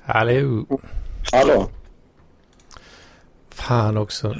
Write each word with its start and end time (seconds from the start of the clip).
Hallå. 0.00 0.80
Hallå? 1.32 1.70
Fan 3.48 3.96
också. 3.96 4.36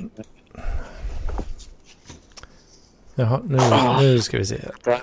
Jaha, 3.14 3.40
nu, 3.44 3.58
nu 4.00 4.20
ska 4.20 4.38
vi 4.38 4.46
se. 4.46 4.56
Uh, 4.86 4.94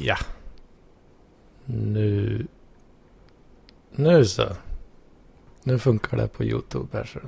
ja. 0.00 0.16
Nu. 1.64 2.46
Nu 3.90 4.24
så. 4.24 4.48
Nu 5.62 5.78
funkar 5.78 6.16
det 6.16 6.28
på 6.28 6.44
YouTube 6.44 6.88
här 6.98 7.04
så. 7.04 7.20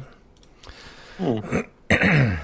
Mm. 1.19 1.43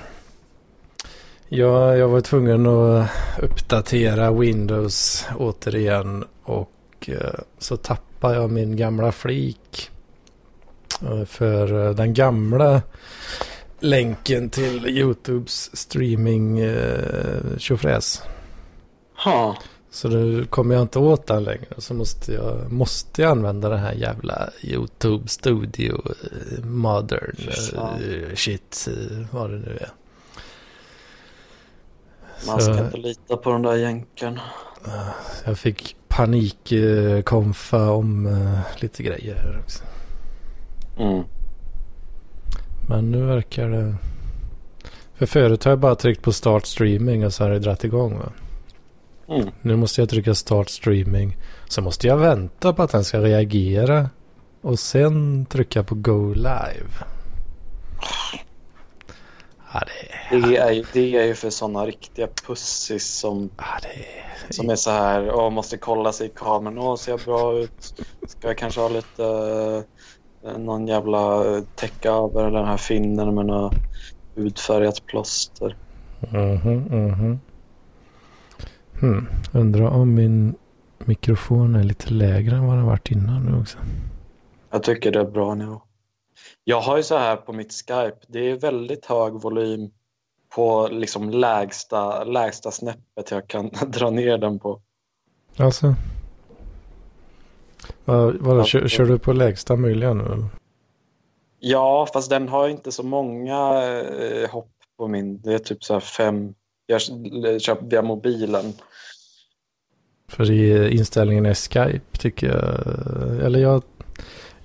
Ja, 1.52 1.96
jag 1.96 2.08
var 2.08 2.20
tvungen 2.20 2.66
att 2.66 3.10
uppdatera 3.42 4.32
Windows 4.32 5.26
återigen 5.36 6.24
och 6.42 6.72
eh, 7.08 7.40
så 7.58 7.76
tappade 7.76 8.34
jag 8.34 8.50
min 8.50 8.76
gamla 8.76 9.12
flik. 9.12 9.90
Eh, 11.02 11.24
För 11.24 11.86
eh, 11.88 11.94
den 11.94 12.14
gamla 12.14 12.82
länken 13.80 14.50
till 14.50 14.86
YouTubes 14.88 15.76
streaming 15.76 16.60
tjofräs. 17.58 18.22
Ha. 19.24 19.56
Så 19.90 20.08
nu 20.08 20.44
kommer 20.44 20.74
jag 20.74 20.82
inte 20.82 20.98
åt 20.98 21.26
den 21.26 21.44
längre. 21.44 21.66
Så 21.78 21.94
måste 21.94 22.32
jag, 22.32 22.72
måste 22.72 23.22
jag 23.22 23.30
använda 23.30 23.68
den 23.68 23.78
här 23.78 23.92
jävla 23.92 24.50
YouTube 24.62 25.28
Studio 25.28 26.02
Modern 26.64 27.36
Fan. 27.74 28.00
shit, 28.34 28.88
vad 29.30 29.50
det 29.50 29.58
nu 29.58 29.78
är. 29.80 29.90
Man 32.46 32.60
Så- 32.60 32.72
ska 32.74 32.84
inte 32.84 32.96
lita 32.96 33.36
på 33.36 33.52
den 33.52 33.62
där 33.62 33.74
jänken. 33.74 34.38
Jag 35.44 35.58
fick 35.58 35.96
panikkonfa 36.08 37.90
om 37.90 38.26
eh, 38.26 38.82
lite 38.82 39.02
grejer 39.02 39.34
här 39.34 39.60
också. 39.64 39.84
Mm. 40.98 41.24
Men 42.88 43.10
nu 43.10 43.26
verkar 43.26 43.70
det... 43.70 43.94
För 45.14 45.26
förut 45.26 45.64
har 45.64 45.72
jag 45.72 45.78
bara 45.78 45.94
tryckt 45.94 46.22
på 46.22 46.32
start 46.32 46.66
streaming 46.66 47.26
och 47.26 47.34
så 47.34 47.44
har 47.44 47.50
det 47.50 47.58
dragit 47.58 47.84
igång 47.84 48.18
va. 48.18 48.32
Mm. 49.28 49.48
Nu 49.62 49.76
måste 49.76 50.00
jag 50.00 50.08
trycka 50.08 50.34
start 50.34 50.68
streaming. 50.68 51.36
Så 51.68 51.82
måste 51.82 52.06
jag 52.06 52.16
vänta 52.16 52.72
på 52.72 52.82
att 52.82 52.92
den 52.92 53.04
ska 53.04 53.20
reagera. 53.20 54.10
Och 54.60 54.78
sen 54.78 55.46
trycka 55.46 55.82
på 55.82 55.94
go 55.94 56.34
live. 56.34 56.90
Ja 59.72 59.80
det 59.86 60.36
är... 60.36 60.48
Det, 60.48 60.56
är 60.56 60.70
ju, 60.70 60.84
det 60.92 61.16
är 61.16 61.24
ju 61.24 61.34
för 61.34 61.50
sådana 61.50 61.86
riktiga 61.86 62.28
pussis 62.46 63.06
som, 63.06 63.50
Ja, 63.56 63.64
är... 63.88 64.52
som 64.52 64.70
är 64.70 64.76
så 64.76 64.90
här 64.90 65.30
och 65.30 65.52
måste 65.52 65.76
kolla 65.76 66.12
sig 66.12 66.26
i 66.26 66.30
kameran. 66.34 66.78
Åh, 66.78 66.96
ser 66.96 67.12
jag 67.12 67.20
bra 67.20 67.58
ut? 67.58 67.94
Ska 68.26 68.48
jag 68.48 68.58
kanske 68.58 68.80
ha 68.80 68.88
lite 68.88 69.24
eh, 70.44 70.58
någon 70.58 70.86
jävla 70.86 71.44
täcka 71.76 72.10
över 72.10 72.50
den 72.50 72.64
här 72.64 72.76
finnen 72.76 73.34
med 73.34 73.46
något 73.46 73.74
hudfärgat 74.34 75.06
plåster. 75.06 75.76
Mhm, 76.30 76.78
mhm. 76.90 77.38
Hmm. 79.00 79.28
Undrar 79.52 79.86
om 79.86 80.14
min 80.14 80.54
mikrofon 80.98 81.74
är 81.74 81.84
lite 81.84 82.10
lägre 82.10 82.56
än 82.56 82.66
vad 82.66 82.76
den 82.76 82.86
varit 82.86 83.10
innan 83.10 83.44
nu 83.44 83.60
också. 83.60 83.78
Jag 84.70 84.82
tycker 84.82 85.12
det 85.12 85.20
är 85.20 85.30
bra 85.30 85.54
nu. 85.54 85.78
Jag 86.70 86.80
har 86.80 86.96
ju 86.96 87.02
så 87.02 87.18
här 87.18 87.36
på 87.36 87.52
mitt 87.52 87.72
Skype. 87.72 88.16
Det 88.26 88.50
är 88.50 88.56
väldigt 88.56 89.06
hög 89.06 89.32
volym 89.32 89.90
på 90.54 90.88
liksom 90.92 91.30
lägsta, 91.30 92.24
lägsta 92.24 92.70
snäppet 92.70 93.30
jag 93.30 93.48
kan 93.48 93.70
dra 93.86 94.10
ner 94.10 94.38
den 94.38 94.58
på. 94.58 94.80
Alltså. 95.56 95.94
Vad, 98.04 98.34
vadå, 98.34 98.64
kör, 98.64 98.88
kör 98.88 99.04
du 99.04 99.18
på 99.18 99.32
lägsta 99.32 99.76
möjliga 99.76 100.14
nu 100.14 100.24
eller? 100.24 100.46
Ja, 101.58 102.08
fast 102.12 102.30
den 102.30 102.48
har 102.48 102.68
inte 102.68 102.92
så 102.92 103.02
många 103.02 103.82
eh, 103.84 104.50
hopp 104.50 104.72
på 104.98 105.08
min. 105.08 105.40
Det 105.40 105.54
är 105.54 105.58
typ 105.58 105.84
så 105.84 105.92
här 105.92 106.00
fem. 106.00 106.54
Jag 106.86 107.00
köper 107.60 107.86
via 107.86 108.02
mobilen. 108.02 108.72
För 110.28 110.50
i 110.50 110.90
inställningen 110.90 111.46
i 111.46 111.54
Skype 111.54 112.18
tycker 112.18 112.46
jag, 112.46 113.46
eller 113.46 113.58
jag, 113.58 113.82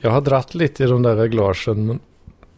jag 0.05 0.11
har 0.11 0.21
dratt 0.21 0.55
lite 0.55 0.83
i 0.83 0.88
de 0.88 1.01
där 1.03 1.16
reglagen. 1.16 1.85
Men 1.88 1.99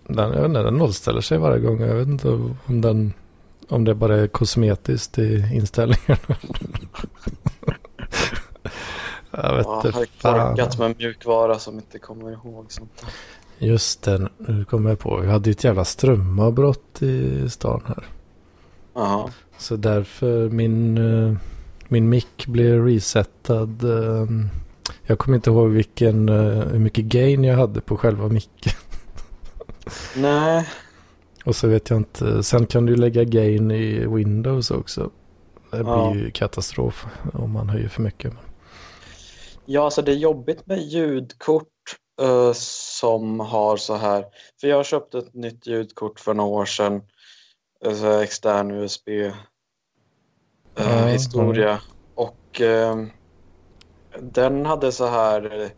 den, 0.07 0.31
jag 0.33 0.41
vet 0.41 0.45
inte, 0.45 0.63
den 0.63 0.73
nollställer 0.77 1.21
sig 1.21 1.37
varje 1.37 1.59
gång. 1.59 1.81
Jag 1.81 1.95
vet 1.95 2.07
inte 2.07 2.29
om 2.65 2.81
den, 2.81 3.13
om 3.69 3.83
det 3.85 3.95
bara 3.95 4.15
är 4.17 4.27
kosmetiskt 4.27 5.19
i 5.19 5.49
inställningarna. 5.53 6.17
jag 9.31 9.55
vet 9.55 9.65
Ja, 9.65 9.77
inte 9.87 10.07
jag 10.21 10.33
har 10.65 10.79
med 10.87 10.97
mjukvara 10.97 11.59
som 11.59 11.75
inte 11.75 11.99
kommer 11.99 12.31
ihåg 12.31 12.65
sånt 12.71 12.91
där. 13.01 13.67
Just 13.67 14.03
det, 14.03 14.29
nu 14.37 14.65
kommer 14.65 14.89
jag 14.89 14.99
på. 14.99 15.17
Vi 15.17 15.27
hade 15.27 15.49
ju 15.49 15.51
ett 15.51 15.63
jävla 15.63 15.85
strömavbrott 15.85 17.01
i 17.01 17.49
stan 17.49 17.81
här. 17.87 18.05
Jaha. 18.93 19.29
Så 19.57 19.75
därför 19.75 20.49
min, 20.49 20.97
eh, 20.97 21.35
min 21.87 22.09
mick 22.09 22.47
blev 22.47 22.85
resetad. 22.85 23.83
eh, 23.83 24.25
Jag 25.05 25.19
kommer 25.19 25.35
inte 25.35 25.49
ihåg 25.49 25.69
vilken, 25.69 26.29
eh, 26.29 26.35
hur 26.67 26.79
mycket 26.79 27.05
gain 27.05 27.43
jag 27.43 27.57
hade 27.57 27.81
på 27.81 27.97
själva 27.97 28.27
micken. 28.27 28.73
Nej, 30.15 30.67
Och 31.45 31.55
så 31.55 31.67
vet 31.67 31.89
jag 31.89 31.97
inte. 31.97 32.43
Sen 32.43 32.65
kan 32.65 32.85
du 32.85 32.95
lägga 32.95 33.23
gain 33.23 33.71
i 33.71 34.07
Windows 34.07 34.71
också. 34.71 35.09
Det 35.71 35.83
blir 35.83 35.93
Ja. 35.93 36.15
ju 36.15 36.31
katastrof 36.31 37.05
om 37.33 37.51
man 37.51 37.69
höjer 37.69 37.87
för 37.89 38.01
mycket. 38.01 38.33
Ja, 39.65 39.83
alltså 39.85 40.01
det 40.01 40.11
är 40.11 40.15
jobbigt 40.15 40.67
med 40.67 40.79
ljudkort 40.81 41.67
eh, 42.21 42.51
som 42.53 43.39
har 43.39 43.77
så 43.77 43.95
här. 43.95 44.25
För 44.61 44.67
jag 44.67 44.85
köpte 44.85 45.17
ett 45.17 45.33
nytt 45.33 45.67
ljudkort 45.67 46.19
för 46.19 46.33
några 46.33 46.49
år 46.49 46.65
sedan. 46.65 47.01
Så 47.83 47.89
här 48.05 48.21
extern 48.21 48.71
USB 48.71 49.07
eh, 49.09 49.33
Ja, 50.75 51.05
historia. 51.05 51.81
Och 52.15 52.61
eh, 52.61 52.95
den 54.21 54.65
hade 54.65 54.91
så 54.91 55.07
här 55.07 55.69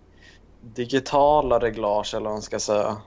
digitala 0.61 1.59
reglage 1.59 2.13
eller 2.13 2.25
vad 2.25 2.33
man 2.33 2.41
ska 2.41 2.59
säga. 2.59 2.97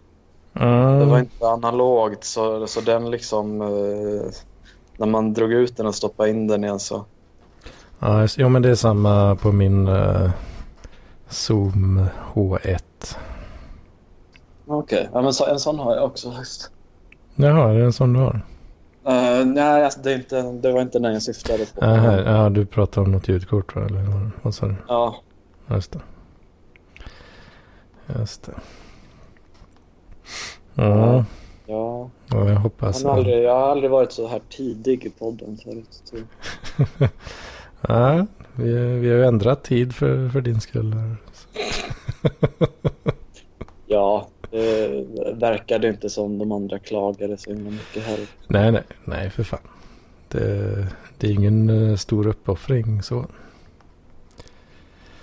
Det 0.52 1.04
var 1.04 1.18
inte 1.18 1.48
analogt 1.48 2.24
så, 2.24 2.66
så 2.66 2.80
den 2.80 3.10
liksom 3.10 3.60
eh, 3.60 4.32
när 4.96 5.06
man 5.06 5.32
drog 5.32 5.52
ut 5.52 5.76
den 5.76 5.86
och 5.86 5.94
stoppade 5.94 6.30
in 6.30 6.46
den 6.46 6.64
igen 6.64 6.80
så. 6.80 7.04
Ja, 7.98 8.26
jo 8.36 8.48
men 8.48 8.62
det 8.62 8.70
är 8.70 8.74
samma 8.74 9.36
på 9.36 9.52
min 9.52 9.88
eh, 9.88 10.30
Zoom 11.28 12.06
H1. 12.34 12.78
Okej, 14.66 15.08
ja, 15.12 15.22
men 15.22 15.32
så, 15.32 15.46
en 15.46 15.58
sån 15.58 15.78
har 15.78 15.96
jag 15.96 16.04
också 16.04 16.30
faktiskt. 16.30 16.70
Jaha, 17.34 17.70
är 17.70 17.78
det 17.78 17.84
en 17.84 17.92
sån 17.92 18.12
du 18.12 18.20
har? 18.20 18.40
Uh, 19.08 19.46
nej, 19.46 19.84
alltså, 19.84 20.00
det, 20.00 20.12
är 20.12 20.14
inte, 20.16 20.42
det 20.42 20.72
var 20.72 20.82
inte 20.82 20.98
den 20.98 21.12
jag 21.12 21.22
syftade 21.22 21.66
på. 21.74 21.84
Aha, 21.84 22.20
ja, 22.20 22.48
du 22.48 22.66
pratar 22.66 23.02
om 23.02 23.12
något 23.12 23.28
ljudkort 23.28 23.76
va? 23.76 23.84
Eller 23.86 24.30
vad- 24.42 24.54
sa 24.54 24.66
du? 24.66 24.74
Ja, 24.88 25.16
Just 25.70 25.92
det. 25.92 26.00
Just 28.18 28.42
det. 28.42 28.52
Ja, 30.74 31.24
ja. 31.66 32.10
ja 32.26 32.48
jag 32.48 32.56
hoppas. 32.56 33.02
Jag 33.02 33.10
har, 33.10 33.16
aldrig, 33.16 33.42
jag 33.44 33.54
har 33.54 33.68
aldrig 33.68 33.90
varit 33.90 34.12
så 34.12 34.28
här 34.28 34.40
tidig 34.48 35.04
i 35.04 35.10
podden 35.10 35.58
förut. 35.64 36.02
Så. 36.04 36.16
Ja, 37.88 38.26
vi, 38.54 38.72
vi 38.74 39.10
har 39.10 39.16
ju 39.16 39.24
ändrat 39.24 39.62
tid 39.64 39.94
för, 39.94 40.28
för 40.28 40.40
din 40.40 40.60
skull. 40.60 40.92
Här. 40.92 41.16
Ja, 43.86 44.28
det 44.52 45.06
verkade 45.34 45.88
inte 45.88 46.10
som 46.10 46.38
de 46.38 46.52
andra 46.52 46.78
klagade 46.78 47.38
så 47.38 47.50
himla 47.50 47.70
mycket 47.70 48.02
heller. 48.02 48.26
Nej, 48.48 48.72
nej, 48.72 48.82
nej 49.04 49.30
för 49.30 49.42
fan. 49.42 49.60
Det, 50.28 50.86
det 51.18 51.26
är 51.26 51.30
ingen 51.30 51.70
eh, 51.70 51.96
stor 51.96 52.26
uppoffring 52.26 53.02
så. 53.02 53.26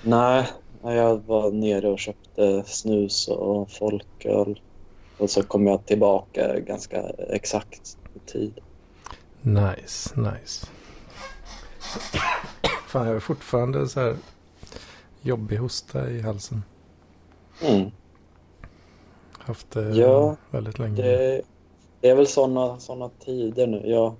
Nej, 0.04 0.48
jag 0.84 1.18
var 1.26 1.52
nere 1.52 1.88
och 1.88 2.00
köpte 2.00 2.64
snus 2.66 3.28
och 3.28 3.72
folköl. 3.72 4.62
Och 5.18 5.30
så 5.30 5.44
kom 5.44 5.68
jag 5.68 5.86
tillbaka 5.86 6.60
ganska 6.60 7.02
exakt 7.30 7.98
i 8.16 8.32
tid. 8.32 8.60
Nice, 9.42 10.20
nice. 10.20 10.68
Fan, 12.88 13.06
jag 13.06 13.14
har 13.14 13.20
fortfarande 13.20 13.88
så 13.88 14.00
här 14.00 14.18
jobbig 15.22 15.58
hosta 15.58 16.10
i 16.10 16.22
halsen. 16.22 16.64
Mm. 17.62 17.92
Haft 19.50 19.72
det 19.72 19.90
Ja, 19.90 20.36
väldigt 20.52 20.80
länge. 20.80 20.96
Det, 21.02 21.42
det 22.02 22.10
är 22.10 22.16
väl 22.16 22.28
såna, 22.28 22.80
såna 22.80 23.10
tider 23.26 23.68
nu. 23.68 23.82
Jag 23.86 24.14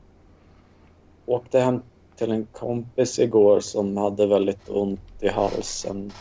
åkte 1.26 1.60
hem 1.60 1.82
till 2.16 2.32
en 2.32 2.46
kompis 2.46 3.20
igår 3.20 3.60
som 3.60 3.98
hade 3.98 4.28
väldigt 4.28 4.70
ont 4.70 5.00
i 5.20 5.28
halsen. 5.28 6.12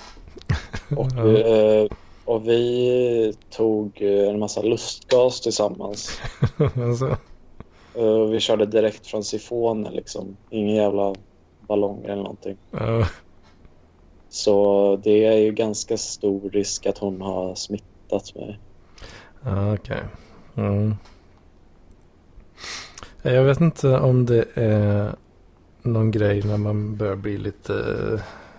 Och, 0.96 1.06
Ja. 1.16 1.38
eh, 1.38 1.87
och 2.25 2.49
vi 2.49 3.34
tog 3.50 4.02
eh, 4.02 4.28
en 4.28 4.38
massa 4.38 4.62
lustgas 4.62 5.40
tillsammans. 5.40 6.11
alltså, 6.76 7.16
Eh, 7.94 8.20
vi 8.31 8.40
körde 8.40 8.66
direkt 8.66 9.06
från 9.06 9.25
sifonen 9.25 9.93
liksom. 9.94 10.37
Ingen 10.50 10.75
jävla 10.76 11.14
ballonger 11.66 12.08
eller 12.08 12.22
någonting. 12.22 12.56
ja. 12.70 13.06
Så 14.28 14.96
det 15.02 15.25
är 15.25 15.37
ju 15.37 15.52
ganska 15.52 15.96
stor 15.96 16.50
risk 16.50 16.87
att 16.87 16.99
hon 16.99 17.20
har 17.20 17.54
smittat 17.54 18.34
mig. 18.34 18.58
Okej. 19.43 19.75
Okay. 19.75 20.00
Mm. 20.56 20.94
Jag 23.23 23.44
vet 23.44 23.61
inte 23.61 23.99
om 23.99 24.26
det 24.26 24.44
är 24.55 25.14
någon 25.82 26.11
grej 26.11 26.43
när 26.43 26.56
man 26.56 26.96
börjar 26.96 27.17
bli 27.17 27.38
lite, 27.38 27.75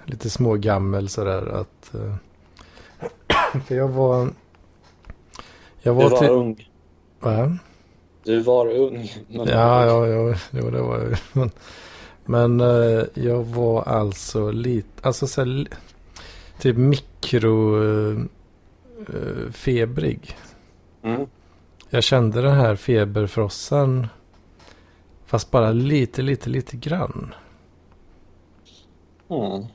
lite 0.06 0.30
smågammel 0.30 1.10
sådär 1.10 1.48
att... 1.48 1.96
Eh, 1.96 2.16
för 3.68 3.76
jag 3.76 3.88
var... 3.88 4.30
Jag 5.82 5.94
var, 5.94 6.04
du 6.04 6.10
var 6.10 6.18
till... 6.18 6.30
ung. 6.30 6.70
Va? 7.20 7.58
Du 8.24 8.40
var 8.40 8.68
ung. 8.68 9.12
Ja, 9.28 9.46
ja, 9.86 10.08
ja, 10.08 10.36
jo, 10.52 10.70
det 10.70 10.82
var 10.82 10.98
jag. 10.98 11.18
Men, 11.34 11.52
men 12.26 12.62
uh, 12.62 13.04
jag 13.14 13.44
var 13.44 13.84
alltså 13.84 14.52
lite, 14.52 15.08
alltså 15.08 15.28
så 15.28 15.42
här, 15.42 15.68
typ 16.60 16.78
mikrofebrig. 16.78 18.30
Uh, 20.30 20.36
mm. 21.02 21.28
Jag 21.90 22.04
kände 22.04 22.42
den 22.42 22.56
här 22.56 22.76
feberfrossan. 22.76 24.08
Fast 25.26 25.52
bara 25.52 25.72
lite, 25.72 26.22
lite, 26.22 26.50
lite 26.50 26.78
grann. 26.78 27.34
Mm. 29.30 29.66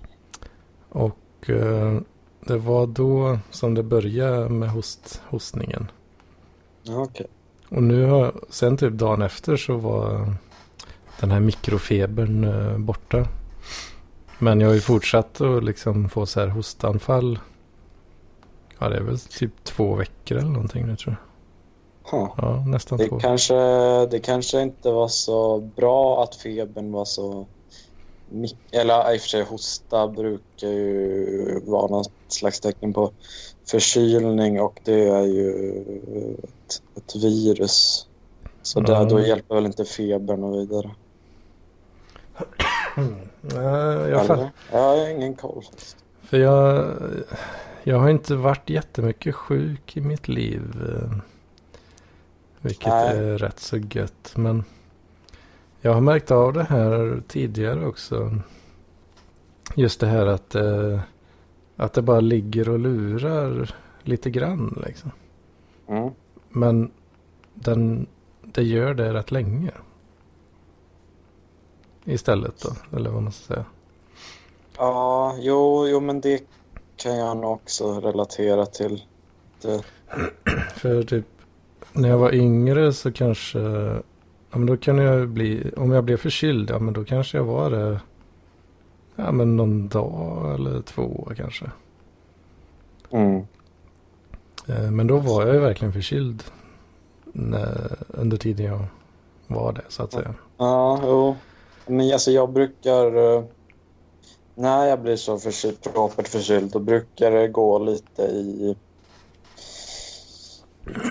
Och 0.88 1.48
uh, 1.48 2.00
det 2.40 2.58
var 2.58 2.86
då 2.86 3.38
som 3.50 3.74
det 3.74 3.82
började 3.82 4.48
med 4.48 4.70
host, 4.70 5.22
hostningen. 5.24 5.90
Okay. 6.88 7.26
Och 7.68 7.82
nu 7.82 8.04
har, 8.04 8.34
sen 8.48 8.76
typ 8.76 8.92
dagen 8.92 9.22
efter 9.22 9.56
så 9.56 9.76
var 9.76 10.34
den 11.20 11.30
här 11.30 11.40
mikrofebern 11.40 12.44
uh, 12.44 12.78
borta. 12.78 13.28
Men 14.38 14.60
jag 14.60 14.68
har 14.68 14.74
ju 14.74 14.80
fortsatt 14.80 15.40
att 15.40 15.64
liksom 15.64 16.08
få 16.08 16.26
så 16.26 16.40
här 16.40 16.48
hostanfall. 16.48 17.38
Ja, 18.78 18.88
det 18.88 18.96
är 18.96 19.02
väl 19.02 19.18
typ 19.18 19.64
två 19.64 19.94
veckor 19.94 20.38
eller 20.38 20.50
någonting 20.50 20.86
nu 20.86 20.96
tror 20.96 21.16
jag. 21.16 21.24
Huh. 22.10 22.28
Ja, 22.36 22.64
nästan 22.66 22.98
det 22.98 23.08
två. 23.08 23.18
Kanske, 23.18 23.54
det 24.06 24.20
kanske 24.22 24.62
inte 24.62 24.90
var 24.90 25.08
så 25.08 25.58
bra 25.58 26.22
att 26.22 26.34
febern 26.34 26.92
var 26.92 27.04
så... 27.04 27.46
Eller 28.70 29.14
i 29.14 29.16
och 29.16 29.20
för 29.20 29.28
sig 29.28 29.42
hosta 29.42 30.08
brukar 30.08 30.68
ju 30.68 31.60
vara 31.66 31.86
något 31.86 32.12
slags 32.28 32.60
tecken 32.60 32.92
på 32.92 33.12
förkylning 33.66 34.60
och 34.60 34.80
det 34.84 35.08
är 35.08 35.24
ju 35.24 35.80
ett, 36.42 36.82
ett 36.96 37.16
virus. 37.16 38.08
Så 38.62 38.78
mm. 38.78 38.90
där, 38.90 39.10
då 39.10 39.20
hjälper 39.20 39.54
väl 39.54 39.66
inte 39.66 39.84
febern 39.84 40.44
och 40.44 40.54
vidare. 40.54 40.90
Nej, 43.40 44.10
jag, 44.10 44.24
Eller? 44.24 44.50
jag 44.72 44.78
har 44.78 45.08
ingen 45.08 45.34
koll. 45.34 45.64
För 46.22 46.38
jag, 46.38 46.92
jag 47.86 47.98
har 47.98 48.10
inte 48.10 48.36
varit 48.36 48.70
jättemycket 48.70 49.34
sjuk 49.34 49.96
i 49.96 50.00
mitt 50.00 50.28
liv. 50.28 50.62
Eh, 50.88 51.16
vilket 52.60 52.88
Nej. 52.88 53.18
är 53.18 53.38
rätt 53.38 53.60
så 53.60 53.76
gött. 53.76 54.32
Men 54.36 54.64
jag 55.80 55.94
har 55.94 56.00
märkt 56.00 56.30
av 56.30 56.52
det 56.52 56.64
här 56.64 57.22
tidigare 57.28 57.86
också. 57.86 58.38
Just 59.74 60.00
det 60.00 60.06
här 60.06 60.26
att, 60.26 60.54
eh, 60.54 61.00
att 61.76 61.92
det 61.92 62.02
bara 62.02 62.20
ligger 62.20 62.68
och 62.68 62.78
lurar 62.78 63.74
lite 64.02 64.30
grann. 64.30 64.82
Liksom. 64.86 65.10
Mm. 65.86 66.10
Men 66.48 66.90
den, 67.54 68.06
det 68.42 68.62
gör 68.62 68.94
det 68.94 69.14
rätt 69.14 69.30
länge. 69.30 69.70
Istället 72.04 72.62
då, 72.62 72.96
eller 72.96 73.10
vad 73.10 73.22
man 73.22 73.32
ska 73.32 73.54
säga. 73.54 73.64
Ja, 74.76 75.36
jo, 75.38 75.88
jo 75.88 76.00
men 76.00 76.20
det 76.20 76.42
kan 77.04 77.16
jag 77.16 77.36
nog 77.36 77.52
också 77.52 78.00
relatera 78.00 78.66
till. 78.66 79.02
Det. 79.62 79.82
För 80.76 81.02
typ 81.02 81.26
när 81.92 82.08
jag 82.08 82.18
var 82.18 82.34
yngre 82.34 82.92
så 82.92 83.12
kanske, 83.12 83.58
ja 84.50 84.58
men 84.58 84.66
då 84.66 84.76
kan 84.76 84.98
jag 84.98 85.28
bli, 85.28 85.70
om 85.76 85.92
jag 85.92 86.04
blev 86.04 86.16
förkyld, 86.16 86.70
ja 86.70 86.78
men 86.78 86.94
då 86.94 87.04
kanske 87.04 87.36
jag 87.36 87.44
var 87.44 87.70
det, 87.70 88.00
ja 89.16 89.32
men 89.32 89.56
någon 89.56 89.88
dag 89.88 90.54
eller 90.54 90.82
två 90.82 91.28
kanske. 91.36 91.70
Mm. 93.10 93.46
Eh, 94.68 94.90
men 94.90 95.06
då 95.06 95.18
var 95.18 95.46
jag 95.46 95.54
ju 95.54 95.60
verkligen 95.60 95.92
förkyld 95.92 96.44
när, 97.24 97.96
under 98.08 98.36
tiden 98.36 98.66
jag 98.66 98.84
var 99.46 99.72
det 99.72 99.84
så 99.88 100.02
att 100.02 100.12
säga. 100.12 100.34
Ja, 100.56 101.00
jo. 101.02 101.36
Men 101.86 102.12
alltså 102.12 102.30
jag 102.30 102.52
brukar, 102.52 103.16
eh, 104.56 104.62
när 104.62 104.86
jag 104.86 105.00
blir 105.00 105.16
så 105.16 105.38
förkyld, 105.38 105.82
propert 105.82 106.28
förkyld, 106.28 106.72
då 106.72 106.78
brukar 106.78 107.30
det 107.30 107.48
gå 107.48 107.78
lite 107.78 108.22
i 108.22 108.76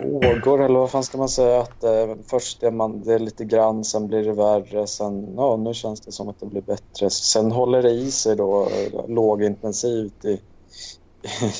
vågor 0.04 0.62
eller 0.62 0.80
vad 0.80 0.92
fan 0.92 1.04
ska 1.04 1.18
man 1.18 1.30
säga? 1.30 1.62
Att 1.62 1.84
eh, 1.84 2.16
först 2.28 2.64
är 2.64 2.72
man 2.72 3.04
det 3.04 3.14
är 3.14 3.20
lite 3.20 3.46
grann, 3.46 3.84
sen 3.84 4.08
blir 4.08 4.24
det 4.24 4.34
värre, 4.34 4.88
sen 4.88 5.34
ja, 5.38 5.58
nu 5.58 5.74
känns 5.74 6.02
det 6.02 6.12
som 6.12 6.30
att 6.30 6.40
det 6.40 6.46
blir 6.46 6.62
bättre. 6.62 7.10
Sen 7.10 7.52
håller 7.52 7.82
det 7.82 7.92
i 7.92 8.12
sig 8.12 8.36
då 8.36 8.70
lågintensivt 9.08 10.26
i, 10.26 10.42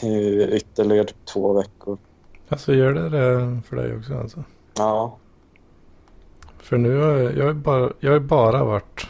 i 0.08 0.44
ytterligare 0.56 1.08
två 1.34 1.54
veckor. 1.54 1.98
Alltså 2.50 2.74
gör 2.74 2.94
det 2.94 3.10
det 3.10 3.62
för 3.70 3.76
dig 3.76 3.98
också 3.98 4.18
alltså? 4.18 4.44
Ja. 4.78 5.18
För 6.60 6.78
nu 6.78 6.98
har 6.98 7.18
jag, 7.18 7.38
jag, 7.38 7.56
bara, 7.56 7.92
jag 8.00 8.12
har 8.12 8.20
bara 8.20 8.64
varit 8.64 9.08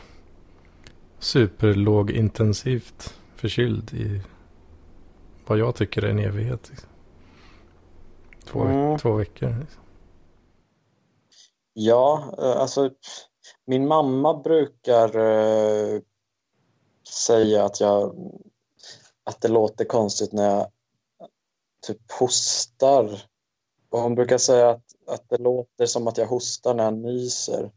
superlågintensivt 1.24 3.16
förkyld 3.36 3.94
i 3.94 4.22
vad 5.46 5.58
jag 5.58 5.75
tycker 5.75 6.02
är 6.02 6.10
en 6.10 6.20
evighet. 6.20 6.70
Liksom. 6.70 6.90
Två, 8.46 8.62
mm. 8.62 8.98
två 8.98 9.14
veckor. 9.14 9.60
Liksom. 9.60 9.81
Ja, 11.74 12.36
eh, 12.38 12.62
alltså 12.62 12.92
min 13.66 13.88
mamma 13.88 14.42
brukar 14.42 15.18
uh, 15.18 16.02
säga 17.28 17.66
att 17.66 17.80
jag 17.80 18.16
att 19.24 19.42
det 19.42 19.48
låter 19.48 19.86
konstigt 19.86 20.34
när 20.34 20.50
jag 20.50 20.68
typ 21.88 22.12
hostar. 22.12 23.22
Och 23.89 24.00
hon 24.00 24.15
brukar 24.15 24.38
säga 24.38 24.70
att, 24.70 24.86
att 25.08 25.30
det 25.30 25.38
låter 25.38 25.86
som 25.86 26.08
att 26.08 26.18
jag 26.18 26.27
hostar 26.27 26.74
när 26.74 26.84
jag 26.84 26.94
nyser. 26.94 27.72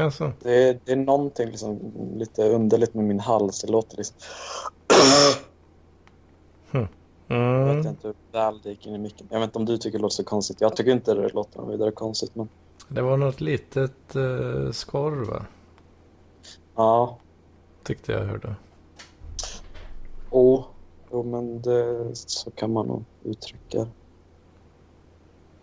Alltså. 0.00 0.32
Det, 0.42 0.78
det 0.84 0.92
är 0.92 0.96
någonting 0.96 1.48
liksom, 1.48 1.92
lite 2.16 2.42
underligt 2.42 2.94
med 2.94 3.04
min 3.04 3.20
hals. 3.20 3.60
Det 3.60 3.72
låter 3.72 3.96
liksom... 3.96 4.16
Mm. 7.28 7.66
Jag 7.66 7.74
vet 7.74 7.86
inte 7.86 8.06
hur 8.06 8.14
väl 8.32 8.60
det 8.62 8.68
gick 8.68 8.86
in 8.86 8.94
i 8.94 8.98
micken. 8.98 9.26
Jag 9.30 9.40
vet 9.40 9.46
inte 9.46 9.58
om 9.58 9.64
du 9.64 9.78
tycker 9.78 9.98
det 9.98 10.02
låter 10.02 10.14
så 10.14 10.24
konstigt. 10.24 10.60
Jag 10.60 10.76
tycker 10.76 10.92
inte 10.92 11.14
det 11.14 11.28
låter 11.28 11.62
vidare 11.62 11.90
konstigt. 11.90 12.34
Men... 12.34 12.48
Det 12.88 13.02
var 13.02 13.16
något 13.16 13.40
litet 13.40 14.16
uh, 14.16 14.70
skorv 14.70 15.26
va? 15.26 15.46
Ja. 16.74 17.18
Tyckte 17.82 18.12
jag 18.12 18.24
hörde. 18.24 18.54
Åh, 20.30 20.64
jo 21.12 21.22
men 21.22 21.62
det, 21.62 22.10
så 22.14 22.50
kan 22.50 22.72
man 22.72 22.86
nog 22.86 23.04
uttrycka 23.24 23.86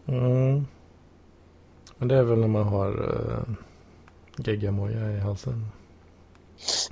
Mm. 0.07 0.65
Men 1.97 2.07
det 2.07 2.15
är 2.15 2.23
väl 2.23 2.39
när 2.39 2.47
man 2.47 2.67
har 2.67 3.01
uh, 3.01 3.55
geggamoja 4.37 5.11
i 5.11 5.19
halsen? 5.19 5.65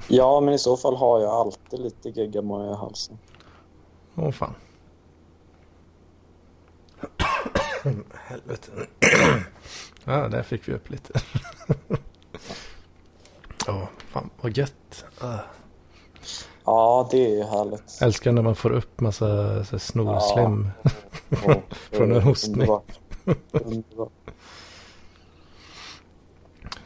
Ja, 0.08 0.42
men 0.42 0.54
i 0.54 0.60
så 0.60 0.78
fall 0.78 0.96
har 0.96 1.22
jag 1.22 1.30
alltid 1.30 1.80
lite 1.80 2.10
geggamoja 2.10 2.72
i 2.72 2.75
halsen. 2.75 3.18
Åh 4.16 4.32
fan. 4.32 4.56
Helvete. 8.14 8.72
ja, 10.04 10.28
där 10.28 10.44
fick 10.44 10.68
vi 10.68 10.74
upp 10.74 10.90
lite. 10.90 11.14
Ja, 13.68 13.74
oh, 13.74 13.88
fan 14.10 14.30
vad 14.42 14.58
gött. 14.58 15.06
Uh. 15.24 15.40
Ja, 16.66 17.08
det 17.12 17.40
är 17.40 17.44
härligt. 17.44 18.02
Älskar 18.02 18.32
när 18.32 18.42
man 18.42 18.56
får 18.56 18.72
upp 18.72 19.02
massa 19.02 19.64
snorslem 19.64 20.70
ja. 21.30 21.62
från 21.92 22.12
en 22.12 22.22
hostning. 22.22 22.62
Underbart. 22.62 23.00
Underbart. 23.52 24.12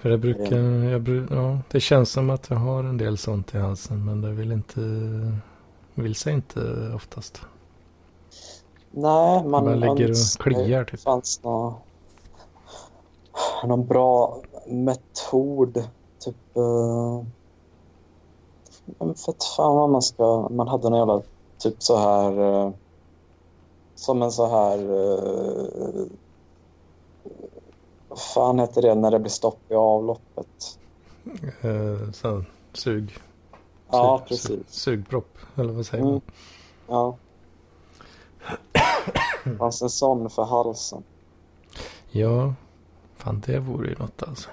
För 0.01 0.09
det 0.09 0.17
brukar, 0.17 0.57
jag, 0.57 1.27
ja, 1.29 1.59
det 1.71 1.79
känns 1.79 2.11
som 2.11 2.29
att 2.29 2.49
jag 2.49 2.57
har 2.57 2.83
en 2.83 2.97
del 2.97 3.17
sånt 3.17 3.55
i 3.55 3.57
halsen 3.57 4.05
men 4.05 4.21
det 4.21 4.31
vill 4.31 4.51
inte, 4.51 4.81
vill 5.93 6.15
sig 6.15 6.33
inte 6.33 6.91
oftast. 6.95 7.41
Nej, 8.91 9.43
man... 9.43 9.65
Man 9.65 9.79
ligger 9.79 10.09
och 10.09 10.43
kliar 10.43 10.83
typ. 10.83 10.91
Det 10.91 10.97
fanns 10.97 11.43
någon, 11.43 11.73
någon 13.63 13.87
bra 13.87 14.41
metod. 14.67 15.83
Typ... 16.19 16.57
Uh, 16.57 17.23
för 18.97 19.31
att 19.31 19.43
fan 19.57 19.75
vad 19.75 19.89
man 19.89 20.01
ska... 20.01 20.49
Man 20.49 20.67
hade 20.67 20.87
en 20.87 20.95
jävla 20.95 21.21
typ 21.57 21.83
så 21.83 21.97
här... 21.97 22.39
Uh, 22.39 22.71
som 23.95 24.21
en 24.21 24.31
så 24.31 24.47
här... 24.47 24.79
Vad 28.09 28.19
fan 28.19 28.59
heter 28.59 28.81
det 28.81 28.95
när 28.95 29.11
det 29.11 29.19
blir 29.19 29.29
stopp 29.29 29.59
i 29.71 29.73
avloppet? 29.75 30.79
Uh, 31.65 32.11
så, 32.11 32.43
sug. 32.73 33.17
Ja, 33.91 34.23
precis. 34.27 34.59
Sugpropp, 34.67 35.37
eller 35.55 35.73
vad 35.73 35.85
säger 35.85 36.03
man? 36.03 36.13
Mm. 36.13 36.21
Ja. 36.87 37.17
Fanns 39.57 39.81
en 39.81 39.89
sån 39.89 40.29
för 40.29 40.43
halsen. 40.43 41.03
Ja, 42.11 42.53
fan 43.15 43.43
det 43.45 43.59
vore 43.59 43.89
ju 43.89 43.95
något 43.95 44.23
alltså. 44.23 44.49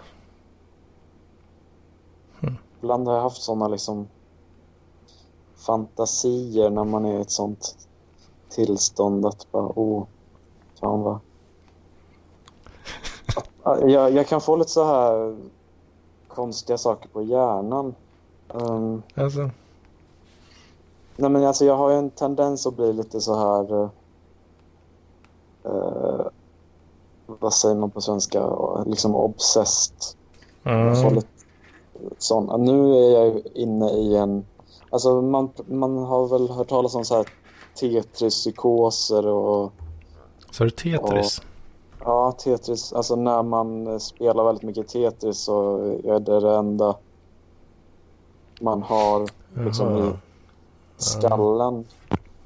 Hm. 2.41 2.57
Ibland 2.79 3.09
har 3.09 3.15
jag 3.15 3.23
haft 3.23 3.43
såna 3.43 3.69
liksom 3.69 4.09
fantasier 5.57 6.71
när 6.71 6.85
man 6.85 7.05
är 7.05 7.19
i 7.19 7.21
ett 7.21 7.31
sånt 7.31 7.89
tillstånd 8.49 9.27
att 9.27 9.53
bara, 9.53 9.73
oh, 9.75 10.07
fan 10.81 11.01
vad... 11.01 11.19
Jag, 13.67 14.13
jag 14.13 14.27
kan 14.27 14.41
få 14.41 14.57
lite 14.57 14.71
så 14.71 14.85
här 14.85 15.37
konstiga 16.29 16.79
saker 16.79 17.09
på 17.09 17.23
hjärnan. 17.23 17.95
Um, 18.49 19.03
alltså? 19.15 19.51
Nej 21.17 21.31
men 21.31 21.45
alltså 21.45 21.65
jag 21.65 21.77
har 21.77 21.91
ju 21.91 21.97
en 21.97 22.11
tendens 22.11 22.67
att 22.67 22.77
bli 22.77 22.93
lite 22.93 23.21
så 23.21 23.35
här... 23.39 23.91
Uh, 25.67 26.27
vad 27.27 27.55
säger 27.55 27.75
man 27.75 27.91
på 27.91 28.01
svenska? 28.01 28.51
Liksom 28.87 29.15
obsessed. 29.15 29.97
Mm. 30.65 31.15
Lite 31.15 31.27
sån. 32.19 32.65
Nu 32.65 32.95
är 32.95 33.11
jag 33.11 33.43
inne 33.55 33.91
i 33.91 34.17
en... 34.17 34.47
Alltså 34.91 35.23
man, 35.23 35.51
man 35.67 35.99
har 35.99 36.29
väl 36.29 36.51
hört 36.51 36.69
talas 36.69 36.95
om 36.95 37.05
så 37.05 37.15
här 37.15 37.27
Tetris-psykoser 37.75 39.27
och... 39.27 39.73
Är 40.61 40.65
det 40.65 40.71
Tetris? 40.71 41.39
Och, 41.39 41.45
ja, 42.07 42.33
Tetris. 42.33 42.93
Alltså 42.93 43.17
när 43.17 43.43
man 43.43 44.01
spelar 44.01 44.45
väldigt 44.45 44.63
mycket 44.65 44.89
Tetris 44.89 45.39
så 45.39 45.77
är 46.05 46.21
det 46.21 46.41
det 46.41 46.57
enda 46.57 46.97
man 48.61 48.83
har 48.83 49.29
liksom 49.65 49.99
i 49.99 50.13
skallen. 50.97 51.85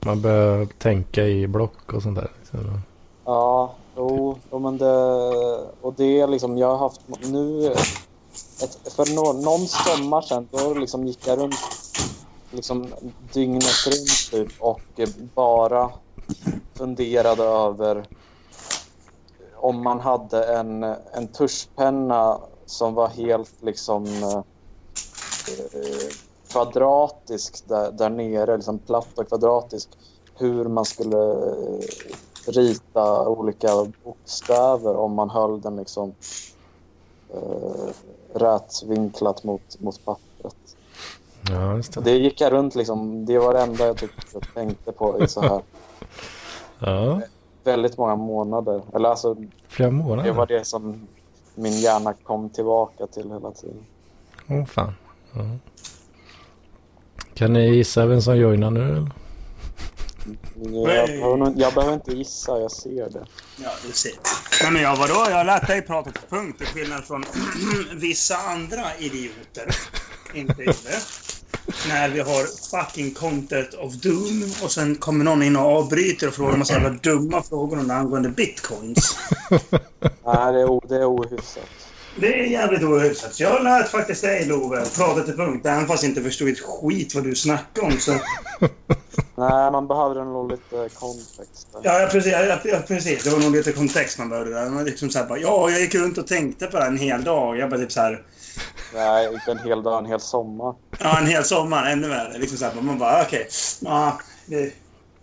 Man 0.04 0.20
börjar 0.20 0.66
tänka 0.66 1.24
i 1.24 1.46
block 1.46 1.92
och 1.92 2.02
sånt 2.02 2.16
där. 2.16 2.30
Liksom. 2.40 2.80
Ja, 3.24 3.72
jo, 3.96 4.38
jo, 4.50 4.58
men 4.58 4.78
det... 4.78 4.94
Och 5.80 5.94
det 5.96 6.20
är 6.20 6.26
liksom, 6.26 6.58
jag 6.58 6.68
har 6.68 6.78
haft 6.78 7.00
nu... 7.30 7.72
Ett, 8.62 8.92
för 8.92 9.14
no, 9.14 9.42
någon 9.42 9.66
sommar 9.66 10.20
sedan 10.20 10.48
då 10.50 10.74
liksom 10.74 11.06
gick 11.06 11.26
jag 11.26 11.38
runt 11.38 11.54
liksom 12.50 12.86
dygnet 13.32 13.86
runt 13.86 14.30
typ, 14.30 14.62
och 14.62 14.80
bara 15.34 15.90
funderade 16.74 17.42
över 17.42 18.04
om 19.60 19.82
man 19.82 20.00
hade 20.00 20.44
en, 20.44 20.82
en 21.12 21.28
tuschpenna 21.28 22.40
som 22.66 22.94
var 22.94 23.08
helt 23.08 23.62
liksom 23.62 24.04
eh, 24.06 24.42
kvadratisk 26.50 27.68
där, 27.68 27.92
där 27.92 28.10
nere, 28.10 28.56
liksom 28.56 28.78
platt 28.78 29.18
och 29.18 29.28
kvadratisk, 29.28 29.88
hur 30.36 30.64
man 30.64 30.84
skulle 30.84 31.32
eh, 31.32 31.80
rita 32.46 33.28
olika 33.28 33.86
bokstäver 34.04 34.96
om 34.96 35.14
man 35.14 35.30
höll 35.30 35.60
den 35.60 35.76
liksom 35.76 36.14
eh, 37.34 37.90
rätvinklat 38.34 39.44
mot, 39.44 39.80
mot 39.80 40.04
pappret. 40.04 40.76
Ja, 41.50 41.80
det. 41.94 42.00
det 42.00 42.18
gick 42.18 42.40
jag 42.40 42.52
runt 42.52 42.74
liksom, 42.74 43.26
det 43.26 43.38
var 43.38 43.54
det 43.54 43.60
enda 43.60 43.86
jag, 43.86 43.96
typ, 43.96 44.10
jag 44.32 44.42
tänkte 44.54 44.92
på 44.92 45.22
i 45.22 45.28
så 45.28 45.40
här 45.40 45.62
ja. 46.78 47.20
Väldigt 47.64 47.98
många 47.98 48.16
månader. 48.16 48.82
Eller 48.94 49.08
alltså, 49.08 49.36
Flera 49.68 49.90
månader? 49.90 50.30
Det 50.30 50.36
var 50.36 50.46
det 50.46 50.64
som 50.64 51.08
min 51.54 51.72
hjärna 51.72 52.12
kom 52.12 52.50
tillbaka 52.50 53.06
till 53.06 53.32
hela 53.32 53.50
tiden. 53.50 53.84
Åh 54.48 54.56
oh, 54.56 54.66
fan. 54.66 54.92
Ja. 55.32 55.40
Kan 57.34 57.52
ni 57.52 57.68
gissa 57.68 58.06
vem 58.06 58.20
som 58.20 58.36
joinar 58.36 58.70
nu? 58.70 58.82
Eller? 58.82 59.10
Jag 60.54 60.84
behöver, 60.84 61.52
jag 61.56 61.74
behöver 61.74 61.94
inte 61.94 62.12
gissa, 62.12 62.60
jag 62.60 62.70
ser 62.70 63.10
det. 63.10 63.26
Ja, 63.56 63.70
du 63.86 63.92
ser. 63.92 64.12
Nej, 64.62 64.72
men 64.72 64.82
jag 64.82 64.96
vadå? 64.96 65.26
Jag 65.30 65.36
har 65.36 65.44
lärt 65.44 65.66
dig 65.66 65.82
prata 65.82 66.10
till 66.10 66.28
punkt 66.28 66.58
till 66.58 66.66
skillnad 66.66 67.04
från 67.04 67.24
vissa 68.00 68.36
andra 68.36 68.96
idioter. 68.98 69.76
Inte 70.34 70.62
gjorde. 70.62 71.00
När 71.88 72.08
vi 72.08 72.20
har 72.20 72.70
fucking 72.70 73.14
content 73.14 73.74
of 73.74 73.94
doom 73.94 74.52
och 74.62 74.72
sen 74.72 74.94
kommer 74.94 75.24
någon 75.24 75.42
in 75.42 75.56
och 75.56 75.62
avbryter 75.62 76.28
och 76.28 76.34
frågar 76.34 76.56
massa 76.56 76.72
jävla 76.72 76.90
dumma 76.90 77.42
frågor 77.42 77.90
angående 77.90 78.28
bitcoins. 78.28 79.18
Nej, 80.00 80.52
det 80.52 80.60
är, 80.60 80.88
det 80.88 80.96
är 80.96 81.04
ohyfsat. 81.04 81.90
Det 82.16 82.40
är 82.40 82.44
jävligt 82.44 82.82
ohyfsat. 82.82 83.40
Jag 83.40 83.64
lät 83.64 83.88
faktiskt 83.88 84.22
dig, 84.22 84.46
Love, 84.46 84.84
prata 84.96 85.22
till 85.22 85.36
punkt. 85.36 85.66
Även 85.66 85.86
fast 85.86 86.02
jag 86.02 86.10
inte 86.10 86.22
förstod 86.22 86.48
ett 86.48 86.60
skit 86.60 87.14
vad 87.14 87.24
du 87.24 87.34
snackade 87.34 87.86
om. 87.86 87.92
Så... 87.92 88.12
Nej, 89.36 89.70
man 89.70 89.88
behöver 89.88 90.24
nog 90.24 90.50
lite 90.50 90.88
kontext. 90.94 91.68
Ja, 91.82 92.00
ja, 92.00 92.08
precis, 92.12 92.32
ja, 92.32 92.58
ja, 92.64 92.78
precis. 92.86 93.24
Det 93.24 93.30
var 93.30 93.38
nog 93.38 93.52
lite 93.52 93.72
kontext 93.72 94.18
man 94.18 94.28
behövde 94.28 94.54
där. 94.54 94.70
Man 94.70 94.84
liksom 94.84 95.10
så 95.10 95.18
här, 95.18 95.26
bara, 95.26 95.38
ja, 95.38 95.70
jag 95.70 95.80
gick 95.80 95.94
runt 95.94 96.18
och 96.18 96.26
tänkte 96.26 96.66
på 96.66 96.78
det 96.78 96.84
en 96.84 96.98
hel 96.98 97.24
dag. 97.24 97.58
Jag 97.58 97.70
bara 97.70 97.80
typ 97.80 97.92
så 97.92 98.00
här... 98.00 98.22
Nej, 98.94 99.34
inte 99.34 99.50
en 99.50 99.58
hel 99.58 99.82
dag, 99.82 99.98
en 99.98 100.10
hel 100.10 100.20
sommar. 100.20 100.74
Ja, 100.98 101.18
en 101.18 101.26
hel 101.26 101.44
sommar. 101.44 101.86
Ännu 101.86 102.08
värre. 102.08 102.38
Liksom 102.38 102.58
så 102.58 102.64
här, 102.64 102.82
man 102.82 102.98
bara, 102.98 103.22
okej. 103.22 103.40
Okay, 103.40 103.50
ja, 103.80 104.20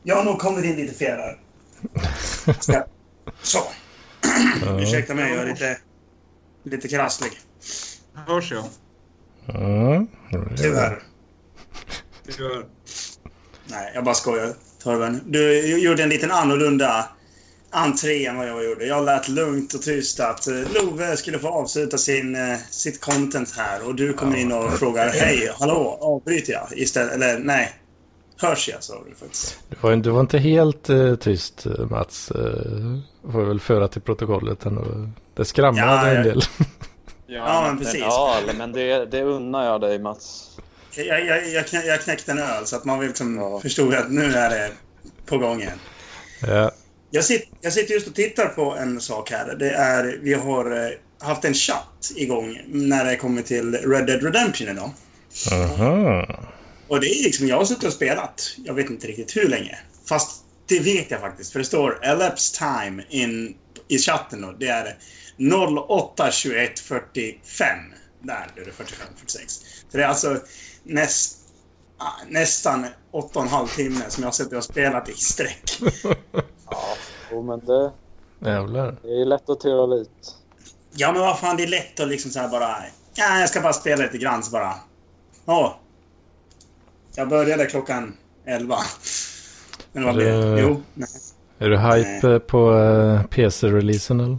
jag 0.04 0.16
har 0.16 0.24
nog 0.24 0.40
kommit 0.40 0.66
in 0.66 0.76
lite 0.76 0.94
fel 0.94 1.20
här. 1.20 1.38
Så. 3.42 3.64
Ursäkta 4.80 5.16
mig, 5.16 5.34
jag 5.34 5.44
är 5.44 5.46
lite 5.46 5.78
lite 6.70 6.88
krasslig. 6.88 7.32
Hörs 8.14 8.52
jag? 8.52 8.66
Mm. 9.56 10.08
Tyvärr. 10.58 11.04
Tyvärr. 12.26 12.66
Nej, 13.66 13.92
jag 13.94 14.04
bara 14.04 14.16
skojar. 14.16 14.54
Torben. 14.84 15.22
Du 15.26 15.68
gjorde 15.78 16.04
en 16.04 16.10
liten 16.10 16.32
annorlunda 16.32 17.10
entré 17.72 18.26
än 18.26 18.38
vad 18.38 18.48
jag 18.48 18.66
gjorde. 18.66 18.86
Jag 18.86 19.06
lät 19.06 19.28
lugnt 19.28 19.74
och 19.74 19.82
tyst 19.82 20.20
att 20.20 20.48
eh, 20.48 20.56
Love 20.74 21.18
skulle 21.18 21.40
få 21.40 21.48
avsluta 21.48 21.98
sin, 21.98 22.36
eh, 22.36 22.58
sitt 22.72 23.02
content 23.02 23.54
här 23.58 23.88
och 23.88 23.96
du 23.96 24.14
kommer 24.14 24.38
in 24.38 24.52
och 24.52 24.74
frågar 24.74 25.10
Hej, 25.14 25.52
hallå, 25.60 25.98
avbryter 26.02 26.54
jag? 26.54 26.68
Istället, 26.72 27.14
eller 27.14 27.40
nej, 27.40 27.74
hörs 28.38 28.70
jag 28.70 28.84
sa 28.84 29.04
du 29.10 29.16
faktiskt. 29.16 29.60
Du 29.70 29.76
var, 29.82 29.96
du 29.96 30.10
var 30.10 30.22
inte 30.22 30.38
helt 30.38 30.90
uh, 30.90 31.16
tyst 31.16 31.66
Mats. 31.90 32.32
Uh, 32.36 33.00
får 33.32 33.42
jag 33.42 33.48
väl 33.48 33.60
föra 33.60 33.88
till 33.88 34.02
protokollet 34.02 34.66
ändå. 34.66 35.10
Det 35.34 35.46
skramlade 35.46 36.14
ja, 36.14 36.18
en 36.18 36.24
del. 36.24 36.42
Ja, 37.30 37.38
ja 37.38 37.68
men 37.68 37.78
precis. 37.78 38.02
Ja, 38.02 38.40
men 38.58 38.72
det, 38.72 39.06
det 39.06 39.24
unnar 39.24 39.66
jag 39.66 39.82
dig 39.82 40.00
Mats. 40.00 40.58
Jag, 40.96 41.26
jag, 41.26 41.50
jag, 41.50 41.68
knä, 41.68 41.84
jag 41.86 42.02
knäckte 42.02 42.32
en 42.32 42.40
öl 42.40 42.66
så 42.66 42.76
att 42.76 42.86
man 42.86 43.00
liksom 43.00 43.38
ja. 43.38 43.60
förstod 43.60 43.94
att 43.94 44.12
nu 44.12 44.34
är 44.34 44.50
det 44.50 44.72
på 45.26 45.38
gång 45.38 45.62
igen. 45.62 45.80
Ja. 46.42 46.72
Jag, 47.12 47.26
sitter, 47.26 47.50
jag 47.62 47.74
sitter 47.74 47.94
just 47.94 48.08
och 48.08 48.16
tittar 48.16 48.48
på 48.48 48.76
en 48.76 49.02
sak 49.02 49.32
här. 49.32 49.56
Det 49.56 49.70
är, 49.70 50.20
vi 50.22 50.34
har 50.34 50.86
eh, 50.86 50.92
haft 51.20 51.46
en 51.46 51.54
chatt 51.54 52.12
igång 52.16 52.62
när 52.68 53.06
det 53.06 53.16
kommer 53.16 53.42
till 53.42 53.76
Red 53.76 54.06
Dead 54.06 54.24
Redemption 54.24 54.68
idag. 54.68 54.92
Aha. 55.52 56.28
Och 56.88 57.00
det 57.00 57.08
är 57.08 57.24
liksom, 57.24 57.48
jag 57.48 57.58
har 57.58 57.66
suttit 57.66 57.84
och 57.84 57.94
spelat, 57.94 58.56
jag 58.66 58.74
vet 58.74 58.90
inte 58.90 59.08
riktigt 59.08 59.38
hur 59.38 59.48
länge. 59.48 59.78
Fast 60.06 60.44
det 60.68 60.80
vet 60.80 61.12
jag 61.12 61.20
faktiskt, 61.22 61.52
för 61.52 61.60
det 61.60 61.66
står 61.66 62.06
elapsed 62.06 62.60
time 62.60 63.04
in, 63.10 63.56
i 63.88 63.98
chatten 63.98 64.42
då. 64.42 64.52
Det 64.52 64.68
är 64.68 64.98
08 65.88 66.32
21 66.32 66.80
45. 66.80 67.78
Där 68.22 68.48
är 68.56 68.66
det 68.66 68.72
45 68.72 69.08
46. 69.18 69.54
Så 69.92 69.98
det 69.98 70.04
är 70.04 70.08
alltså 70.08 70.40
näst, 70.84 71.38
nästan 72.28 72.86
8,5 73.14 73.76
timme 73.76 74.02
som 74.10 74.24
jag 74.24 74.28
har 74.28 74.34
suttit 74.34 74.54
och 74.54 74.64
spelat 74.64 75.10
i 75.10 75.14
sträck. 75.14 75.80
ja, 77.32 77.42
men 77.42 77.60
det... 77.60 77.92
Jävlar. 78.40 78.98
Det 79.02 79.22
är 79.22 79.26
lätt 79.26 79.50
att 79.50 79.60
teora 79.60 79.86
lite. 79.86 80.12
Ja, 80.96 81.12
men 81.12 81.22
vad 81.22 81.40
fan, 81.40 81.58
det 81.58 81.64
är 81.64 81.68
lätt 81.68 82.00
att 82.00 82.08
liksom 82.08 82.32
så 82.32 82.40
här 82.40 82.50
bara... 82.50 82.76
Ja, 83.16 83.40
jag 83.40 83.50
ska 83.50 83.62
bara 83.62 83.74
spela 83.74 84.04
lite 84.04 84.18
grann 84.18 84.44
så 84.44 84.52
bara... 84.52 84.74
Åh. 85.46 85.72
Jag 87.16 87.30
började 87.30 87.66
klockan 87.66 88.14
11. 88.46 88.78
Men 89.92 90.04
vad 90.04 90.16
blev 90.16 90.42
det? 90.42 90.62
Jo, 90.62 90.82
nej. 90.94 91.10
Är 91.60 91.70
du 91.70 91.78
hype 91.78 92.28
nej. 92.28 92.40
på 92.40 92.72
uh, 92.72 93.24
PC-releasen 93.24 94.20
eller? 94.20 94.38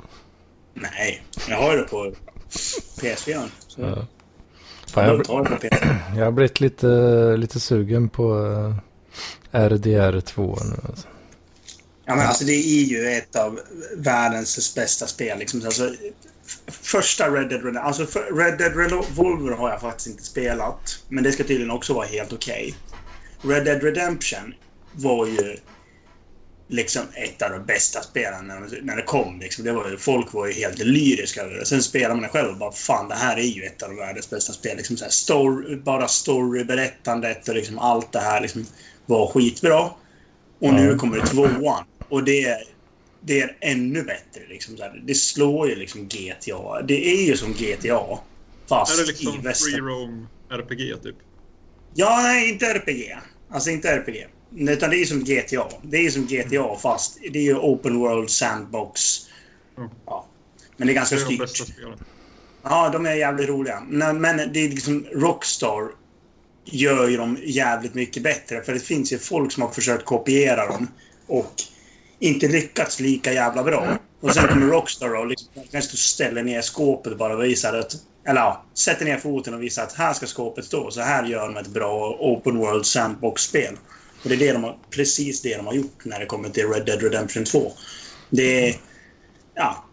Nej, 0.75 1.23
jag 1.49 1.57
har 1.57 1.76
det 1.76 1.83
på 1.83 2.12
PS4. 3.00 3.49
Ja. 3.76 4.07
Fan, 4.87 5.07
jag, 5.07 5.26
jag 6.16 6.25
har 6.25 6.30
blivit 6.30 6.61
lite, 6.61 6.87
lite 7.37 7.61
sugen 7.61 8.09
på 8.09 8.35
uh, 8.35 8.75
RDR2 9.52 10.59
nu. 10.64 10.76
Alltså. 10.88 11.09
Ja, 12.09 12.17
men 12.17 12.27
alltså 12.27 12.45
det 12.45 12.53
är 12.53 12.85
ju 12.85 13.09
ett 13.09 13.37
av 13.37 13.61
världens 13.97 14.75
bästa 14.75 15.07
spel. 15.07 15.38
Liksom. 15.38 15.62
Alltså, 15.65 15.95
första 16.67 17.31
Red 17.31 17.49
Dead 17.49 17.65
Redemption. 17.65 17.77
Alltså 17.77 18.07
Red 18.33 18.59
Dead 18.59 18.77
Revolver 18.77 19.57
har 19.57 19.71
jag 19.71 19.81
faktiskt 19.81 20.07
inte 20.07 20.23
spelat. 20.23 21.03
Men 21.09 21.25
det 21.25 21.33
ska 21.33 21.45
tydligen 21.45 21.71
också 21.71 21.95
vara 21.95 22.07
helt 22.07 22.33
okej. 22.33 22.75
Okay. 23.43 23.55
Red 23.55 23.65
Dead 23.65 23.83
Redemption 23.83 24.55
var 24.93 25.27
ju 25.27 25.57
liksom 26.69 27.03
ett 27.15 27.43
av 27.43 27.50
de 27.50 27.67
bästa 27.67 28.03
spelen 28.03 28.47
när, 28.47 28.83
när 28.83 28.97
det 28.97 29.03
kom. 29.03 29.41
Liksom. 29.41 29.65
Det 29.65 29.73
var, 29.73 29.97
folk 29.99 30.33
var 30.33 30.47
ju 30.47 30.53
helt 30.53 30.79
lyriska 30.79 31.43
över 31.43 31.55
det. 31.55 31.67
Sen 31.67 31.83
spelar 31.83 32.15
man 32.15 32.23
det 32.23 32.29
själv 32.29 32.50
och 32.50 32.59
bara 32.59 32.73
fan, 32.73 33.09
det 33.09 33.15
här 33.15 33.37
är 33.37 33.43
ju 33.43 33.65
ett 33.65 33.83
av 33.83 33.97
världens 33.97 34.31
bästa 34.31 34.53
spel. 34.53 34.77
Liksom 34.77 34.97
så 34.97 35.05
här, 35.05 35.12
story, 35.12 35.77
bara 35.77 36.09
storyberättandet 36.09 37.49
och 37.49 37.55
liksom 37.55 37.79
allt 37.79 38.12
det 38.12 38.21
här 38.21 38.41
liksom 38.41 38.67
var 39.07 39.27
skitbra. 39.27 39.91
Och 40.61 40.75
nu 40.75 40.97
kommer 40.97 41.27
tvåan. 41.27 41.85
Och 42.09 42.25
det, 42.25 42.59
det 43.21 43.41
är 43.41 43.57
ännu 43.61 44.03
bättre. 44.03 44.41
Liksom. 44.49 44.77
Det 45.05 45.15
slår 45.15 45.69
ju 45.69 45.75
liksom 45.75 46.09
GTA. 46.09 46.83
Det 46.83 47.07
är 47.09 47.27
ju 47.27 47.37
som 47.37 47.53
GTA. 47.53 48.19
Fast 48.69 48.99
Är 48.99 49.03
det 49.03 49.09
liksom 49.09 49.35
i 49.35 49.43
väster. 49.43 49.71
free 49.71 49.81
roam 49.81 50.29
RPG 50.50 51.03
typ? 51.03 51.17
Ja, 51.95 52.21
nej, 52.23 52.49
inte 52.50 52.67
RPG. 52.67 53.17
Alltså 53.50 53.71
inte 53.71 53.88
RPG. 53.88 54.27
Utan 54.57 54.91
det 54.91 54.97
är 54.97 55.05
som 55.05 55.25
GTA. 55.25 55.69
Det 55.83 55.97
är 56.07 56.11
som 56.11 56.27
GTA 56.27 56.77
fast 56.83 57.19
det 57.33 57.38
är 57.38 57.43
ju 57.43 57.55
open 57.57 57.99
world 57.99 58.31
sandbox. 58.31 59.00
Mm. 59.79 59.91
Ja. 60.07 60.27
Men 60.77 60.87
det 60.87 60.93
är 60.93 60.95
ganska 60.95 61.17
Det 61.17 61.23
är 61.23 61.25
de 61.25 61.27
styrt. 61.27 61.41
bästa 61.41 61.65
spelen. 61.65 61.99
Ja, 62.62 62.88
de 62.93 63.07
är 63.07 63.15
jävligt 63.15 63.49
roliga. 63.49 63.83
Men, 63.88 64.21
men 64.21 64.37
det 64.53 64.61
är 64.61 64.69
liksom 64.69 65.07
Rockstar 65.12 65.88
gör 66.65 67.09
ju 67.09 67.17
dem 67.17 67.38
jävligt 67.43 67.95
mycket 67.95 68.23
bättre. 68.23 68.62
För 68.62 68.73
det 68.73 68.81
finns 68.81 69.12
ju 69.12 69.19
folk 69.19 69.53
som 69.53 69.62
har 69.62 69.71
försökt 69.71 70.05
kopiera 70.05 70.67
dem 70.67 70.88
och 71.27 71.53
inte 72.19 72.49
lyckats 72.49 73.01
lika 73.01 73.33
jävla 73.33 73.63
bra. 73.63 73.99
Och 74.21 74.35
sen 74.35 74.49
kommer 74.49 74.67
Rockstar 74.67 75.15
och 75.15 75.27
liksom 75.27 75.49
kanske 75.71 75.97
ställer 75.97 76.43
ner 76.43 76.63
skåpet 76.63 77.13
och 77.21 77.45
visar 77.45 77.75
att... 77.75 77.97
Eller 78.27 78.41
ja, 78.41 78.65
sätter 78.75 79.05
ner 79.05 79.19
foten 79.19 79.55
och 79.55 79.63
visar 79.63 79.83
att 79.83 79.93
här 79.93 80.13
ska 80.13 80.27
skåpet 80.27 80.65
stå. 80.65 80.91
Så 80.91 81.01
här 81.01 81.25
gör 81.25 81.47
de 81.47 81.57
ett 81.57 81.69
bra 81.69 82.17
open 82.21 82.59
world 82.59 82.87
sandbox-spel. 82.87 83.77
Och 84.23 84.29
det 84.29 84.35
är 84.35 84.39
det 84.39 84.53
de 84.53 84.65
har, 84.65 84.77
precis 84.91 85.43
det 85.43 85.57
de 85.57 85.67
har 85.67 85.75
gjort 85.75 86.05
när 86.05 86.21
det 86.21 86.27
kommer 86.27 86.49
till 86.49 86.69
Red 86.69 86.87
Dead 86.87 87.03
Redemption 87.03 87.45
2. 87.45 87.73
Det 88.31 88.69
är... 88.69 88.77
Ja, 89.55 89.85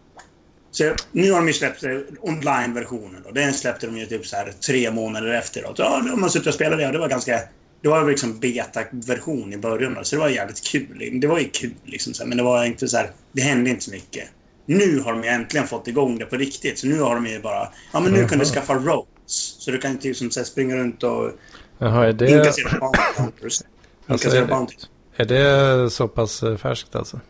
så 0.70 0.94
nu 1.12 1.30
har 1.30 1.38
de 1.38 1.46
ju 1.46 1.52
släppt 1.52 1.84
online-versionen. 2.20 3.22
Den 3.32 3.54
släppte 3.54 3.86
de 3.86 3.98
ju 3.98 4.06
typ 4.06 4.26
så 4.26 4.36
här 4.36 4.52
tre 4.66 4.90
månader 4.90 5.28
efteråt. 5.34 5.78
Ja, 5.78 6.00
då 6.04 6.10
har 6.10 6.16
man 6.16 6.30
suttit 6.30 6.46
och 6.46 6.54
spelat 6.54 6.78
det 6.78 6.86
och 6.86 6.92
det 6.92 6.98
var 6.98 7.08
ganska... 7.08 7.40
Det 7.82 7.88
var 7.88 8.10
liksom 8.10 8.38
beta-version 8.38 9.52
i 9.52 9.56
början 9.56 9.94
då, 9.94 10.04
så 10.04 10.16
det 10.16 10.20
var 10.22 10.28
jävligt 10.28 10.64
kul. 10.64 11.20
Det 11.20 11.26
var 11.26 11.38
ju 11.38 11.48
kul 11.48 11.74
liksom, 11.84 12.14
så 12.14 12.22
här, 12.22 12.28
men 12.28 12.38
det 12.38 12.44
var 12.44 12.64
inte 12.64 12.88
så 12.88 12.96
här... 12.96 13.10
Det 13.32 13.42
hände 13.42 13.70
inte 13.70 13.84
så 13.84 13.90
mycket. 13.90 14.24
Nu 14.66 15.00
har 15.00 15.12
de 15.12 15.22
ju 15.22 15.28
äntligen 15.28 15.66
fått 15.66 15.88
igång 15.88 16.18
det 16.18 16.24
på 16.26 16.36
riktigt, 16.36 16.78
så 16.78 16.86
nu 16.86 17.00
har 17.00 17.14
de 17.14 17.26
ju 17.26 17.40
bara... 17.40 17.68
Ja, 17.92 18.00
men 18.00 18.12
nu 18.12 18.28
kan 18.28 18.38
du 18.38 18.44
skaffa 18.44 18.74
roads. 18.74 19.56
Så 19.58 19.70
du 19.70 19.78
kan 19.78 19.90
inte 19.90 20.08
liksom 20.08 20.30
så 20.30 20.40
här, 20.40 20.44
springa 20.44 20.76
runt 20.76 21.02
och 21.02 21.30
Jaha, 21.78 22.06
är 22.06 22.12
det, 22.12 22.30
inkassera 22.30 22.78
bounty 22.80 23.00
hunters. 23.16 23.60
Alltså, 24.06 24.28
är 24.28 24.40
det- 24.40 24.46
bounties. 24.46 24.88
är 25.16 25.24
det 25.24 25.90
så 25.90 26.08
pass 26.08 26.42
eh, 26.42 26.56
färskt 26.56 26.96
alltså? 26.96 27.20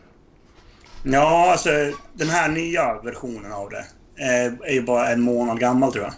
Ja, 1.03 1.51
alltså 1.51 1.69
den 2.13 2.29
här 2.29 2.49
nya 2.49 3.01
versionen 3.03 3.51
av 3.51 3.69
det 3.69 3.85
eh, 4.23 4.53
är 4.69 4.73
ju 4.73 4.81
bara 4.81 5.09
en 5.09 5.21
månad 5.21 5.59
gammal 5.59 5.91
tror 5.93 6.03
jag. 6.03 6.13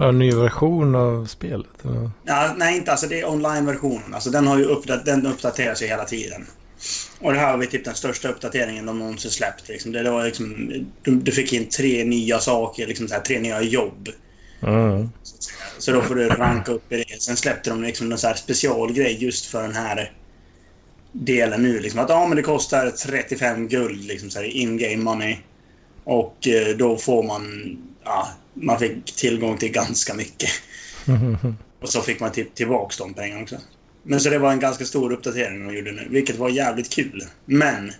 Var 0.00 0.08
en 0.08 0.18
ny 0.18 0.30
version 0.30 0.94
av 0.94 1.26
spelet? 1.26 1.84
Eller? 1.84 2.10
Ja, 2.24 2.54
nej, 2.56 2.76
inte 2.76 2.90
alltså. 2.90 3.06
Det 3.06 3.20
är 3.20 3.28
online-versionen. 3.28 4.14
Alltså, 4.14 4.30
den, 4.30 4.46
har 4.46 4.58
ju 4.58 4.64
uppdat 4.64 5.04
den 5.04 5.26
uppdateras 5.26 5.82
ju 5.82 5.86
hela 5.86 6.04
tiden. 6.04 6.46
Och 7.20 7.32
det 7.32 7.38
här 7.38 7.56
var 7.56 7.64
typ 7.64 7.84
den 7.84 7.94
största 7.94 8.28
uppdateringen 8.28 8.86
de 8.86 8.98
någonsin 8.98 9.30
släppt. 9.30 9.68
Liksom. 9.68 9.92
Det, 9.92 10.02
det 10.02 10.10
var 10.10 10.24
liksom, 10.24 10.72
du, 11.02 11.14
du 11.16 11.32
fick 11.32 11.52
in 11.52 11.68
tre 11.68 12.04
nya 12.04 12.38
saker, 12.38 12.86
liksom 12.86 13.08
så 13.08 13.14
här, 13.14 13.20
tre 13.20 13.40
nya 13.40 13.62
jobb. 13.62 14.08
Mm. 14.62 15.10
Så 15.78 15.92
då 15.92 16.02
får 16.02 16.14
du 16.14 16.28
ranka 16.28 16.72
upp 16.72 16.92
i 16.92 16.96
det. 16.96 17.22
Sen 17.22 17.36
släppte 17.36 17.70
de 17.70 17.82
liksom 17.82 18.12
en 18.12 18.18
så 18.18 18.26
här 18.26 18.34
specialgrej 18.34 19.24
just 19.24 19.46
för 19.46 19.62
den 19.62 19.74
här 19.74 20.12
delen 21.12 21.62
nu. 21.62 21.80
Liksom 21.80 22.00
att 22.00 22.08
ja, 22.08 22.26
men 22.26 22.36
det 22.36 22.42
kostar 22.42 22.90
35 22.90 23.68
guld 23.68 24.04
liksom 24.04 24.30
så 24.30 24.38
här, 24.38 24.46
in-game 24.46 25.04
money. 25.04 25.36
Och 26.04 26.48
eh, 26.48 26.76
då 26.76 26.96
får 26.96 27.22
man... 27.22 27.76
Ja, 28.04 28.28
man 28.54 28.78
fick 28.78 29.16
tillgång 29.16 29.58
till 29.58 29.72
ganska 29.72 30.14
mycket. 30.14 30.50
Och 31.80 31.88
så 31.88 32.00
fick 32.00 32.20
man 32.20 32.32
typ 32.32 32.54
tillbaks 32.54 32.96
de 32.96 33.14
pengarna 33.14 33.42
också. 33.42 33.56
Men 34.02 34.20
så 34.20 34.30
det 34.30 34.38
var 34.38 34.52
en 34.52 34.60
ganska 34.60 34.84
stor 34.84 35.12
uppdatering 35.12 35.66
de 35.66 35.76
gjorde 35.76 35.92
nu, 35.92 36.06
vilket 36.10 36.36
var 36.36 36.48
jävligt 36.48 36.90
kul. 36.90 37.22
Men 37.44 37.92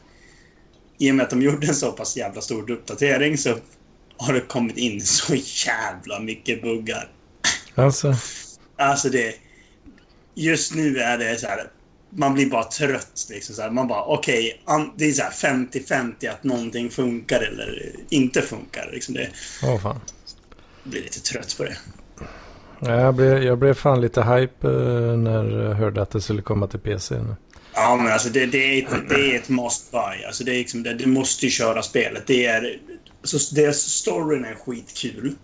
i 0.99 1.11
och 1.11 1.15
med 1.15 1.25
att 1.25 1.31
de 1.31 1.43
gjorde 1.43 1.67
en 1.67 1.75
så 1.75 1.93
pass 1.93 2.17
jävla 2.17 2.41
stor 2.41 2.71
uppdatering 2.71 3.39
så 3.39 3.57
har 4.17 4.33
det 4.33 4.41
kommit 4.41 4.77
in 4.77 5.01
så 5.01 5.35
jävla 5.67 6.21
mycket 6.21 6.63
buggar. 6.63 7.09
Alltså, 7.75 8.15
Alltså 8.77 9.09
det... 9.09 9.35
Just 10.35 10.75
nu 10.75 10.99
är 10.99 11.19
det 11.19 11.41
så 11.41 11.47
här... 11.47 11.71
Man 12.11 12.35
blir 12.35 12.51
bara 12.51 12.65
trött. 12.65 13.27
Liksom 13.31 13.55
så 13.55 13.63
här. 13.63 13.71
Man 13.71 13.89
bara, 13.89 14.05
okej, 14.05 14.63
an- 14.65 14.93
det 14.97 15.05
är 15.05 15.13
så 15.13 15.23
här 15.23 15.31
50-50 15.31 16.31
att 16.31 16.45
någonting 16.45 16.91
funkar 16.91 17.41
eller 17.41 17.93
inte 18.09 18.43
funkar. 18.43 18.91
Liksom 18.93 19.15
det 19.15 19.29
åh 19.63 19.81
fan. 19.81 20.01
blir 20.85 21.03
lite 21.03 21.21
trött 21.21 21.55
på 21.57 21.65
det. 21.65 21.77
Ja, 22.81 23.01
Jag 23.01 23.15
blev, 23.15 23.43
jag 23.43 23.59
blev 23.59 23.75
fan 23.75 24.01
lite 24.01 24.23
hype 24.23 24.69
eh, 24.69 25.17
när 25.19 25.45
jag 25.69 25.75
hörde 25.75 26.03
att 26.03 26.11
det 26.11 26.21
skulle 26.21 26.43
komma 26.43 26.67
till 26.67 26.81
PC 26.81 27.15
nu. 27.15 27.37
Ja, 27.75 27.97
men 27.97 28.13
alltså 28.13 28.29
det, 28.29 28.47
det, 28.47 28.59
är, 28.59 28.83
ett, 28.83 29.09
det 29.09 29.15
är 29.33 29.37
ett 29.39 29.49
must 29.49 29.91
buy. 29.91 30.25
Alltså 30.27 30.45
det 30.45 30.53
är 30.53 30.59
liksom, 30.59 30.83
det, 30.83 30.95
du 30.95 31.07
måste 31.07 31.47
ju 31.47 31.51
köra 31.51 31.83
spelet. 31.83 32.23
Det 32.27 32.47
är... 32.47 32.79
Alltså 33.21 33.55
det, 33.55 33.77
storyn 33.77 34.45
är 34.45 34.55
skitkul. 34.55 35.35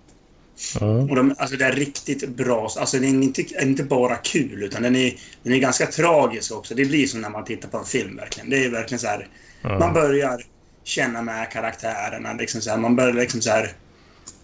Mm. 0.81 1.11
Och 1.11 1.17
de, 1.17 1.35
alltså 1.39 1.57
det 1.57 1.65
är 1.65 1.73
riktigt 1.73 2.29
bra. 2.29 2.71
Alltså 2.79 2.99
den 2.99 3.23
är 3.23 3.25
inte, 3.25 3.63
inte 3.63 3.85
bara 3.85 4.17
kul, 4.17 4.63
utan 4.63 4.83
den 4.83 4.97
är, 4.97 5.15
den 5.43 5.53
är 5.53 5.59
ganska 5.59 5.87
tragisk 5.87 6.53
också. 6.53 6.75
Det 6.75 6.85
blir 6.85 7.07
som 7.07 7.21
när 7.21 7.31
man 7.31 7.45
tittar 7.45 7.69
på 7.69 7.79
en 7.79 7.85
film 7.85 8.17
verkligen. 8.17 8.51
Det 8.51 8.65
är 8.65 8.71
verkligen 8.71 8.99
så 8.99 9.07
här... 9.07 9.29
Man 9.63 9.95
börjar 9.95 10.43
känna 10.85 11.23
med 11.23 11.51
karaktärerna. 11.51 12.33
Liksom 12.33 12.61
så 12.61 12.71
här, 12.71 12.79
man 12.79 12.97
börjar 12.97 13.13
liksom 13.13 13.43
så 13.43 13.51
här... 13.51 13.73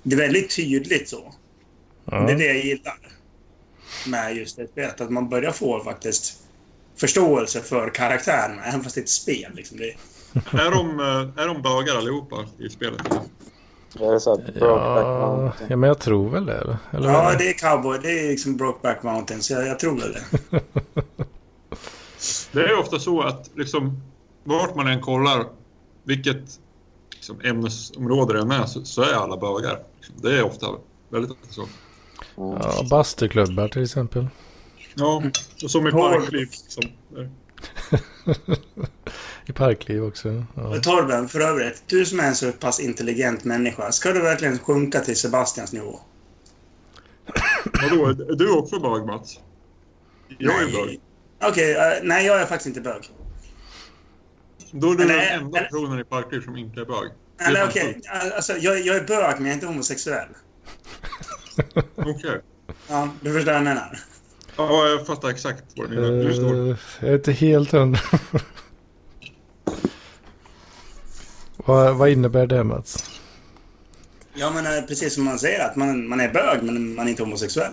Det 0.03 0.15
är 0.15 0.19
väldigt 0.19 0.57
tydligt 0.57 1.09
så. 1.09 1.35
Det 2.05 2.17
är 2.17 2.37
det 2.37 2.45
jag 2.45 2.65
gillar 2.65 2.99
med 4.07 4.37
just 4.37 4.57
det 4.57 4.69
spelet. 4.69 5.01
Att 5.01 5.11
man 5.11 5.29
börjar 5.29 5.53
få 5.53 5.85
faktiskt 5.85 6.43
förståelse 6.97 7.61
för 7.61 7.91
karaktärerna, 7.91 8.65
även 8.65 8.83
fast 8.83 8.95
det 8.95 9.01
är 9.01 9.03
ett 9.03 9.09
spel. 9.09 9.53
Liksom. 9.55 9.79
Det, 9.79 9.95
Är 10.35 10.71
de, 10.71 11.01
eh, 11.01 11.43
är 11.43 11.47
de 11.47 11.63
bögar 11.63 11.97
allihopa 11.97 12.47
i 12.59 12.69
spelet? 12.69 13.03
Det 13.95 14.05
är 14.07 14.19
så 14.19 14.31
här 14.31 14.37
Brokeback 14.37 15.05
Ja, 15.07 15.37
Mountain. 15.37 15.67
ja, 15.71 15.77
men 15.77 15.89
jag 15.89 15.99
tror 15.99 16.29
väl 16.31 16.47
det. 16.47 16.59
Eller? 16.59 16.77
eller 16.93 17.09
ja, 17.09 17.35
det 17.39 17.49
är 17.49 17.53
cowboy. 17.53 17.99
Det 18.03 18.09
är 18.21 18.29
liksom 18.29 18.57
Brokeback 18.57 19.03
Mountain, 19.03 19.43
så 19.43 19.53
jag, 19.53 19.67
jag 19.67 19.79
tror 19.79 20.01
väl 20.01 20.13
det. 20.13 20.61
Det 22.53 22.61
är 22.61 22.79
ofta 22.79 22.99
så 22.99 23.23
att 23.23 23.51
liksom, 23.57 24.03
vart 24.45 24.75
man 24.75 24.87
än 24.87 25.01
kollar, 25.01 25.47
vilket 26.05 26.61
liksom, 27.15 27.41
ämnesområde 27.45 28.33
det 28.33 28.41
än 28.41 28.51
är, 28.51 28.67
så, 28.67 28.85
så 28.85 29.03
är 29.03 29.15
alla 29.15 29.37
bögar. 29.37 29.79
Det 30.17 30.39
är 30.39 30.43
ofta 30.43 30.67
väldigt 31.09 31.31
ofta 31.31 31.47
så. 31.53 31.67
Ja, 32.37 32.87
bastuklubbar 32.91 33.69
till 33.69 33.83
exempel. 33.83 34.29
Ja, 34.95 35.23
och 35.63 35.71
som 35.71 35.87
i. 35.87 35.91
Parkliv. 35.91 36.49
Som, 36.69 36.83
I 39.47 39.53
parkliv 39.53 40.05
också. 40.05 40.45
Ja. 40.55 40.81
Torben, 40.83 41.29
för 41.29 41.41
övrigt, 41.41 41.83
du 41.87 42.05
som 42.07 42.21
är 42.21 42.25
en 42.25 42.35
så 42.35 42.53
pass 42.53 42.81
intelligent 42.81 43.45
människa, 43.45 43.93
ska 43.93 44.13
du 44.13 44.21
verkligen 44.23 44.59
sjunka 44.59 45.01
till 45.01 45.17
Sebastians 45.17 45.73
nivå? 45.73 46.01
vadå, 47.83 48.07
är 48.07 48.37
du 48.37 48.51
också 48.51 48.81
bög 48.81 49.07
Mats? 49.07 49.41
Jag 50.39 50.63
är 50.63 50.67
bög. 50.73 51.01
Okej, 51.45 51.75
eh, 51.75 51.93
nej 52.03 52.27
jag 52.27 52.41
är 52.41 52.47
faktiskt 52.47 52.67
inte 52.67 52.81
bög. 52.81 53.03
Då 54.71 54.93
är 54.93 54.97
du 54.97 55.03
Eller- 55.05 55.15
den 55.17 55.41
enda 55.45 55.59
eller- 55.59 55.69
personen 55.69 56.01
i 56.01 56.05
Parkliv 56.05 56.41
som 56.41 56.57
inte 56.57 56.81
är 56.81 56.85
bög. 56.85 57.11
Eller 57.41 57.65
okej, 57.69 58.01
alltså 58.37 58.53
jag, 58.57 58.81
jag 58.81 58.97
är 58.97 59.05
bög 59.05 59.35
men 59.37 59.43
jag 59.45 59.49
är 59.51 59.55
inte 59.55 59.67
homosexuell. 59.67 60.29
Okej. 61.97 62.41
Ja, 62.89 63.09
du 63.21 63.33
förstår 63.33 63.47
vad 63.53 63.57
jag 63.57 63.65
menar. 63.65 63.99
Ja, 64.57 64.89
jag 64.89 65.07
fattar 65.07 65.29
exakt 65.29 65.65
vad 65.77 65.91
det 65.91 65.97
är. 66.07 66.25
Du 66.25 66.35
står. 66.35 66.71
Eh, 66.71 66.77
jag 67.01 67.11
är 67.11 67.15
inte 67.15 67.33
helt 67.33 67.73
hundra. 67.73 68.01
Vad, 71.65 71.97
vad 71.97 72.09
innebär 72.11 72.47
det 72.47 72.65
Mats? 72.65 73.11
Ja, 74.35 74.51
men 74.51 74.67
eh, 74.67 74.83
precis 74.83 75.15
som 75.15 75.25
man 75.25 75.39
säger 75.39 75.67
att 75.67 75.77
man, 75.77 76.09
man 76.09 76.21
är 76.21 76.33
bög 76.33 76.63
men 76.63 76.95
man 76.95 77.07
är 77.07 77.11
inte 77.11 77.23
homosexuell. 77.23 77.73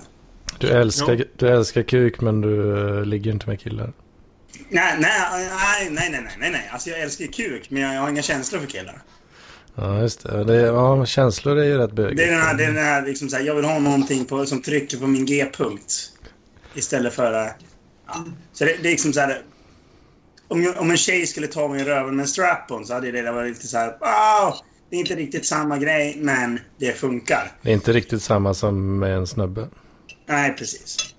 Du 0.60 0.68
älskar, 0.68 1.24
du 1.38 1.48
älskar 1.50 1.84
kuk 1.84 2.22
men 2.22 2.42
du 2.42 2.78
eh, 2.98 3.06
ligger 3.06 3.32
inte 3.32 3.48
med 3.50 3.60
killar. 3.60 3.94
Nej, 4.70 4.96
nej, 5.00 5.12
nej, 5.90 5.90
nej, 5.92 6.10
nej, 6.12 6.36
nej, 6.40 6.52
nej. 6.52 6.70
Alltså 6.72 6.90
jag 6.90 7.00
älskar 7.00 7.26
kuk 7.26 7.70
men 7.70 7.82
jag 7.82 8.02
har 8.02 8.10
inga 8.10 8.22
känslor 8.22 8.60
för 8.60 8.68
killar. 8.68 9.02
Ja, 9.76 10.02
just 10.02 10.24
det. 10.24 10.44
det 10.44 10.56
ja, 10.56 11.06
känslor 11.06 11.58
är 11.58 11.64
ju 11.64 11.78
rätt 11.78 11.92
bögigt. 11.92 12.18
Det 12.18 12.24
är 12.24 12.32
den 12.32 12.42
här, 12.42 12.54
det 12.54 12.64
är 12.64 12.68
den 12.68 12.84
här 12.84 13.06
liksom 13.06 13.30
så 13.30 13.36
här, 13.36 13.44
jag 13.44 13.56
vill 13.56 13.66
ha 13.66 13.80
någonting 13.80 14.26
på, 14.26 14.46
som 14.46 14.62
trycker 14.62 14.98
på 14.98 15.08
min 15.08 15.26
G-punkt. 15.26 15.94
Istället 16.76 17.14
för... 17.14 17.46
eh, 17.46 17.52
Ja. 18.08 18.26
Så 18.54 18.66
det, 18.66 18.76
det 18.82 18.90
är 18.90 18.92
liksom 18.92 19.14
så 19.14 19.20
här... 19.20 19.42
Om, 20.52 20.64
jag, 20.64 20.78
om 20.82 20.92
en 20.92 20.98
tjej 20.98 21.28
skulle 21.28 21.48
ta 21.48 21.68
mig 21.68 21.82
i 21.82 21.84
röven 21.84 22.16
med 22.16 22.24
en 22.24 22.28
strap-on 22.28 22.86
så 22.86 22.94
hade 22.94 23.12
det 23.12 23.32
varit 23.32 23.54
lite 23.54 23.68
så 23.68 23.78
här... 23.78 23.88
Wow! 23.88 24.54
Det 24.90 24.96
är 24.96 25.00
inte 25.00 25.16
riktigt 25.16 25.46
samma 25.46 25.78
grej, 25.78 26.16
men 26.20 26.60
det 26.80 26.94
funkar. 26.94 27.52
Det 27.62 27.70
är 27.70 27.74
inte 27.74 27.94
riktigt 27.94 28.22
samma 28.22 28.54
som 28.54 29.00
med 29.00 29.18
en 29.18 29.28
snubbe. 29.28 29.68
Nej, 30.28 30.56
precis. 30.58 31.16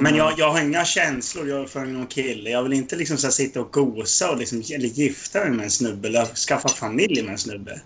Men 0.00 0.16
jag, 0.16 0.32
jag 0.36 0.50
har 0.50 0.60
inga 0.60 0.84
känslor 0.84 1.48
jag 1.48 1.68
för 1.70 1.84
någon 1.84 2.06
kille. 2.06 2.50
Jag 2.50 2.62
vill 2.62 2.72
inte 2.72 2.96
liksom 2.96 3.16
så 3.16 3.26
här 3.26 3.32
sitta 3.32 3.60
och 3.60 3.72
gosa 3.72 4.30
och 4.30 4.38
liksom, 4.38 4.58
eller 4.74 4.88
gifta 4.88 5.40
mig 5.40 5.50
med 5.50 5.64
en 5.64 5.70
snubbe 5.70 6.08
eller 6.08 6.24
skaffa 6.26 6.68
familj 6.68 7.22
med 7.22 7.32
en 7.32 7.38
snubbe. 7.38 7.80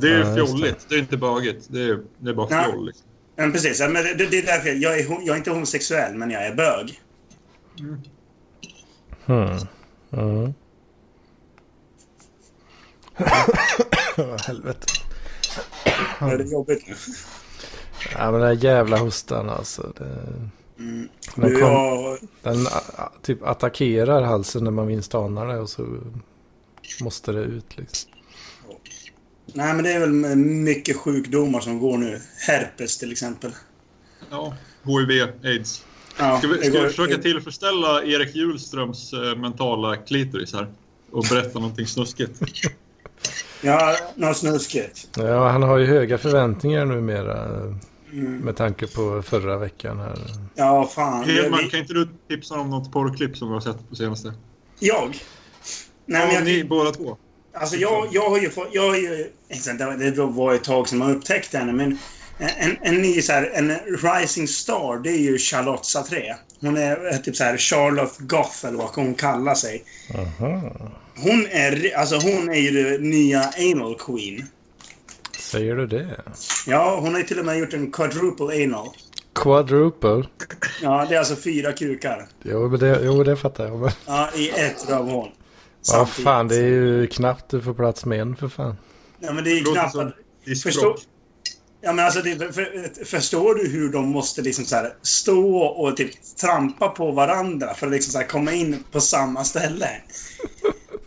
Det 0.00 0.08
är 0.08 0.18
ju 0.18 0.24
Ja, 0.24 0.34
fjolligt. 0.34 0.86
Det 0.88 0.94
är 0.94 0.98
inte 0.98 1.16
bögigt. 1.16 1.66
Det 1.70 1.82
är, 1.82 2.00
det 2.18 2.30
är 2.30 2.34
bara 2.34 2.48
Ja. 2.50 2.64
fjoll. 2.64 2.86
Liksom. 2.86 3.04
Men 3.36 3.52
precis, 3.52 3.80
men 3.80 3.94
det, 3.94 4.14
det 4.14 4.38
är 4.38 4.42
därför 4.46 4.68
jag 4.68 4.98
är, 4.98 5.06
jag 5.08 5.28
är 5.28 5.36
inte 5.36 5.50
homosexuell, 5.50 6.14
men 6.14 6.30
jag 6.30 6.46
är 6.46 6.54
bög. 6.54 7.00
Hmm. 9.30 9.58
Mm. 10.12 10.54
Helvete. 14.46 14.86
Är 16.18 16.38
det 16.38 16.44
jobbigt 16.44 16.88
nu? 16.88 16.94
Ja 18.12 18.30
men 18.30 18.40
den 18.40 18.48
här 18.56 18.64
jävla 18.64 18.96
hostan 18.98 19.50
alltså. 19.50 19.92
Det, 19.98 20.26
Mm. 20.78 21.08
den, 21.34 21.50
kom, 21.50 21.60
jag, 21.60 22.18
den 22.42 22.66
typ 23.22 23.42
attackerar 23.42 24.22
halsen 24.22 24.64
när 24.64 24.70
man 24.70 24.86
minst 24.86 25.14
anar 25.14 25.46
det 25.46 25.58
och 25.58 25.70
så 25.70 25.86
måste 27.00 27.32
det 27.32 27.40
ut 27.40 27.76
liksom. 27.76 28.10
nej, 29.54 29.74
men 29.74 29.84
det 29.84 29.92
är 29.92 30.00
väl 30.00 30.36
mycket 30.36 30.96
sjukdomar 30.96 31.60
som 31.60 31.78
går 31.78 31.98
nu. 31.98 32.20
Herpes 32.46 32.98
till 32.98 33.12
exempel. 33.12 33.52
Ja. 34.30 34.54
HIV, 34.84 35.28
aids. 35.44 35.84
Ja, 36.20 36.38
Ska 36.38 36.48
vi, 36.48 36.58
ska 36.58 36.70
går- 36.72 36.82
vi 36.82 36.88
försöka 36.88 37.18
tillfredsställa 37.18 38.04
Erik 38.04 38.34
Hjulströms 38.36 39.12
eh, 39.12 39.36
mentala 39.36 39.96
klitoris 39.96 40.52
här? 40.54 40.66
Och 41.12 41.24
berätta 41.30 41.58
någonting 41.58 41.86
snuskigt. 41.86 42.40
Ja, 43.62 43.96
något 44.14 44.36
snuskigt. 44.36 45.08
Ja 45.16 45.48
han 45.48 45.62
har 45.62 45.78
ju 45.78 45.86
höga 45.86 46.18
förväntningar 46.18 46.84
numera. 46.84 47.44
Mm. 48.12 48.36
Med 48.38 48.56
tanke 48.56 48.86
på 48.86 49.22
förra 49.22 49.56
veckan 49.58 49.98
här. 50.00 50.18
Ja, 50.54 50.90
fan. 50.94 51.24
Hedman, 51.24 51.68
kan 51.68 51.80
inte 51.80 51.94
du 51.94 52.08
tipsa 52.28 52.54
om 52.54 52.70
något 52.70 52.92
porrklipp 52.92 53.36
som 53.36 53.48
vi 53.48 53.54
har 53.54 53.60
sett 53.60 53.88
på 53.88 53.96
senaste? 53.96 54.32
jag? 54.78 55.08
Nej, 56.06 56.20
men 56.26 56.28
ja, 56.28 56.34
jag, 56.34 56.44
ni 56.44 56.64
båda 56.64 56.90
två. 56.90 57.16
Alltså 57.54 57.76
jag, 57.76 58.08
jag 58.12 58.30
har 58.30 58.38
ju 58.38 58.50
fått... 58.50 58.68
Jag 58.72 58.82
har 58.88 58.96
ju, 58.96 59.26
exakt, 59.48 59.78
det 59.78 59.86
var- 59.86 59.96
det 59.96 60.10
var 60.24 60.54
ett 60.54 60.64
tag 60.64 60.88
sedan 60.88 60.98
man 60.98 61.16
upptäckte 61.16 61.58
henne, 61.58 61.72
men 61.72 61.98
en, 62.40 62.76
en 62.82 63.02
ny 63.02 63.22
så 63.22 63.32
här, 63.32 63.50
en 63.54 63.68
rising 63.86 64.48
star, 64.48 64.98
det 65.02 65.10
är 65.10 65.18
ju 65.18 65.38
Charlotte 65.38 65.84
Satré. 65.84 66.34
Hon 66.60 66.76
är 66.76 67.18
typ 67.18 67.36
så 67.36 67.44
här 67.44 67.56
Charlotte 67.56 68.18
Goth 68.18 68.66
eller 68.66 68.78
vad 68.78 68.88
hon 68.94 69.14
kallar 69.14 69.54
sig. 69.54 69.84
Aha. 70.14 70.72
Hon 71.16 71.46
är, 71.50 71.96
alltså 71.96 72.16
hon 72.16 72.48
är 72.48 72.60
ju 72.60 72.70
den 72.90 73.10
nya 73.10 73.40
anal 73.72 73.94
queen. 73.98 74.46
Säger 75.38 75.76
du 75.76 75.86
det? 75.86 76.20
Ja, 76.66 76.98
hon 77.00 77.12
har 77.12 77.20
ju 77.20 77.26
till 77.26 77.38
och 77.38 77.44
med 77.44 77.58
gjort 77.58 77.72
en 77.74 77.92
quadruple 77.92 78.64
anal. 78.64 78.88
Quadruple? 79.34 80.24
Ja, 80.82 81.06
det 81.08 81.14
är 81.14 81.18
alltså 81.18 81.36
fyra 81.36 81.72
kukar. 81.72 82.26
Jo, 82.42 82.68
men 82.68 82.80
det, 82.80 83.00
jo 83.04 83.24
det 83.24 83.36
fattar 83.36 83.66
jag. 83.66 83.78
Men, 83.78 83.90
Ja, 84.06 84.30
i 84.36 84.48
ett 84.50 84.88
rövhål. 84.88 85.28
vad 85.92 86.08
fan, 86.08 86.48
det 86.48 86.56
är 86.56 86.62
ju 86.62 87.06
knappt 87.06 87.50
du 87.50 87.60
får 87.60 87.74
plats 87.74 88.04
med 88.04 88.20
en 88.20 88.36
för 88.36 88.48
fan. 88.48 88.76
Ja, 89.18 89.32
men 89.32 89.44
det 89.44 89.50
är 89.50 89.54
ju 89.54 89.64
knappt 89.64 89.96
att... 89.96 90.14
Förstå... 90.62 90.96
Ja, 91.80 91.92
men 91.92 92.04
alltså, 92.04 92.22
det, 92.22 92.54
för, 92.54 93.04
förstår 93.04 93.54
du 93.54 93.68
hur 93.68 93.92
de 93.92 94.08
måste 94.08 94.42
liksom 94.42 94.64
så 94.64 94.76
här 94.76 94.94
stå 95.02 95.56
och 95.58 95.96
typ 95.96 96.36
trampa 96.36 96.88
på 96.88 97.10
varandra 97.10 97.74
för 97.74 97.86
att 97.86 97.92
liksom 97.92 98.12
så 98.12 98.18
här 98.18 98.26
komma 98.26 98.52
in 98.52 98.84
på 98.92 99.00
samma 99.00 99.44
ställe? 99.44 99.88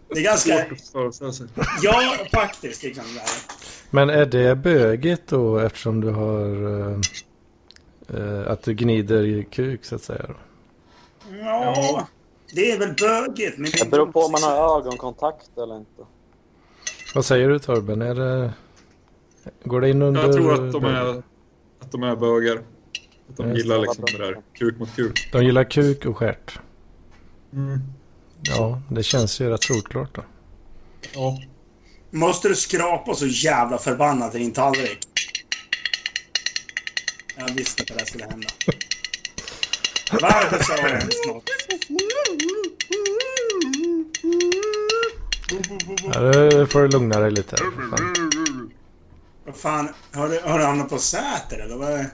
Det 0.09 0.19
är 0.19 0.23
ganska... 0.23 0.65
Sig. 1.33 1.47
Ja, 1.81 2.17
faktiskt. 2.33 2.83
Liksom. 2.83 3.03
Men 3.89 4.09
är 4.09 4.25
det 4.25 4.55
bögigt 4.55 5.27
då 5.27 5.57
eftersom 5.57 6.01
du 6.01 6.09
har... 6.09 6.45
eh, 6.89 6.99
eh, 8.17 8.51
att 8.51 8.63
du 8.63 8.73
gnider 8.73 9.23
i 9.23 9.47
kuk 9.51 9.85
så 9.85 9.95
att 9.95 10.03
säga? 10.03 10.25
Då? 10.27 10.35
Ja, 11.39 12.07
det 12.53 12.71
är 12.71 12.79
väl 12.79 12.93
bögigt, 12.93 13.57
men... 13.57 13.71
Det 13.71 13.91
beror 13.91 14.05
på 14.05 14.19
om 14.19 14.31
man 14.31 14.43
har 14.43 14.77
ögonkontakt 14.77 15.57
eller 15.57 15.77
inte. 15.77 16.01
Vad 17.15 17.25
säger 17.25 17.49
du 17.49 17.59
Torben? 17.59 18.01
Är 18.01 18.15
det... 18.15 18.53
Går 19.63 19.81
det 19.81 19.89
in 19.89 20.01
under... 20.01 20.21
Jag 20.21 20.33
tror 20.33 20.53
att 20.53 20.71
de 20.71 20.85
är, 20.85 21.23
att 21.79 21.91
de 21.91 22.03
är 22.03 22.15
bögar. 22.15 22.55
Att 23.29 23.37
de 23.37 23.55
gillar 23.55 23.75
det. 23.75 23.81
liksom 23.81 24.05
det 24.05 24.17
där 24.17 24.37
kuk 24.53 24.79
mot 24.79 24.95
kuk. 24.95 25.29
De 25.31 25.45
gillar 25.45 25.63
kuk 25.63 26.05
och 26.05 26.17
stjärt. 26.17 26.59
Mm. 27.53 27.79
Ja, 28.41 28.81
det 28.89 29.03
känns 29.03 29.41
ju 29.41 29.49
rätt 29.49 29.63
solklart 29.63 30.15
då. 30.15 30.23
Ja. 31.13 31.41
Måste 32.11 32.47
du 32.47 32.55
skrapa 32.55 33.15
så 33.15 33.25
jävla 33.25 33.77
förbannat 33.77 34.35
i 34.35 34.37
din 34.37 34.51
tallrik? 34.51 35.07
Jag 37.37 37.53
visste 37.53 37.83
att 37.83 37.87
det 37.87 37.93
där 37.93 38.05
skulle 38.05 38.25
hända. 38.25 38.47
Varför 40.21 40.63
sa 40.63 40.77
jag 40.77 40.89
ens 40.89 41.27
något? 41.27 41.43
Ja, 46.13 46.19
det 46.21 46.67
får 46.67 46.81
du 46.81 46.87
lugna 46.87 47.19
dig 47.19 47.31
lite. 47.31 47.57
fan. 47.57 48.32
Vad 49.45 49.55
fan, 49.55 49.89
har 50.13 50.29
du, 50.29 50.39
har 50.43 50.59
du 50.59 50.65
hamnat 50.65 50.89
på 50.89 50.97
Säter 50.97 51.59
eller 51.59 51.75
vad? 51.75 52.05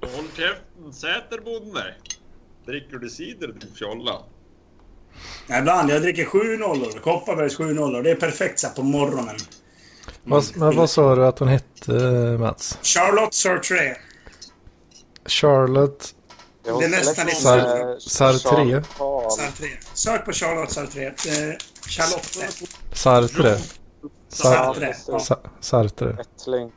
Håll 0.00 0.24
käften, 0.36 0.92
Säterbonde! 0.92 1.94
Dricker 2.66 2.96
du 2.96 3.10
cider 3.10 3.48
din 3.48 3.74
fjolla? 3.74 4.12
Ja, 5.46 5.58
ibland. 5.58 5.90
Jag 5.90 6.02
dricker 6.02 6.24
7 6.24 6.56
nollor. 6.56 7.00
Kopparbergs 7.00 7.56
7 7.56 7.74
nollor. 7.74 8.02
Det 8.02 8.10
är 8.10 8.14
perfekt 8.16 8.58
så 8.60 8.66
här 8.66 8.74
på 8.74 8.82
morgonen. 8.82 9.36
Vad, 10.24 10.44
men 10.56 10.76
vad 10.76 10.90
sa 10.90 11.14
du 11.14 11.26
att 11.26 11.38
hon 11.38 11.48
hette 11.48 11.92
Mats? 12.40 12.78
Charlotte 12.82 13.34
Sartre. 13.34 13.96
Charlotte 15.26 16.14
Det 16.64 16.70
är 16.70 16.88
nästan 16.88 17.26
lite 17.26 17.40
Sar- 17.40 17.98
Sartre. 17.98 18.84
Sartre. 19.36 19.68
Sök 19.94 20.24
på 20.24 20.32
Charlotte 20.32 20.70
Sartre. 20.72 21.06
Eh, 21.06 21.12
Charlotte. 21.88 22.68
Sartre. 22.92 23.58
Sartre. 24.34 24.94
Ja, 25.08 25.18
Sa- 25.18 25.40
Sartre. 25.60 26.16
Ättling. 26.20 26.72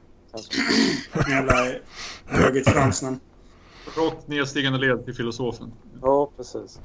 jävla 1.29 1.65
högt 2.25 2.69
fransnamn. 2.69 3.19
Rakt 3.97 4.27
nedstigande 4.27 4.79
led 4.79 5.05
till 5.05 5.13
filosofen. 5.15 5.71
Ja, 6.01 6.31
precis. 6.37 6.79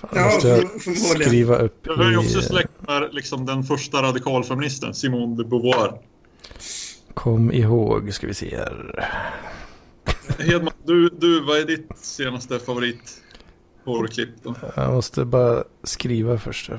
Fan, 0.00 0.10
Ja, 0.14 0.24
måste 0.24 0.48
jag 0.48 0.58
för- 0.82 1.24
skriva 1.24 1.56
upp 1.56 1.78
Jag 1.86 2.00
är 2.06 2.10
ju 2.10 2.16
också 2.18 2.42
släkt 2.42 2.72
med 2.88 3.08
liksom, 3.14 3.46
den 3.46 3.62
första 3.62 4.02
radikalfeministen, 4.02 4.94
Simone 4.94 5.36
de 5.36 5.44
Beauvoir. 5.48 6.00
Kom 7.14 7.52
ihåg, 7.52 8.12
ska 8.14 8.26
vi 8.26 8.34
se 8.34 8.56
här. 8.56 9.08
Hedman, 10.38 10.74
du, 10.84 11.08
du, 11.08 11.40
vad 11.40 11.58
är 11.58 11.64
ditt 11.64 11.88
senaste 11.98 12.58
favorit 12.58 13.22
porrklipp 13.84 14.28
då? 14.42 14.54
Jag 14.76 14.92
måste 14.94 15.24
bara 15.24 15.64
skriva 15.82 16.38
först. 16.38 16.70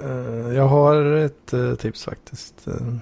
Eh, 0.00 0.08
Jag 0.54 0.66
har 0.68 1.02
ett 1.16 1.52
eh, 1.52 1.74
tips 1.74 2.04
faktiskt. 2.04 2.66
Eh, 2.66 2.96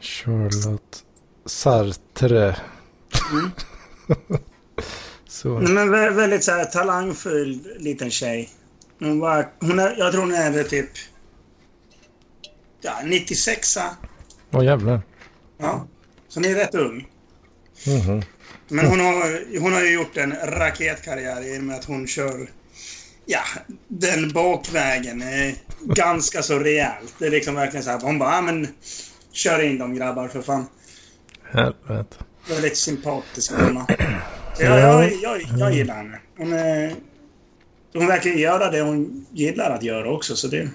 Charlotte 0.00 1.04
Sartre. 1.46 2.56
Så. 5.28 5.58
Nej, 5.58 5.72
men 5.72 5.88
vä- 5.94 6.10
väldigt 6.14 6.44
så 6.44 6.52
här 6.52 6.64
talangfull 6.64 7.60
liten 7.78 8.10
tjej. 8.10 8.48
Hon 8.98 9.20
var, 9.20 9.48
hon 9.60 9.78
är, 9.78 9.94
jag 9.98 10.12
tror 10.12 10.20
hon 10.22 10.34
är 10.34 10.64
typ... 10.64 10.90
Ja, 12.80 12.92
96 13.04 13.76
Åh 14.52 14.64
jävlar. 14.64 15.00
Ja. 15.58 15.86
Så 16.28 16.40
hon 16.40 16.44
är 16.50 16.54
rätt 16.54 16.74
ung. 16.74 17.08
Mhm. 17.86 18.22
Men 18.68 18.86
hon 18.86 19.00
har, 19.00 19.58
hon 19.60 19.72
har 19.72 19.80
ju 19.80 19.92
gjort 19.92 20.16
en 20.16 20.34
raketkarriär 20.44 21.54
i 21.54 21.58
och 21.58 21.62
med 21.62 21.76
att 21.76 21.84
hon 21.84 22.06
kör... 22.06 22.50
Ja, 23.26 23.42
den 23.88 24.32
bakvägen. 24.32 25.22
Eh, 25.22 25.54
ganska 25.80 26.42
så 26.42 26.58
rejält. 26.58 27.14
Det 27.18 27.26
är 27.26 27.30
liksom 27.30 27.54
verkligen 27.54 27.84
så 27.84 27.90
här. 27.90 28.00
Hon 28.00 28.18
bara, 28.18 28.34
ja 28.34 28.40
men... 28.40 28.68
Kör 29.32 29.62
in 29.62 29.78
dem 29.78 29.94
grabbar 29.94 30.28
för 30.28 30.42
fan. 30.42 30.66
Helvete. 31.42 32.16
Väldigt 32.48 32.76
sympatisk 32.76 33.56
kvinna. 33.56 33.86
Jag, 34.58 34.80
jag, 34.80 35.12
jag, 35.22 35.42
jag 35.58 35.72
gillar 35.72 35.94
henne. 35.94 36.18
Hon, 36.38 36.52
är, 36.52 36.94
hon 37.92 38.06
verkar 38.06 38.30
göra 38.30 38.70
det 38.70 38.80
hon 38.80 39.26
gillar 39.32 39.70
att 39.70 39.82
göra 39.82 40.10
också. 40.10 40.36
Så 40.36 40.48
det, 40.48 40.68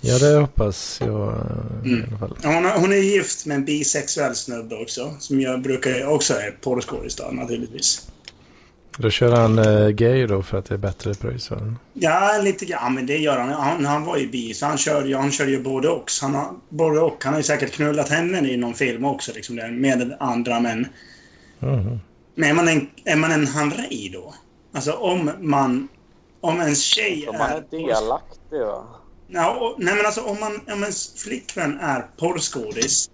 Ja, 0.00 0.18
det 0.18 0.40
hoppas 0.40 1.00
jag 1.04 1.28
eh, 1.28 1.90
i 1.90 1.94
Mm. 1.94 2.04
alla 2.08 2.18
fall. 2.18 2.36
hon, 2.44 2.64
hon 2.64 2.92
är 2.92 2.96
gift 2.96 3.46
med 3.46 3.54
en 3.54 3.64
bisexuell 3.64 4.34
snubbe 4.34 4.76
också. 4.82 5.14
Som 5.18 5.40
jag 5.40 5.62
brukar 5.62 6.06
också 6.06 6.34
är 6.34 6.50
porrskådis 6.50 7.16
då, 7.16 7.24
naturligtvis. 7.32 8.08
Då 8.98 9.10
kör 9.10 9.32
han 9.32 9.58
eh, 9.58 9.88
gay 9.88 10.26
då 10.26 10.42
för 10.42 10.58
att 10.58 10.64
det 10.64 10.74
är 10.74 10.78
bättre 10.78 11.14
pröjs. 11.14 11.50
Ja, 11.92 12.40
lite 12.42 12.64
grann. 12.64 12.94
Men 12.94 13.06
det 13.06 13.18
gör 13.18 13.38
han. 13.38 13.48
Han, 13.50 13.84
han 13.84 14.04
var 14.04 14.16
ju 14.16 14.28
bi, 14.30 14.54
så 14.54 14.66
han 14.66 14.78
kör, 14.78 15.04
ju- 15.04 15.16
han 15.16 15.30
kör 15.32 15.46
ju 15.46 15.62
både 15.62 15.88
och. 15.88 16.10
Han 16.22 16.34
har, 16.34 16.50
både 16.68 17.00
och. 17.00 17.24
Han 17.24 17.32
har 17.32 17.40
ju 17.40 17.44
säkert 17.44 17.72
knullat 17.72 18.08
henne 18.08 18.48
i 18.50 18.56
någon 18.56 18.74
film 18.74 19.04
också, 19.04 19.32
liksom, 19.34 19.56
där, 19.56 19.70
med 19.70 20.16
andra 20.20 20.60
män. 20.60 20.86
Mhm. 21.58 22.00
Men 22.34 22.50
är 22.50 22.54
man 22.54 22.68
en, 22.68 22.88
är 23.04 23.16
man 23.16 23.32
en 23.32 23.46
hanrej 23.46 24.10
då? 24.14 24.34
Alltså 24.72 24.92
om 24.92 25.30
man... 25.40 25.88
Om 26.40 26.60
ens 26.60 26.82
tjej 26.82 27.28
Om 27.28 27.38
man 27.38 27.50
är 27.50 27.64
delaktig 27.70 28.58
va? 28.60 28.84
Ja, 29.28 29.54
och, 29.54 29.74
nej 29.78 29.94
men 29.96 30.06
alltså 30.06 30.20
om, 30.20 30.40
man, 30.40 30.60
om 30.66 30.82
ens 30.82 31.22
flickvän 31.22 31.80
är 31.80 32.06
porrskådis 32.16 33.10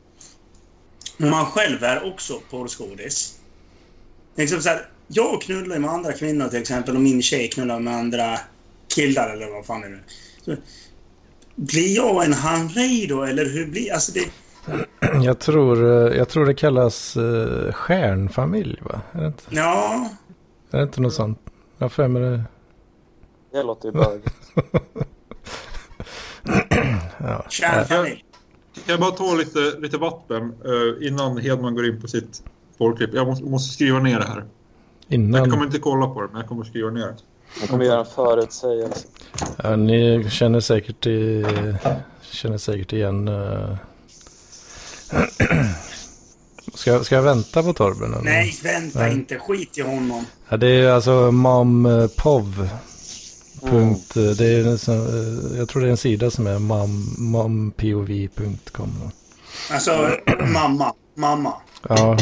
om 1.22 1.30
man 1.30 1.46
själv 1.46 1.84
är 1.84 2.12
också 2.12 2.40
porrskådis. 2.50 3.38
Liksom 4.36 4.60
så 4.60 4.68
här, 4.68 4.88
jag 5.06 5.42
knullar 5.42 5.78
med 5.78 5.90
andra 5.90 6.12
kvinnor 6.12 6.48
till 6.48 6.60
exempel 6.60 6.96
och 6.96 7.02
min 7.02 7.22
tjej 7.22 7.48
knullar 7.48 7.80
med 7.80 7.94
andra 7.94 8.38
killar 8.94 9.30
eller 9.30 9.50
vad 9.50 9.66
fan 9.66 9.84
är 9.84 9.88
det 9.88 10.00
så, 10.44 10.56
Blir 11.54 11.96
jag 11.96 12.24
en 12.24 12.32
handrej 12.32 13.06
då 13.06 13.22
eller 13.22 13.44
hur 13.44 13.66
blir... 13.66 13.92
Alltså 13.92 14.12
det... 14.12 14.24
Jag 15.24 15.38
tror, 15.38 15.84
eh, 15.84 16.16
jag 16.16 16.28
tror 16.28 16.46
det 16.46 16.54
kallas 16.54 17.16
uh, 17.16 17.72
stjärnfamilj 17.72 18.80
va? 18.82 19.00
Är 19.12 19.20
det 19.20 19.26
inte? 19.26 19.44
Ja. 19.50 20.08
Är 20.70 20.78
det 20.78 20.82
inte 20.82 21.00
något 21.00 21.14
sånt? 21.14 21.38
Jag 21.78 21.92
för 21.92 22.08
mig 22.08 22.22
det. 22.22 22.44
Det 23.52 23.62
låter 23.62 23.88
ju 23.88 23.92
bögigt. 23.92 24.34
ja. 27.18 27.44
Kan 28.74 28.84
jag 28.86 29.00
bara 29.00 29.10
ta 29.10 29.34
lite, 29.34 29.78
lite 29.78 29.96
vatten 29.96 30.54
uh, 30.66 31.06
innan 31.06 31.38
Hedman 31.38 31.74
går 31.74 31.86
in 31.86 32.00
på 32.00 32.08
sitt 32.08 32.42
porrklipp? 32.78 33.10
Jag 33.14 33.26
måste, 33.26 33.44
måste, 33.44 33.74
skriva 33.74 33.98
ner 33.98 34.18
det 34.18 34.26
här. 34.26 34.44
Innan... 35.08 35.40
Jag 35.40 35.50
kommer 35.50 35.64
inte 35.64 35.78
kolla 35.78 36.06
på 36.06 36.22
det, 36.22 36.28
men 36.32 36.40
jag 36.40 36.48
kommer 36.48 36.64
skriva 36.64 36.90
ner 36.90 37.06
det. 37.06 37.16
Jag 37.60 37.68
kommer 37.68 37.84
göra 37.84 38.00
en 38.00 38.06
förutsägelse. 38.06 39.06
Ja, 39.62 39.76
ni 39.76 40.30
känner 40.30 40.60
säkert, 40.60 41.06
i, 41.06 41.44
känner 42.22 42.58
säkert 42.58 42.92
igen... 42.92 43.28
Uh... 43.28 43.76
Ska, 46.74 47.04
ska 47.04 47.14
jag 47.14 47.22
vänta 47.22 47.62
på 47.62 47.72
Torben? 47.72 48.14
Eller? 48.14 48.24
Nej, 48.24 48.54
vänta 48.62 48.98
Nej. 48.98 49.12
inte. 49.12 49.38
Skit 49.38 49.78
i 49.78 49.82
honom. 49.82 50.26
Ja, 50.48 50.56
det 50.56 50.66
är 50.66 50.90
alltså 50.92 51.30
mompov. 51.30 52.68
Punkt, 53.62 54.16
mm. 54.16 54.34
det 54.34 54.46
är 54.46 54.60
en, 54.60 55.56
jag 55.56 55.68
tror 55.68 55.82
det 55.82 55.88
är 55.88 55.90
en 55.90 55.96
sida 55.96 56.30
som 56.30 56.46
är 56.46 56.58
mom, 56.58 57.14
mompov.com. 57.18 59.10
Alltså 59.70 60.10
mamma, 60.52 60.94
mamma. 61.14 61.54
Ja. 61.88 62.18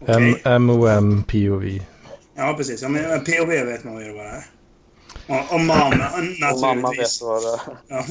Okay. 0.00 0.34
M-O-M-P-O-V. 0.44 1.82
Ja, 2.36 2.54
precis. 2.56 2.82
Ja, 2.82 2.88
men 2.88 3.24
POV 3.24 3.48
vet 3.48 3.84
man 3.84 4.06
ju 4.06 4.12
vad 4.12 4.24
det 4.24 4.30
är. 4.30 4.44
Och, 5.26 5.54
och 5.54 5.60
mamma, 5.60 5.96
naturligtvis. 5.96 6.52
Och 6.52 6.60
mamma 6.60 6.90
vet 6.90 7.22
vad 7.22 7.42
det 7.42 7.48
är. 7.48 7.76
Ja. 7.88 8.04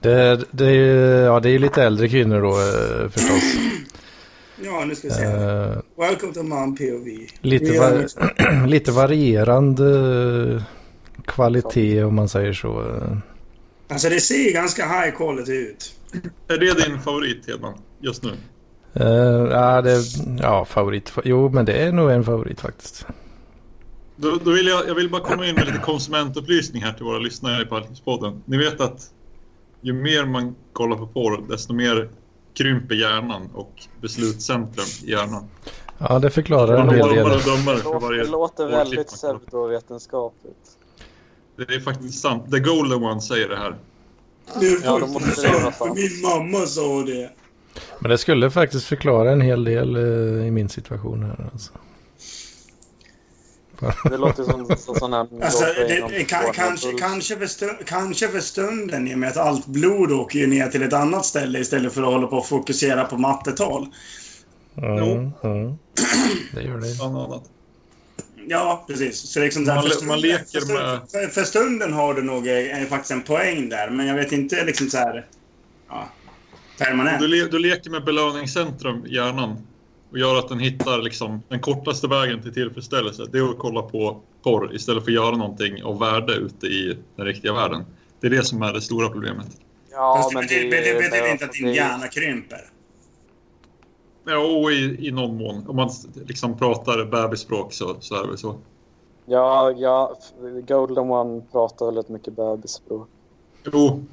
det, 0.00 0.44
det, 0.50 0.66
är, 0.66 1.24
ja, 1.24 1.40
det 1.40 1.50
är 1.50 1.58
lite 1.58 1.82
äldre 1.82 2.08
kvinnor 2.08 2.42
då 2.42 2.50
eh, 2.50 3.10
förstås. 3.10 3.42
Ja, 4.64 4.84
nu 4.84 4.94
ska 4.94 5.08
vi 5.08 5.14
se. 5.14 5.26
Uh, 5.26 5.78
Welcome 5.98 6.32
to 6.32 6.42
mom 6.42 6.76
POV. 6.76 7.06
Lite, 7.40 7.78
var, 7.78 8.66
lite 8.66 8.92
varierande 8.92 10.64
kvalitet 11.24 12.04
om 12.04 12.14
man 12.14 12.28
säger 12.28 12.52
så. 12.52 13.00
Alltså 13.88 14.08
det 14.08 14.20
ser 14.20 14.52
ganska 14.52 14.82
high 14.86 15.16
quality 15.16 15.52
ut. 15.52 15.94
Är 16.48 16.58
det 16.58 16.84
din 16.84 17.00
favorit 17.00 17.46
Hedman 17.46 17.74
just 18.00 18.22
nu? 18.22 18.30
Uh, 19.00 19.50
ja, 19.50 19.82
det, 19.82 20.02
ja, 20.40 20.64
favorit. 20.64 21.12
Jo, 21.24 21.48
men 21.48 21.64
det 21.64 21.72
är 21.72 21.92
nog 21.92 22.10
en 22.10 22.24
favorit 22.24 22.60
faktiskt. 22.60 23.06
Då, 24.16 24.38
då 24.44 24.50
vill 24.50 24.66
jag, 24.66 24.88
jag 24.88 24.94
vill 24.94 25.10
bara 25.10 25.22
komma 25.22 25.46
in 25.46 25.54
med 25.54 25.66
lite 25.66 25.78
konsumentupplysning 25.78 26.82
här 26.82 26.92
till 26.92 27.04
våra 27.04 27.18
lyssnare 27.18 27.62
i 27.62 27.66
Parkingspodden. 27.66 28.42
Ni 28.44 28.58
vet 28.58 28.80
att 28.80 29.10
ju 29.80 29.92
mer 29.92 30.26
man 30.26 30.54
kollar 30.72 30.96
på 30.96 31.06
porr, 31.06 31.48
desto 31.48 31.74
mer 31.74 32.08
krymper 32.58 32.94
hjärnan 32.94 33.50
och 33.54 33.72
beslutscentrum 34.00 34.86
i 35.04 35.10
hjärnan. 35.10 35.44
Ja, 35.98 36.18
det 36.18 36.30
förklarar 36.30 36.76
en 36.76 36.90
hel 36.90 37.08
del. 37.08 37.28
Det 38.24 38.30
låter 38.30 38.66
väldigt 38.66 39.08
pseudovetenskapligt. 39.08 40.56
Det 41.56 41.74
är 41.74 41.80
faktiskt 41.80 42.20
sant. 42.20 42.50
The 42.50 42.58
Golden 42.58 43.02
One 43.02 43.20
säger 43.20 43.48
det 43.48 43.56
här. 43.56 43.76
Ja, 44.84 44.98
då 44.98 45.06
måste 45.06 45.42
det 45.42 45.62
vara 45.62 45.72
sant. 45.72 45.94
Min 45.94 46.20
mamma 46.22 46.66
sa 46.66 47.02
det. 47.02 47.30
Men 47.98 48.10
det 48.10 48.18
skulle 48.18 48.50
faktiskt 48.50 48.86
förklara 48.86 49.32
en 49.32 49.40
hel 49.40 49.64
del 49.64 49.96
eh, 49.96 50.46
i 50.46 50.50
min 50.50 50.68
situation 50.68 51.22
här. 51.22 51.50
Alltså. 51.52 51.72
Det 54.10 54.16
låter 54.16 54.44
som, 54.44 54.76
som 54.76 54.94
sån 54.94 55.12
här... 55.12 55.28
Alltså, 55.42 55.64
det, 56.08 56.24
kan, 56.24 56.52
kanske, 56.54 56.92
kanske, 56.92 57.36
för 57.36 57.46
stund, 57.46 57.78
kanske 57.86 58.28
för 58.28 58.40
stunden 58.40 59.08
i 59.08 59.14
och 59.14 59.18
med 59.18 59.28
att 59.28 59.36
allt 59.36 59.66
blod 59.66 60.12
åker 60.12 60.38
ju 60.38 60.46
ner 60.46 60.68
till 60.68 60.82
ett 60.82 60.92
annat 60.92 61.26
ställe 61.26 61.58
istället 61.58 61.92
för 61.92 62.02
att 62.02 62.12
hålla 62.12 62.26
på 62.26 62.36
och 62.36 62.46
fokusera 62.46 63.04
på 63.04 63.16
mattetal. 63.16 63.86
Mm, 64.82 64.98
jo. 64.98 65.32
Mm. 65.50 65.78
Det 66.54 66.62
gör 66.62 66.78
det. 66.78 67.04
Annat. 67.04 67.50
Ja, 68.48 68.84
precis. 68.88 69.18
Så 69.18 69.40
liksom 69.40 69.64
man, 69.64 69.82
för, 69.82 69.90
stunden, 69.90 70.08
man 70.08 70.20
leker 70.20 70.72
med... 70.72 71.00
För, 71.10 71.26
för, 71.26 71.44
stunden 71.44 71.92
har 71.92 72.14
du 72.14 72.22
nog 72.22 72.46
är, 72.46 72.86
faktiskt 72.86 73.10
en 73.10 73.22
poäng 73.22 73.68
där, 73.68 73.90
men 73.90 74.06
jag 74.06 74.14
vet 74.14 74.32
inte 74.32 74.64
liksom 74.64 74.90
så 74.90 74.96
här... 74.98 75.26
Ja, 75.88 76.08
permanent. 76.78 77.20
Du, 77.20 77.28
le, 77.28 77.44
du 77.44 77.58
leker 77.58 77.90
med 77.90 78.04
belöningscentrum 78.04 79.06
i 79.06 79.14
hjärnan 79.14 79.66
och 80.10 80.18
gör 80.18 80.38
att 80.38 80.48
den 80.48 80.58
hittar 80.58 81.02
liksom 81.02 81.42
den 81.48 81.60
kortaste 81.60 82.06
vägen 82.06 82.42
till 82.42 82.54
tillfredsställelse. 82.54 83.26
Det 83.32 83.38
är 83.38 83.50
att 83.50 83.58
kolla 83.58 83.82
på 83.82 84.20
porr 84.42 84.74
istället 84.74 85.04
för 85.04 85.10
att 85.10 85.14
göra 85.14 85.36
någonting 85.36 85.82
av 85.82 85.98
värde 85.98 86.32
ute 86.32 86.66
i 86.66 86.98
den 87.16 87.26
riktiga 87.26 87.52
världen. 87.52 87.84
Det 88.20 88.26
är 88.26 88.30
det 88.30 88.44
som 88.44 88.62
är 88.62 88.72
det 88.72 88.80
stora 88.80 89.08
problemet. 89.08 89.46
Ja, 89.90 90.30
men 90.34 90.46
det, 90.46 90.54
det, 90.54 90.80
det 90.80 90.94
betyder 90.94 91.32
inte 91.32 91.44
att 91.44 91.52
din 91.52 91.72
hjärna 91.72 92.08
krymper. 92.08 92.60
Ja, 94.28 94.70
i, 94.70 95.08
i 95.08 95.10
någon 95.10 95.36
mån. 95.36 95.68
Om 95.68 95.76
man 95.76 95.90
liksom 96.26 96.58
pratar 96.58 97.04
bebisspråk 97.04 97.72
så, 97.72 97.96
så 98.00 98.14
är 98.14 98.22
det 98.22 98.28
väl 98.28 98.38
så. 98.38 98.56
Ja, 99.26 99.72
ja, 99.72 100.16
Golden 100.68 101.10
One 101.10 101.42
pratar 101.52 101.86
väldigt 101.86 102.08
mycket 102.08 102.36
bebisspråk. 102.36 103.08
Jo. 103.72 104.04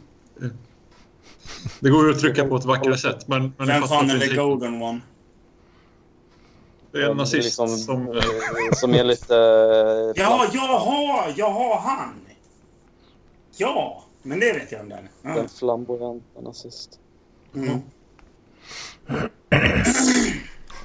Det 1.80 1.89
går 1.89 2.06
ju 2.06 2.12
att 2.12 2.19
trycka 2.19 2.45
på 2.45 2.56
ett 2.56 2.65
vackrare 2.65 2.97
sätt. 2.97 3.28
Men, 3.28 3.54
men 3.58 3.67
Vem 3.67 3.84
fan 3.84 4.10
är 4.10 4.19
the 4.19 4.36
Golden 4.36 4.82
One? 4.82 5.01
Det 6.91 6.97
är 7.01 7.10
en 7.10 7.17
nazist 7.17 7.45
liksom, 7.45 7.67
som... 7.67 8.08
Eh, 8.08 8.23
som 8.73 8.93
är 8.93 9.04
lite... 9.04 9.36
Eh, 9.36 10.23
ja, 10.23 10.45
jaha, 10.54 11.34
jaha, 11.36 11.80
han! 11.80 12.21
Ja, 13.58 14.04
men 14.23 14.39
det 14.39 14.54
vet 14.54 14.71
jag 14.71 14.82
om 14.82 14.89
den. 14.89 15.08
Ja. 15.21 15.36
Den 15.36 15.49
flamboyanta 15.49 16.41
nazist. 16.41 16.99
Mm. 17.56 17.82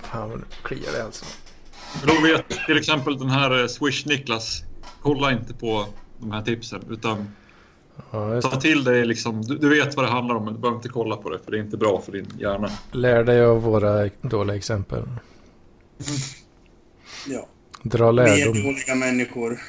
Fan 0.02 0.30
vad 0.30 0.42
kliar 0.62 0.92
det 0.92 1.04
alltså. 1.04 1.24
Då 2.06 2.12
vet 2.22 2.66
till 2.66 2.78
exempel 2.78 3.18
den 3.18 3.30
här 3.30 3.50
eh, 3.50 3.66
Swish-Niklas. 3.66 4.64
Kolla 5.02 5.33
inte 5.33 5.54
på 5.54 5.87
de 6.18 6.30
här 6.30 6.42
tipsen 6.42 6.80
utan 6.90 7.28
ja, 8.11 8.40
ta 8.40 8.61
till 8.61 8.85
dig 8.85 9.06
liksom. 9.06 9.42
Du, 9.42 9.59
du, 9.59 9.68
vet 9.68 9.96
vad 9.96 10.04
det 10.04 10.11
handlar 10.11 10.35
om 10.35 10.44
men 10.44 10.54
du 10.54 10.61
behöver 10.61 10.76
inte 10.76 10.88
kolla 10.88 11.16
på 11.16 11.30
det 11.30 11.38
för 11.44 11.50
det 11.50 11.59
är 11.59 11.62
inte 11.62 11.76
bra 11.76 12.00
för 12.00 12.12
din 12.12 12.26
hjärna. 12.38 12.70
Lär 12.92 13.24
dig 13.24 13.44
av 13.44 13.62
våra 13.62 14.11
dåliga 14.20 14.56
exempel. 14.56 15.02
Ja. 17.28 17.46
Dra 17.83 18.11
lärdom. 18.11 18.62
Dåliga 18.62 18.94
människor. 18.94 19.61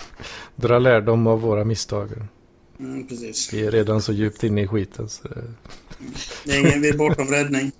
Dra 0.56 0.78
lärdom 0.78 1.26
av 1.26 1.40
våra 1.40 1.64
misstag. 1.64 2.10
Mm, 2.78 3.06
precis. 3.08 3.52
Vi 3.52 3.66
är 3.66 3.70
redan 3.70 4.02
så 4.02 4.12
djupt 4.12 4.44
inne 4.44 4.62
i 4.62 4.66
skiten. 4.66 5.08
Så 5.08 5.28
det... 5.28 5.42
det 6.44 6.52
är 6.52 6.60
ingen, 6.60 6.80
vi 6.80 6.88
är 6.88 6.96
bortom 6.96 7.28
räddning. 7.28 7.72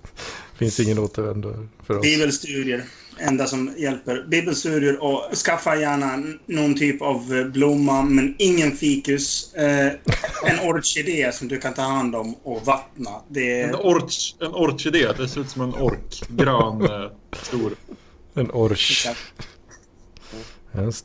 finns 0.57 0.79
ingen 0.79 0.99
återvändo 0.99 1.67
för 1.85 1.97
oss. 1.97 2.01
Bibelstudier. 2.01 2.83
Enda 3.19 3.47
som 3.47 3.73
hjälper. 3.77 4.25
Bibelstudier 4.27 5.03
och 5.03 5.35
skaffa 5.35 5.75
gärna 5.75 6.23
någon 6.45 6.75
typ 6.75 7.01
av 7.01 7.49
blomma, 7.53 8.01
men 8.01 8.35
ingen 8.37 8.71
fikus. 8.71 9.53
Eh, 9.53 9.91
en 10.43 10.59
orkidé 10.63 11.31
som 11.31 11.47
du 11.47 11.59
kan 11.59 11.73
ta 11.73 11.81
hand 11.81 12.15
om 12.15 12.35
och 12.43 12.65
vattna. 12.65 13.11
Det 13.27 13.61
är... 13.61 13.67
en, 13.67 13.75
orch, 13.75 14.35
en 14.39 14.53
orkidé, 14.53 15.11
det 15.17 15.27
ser 15.27 15.41
ut 15.41 15.49
som 15.49 15.61
en 15.61 15.73
ork. 15.73 16.23
Grön, 16.29 16.81
eh, 16.81 17.11
stor. 17.41 17.73
En 18.33 18.51
orch. 18.51 19.07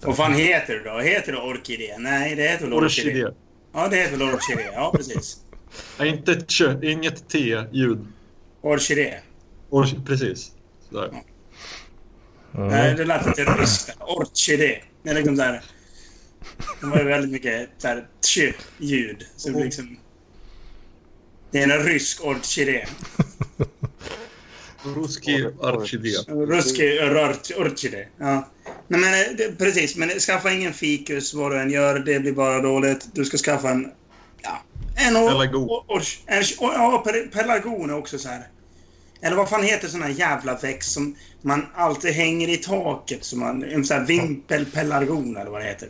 Vad 0.00 0.16
fan 0.16 0.34
heter 0.34 0.74
det 0.74 0.90
då? 0.90 0.98
Heter 0.98 1.32
det 1.32 1.38
orkidé? 1.38 1.98
Nej, 1.98 2.34
det 2.34 2.42
heter 2.42 2.64
väl 2.64 2.72
orkidé. 2.72 3.10
orkidé. 3.10 3.30
Ja, 3.74 3.88
det 3.88 3.96
heter 3.96 4.16
väl 4.16 4.22
orkidé. 4.22 4.68
Ja, 4.74 4.92
precis. 4.96 5.36
Nej, 5.98 6.08
inte 6.08 6.44
kö, 6.48 6.78
inget 6.82 7.28
T-ljud. 7.28 8.06
Orkidé. 8.60 9.14
Or, 9.70 9.86
precis. 10.06 10.52
Sådär. 10.90 11.08
Ja. 11.12 11.24
Mm. 12.54 12.68
Nej, 12.68 12.94
det 12.94 13.04
lät 13.04 13.26
lite 13.26 13.44
ryskt. 13.44 13.96
Orkidé. 14.00 14.82
Det 15.02 15.10
är 15.10 15.14
liksom 15.14 15.36
såhär... 15.36 15.62
De 16.80 16.92
har 16.92 16.98
ju 16.98 17.04
väldigt 17.04 17.30
mycket 17.30 17.68
såhär 17.78 18.06
tj-ljud. 18.20 19.26
Så 19.36 19.48
det, 19.48 19.64
liksom, 19.64 19.96
det 21.50 21.62
är 21.62 21.78
en 21.78 21.84
rysk 21.84 22.24
orkidé. 22.24 22.86
Ruski 24.84 25.44
orkidé. 25.58 26.10
Ruski 26.28 27.54
orkidé. 27.56 28.06
Ja. 28.18 28.48
Nej, 28.88 29.00
men 29.00 29.14
eh, 29.14 29.36
det, 29.36 29.58
precis. 29.58 29.96
Men 29.96 30.08
skaffa 30.08 30.52
ingen 30.52 30.72
fikus 30.72 31.34
vad 31.34 31.52
du 31.52 31.60
än 31.60 31.70
gör. 31.70 31.98
Det 31.98 32.20
blir 32.20 32.32
bara 32.32 32.60
dåligt. 32.60 33.08
Du 33.14 33.24
ska 33.24 33.36
skaffa 33.36 33.70
en... 33.70 33.92
En... 34.94 35.14
Pelargon. 35.14 35.68
En, 36.26 36.42
ja, 36.60 37.04
pelargon 37.32 37.90
är 37.90 37.98
också 37.98 38.18
så 38.18 38.28
här. 38.28 38.48
Eller 39.20 39.36
vad 39.36 39.48
fan 39.48 39.62
heter 39.62 39.88
sån 39.88 40.02
här 40.02 40.10
jävla 40.10 40.58
växt 40.58 40.92
som 40.92 41.16
man 41.42 41.66
alltid 41.74 42.12
hänger 42.12 42.48
i 42.48 42.56
taket? 42.56 43.24
Som 43.24 43.40
man, 43.40 43.64
en 43.64 43.84
sån 43.84 43.96
här 43.96 44.06
vimpelpelargon 44.06 45.36
eller 45.36 45.50
vad 45.50 45.60
det 45.60 45.66
heter. 45.66 45.88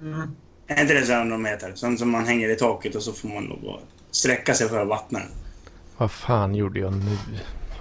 Mm. 0.00 0.36
Är 0.66 0.82
inte 0.82 0.94
det 0.94 1.06
så 1.06 1.12
de 1.12 1.44
heter? 1.44 1.72
Sån 1.74 1.98
som 1.98 2.10
man 2.10 2.26
hänger 2.26 2.48
i 2.48 2.56
taket 2.56 2.94
och 2.94 3.02
så 3.02 3.12
får 3.12 3.28
man 3.28 3.44
lov 3.44 3.74
att 3.74 3.82
sträcka 4.10 4.54
sig 4.54 4.68
för 4.68 4.82
att 4.82 4.88
vattna 4.88 5.18
den. 5.18 5.28
Vad 5.96 6.10
fan 6.10 6.54
gjorde 6.54 6.80
jag 6.80 6.92
nu? 6.92 7.18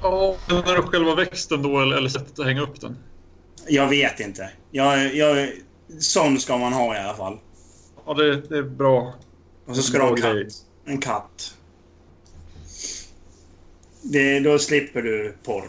Ja, 0.02 0.36
menar 0.48 0.76
du 0.76 0.82
själva 0.82 1.16
växten 1.16 1.62
då 1.62 1.80
eller, 1.80 1.98
eller 1.98 2.10
sättet 2.10 2.40
att 2.40 2.46
hänga 2.46 2.62
upp 2.62 2.82
den? 2.82 2.98
Jag 3.68 3.88
vet 3.88 4.20
inte. 4.20 4.50
Jag, 4.72 5.16
jag, 5.16 5.50
sån 6.00 6.40
ska 6.40 6.58
man 6.58 6.74
ha 6.74 6.96
i 6.96 7.00
alla 7.00 7.14
fall. 7.14 7.38
Ja, 8.06 8.14
det, 8.14 8.42
det 8.42 8.58
är 8.58 8.64
bra. 8.64 9.14
Och 9.66 9.76
så 9.76 9.82
ska 9.82 9.98
du 9.98 10.04
ha 10.04 10.10
en 10.10 10.16
Bra 10.16 10.34
katt. 10.34 10.66
En 10.86 10.98
katt. 10.98 11.58
Det, 14.02 14.40
då 14.40 14.60
slipper 14.60 15.02
du 15.02 15.36
porr. 15.44 15.66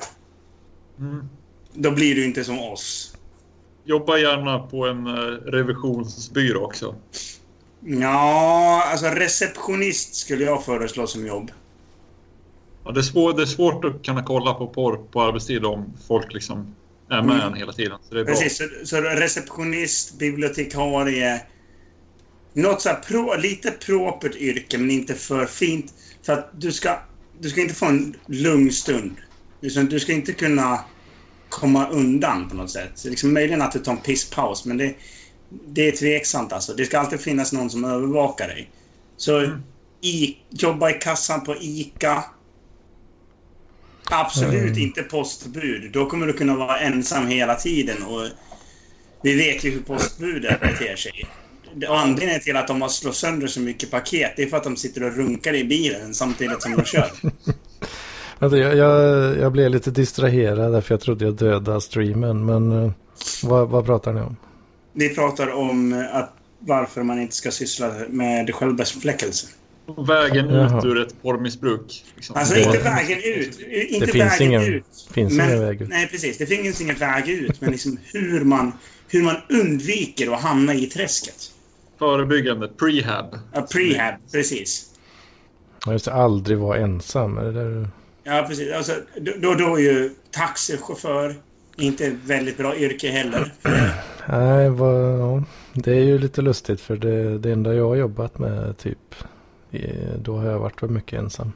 Mm. 0.99 1.29
Då 1.73 1.91
blir 1.91 2.15
du 2.15 2.25
inte 2.25 2.45
som 2.45 2.61
oss. 2.61 3.17
Jobba 3.85 4.19
gärna 4.19 4.59
på 4.59 4.87
en 4.87 5.07
eh, 5.07 5.13
revisionsbyrå 5.53 6.65
också. 6.65 6.95
Ja, 7.81 8.83
alltså 8.87 9.07
receptionist 9.07 10.15
skulle 10.15 10.45
jag 10.45 10.65
föreslå 10.65 11.07
som 11.07 11.27
jobb. 11.27 11.51
Ja, 12.85 12.91
det, 12.93 13.01
är 13.01 13.03
svår, 13.03 13.33
det 13.33 13.43
är 13.43 13.47
svårt 13.47 13.85
att 13.85 14.03
kunna 14.05 14.23
kolla 14.23 14.55
på 14.55 14.67
porr 14.67 14.97
på 15.13 15.23
arbetstid 15.23 15.65
om 15.65 15.93
folk 16.09 16.33
liksom 16.35 16.75
är 17.11 17.23
med 17.23 17.35
Mm. 17.37 17.47
en 17.47 17.55
hela 17.55 17.73
tiden. 17.73 17.99
Så 18.09 18.15
det 18.15 18.21
är 18.21 18.25
bra. 18.25 18.35
Precis, 18.35 18.59
så, 18.59 18.87
så 18.87 19.01
receptionist, 19.01 20.19
bibliotekarie. 20.19 21.41
Något 22.55 22.83
så 22.83 22.91
pro, 23.07 23.37
lite 23.37 23.71
propert 23.71 24.35
yrke, 24.37 24.79
men 24.79 24.91
inte 24.91 25.15
för 25.15 25.47
fint. 25.47 25.95
För 26.23 26.33
att 26.33 26.51
du 26.61 26.73
ska, 26.73 26.99
du 27.41 27.51
ska 27.51 27.61
inte 27.61 27.75
få 27.75 27.87
en 27.87 28.17
lugn 28.27 28.73
stund. 28.73 29.17
Du 29.61 29.71
ska, 29.71 29.83
du 29.83 30.01
ska 30.01 30.13
inte 30.13 30.33
kunna 30.33 30.85
komma 31.49 31.89
undan 31.89 32.49
på 32.49 32.57
något 32.57 32.71
sätt. 32.71 32.91
Så 32.95 33.09
liksom, 33.11 33.33
möjligen 33.35 33.63
att 33.63 33.73
du 33.73 33.79
tar 33.79 33.93
en 33.93 33.99
pisspaus, 33.99 34.65
men 34.65 34.77
det, 34.77 34.95
det 35.67 35.89
är 35.89 35.93
tveksamt 35.93 36.53
alltså. 36.53 36.75
Det 36.75 36.85
ska 36.85 36.99
alltid 36.99 37.21
finnas 37.21 37.53
någon 37.53 37.71
som 37.71 37.85
övervakar 37.85 38.49
dig. 38.49 38.71
Så 39.17 39.39
Mm. 39.39 39.63
i, 40.01 40.37
jobba 40.51 40.91
i 40.91 40.93
kassan 40.93 41.45
på 41.45 41.57
ICA. 41.61 42.25
Absolut 44.11 44.55
Mm. 44.55 44.79
inte 44.79 45.03
postbud. 45.03 45.93
Då 45.93 46.07
kommer 46.07 46.27
du 46.27 46.33
kunna 46.33 46.57
vara 46.57 46.79
ensam 46.79 47.27
hela 47.27 47.55
tiden. 47.55 48.03
Och 48.03 48.27
vi 49.23 49.35
vet 49.35 49.65
ju 49.65 49.71
hur 49.71 49.81
postbudet 49.81 50.61
beter 50.61 50.97
sig. 50.97 51.27
Det- 51.75 51.89
Anledningen 51.89 52.41
till 52.41 52.57
att 52.57 52.69
de 52.69 52.83
har 52.83 52.89
slått 52.89 53.17
sönder 53.17 53.47
så 53.47 53.61
mycket 53.61 53.91
paket 53.91 54.33
det 54.37 54.43
är 54.43 54.47
för 54.47 54.57
att 54.57 54.65
de 54.65 54.77
sitter 54.77 55.03
och 55.03 55.17
runkar 55.17 55.55
i 55.55 55.65
bilen 55.65 56.15
samtidigt 56.15 56.63
som 56.63 56.77
de 56.77 56.85
kör. 56.85 57.11
Vänta, 58.39 58.57
jag, 58.59 58.77
jag, 58.77 59.39
jag 59.39 59.53
blev 59.53 59.71
lite 59.71 59.91
distraherad 59.91 60.73
därför 60.73 60.95
jag 60.95 61.01
trodde 61.01 61.25
jag 61.25 61.35
dödade 61.35 61.81
streamen. 61.81 62.45
Men 62.47 62.85
eh, 62.85 62.91
vad, 63.43 63.69
vad 63.69 63.87
pratar 63.87 64.13
ni 64.13 64.21
om? 64.21 64.37
Vi 64.93 65.09
pratar 65.15 65.53
om 65.53 65.93
eh, 65.93 66.17
att 66.17 66.31
varför 66.59 67.03
man 67.03 67.21
inte 67.21 67.35
ska 67.35 67.51
syssla 67.51 67.93
med 68.09 68.55
självbefläckelse. 68.55 69.47
Vägen 70.09 70.49
Jaha. 70.49 70.79
ut 70.79 70.85
ur 70.85 71.03
ett 71.03 71.23
porrmissbruk. 71.23 72.05
Liksom. 72.17 72.37
Alltså 72.37 72.57
inte 72.57 72.79
vägen 72.79 73.19
ut. 73.25 73.61
Inte 73.89 74.07
Det 74.07 74.13
finns 74.13 74.25
vägen 74.41 74.47
ingen- 74.49 74.63
ut. 74.75 74.85
Finns 75.13 75.33
Men- 75.33 75.49
ingen 75.49 75.61
väg 75.61 75.83
ut? 75.83 75.89
Nej, 75.89 76.09
precis. 76.09 76.39
Det 76.39 76.47
finns 76.47 76.81
ingen 76.81 76.97
väg 76.97 77.29
ut. 77.29 77.61
Men 77.61 77.71
liksom 77.71 77.99
hur 78.13 78.45
man, 78.45 78.73
hur 79.09 79.23
man 79.23 79.37
undviker 79.49 80.33
att 80.35 80.41
hamna 80.41 80.75
i 80.75 80.87
träsket. 80.87 81.51
Förebyggande, 82.05 82.69
prehab. 82.69 83.39
Ja, 83.53 83.67
prehab, 83.73 84.15
precis. 84.33 84.91
Jag 85.85 85.93
just 85.93 86.09
aldrig 86.09 86.59
vara 86.59 86.79
ensam. 86.79 87.39
Är 87.39 87.45
det 87.45 87.53
där 87.53 87.65
du... 87.65 87.87
Ja, 88.25 88.45
precis. 88.49 88.73
Alltså, 88.73 88.93
då, 89.37 89.55
då 89.55 89.77
är 89.77 89.81
ju 89.81 90.11
taxichaufför 90.31 91.35
inte 91.77 92.07
ett 92.07 92.15
väldigt 92.25 92.59
bra 92.59 92.77
yrke 92.77 93.11
heller. 93.11 93.53
Nej, 94.29 94.71
vad, 94.71 95.21
ja, 95.21 95.43
det 95.73 95.91
är 95.91 96.05
ju 96.05 96.19
lite 96.19 96.43
lustigt 96.43 96.81
för 96.81 96.97
det, 96.97 97.39
det 97.39 97.53
enda 97.53 97.75
jag 97.75 97.89
har 97.89 97.97
jobbat 97.97 98.39
med 98.39 98.79
typ. 98.79 99.15
Då 100.19 100.37
har 100.37 100.51
jag 100.51 100.59
varit 100.59 100.83
mycket 100.83 101.19
ensam. 101.19 101.53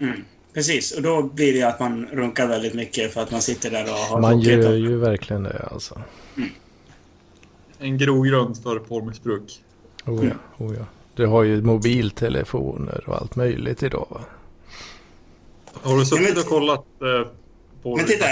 Mm. 0.00 0.24
Precis, 0.54 0.92
och 0.92 1.02
då 1.02 1.22
blir 1.22 1.52
det 1.52 1.62
att 1.62 1.80
man 1.80 2.06
runkar 2.12 2.46
väldigt 2.46 2.74
mycket 2.74 3.14
för 3.14 3.22
att 3.22 3.30
man 3.30 3.42
sitter 3.42 3.70
där 3.70 3.84
och 3.84 3.90
har 3.90 4.20
Man 4.20 4.40
gör 4.40 4.72
ju 4.72 4.96
verkligen 4.96 5.42
det 5.42 5.68
alltså. 5.70 6.02
En 7.78 7.98
grogrund 7.98 8.62
för 8.62 8.78
porrmissbruk. 8.78 9.62
Oh 10.06 10.26
ja, 10.26 10.64
oh 10.64 10.74
ja. 10.74 10.86
Du 11.14 11.26
har 11.26 11.42
ju 11.42 11.62
mobiltelefoner 11.62 13.04
och 13.06 13.16
allt 13.16 13.36
möjligt 13.36 13.82
idag 13.82 14.06
va? 14.10 14.20
Har 15.72 15.98
du 15.98 16.04
suttit 16.04 16.38
och 16.38 16.46
kollat 16.46 16.84
eh, 17.02 17.32
på... 17.82 17.96
Men 17.96 18.06
titta, 18.06 18.26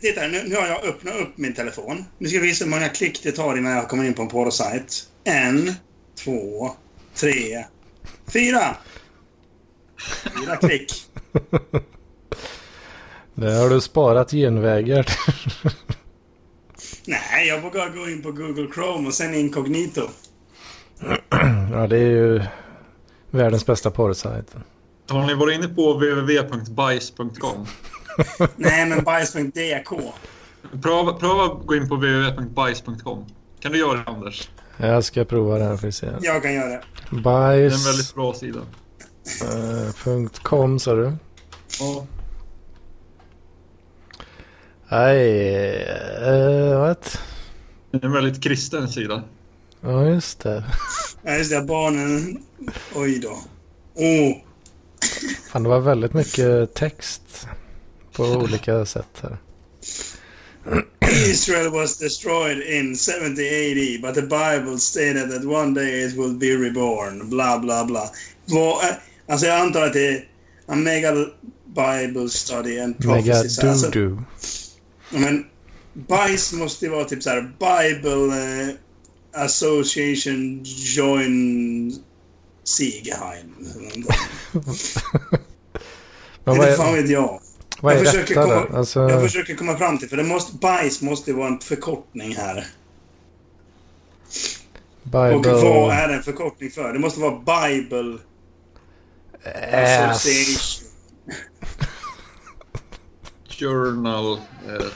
titta 0.00 0.26
nu, 0.26 0.42
nu 0.46 0.56
har 0.56 0.66
jag 0.66 0.84
öppnat 0.84 1.14
upp 1.14 1.38
min 1.38 1.54
telefon. 1.54 2.04
Nu 2.18 2.28
ska 2.28 2.36
jag 2.36 2.42
visa 2.42 2.64
hur 2.64 2.70
många 2.70 2.88
klick 2.88 3.22
det 3.22 3.32
tar 3.32 3.56
innan 3.56 3.72
jag 3.72 3.88
kommer 3.88 4.04
in 4.04 4.14
på 4.14 4.22
en 4.22 4.28
porrsajt. 4.28 5.08
En, 5.24 5.72
två, 6.24 6.70
tre, 7.14 7.64
fyra. 8.32 8.76
Fyra 10.24 10.56
klick. 10.56 10.92
Där 13.34 13.60
har 13.60 13.70
du 13.70 13.80
sparat 13.80 14.30
genvägar. 14.30 15.06
Nej, 17.04 17.48
jag 17.48 17.60
vågar 17.60 17.88
gå 17.88 18.08
in 18.08 18.22
på 18.22 18.32
Google 18.32 18.68
Chrome 18.74 19.08
och 19.08 19.14
sen 19.14 19.34
inkognito. 19.34 20.08
Ja, 21.72 21.86
det 21.86 21.96
är 21.96 22.10
ju 22.10 22.42
världens 23.30 23.66
bästa 23.66 23.90
porrsajt. 23.90 24.54
Har 25.08 25.26
ni 25.26 25.34
varit 25.34 25.54
inne 25.58 25.68
på 25.68 25.92
www.bajs.com? 25.92 27.66
Nej, 28.56 28.86
men 28.86 29.04
bajs.dk. 29.04 29.90
Pröva, 30.82 31.12
pröva 31.12 31.44
att 31.44 31.66
gå 31.66 31.74
in 31.74 31.88
på 31.88 31.94
www.bajs.com. 31.94 33.26
Kan 33.60 33.72
du 33.72 33.78
göra 33.78 33.98
det, 33.98 34.04
Anders? 34.06 34.50
Jag 34.76 35.04
ska 35.04 35.24
prova 35.24 35.58
det 35.58 35.64
här 35.64 35.76
för 35.76 35.88
att 35.88 35.94
se. 35.94 36.08
Jag 36.20 36.42
kan 36.42 36.54
göra 36.54 36.68
det. 36.68 36.82
Det 37.10 37.30
är 37.30 37.62
en 37.62 37.70
väldigt 37.70 38.14
bra 38.14 38.34
sida. 38.34 38.60
.com 40.42 40.78
sa 40.78 40.94
du? 40.94 41.12
Ja. 41.80 42.06
Nej, 44.88 45.84
uh, 46.22 46.78
what? 46.78 47.18
Det 47.90 47.98
är 47.98 48.04
en 48.04 48.12
väldigt 48.12 48.42
kristen 48.42 48.88
sida. 48.88 49.22
Ja, 49.82 50.06
just 50.06 50.40
det. 50.40 50.64
Ja, 51.22 51.34
just 51.34 51.50
det. 51.50 51.62
Barnen. 51.62 52.42
Oj 52.94 53.18
då. 53.18 53.38
Oh. 53.94 54.36
Fan, 55.50 55.62
det 55.62 55.68
var 55.68 55.80
väldigt 55.80 56.14
mycket 56.14 56.74
text 56.74 57.46
på 58.12 58.24
olika 58.24 58.84
sätt 58.84 59.22
här. 59.22 59.38
Israel 61.30 61.70
was 61.70 61.98
destroyed 61.98 62.62
in 62.62 62.96
70 62.96 63.42
AD, 63.42 64.02
but 64.02 64.14
the 64.14 64.22
Bible 64.22 64.78
stated 64.78 65.30
that 65.30 65.44
one 65.44 65.74
day 65.74 66.04
it 66.04 66.16
will 66.16 66.34
be 66.34 66.56
reborn. 66.56 67.30
Bla, 67.30 67.58
bla, 67.58 67.84
bla. 67.84 68.10
Vad, 68.44 68.84
alltså 69.28 69.46
jag 69.46 69.60
antar 69.60 69.82
att 69.86 69.92
det 69.92 70.08
är 70.08 70.28
a 70.66 70.74
mega 70.74 71.12
Bible 71.64 72.28
study 72.28 72.80
and 72.80 73.06
Mega. 73.06 73.34
Så 73.34 73.68
alltså, 73.68 73.90
men 75.10 75.44
bajs 75.92 76.52
måste 76.52 76.84
ju 76.84 76.90
vara 76.90 77.04
typ 77.04 77.22
så 77.22 77.30
här 77.30 77.52
Bible 77.58 78.36
eh, 78.36 78.74
Association 79.34 80.62
Join 80.64 81.92
Siegheim. 82.64 83.54
Men 86.44 86.56
vad 86.58 86.68
Inte 86.68 86.76
fan 86.76 86.94
är, 86.94 87.02
vet 87.02 87.10
jag. 87.10 87.40
vad 87.80 87.92
är 87.92 87.96
jag 87.98 88.06
försöker 88.06 88.34
detta 88.34 88.42
komma-? 88.42 88.78
Alltså, 88.78 89.00
Jag 89.00 89.22
försöker 89.22 89.54
komma 89.54 89.76
fram 89.76 89.98
till, 89.98 90.08
för 90.08 90.16
det 90.16 90.22
måste, 90.22 90.56
bajs 90.56 91.02
måste 91.02 91.32
vara 91.32 91.48
en 91.48 91.58
förkortning 91.58 92.36
här. 92.36 92.66
Och 95.04 95.12
vad 95.12 95.42
Bible... 95.42 95.92
är 95.92 96.08
det 96.08 96.14
en 96.14 96.22
förkortning 96.22 96.70
för? 96.70 96.92
Det 96.92 96.98
måste 96.98 97.20
vara 97.20 97.68
Bible 97.68 98.18
Ass. 99.72 100.26
Association. 100.26 100.88
Journal. 103.58 104.32
Eh, 104.68 104.86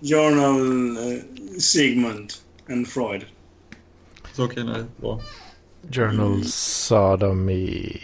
Journal 0.00 0.96
eh, 0.96 1.22
Sigmund 1.58 2.32
and 2.68 2.88
Freud. 2.88 3.26
Så 4.32 4.48
kan 4.48 4.66
det 4.66 4.86
vara. 4.96 5.20
Journal 5.90 6.44
Sodomy 6.44 7.98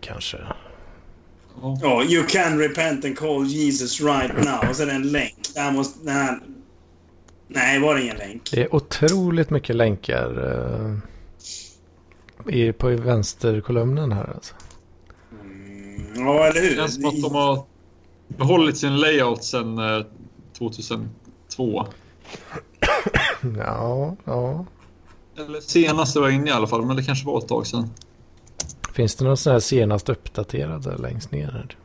kanske. 0.00 0.36
Ja. 1.62 1.78
Ja, 1.82 2.04
you 2.04 2.26
can 2.26 2.58
repent 2.58 3.04
and 3.04 3.18
call 3.18 3.46
Jesus 3.46 4.00
right 4.00 4.34
now. 4.44 4.70
Och 4.70 4.76
det 4.86 4.92
en 4.92 5.12
länk. 5.12 5.54
Där 5.54 5.72
måste... 5.72 6.10
Här... 6.10 6.38
Nej, 7.48 7.80
var 7.80 7.94
det 7.94 8.02
ingen 8.02 8.16
länk? 8.16 8.50
Det 8.50 8.62
är 8.62 8.74
otroligt 8.74 9.50
mycket 9.50 9.76
länkar 9.76 10.38
uh, 10.38 10.98
i, 12.54 12.72
på 12.72 12.88
vänsterkolumnen 12.88 14.12
här 14.12 14.30
alltså. 14.34 14.54
Mm, 15.42 16.26
ja, 16.26 16.44
eller 16.46 16.60
Det 16.60 16.66
hur? 16.66 16.76
känns 16.76 16.94
som 16.94 17.04
att 17.04 17.22
de 17.22 17.34
har 17.34 17.64
behållit 18.28 18.76
sin 18.76 18.96
layout 18.96 19.44
sedan 19.44 19.78
eh, 19.78 20.06
2002. 20.58 21.86
Ja, 23.58 24.16
ja. 24.24 24.66
Eller 25.38 25.60
senast 25.60 26.14
jag 26.14 26.22
var 26.22 26.30
inne 26.30 26.50
i 26.50 26.52
alla 26.52 26.66
fall, 26.66 26.86
men 26.86 26.96
det 26.96 27.02
kanske 27.02 27.26
var 27.26 27.38
ett 27.38 27.48
tag 27.48 27.66
sedan. 27.66 27.90
Finns 28.92 29.14
det 29.14 29.24
någon 29.24 29.36
sån 29.36 29.52
här 29.52 29.60
senast 29.60 30.08
uppdaterad 30.08 31.00
längst 31.00 31.32
ner? 31.32 31.50
Här? 31.50 31.76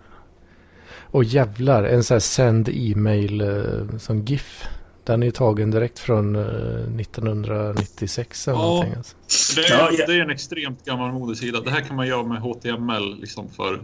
Och 1.12 1.24
jävlar, 1.24 1.84
en 1.84 2.04
sån 2.04 2.16
här 2.16 2.20
sänd 2.20 2.70
e-mail 2.74 3.42
uh, 3.42 3.98
som 3.98 4.26
GIF. 4.26 4.64
Den 5.04 5.22
är 5.24 5.28
ju 5.28 5.32
tagen 5.32 5.72
direkt 5.72 6.00
från 6.00 6.36
uh, 6.36 7.00
1996 7.02 8.48
eller 8.48 8.58
Ja. 8.58 8.64
någonting. 8.64 8.94
Alltså. 8.98 9.16
Det 9.56 9.68
är, 9.68 10.08
det 10.08 10.14
är 10.14 10.22
en 10.22 10.30
extremt 10.30 10.86
gammalmodig 10.86 11.38
sida. 11.38 11.62
Det 11.62 11.72
här 11.72 11.82
kan 11.82 11.96
man 11.96 12.08
göra 12.08 12.24
med 12.24 12.42
HTML 12.42 13.20
liksom 13.20 13.50
för 13.50 13.82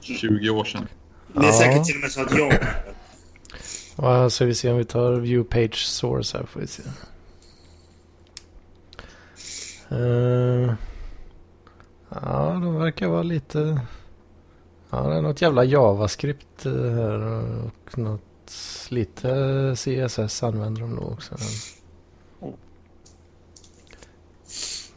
20 0.00 0.50
år 0.50 0.64
sedan. 0.64 0.86
Det 1.32 1.40
är 1.40 1.44
Ja. 1.44 1.52
säkert 1.52 1.84
till 1.84 1.94
och 1.94 2.00
med 2.00 2.10
så 2.10 2.20
att 2.22 2.38
jag... 2.38 2.58
Ja, 3.96 4.30
så 4.30 4.44
vi 4.44 4.54
ser 4.54 4.72
om 4.72 4.78
vi 4.78 4.84
tar 4.84 5.12
view 5.12 5.48
page 5.50 5.76
source 5.86 6.38
här 6.38 6.46
får 6.46 6.60
vi 6.60 6.66
se. 6.66 6.82
Uh, 9.92 10.74
ja, 12.08 12.58
de 12.62 12.74
verkar 12.74 13.08
vara 13.08 13.22
lite... 13.22 13.80
Ja, 14.90 15.08
det 15.08 15.14
är 15.14 15.22
något 15.22 15.42
jävla 15.42 15.64
JavaScript 15.64 16.66
eh, 16.66 16.72
här 16.72 17.20
och 17.64 17.98
något 17.98 18.22
lite 18.88 19.74
CSS 19.76 20.42
använder 20.42 20.80
de 20.80 20.94
nog 20.94 21.12
också. 21.12 21.36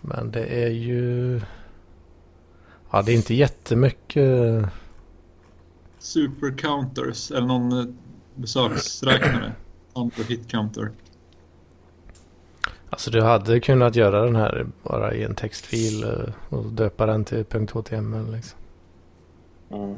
Men 0.02 0.32
det 0.32 0.46
är 0.46 0.70
ju... 0.70 1.42
Ja, 2.92 3.02
det 3.02 3.12
är 3.12 3.16
inte 3.16 3.34
jättemycket... 3.34 4.66
Super 6.00 6.58
counters 6.58 7.32
eller 7.32 7.48
någon 7.48 7.80
eh, 7.80 7.86
besöksräknare. 8.36 9.54
Under 9.94 10.24
hit 10.24 10.52
counter. 10.52 10.92
Alltså 12.94 13.12
du 13.12 13.22
hade 13.22 13.60
kunnat 13.60 13.96
göra 13.96 14.26
den 14.26 14.36
här 14.36 14.68
bara 14.84 15.14
i 15.14 15.24
en 15.24 15.36
textfil 15.36 16.04
eh, 16.04 16.34
och 16.58 16.66
döpa 16.66 17.06
den 17.06 17.26
till 17.26 17.46
.html 17.74 18.32
liksom. 18.32 18.60
Mm. 19.72 19.98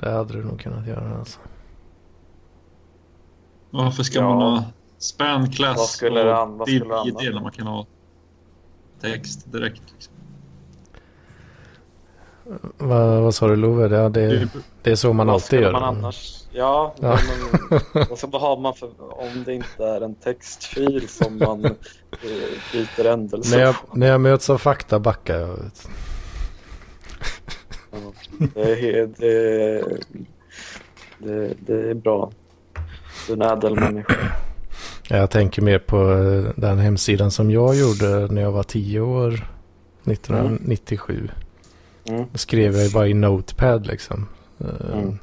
Det 0.00 0.10
hade 0.10 0.32
du 0.32 0.44
nog 0.44 0.60
kunnat 0.60 0.86
göra 0.86 1.18
alltså. 1.18 1.40
Varför 3.70 4.02
ska 4.02 4.18
Ja. 4.18 4.28
man 4.28 4.42
ha 4.42 4.64
span 4.98 5.50
class 5.50 5.76
Vad 5.76 5.88
skulle 5.88 6.22
det 6.22 6.36
an- 6.36 6.52
och 6.52 6.58
vad 6.58 6.68
skulle 6.68 6.84
det 6.94 7.04
div 7.04 7.14
annars 7.14 7.34
när 7.34 7.40
man 7.42 7.52
kan 7.52 7.66
ha 7.66 7.86
text 9.00 9.52
direkt? 9.52 9.82
Liksom. 9.92 10.14
Vad, 12.78 13.22
vad 13.22 13.34
sa 13.34 13.48
du 13.48 13.56
Love? 13.56 13.88
Det, 13.88 14.08
det, 14.08 14.48
det 14.82 14.90
är 14.90 14.96
så 14.96 15.12
man 15.12 15.26
Vad 15.26 15.34
alltid 15.34 15.46
skulle 15.46 15.62
gör. 15.62 15.72
man 15.72 15.82
annars? 15.82 16.43
Ja, 16.56 16.94
Ja. 17.00 17.18
men 17.94 18.02
alltså, 18.10 18.26
vad 18.26 18.40
har 18.40 18.56
man 18.60 18.74
för... 18.74 18.90
Om 19.20 19.44
det 19.46 19.54
inte 19.54 19.84
är 19.84 20.00
en 20.00 20.14
textfil 20.14 21.08
som 21.08 21.38
man 21.38 21.64
eh, 21.64 21.70
byter 22.72 23.06
ändelse 23.06 23.56
När 23.56 23.64
jag, 23.64 23.74
på. 23.74 23.96
när 23.98 24.06
jag 24.06 24.20
möts 24.20 24.50
av 24.50 24.58
fakta 24.58 24.98
backar 25.00 25.38
jag. 25.40 25.48
Vet. 25.56 25.88
Ja, 27.92 27.98
Det 28.54 28.98
är, 28.98 29.06
det, 29.16 29.84
det, 31.18 31.54
det 31.66 31.90
är 31.90 31.94
bra. 31.94 32.32
Du 33.26 33.32
är 33.32 33.36
en 33.36 33.42
ädel 33.58 33.74
människa. 33.80 34.14
Jag 35.08 35.30
tänker 35.30 35.62
mer 35.62 35.78
på 35.78 36.12
eh, 36.12 36.52
den 36.56 36.78
hemsidan 36.78 37.30
som 37.30 37.50
jag 37.50 37.74
gjorde 37.76 38.32
när 38.34 38.42
jag 38.42 38.52
var 38.52 38.62
tio 38.62 39.00
år. 39.00 39.50
1997. 40.04 41.28
Mm. 42.08 42.24
Då 42.32 42.38
skrev 42.38 42.74
jag 42.74 42.84
ju 42.84 42.90
bara 42.92 43.08
i 43.08 43.14
Notepad 43.14 43.86
liksom. 43.86 44.28
Eh, 44.60 44.98
Mm. 44.98 45.18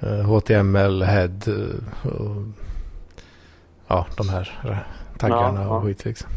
Eh, 0.00 0.20
HTML, 0.20 1.02
head 1.02 1.38
eh, 1.46 2.06
och 2.12 2.42
ja, 3.86 4.06
de 4.16 4.28
här 4.28 4.60
eh, 4.64 4.76
taggarna 5.18 5.60
Ja, 5.60 5.66
ja. 5.66 5.76
och 5.76 5.82
skit 5.84 6.04
liksom. 6.04 6.30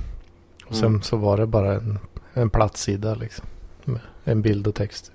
Och 0.66 0.72
Mm. 0.78 0.82
sen 0.82 1.04
så 1.04 1.18
var 1.18 1.38
det 1.38 1.46
bara 1.48 1.74
en, 1.74 2.00
en 2.34 2.50
platt 2.50 2.78
sida 2.78 3.16
liksom. 3.16 3.46
Med 3.84 4.00
en 4.24 4.42
bild 4.42 4.68
och 4.68 4.76
text. 4.76 5.12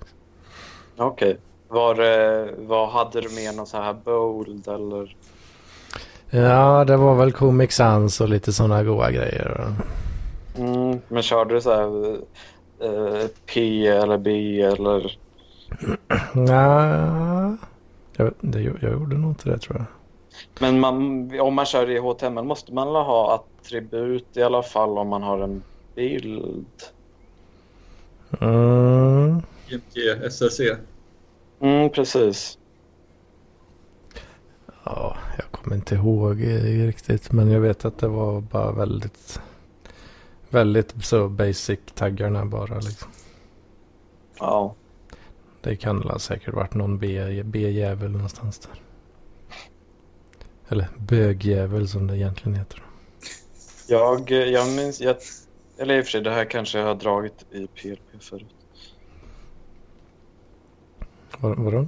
Okej. 0.97 1.37
Var, 1.67 1.95
det- 1.95 2.53
vad 2.57 2.89
hade 2.89 3.21
du 3.21 3.29
med 3.29 3.55
någon 3.55 3.67
så 3.67 3.77
här 3.77 3.93
bold 3.93 4.67
eller? 4.67 5.15
Ja, 6.29 6.83
det 6.85 6.97
var 6.97 7.15
väl 7.15 7.31
Comic 7.31 7.71
Sans 7.73 8.21
och 8.21 8.29
lite 8.29 8.53
sådana 8.53 8.83
goa 8.83 9.11
grejer. 9.11 9.73
Mm, 10.57 10.99
men 11.07 11.23
körde 11.23 11.53
du 11.53 11.61
så 11.61 11.73
här 11.75 12.13
eh, 12.83 13.27
P 13.53 13.87
eller 13.87 14.17
B 14.17 14.61
eller? 14.61 15.17
Ja, 16.47 17.57
jag, 18.17 18.33
det, 18.41 18.61
jag 18.61 18.91
gjorde 18.91 19.17
nog 19.17 19.31
inte 19.31 19.49
det 19.49 19.57
tror 19.59 19.77
jag. 19.77 19.85
Men 20.59 20.79
man, 20.79 21.31
om 21.39 21.53
man 21.53 21.65
kör 21.65 21.89
i 21.89 21.97
HTML 21.97 22.43
måste 22.43 22.73
man 22.73 22.87
ha 22.87 23.35
attribut 23.35 24.37
i 24.37 24.43
alla 24.43 24.63
fall 24.63 24.97
om 24.97 25.07
man 25.07 25.23
har 25.23 25.39
en 25.39 25.63
bild? 25.95 26.65
Mm. 28.41 29.41
GMG, 29.67 30.31
SRC. 30.31 30.77
Mm, 31.59 31.89
precis. 31.89 32.57
Ja, 34.83 35.17
jag 35.37 35.51
kommer 35.51 35.75
inte 35.75 35.95
ihåg 35.95 36.41
eh, 36.41 36.85
riktigt. 36.85 37.31
Men 37.31 37.51
jag 37.51 37.59
vet 37.59 37.85
att 37.85 37.97
det 37.97 38.07
var 38.07 38.41
bara 38.41 38.71
väldigt, 38.71 39.39
väldigt 40.49 41.05
så 41.05 41.27
basic 41.27 41.79
taggarna 41.95 42.45
bara 42.45 42.75
liksom. 42.75 43.11
Ja. 44.39 44.75
Det 45.67 45.75
kan 45.75 46.19
säkert 46.19 46.53
varit 46.53 46.73
någon 46.73 46.97
B-jävel 47.43 48.11
någonstans 48.11 48.59
där. 48.59 48.81
Eller 50.69 50.87
bögjävel 50.97 51.87
som 51.87 52.07
det 52.07 52.17
egentligen 52.17 52.57
heter. 52.57 52.83
Jag, 53.87 54.31
jag 54.31 54.67
minns, 54.67 55.01
jag, 55.01 55.15
eller 55.77 55.97
i 55.97 56.01
och 56.01 56.05
för 56.05 56.11
sig 56.11 56.21
det 56.21 56.31
här 56.31 56.45
kanske 56.45 56.79
jag 56.79 56.85
har 56.85 56.95
dragit 56.95 57.45
i 57.51 57.67
PLP 57.67 58.23
förut. 58.23 58.55
Vad, 61.37 61.59
vadå? 61.59 61.87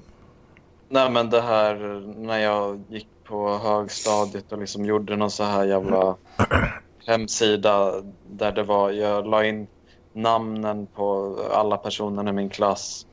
Nej 0.90 1.12
men 1.12 1.30
det 1.30 1.42
här 1.42 2.04
när 2.18 2.40
jag 2.40 2.84
gick 2.90 3.08
på 3.24 3.58
högstadiet 3.58 4.52
och 4.52 4.60
liksom 4.60 4.86
gjorde 4.86 5.16
någon 5.16 5.32
så 5.32 5.44
här 5.44 5.66
jävla 5.66 6.16
hemsida 7.08 8.04
där 8.28 8.52
det 8.52 8.64
var, 8.64 8.92
jag 8.92 9.28
la 9.28 9.46
in 9.46 9.68
namnen 10.14 10.88
på 10.88 11.38
alla 11.52 11.78
personerna 11.78 12.30
i 12.30 12.34
min 12.34 12.50
klass 12.50 13.06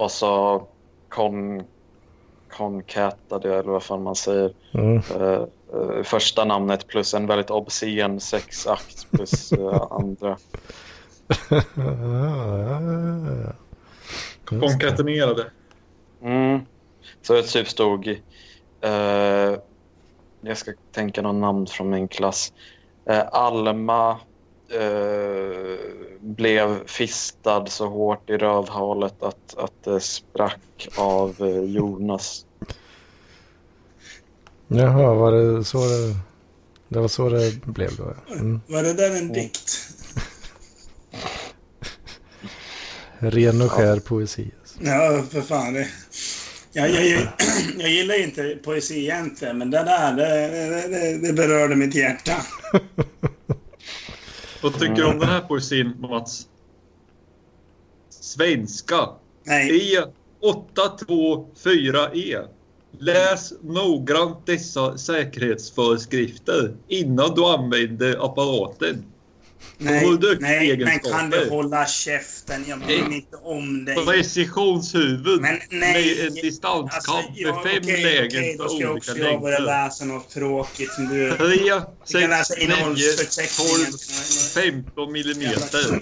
och 0.00 0.10
så 0.10 0.62
kon, 1.08 1.62
konkatade 2.50 3.48
jag 3.48 3.58
eller 3.58 3.72
vad 3.72 3.82
fan 3.82 4.02
man 4.02 4.14
säger 4.16 4.52
Mm. 4.72 4.96
eh, 4.96 5.42
eh, 5.72 6.02
första 6.02 6.44
namnet 6.44 6.86
plus 6.86 7.14
en 7.14 7.26
väldigt 7.26 7.50
obscen 7.50 8.20
sexakt 8.20 9.10
plus 9.10 9.52
eh, 9.58 9.82
andra. 9.90 10.36
Konkatenerade. 14.44 15.46
Mm. 16.22 16.60
Så 17.22 17.32
det 17.32 17.42
typ 17.42 17.68
stod... 17.68 18.08
Eh, 18.80 19.54
jag 20.40 20.56
ska 20.56 20.72
tänka 20.92 21.22
någon 21.22 21.40
namn 21.40 21.66
från 21.66 21.90
min 21.90 22.08
klass. 22.08 22.52
Eh, 23.04 23.22
Alma 23.32 24.18
eh, 24.70 25.78
blev 26.20 26.86
fistad 26.86 27.66
så 27.66 27.86
hårt 27.86 28.30
i 28.30 28.36
rövhålet 28.36 29.22
att, 29.22 29.54
att 29.56 29.84
det 29.84 30.00
sprack 30.00 30.88
av 30.96 31.36
eh, 31.38 31.64
Jonas. 31.64 32.46
Jaha, 34.68 35.14
var 35.14 35.32
det 35.32 35.64
så 35.64 35.78
det... 35.78 36.16
Det 36.88 36.98
var 36.98 37.08
så 37.08 37.28
det 37.28 37.66
blev 37.66 37.96
då? 37.96 38.14
ja. 38.28 38.34
Mm. 38.34 38.60
Var 38.66 38.82
det 38.82 38.92
där 38.92 39.16
en 39.16 39.32
dikt? 39.32 39.88
Ren 43.18 43.62
och 43.62 43.72
skär 43.72 44.00
poesi. 44.00 44.50
Alltså. 44.60 44.78
Ja, 44.82 45.24
för 45.30 45.40
fan. 45.40 45.74
Det. 45.74 45.88
Jag, 46.72 46.90
jag, 46.90 47.06
jag, 47.06 47.22
jag 47.78 47.90
gillar 47.90 48.22
inte 48.22 48.58
poesi 48.64 48.98
egentligen, 48.98 49.58
men 49.58 49.70
det 49.70 49.78
där 49.78 50.12
det, 50.12 50.48
det, 50.48 50.88
det, 50.88 51.26
det 51.26 51.32
berörde 51.32 51.76
mitt 51.76 51.94
hjärta. 51.94 52.36
Vad 54.62 54.72
tycker 54.72 54.94
du 54.94 55.04
om 55.04 55.18
den 55.18 55.28
här 55.28 55.40
poesin, 55.40 55.92
Mats? 55.98 56.48
Svenska. 58.08 59.08
Nej, 59.44 59.96
E824E. 60.42 62.48
Läs 62.98 63.52
noggrant 63.62 64.46
dessa 64.46 64.98
säkerhetsföreskrifter 64.98 66.76
innan 66.88 67.34
du 67.34 67.44
använder 67.44 68.24
apparaten. 68.24 69.04
Nej, 69.78 70.18
nej, 70.40 70.76
men 70.76 70.98
kan 70.98 71.30
du 71.30 71.48
hålla 71.48 71.86
käften? 71.86 72.64
Jag 72.68 72.78
bryr 72.78 73.02
mig 73.02 73.16
inte 73.16 73.36
om 73.36 73.84
dig. 73.84 73.96
Precisionshuvud 74.06 75.40
Men 75.40 75.58
nej. 75.70 76.16
med 76.16 76.26
en 76.26 76.34
distanskamp 76.34 77.26
ja, 77.34 77.54
med 77.54 77.72
fem 77.72 77.82
okej, 77.82 78.02
lägen 78.02 78.40
okej, 78.40 78.56
då 78.58 78.64
för 78.64 78.68
ska 78.68 78.80
jag 78.82 78.92
olika 78.92 79.12
också 79.12 79.18
jag 79.18 79.40
börja 79.40 79.58
längder. 79.58 79.84
läsa 79.84 80.04
något 80.04 80.30
tråkigt 80.30 80.92
som 80.92 81.08
du... 81.08 81.36
3, 81.36 81.46
Jag 81.66 81.82
6, 82.04 82.20
kan 82.20 82.30
läsa 82.30 82.54
9, 82.54 82.66
12, 82.66 82.78
innehållsförteckningen. 82.78 83.92
15 84.54 85.12
millimeter. 85.12 86.00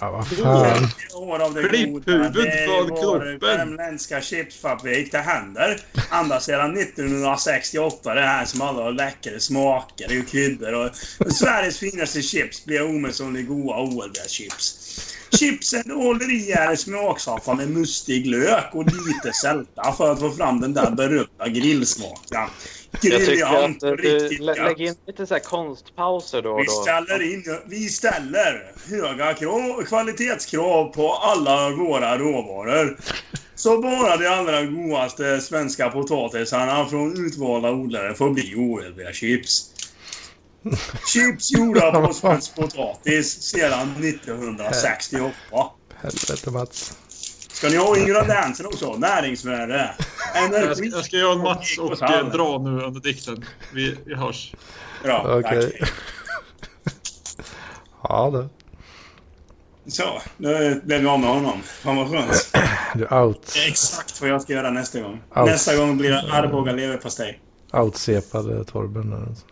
Ja, 0.00 0.10
vad 0.10 0.28
fan. 0.28 0.88
Det 1.54 1.68
Klipphuvud 1.68 2.04
goda. 2.04 2.28
Det 2.28 2.66
från 2.66 2.88
var 2.90 3.02
kroppen. 3.02 3.38
värmländska 3.38 4.20
chipsfabrik. 4.20 5.12
Det 5.12 5.18
händer 5.18 5.80
ända 6.12 6.40
sedan 6.40 6.78
1968 6.78 8.14
det 8.14 8.20
här 8.20 8.44
som 8.44 8.60
alla 8.60 8.82
har 8.82 8.92
läckra 8.92 9.40
smaker 9.40 10.20
och 10.20 10.28
kryddor. 10.28 10.74
Och 10.74 10.90
Sveriges 11.32 11.78
finaste 11.78 12.22
chips 12.22 12.64
blir 12.64 12.82
omissundligt 12.84 13.48
goda 13.48 13.76
OLV-chips. 13.76 14.80
Chipsen 15.38 15.90
håller 15.90 16.32
i 16.32 16.52
är 16.52 16.76
smaksaffa 16.76 17.54
med 17.54 17.70
mustig 17.70 18.26
lök 18.26 18.74
och 18.74 18.84
lite 18.84 19.32
sälta 19.42 19.92
för 19.92 20.12
att 20.12 20.20
få 20.20 20.30
fram 20.30 20.60
den 20.60 20.74
där 20.74 20.90
berömda 20.90 21.48
grillsmaken. 21.48 22.48
Briljant. 23.00 23.82
eh, 23.82 23.90
du 23.90 23.96
Riktigt 23.96 24.46
gött. 24.46 24.56
lägg 24.56 24.80
in 24.80 24.94
lite 25.06 25.26
så 25.26 25.34
här 25.34 25.40
konstpauser 25.40 26.42
då 26.42 26.50
och 26.50 26.60
Vi 26.60 26.66
ställer, 26.66 27.22
in, 27.22 27.44
vi 27.66 27.88
ställer 27.88 28.72
höga 28.90 29.34
krav, 29.34 29.82
kvalitetskrav 29.82 30.92
på 30.92 31.12
alla 31.12 31.70
våra 31.70 32.18
råvaror. 32.18 32.96
Så 33.54 33.78
bara 33.82 34.16
de 34.16 34.26
allra 34.26 34.62
godaste 34.62 35.40
svenska 35.40 35.90
potatisarna 35.90 36.86
från 36.86 37.26
utvalda 37.26 37.70
odlare 37.70 38.14
får 38.14 38.30
bli 38.30 38.54
OLV-chips. 38.54 39.70
Chips 41.12 41.52
gjorda 41.52 42.06
på 42.06 42.12
svensk 42.14 42.54
potatis 42.54 43.42
sedan 43.42 44.04
1968. 44.04 45.34
Helvete 45.94 46.50
Mats. 46.50 46.98
Ska 47.48 47.68
ni 47.68 47.76
ha 47.76 47.96
ingredienserna 47.98 48.68
också? 48.68 48.96
Näringsvärde, 48.96 49.94
Jag 50.34 50.44
ska, 50.50 50.58
energi... 50.60 50.90
jag 50.92 51.04
ska 51.04 51.16
göra 51.16 51.32
en 51.32 51.38
Mats 51.38 51.78
och 51.78 52.02
eh, 52.02 52.28
dra 52.28 52.58
nu 52.58 52.82
under 52.82 53.00
dikten. 53.00 53.44
Vi, 53.72 53.96
vi 54.06 54.14
hörs. 54.14 54.54
Bra, 55.02 55.38
Okej. 55.38 55.78
tack. 55.80 55.90
Ja 58.08 58.30
du. 58.32 58.48
Så, 59.90 60.22
nu 60.36 60.80
blev 60.84 61.00
vi 61.00 61.06
av 61.06 61.20
med 61.20 61.28
honom. 61.30 61.62
Fan 61.62 61.96
vad 61.96 62.10
skönt. 62.10 62.48
Du 62.94 63.04
är 63.04 63.22
out. 63.22 63.52
Det 63.54 63.60
är 63.64 63.68
exakt 63.68 64.20
vad 64.20 64.30
jag 64.30 64.42
ska 64.42 64.52
göra 64.52 64.70
nästa 64.70 65.00
gång. 65.00 65.22
Out. 65.36 65.46
Nästa 65.46 65.76
gång 65.76 65.96
blir 65.98 66.10
det 66.10 66.32
Arboga 66.32 66.72
leverpastej. 66.72 67.40
Outsepade 67.72 68.64
Torben 68.64 69.10
där 69.10 69.16
alltså. 69.28 69.44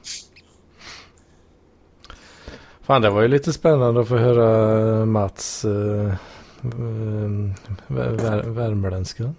Fan 2.83 3.03
det 3.03 3.11
var 3.11 3.22
ju 3.22 3.28
lite 3.28 3.53
spännande 3.53 4.01
att 4.01 4.09
få 4.09 4.16
höra 4.16 5.07
Mats 5.07 5.64
uh, 5.64 6.14
vär, 7.87 8.43
värmländska. 8.43 9.35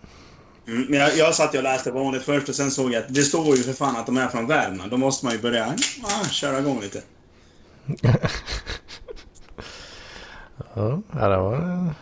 Mm, 0.68 0.94
jag, 0.94 1.18
jag 1.18 1.36
satt 1.36 1.56
och 1.56 1.64
läste 1.64 1.92
vanligt 1.92 2.24
först 2.24 2.50
och 2.50 2.56
sen 2.56 2.72
såg 2.72 2.94
jag 2.94 3.04
att 3.04 3.14
det 3.14 3.24
står 3.24 3.56
ju 3.56 3.64
för 3.64 3.74
fan 3.74 3.96
att 3.96 4.06
de 4.06 4.18
är 4.18 4.28
från 4.28 4.48
Värmland. 4.48 4.92
Då 4.92 4.98
måste 4.98 5.26
man 5.26 5.36
ju 5.36 5.42
börja 5.42 5.76
ah, 6.04 6.26
köra 6.30 6.60
igång 6.60 6.82
lite. 6.82 7.02
Ja, 10.76 11.02
ja, 11.12 11.28
det 11.30 11.38
var, 11.38 11.94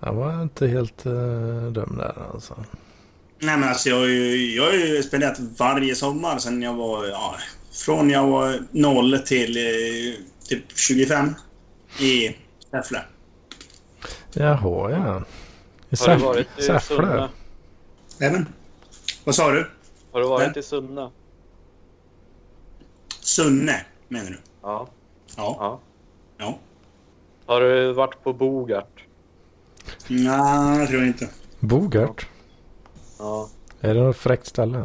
det 0.00 0.10
var 0.10 0.42
inte 0.42 0.66
helt 0.66 1.06
uh, 1.06 1.72
dum 1.72 1.96
där 1.98 2.14
alltså. 2.34 2.54
Nej 3.40 3.58
men 3.58 3.68
alltså 3.68 3.88
jag 3.88 3.96
har 3.96 4.06
ju, 4.06 4.54
jag 4.54 4.64
har 4.64 4.72
ju 4.72 5.02
spenderat 5.02 5.38
varje 5.58 5.94
sommar 5.94 6.38
sen 6.38 6.62
jag 6.62 6.74
var, 6.74 7.06
ja, 7.06 7.36
från 7.72 8.10
jag 8.10 8.26
var 8.26 8.58
noll 8.70 9.18
till 9.18 9.56
eh, 9.56 10.14
typ 10.48 10.64
25 10.78 11.34
i 12.00 12.36
Säffle. 12.70 13.02
Jaha 14.32 14.90
ja. 14.90 14.98
I 14.98 15.00
Har 15.00 15.24
du 15.90 15.96
Säff- 15.96 16.18
varit 16.22 16.48
i 16.58 16.62
Säffle? 16.62 17.28
Även? 18.20 18.46
Vad 19.24 19.34
sa 19.34 19.50
du? 19.50 19.70
Har 20.12 20.20
du 20.20 20.26
varit 20.28 20.56
i 20.56 20.62
Sunne? 20.62 21.10
Sunne, 23.20 23.86
menar 24.08 24.30
du? 24.30 24.38
Ja. 24.62 24.88
Ja. 25.36 25.56
ja. 25.58 25.80
Ja. 26.38 26.58
Har 27.46 27.60
du 27.60 27.92
varit 27.92 28.22
på 28.24 28.32
Bogart? 28.32 29.04
Nej, 30.08 30.78
jag 30.78 30.88
tror 30.88 31.04
inte. 31.04 31.28
Bogart? 31.60 32.26
Ja. 33.18 33.48
Är 33.80 33.94
det 33.94 34.00
något 34.02 34.16
fräckt 34.16 34.46
ställe? 34.46 34.84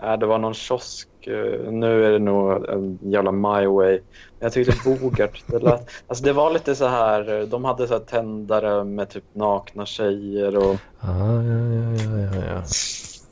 Nej, 0.00 0.18
det 0.18 0.26
var 0.26 0.38
någon 0.38 0.54
kiosk. 0.54 1.08
Eh, 1.28 1.72
Nu 1.72 2.06
är 2.06 2.10
det 2.10 2.18
nog 2.18 2.68
en 2.68 2.98
jävla 3.02 3.32
My 3.32 3.66
Way. 3.66 4.00
Jag 4.40 4.52
tyckte 4.52 4.76
Bogart, 4.84 5.42
det, 5.46 5.58
lät, 5.58 5.90
alltså 6.06 6.24
det 6.24 6.32
var 6.32 6.50
lite 6.52 6.74
så 6.74 6.86
här, 6.86 7.40
eh, 7.40 7.46
de 7.46 7.64
hade 7.64 7.88
så 7.88 7.94
här 7.94 8.00
tändare 8.00 8.84
med 8.84 9.08
typ 9.08 9.24
nakna 9.32 9.86
tjejer 9.86 10.56
och 10.56 10.76
Ah, 11.00 11.42
ja, 11.42 11.42
ja, 11.42 11.94
ja, 11.96 12.18
ja, 12.18 12.44
ja. 12.46 12.62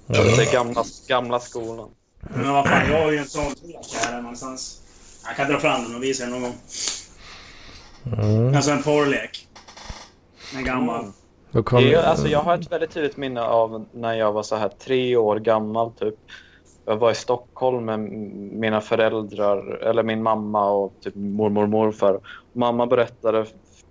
ja. 0.07 0.37
det 0.37 0.53
gamla, 0.53 0.85
gamla 1.09 1.41
skolan. 1.41 1.89
Men 2.21 2.53
vad 2.53 2.69
fan, 2.69 2.91
jag 2.91 3.03
har 3.03 3.11
ju 3.11 3.19
en 3.19 3.27
sån 3.27 3.53
lek 3.63 3.95
här 3.95 4.23
någonstans. 4.23 4.83
Jag 5.27 5.37
kan 5.37 5.49
dra 5.53 5.59
fram 5.61 5.85
den 5.85 5.95
och 5.97 6.03
visa 6.03 6.25
den 6.25 6.33
någon 6.33 6.43
gång. 6.43 6.57
Mm. 8.07 8.55
Alltså 8.55 8.71
en 8.71 8.83
porrlek. 8.83 9.49
En 10.57 10.65
gammal. 10.65 11.05
Då 11.51 11.63
kom, 11.63 11.83
Det 11.83 11.95
är, 11.95 12.03
alltså, 12.03 12.29
jag 12.29 12.39
har 12.39 12.55
ett 12.55 12.73
väldigt 12.73 12.91
tydligt 12.91 13.17
minne 13.17 13.43
av 13.43 13.87
när 13.93 14.15
jag 14.15 14.33
var 14.33 14.43
så 14.43 14.57
här 14.57 14.69
tre 14.69 15.17
år 15.17 15.37
gammal 15.37 15.93
typ. 15.93 16.15
Jag 16.91 16.97
var 16.97 17.11
i 17.11 17.15
Stockholm 17.15 17.85
med 17.85 18.01
mina 18.53 18.81
föräldrar, 18.81 19.79
eller 19.83 20.03
min 20.03 20.23
mamma 20.23 20.71
och 20.71 20.93
typ 21.01 21.15
mormor 21.15 21.63
och 21.63 21.69
morfar. 21.69 22.21
Mamma 22.53 22.87
berättade 22.87 23.47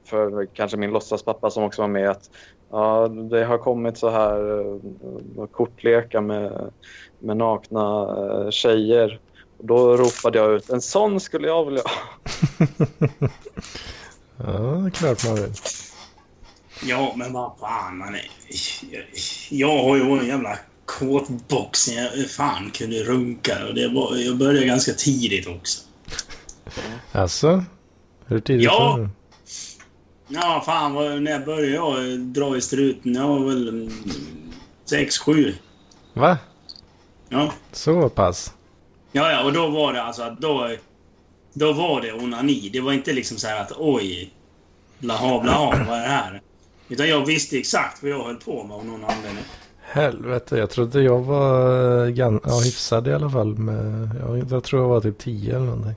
för 0.06 0.46
kanske 0.46 0.78
min 0.78 0.92
låtsaspappa 0.92 1.50
som 1.50 1.64
också 1.64 1.82
var 1.82 1.88
med 1.88 2.10
att 2.10 2.30
ja, 2.72 3.08
det 3.08 3.46
har 3.46 3.58
kommit 3.58 3.98
så 3.98 4.10
här 4.10 4.60
uh, 4.60 5.46
kortlekar 5.52 6.22
med, 6.22 6.72
med 7.20 7.38
nakna 7.38 8.16
uh, 8.18 8.50
tjejer. 8.50 9.20
Och 9.58 9.66
då 9.66 9.98
ropade 9.98 10.38
jag 10.38 10.52
ut 10.52 10.70
en 10.70 10.82
sån 10.82 11.20
skulle 11.20 11.48
jag 11.48 11.66
vilja 11.66 11.82
ha. 11.82 12.28
Ja, 14.38 14.90
klart 14.94 15.26
man 15.26 15.36
vill. 15.36 15.54
Ja, 16.84 17.14
men 17.16 17.34
vad 17.34 17.52
fan 17.60 17.98
man 17.98 18.16
är... 18.16 18.32
Jag, 18.92 19.04
jag 19.50 19.84
har 19.84 19.96
ju 19.96 20.02
en 20.02 20.28
jävla 20.28 20.58
kåtbox 20.90 21.88
när 21.88 21.96
jag 21.96 22.30
fan 22.30 22.72
kunde 22.72 23.04
runka. 23.04 23.68
Och 23.68 23.74
det 23.76 23.88
var, 23.88 24.16
jag 24.16 24.38
började 24.38 24.66
ganska 24.66 24.94
tidigt 24.94 25.48
också. 25.48 25.82
Alltså? 27.12 27.64
Hur 28.26 28.40
tidigt 28.40 28.66
Ja. 28.66 28.80
var 28.80 29.00
det? 29.00 29.10
Ja, 30.28 30.64
fan 30.66 31.24
när 31.24 31.46
började 31.46 31.76
jag 31.76 32.20
dra 32.20 32.58
i 32.58 32.62
struten? 32.62 33.16
Jag 33.16 33.28
var 33.28 33.40
väl 33.40 33.68
mm, 33.70 33.92
sex, 34.86 35.18
sju. 35.18 35.54
Va? 36.14 36.38
Ja. 37.30 37.54
Så 37.72 38.10
pass? 38.10 38.54
Ja, 39.12 39.32
ja, 39.32 39.44
och 39.44 39.54
då 39.54 39.68
var 39.68 39.94
det 39.94 40.04
alltså 40.04 40.22
att 40.24 40.42
då... 40.42 40.76
Då 41.54 41.74
var 41.74 42.02
det 42.02 42.14
onani. 42.14 42.70
Det 42.74 42.82
var 42.82 42.94
inte 42.94 43.14
liksom 43.14 43.38
så 43.38 43.48
här 43.48 43.62
att 43.62 43.72
oj, 43.78 44.34
blaha 45.00 45.40
blaha, 45.40 45.86
vad 45.88 45.98
är 45.98 46.02
det 46.02 46.08
här? 46.08 46.42
Utan 46.90 47.10
jag 47.10 47.26
visste 47.26 47.58
exakt 47.58 48.04
vad 48.04 48.12
jag 48.12 48.24
höll 48.24 48.36
på 48.36 48.64
med 48.64 48.78
av 48.78 48.86
någon 48.86 49.06
anledning. 49.06 49.44
Helvete, 49.92 50.58
jag 50.58 50.70
trodde 50.70 51.02
jag 51.02 51.20
var 51.20 51.62
eh, 52.06 52.08
gan- 52.12 52.40
ja, 52.44 52.60
hyfsad 52.66 53.08
i 53.08 53.14
alla 53.14 53.30
fall. 53.30 53.58
Med, 53.58 54.10
jag, 54.20 54.52
jag 54.52 54.64
tror 54.64 54.82
jag 54.82 54.90
var 54.90 55.02
typ 55.02 55.18
10 55.18 55.56
eller 55.56 55.66
någonting. 55.66 55.96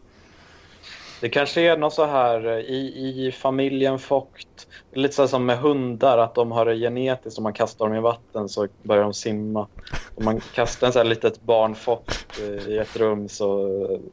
Det 1.21 1.29
kanske 1.29 1.61
är 1.61 1.77
något 1.77 1.93
så 1.93 2.05
här 2.05 2.47
eh, 2.47 2.59
i, 2.59 3.27
i 3.27 3.33
familjen 3.33 3.99
Fogt, 3.99 4.67
lite 4.93 5.15
så 5.15 5.29
som 5.29 5.47
med 5.47 5.59
hundar, 5.59 6.19
att 6.19 6.35
de 6.35 6.53
har 6.53 6.65
det 6.65 6.77
genetiskt. 6.77 7.39
Om 7.39 7.43
man 7.45 7.53
kastar 7.53 7.87
dem 7.87 7.95
i 7.95 8.01
vatten 8.01 8.49
så 8.49 8.69
börjar 8.83 9.03
de 9.03 9.15
simma. 9.15 9.67
Om 10.15 10.25
man 10.25 10.41
kastar 10.55 10.87
en 10.87 10.93
så 10.93 10.99
här 10.99 11.07
litet 11.07 11.43
barn 11.43 11.75
Fogt 11.75 12.27
eh, 12.41 12.69
i 12.69 12.79
ett 12.79 12.97
rum 12.97 13.29
så 13.29 13.69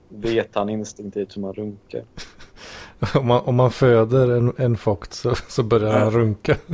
vet 0.09 0.55
han 0.55 0.69
instinktivt 0.69 1.37
hur 1.37 1.41
man 1.41 1.53
runkar. 1.53 2.03
om, 3.15 3.27
man, 3.27 3.41
om 3.45 3.55
man 3.55 3.71
föder 3.71 4.29
en, 4.29 4.53
en 4.57 4.77
fokt 4.77 5.13
så, 5.13 5.35
så 5.47 5.63
börjar 5.63 5.99
han 5.99 6.11
runka. 6.11 6.55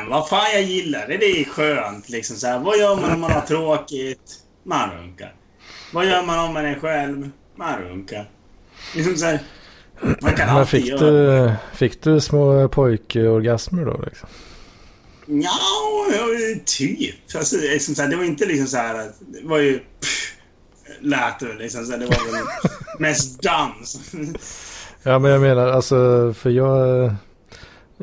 Men 0.00 0.08
vad 0.10 0.28
fan 0.28 0.46
jag 0.52 0.62
gillar 0.62 1.08
det. 1.08 1.16
Det 1.16 1.40
är 1.40 1.44
skönt 1.44 2.08
liksom 2.08 2.36
så 2.36 2.46
här. 2.46 2.58
Vad 2.58 2.78
gör 2.78 2.96
man 2.96 3.12
om 3.12 3.20
man 3.20 3.30
har 3.32 3.40
tråkigt? 3.48 4.38
Man 4.64 4.90
runkar. 4.90 5.34
Vad 5.92 6.06
gör 6.06 6.22
man 6.22 6.38
om 6.48 6.54
man 6.54 6.66
är 6.66 6.74
själv? 6.80 7.30
Man 7.56 7.78
runkar. 7.80 8.30
Liksom 8.94 9.16
så 9.16 9.26
här, 9.26 9.38
Man 10.00 10.34
kan 10.34 10.46
Men 10.46 10.56
alltid 10.56 10.68
fick 10.82 10.90
göra... 10.90 11.10
du, 11.10 11.52
fick 11.74 12.02
du 12.02 12.20
små 12.20 12.68
pojkorgasmer 12.68 13.84
då? 13.84 14.00
Liksom? 14.06 14.28
Ja, 15.26 16.06
typ. 16.66 17.14
Alltså, 17.36 17.56
liksom 17.56 17.94
så 17.94 18.02
här, 18.02 18.08
det 18.08 18.16
var 18.16 18.24
inte 18.24 18.46
liksom 18.46 18.66
så 18.66 18.76
här... 18.76 18.94
att- 18.94 19.18
Det 19.20 19.48
var 19.48 19.58
ju... 19.58 19.78
Pff, 19.78 20.34
lät 21.00 21.40
det 21.40 21.54
liksom 21.54 21.84
så 21.84 21.92
här, 21.92 21.98
Det 21.98 22.06
var 22.06 22.32
väl 22.32 22.44
mest 22.98 23.42
dans. 23.42 23.98
Ja 25.02 25.18
men 25.18 25.30
jag 25.30 25.40
menar 25.40 25.66
alltså 25.68 26.32
för 26.38 26.50
jag, 26.50 27.14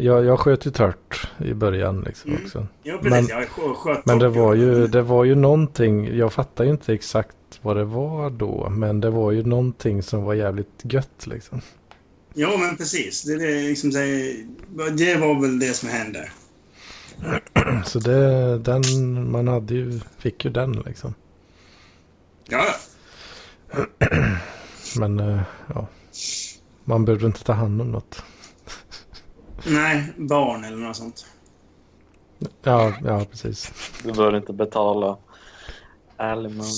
jag, 0.03 0.25
jag 0.25 0.39
sköt 0.39 0.65
ju 0.67 0.71
tört 0.71 1.29
i 1.37 1.53
början 1.53 2.01
liksom 2.01 2.31
Mm. 2.31 2.43
också. 2.43 2.67
Jo, 2.83 2.97
precis. 2.97 3.11
Men- 3.11 3.39
jag 3.39 3.47
skö- 3.49 3.73
sköt 3.75 4.05
Men 4.05 4.19
det 4.19 4.29
var 4.29 4.55
ja. 4.55 4.61
ju, 4.61 4.87
det 4.87 5.01
var 5.01 5.23
ju 5.23 5.35
någonting, 5.35 6.17
jag 6.17 6.33
fattar 6.33 6.63
ju 6.63 6.69
inte 6.69 6.93
exakt 6.93 7.35
vad 7.61 7.77
det 7.77 7.83
var 7.83 8.29
då. 8.29 8.69
Men 8.69 9.01
det 9.01 9.09
var 9.09 9.31
ju 9.31 9.43
någonting 9.43 10.03
som 10.03 10.23
var 10.23 10.33
jävligt 10.33 10.81
gött 10.83 11.27
liksom. 11.27 11.61
Jo, 12.33 12.49
men 12.59 12.77
precis. 12.77 13.23
Det, 13.23 13.37
det, 13.37 13.61
liksom, 13.69 13.91
så 13.91 13.97
här, 13.97 14.35
det 14.97 15.15
var 15.15 15.41
väl 15.41 15.59
det 15.59 15.73
som 15.73 15.89
hände. 15.89 16.29
Så 17.85 17.99
det, 17.99 18.57
den, 18.59 19.31
man 19.31 19.47
hade 19.47 19.73
ju, 19.73 19.99
fick 20.17 20.45
ju 20.45 20.51
den 20.51 20.71
liksom. 20.71 21.13
Ja, 22.49 22.65
Men 24.99 25.19
eh, 25.19 25.41
ja, 25.73 25.87
man 26.83 27.05
behövde 27.05 27.25
inte 27.25 27.43
ta 27.43 27.53
hand 27.53 27.81
om 27.81 27.91
något. 27.91 28.23
Nej, 29.65 30.13
barn 30.17 30.63
eller 30.63 30.77
något 30.77 30.95
sånt. 30.97 31.25
Ja, 32.63 32.93
ja 33.03 33.25
precis. 33.25 33.71
Du 34.03 34.11
behöver 34.11 34.37
inte 34.37 34.53
betala 34.53 35.17
alimony. 36.17 36.69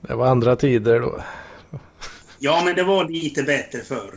Det 0.00 0.14
var 0.14 0.26
andra 0.26 0.56
tider 0.56 1.00
då. 1.00 1.22
Ja, 2.38 2.62
men 2.64 2.74
det 2.74 2.82
var 2.82 3.08
lite 3.08 3.42
bättre 3.42 3.80
förr. 3.80 4.14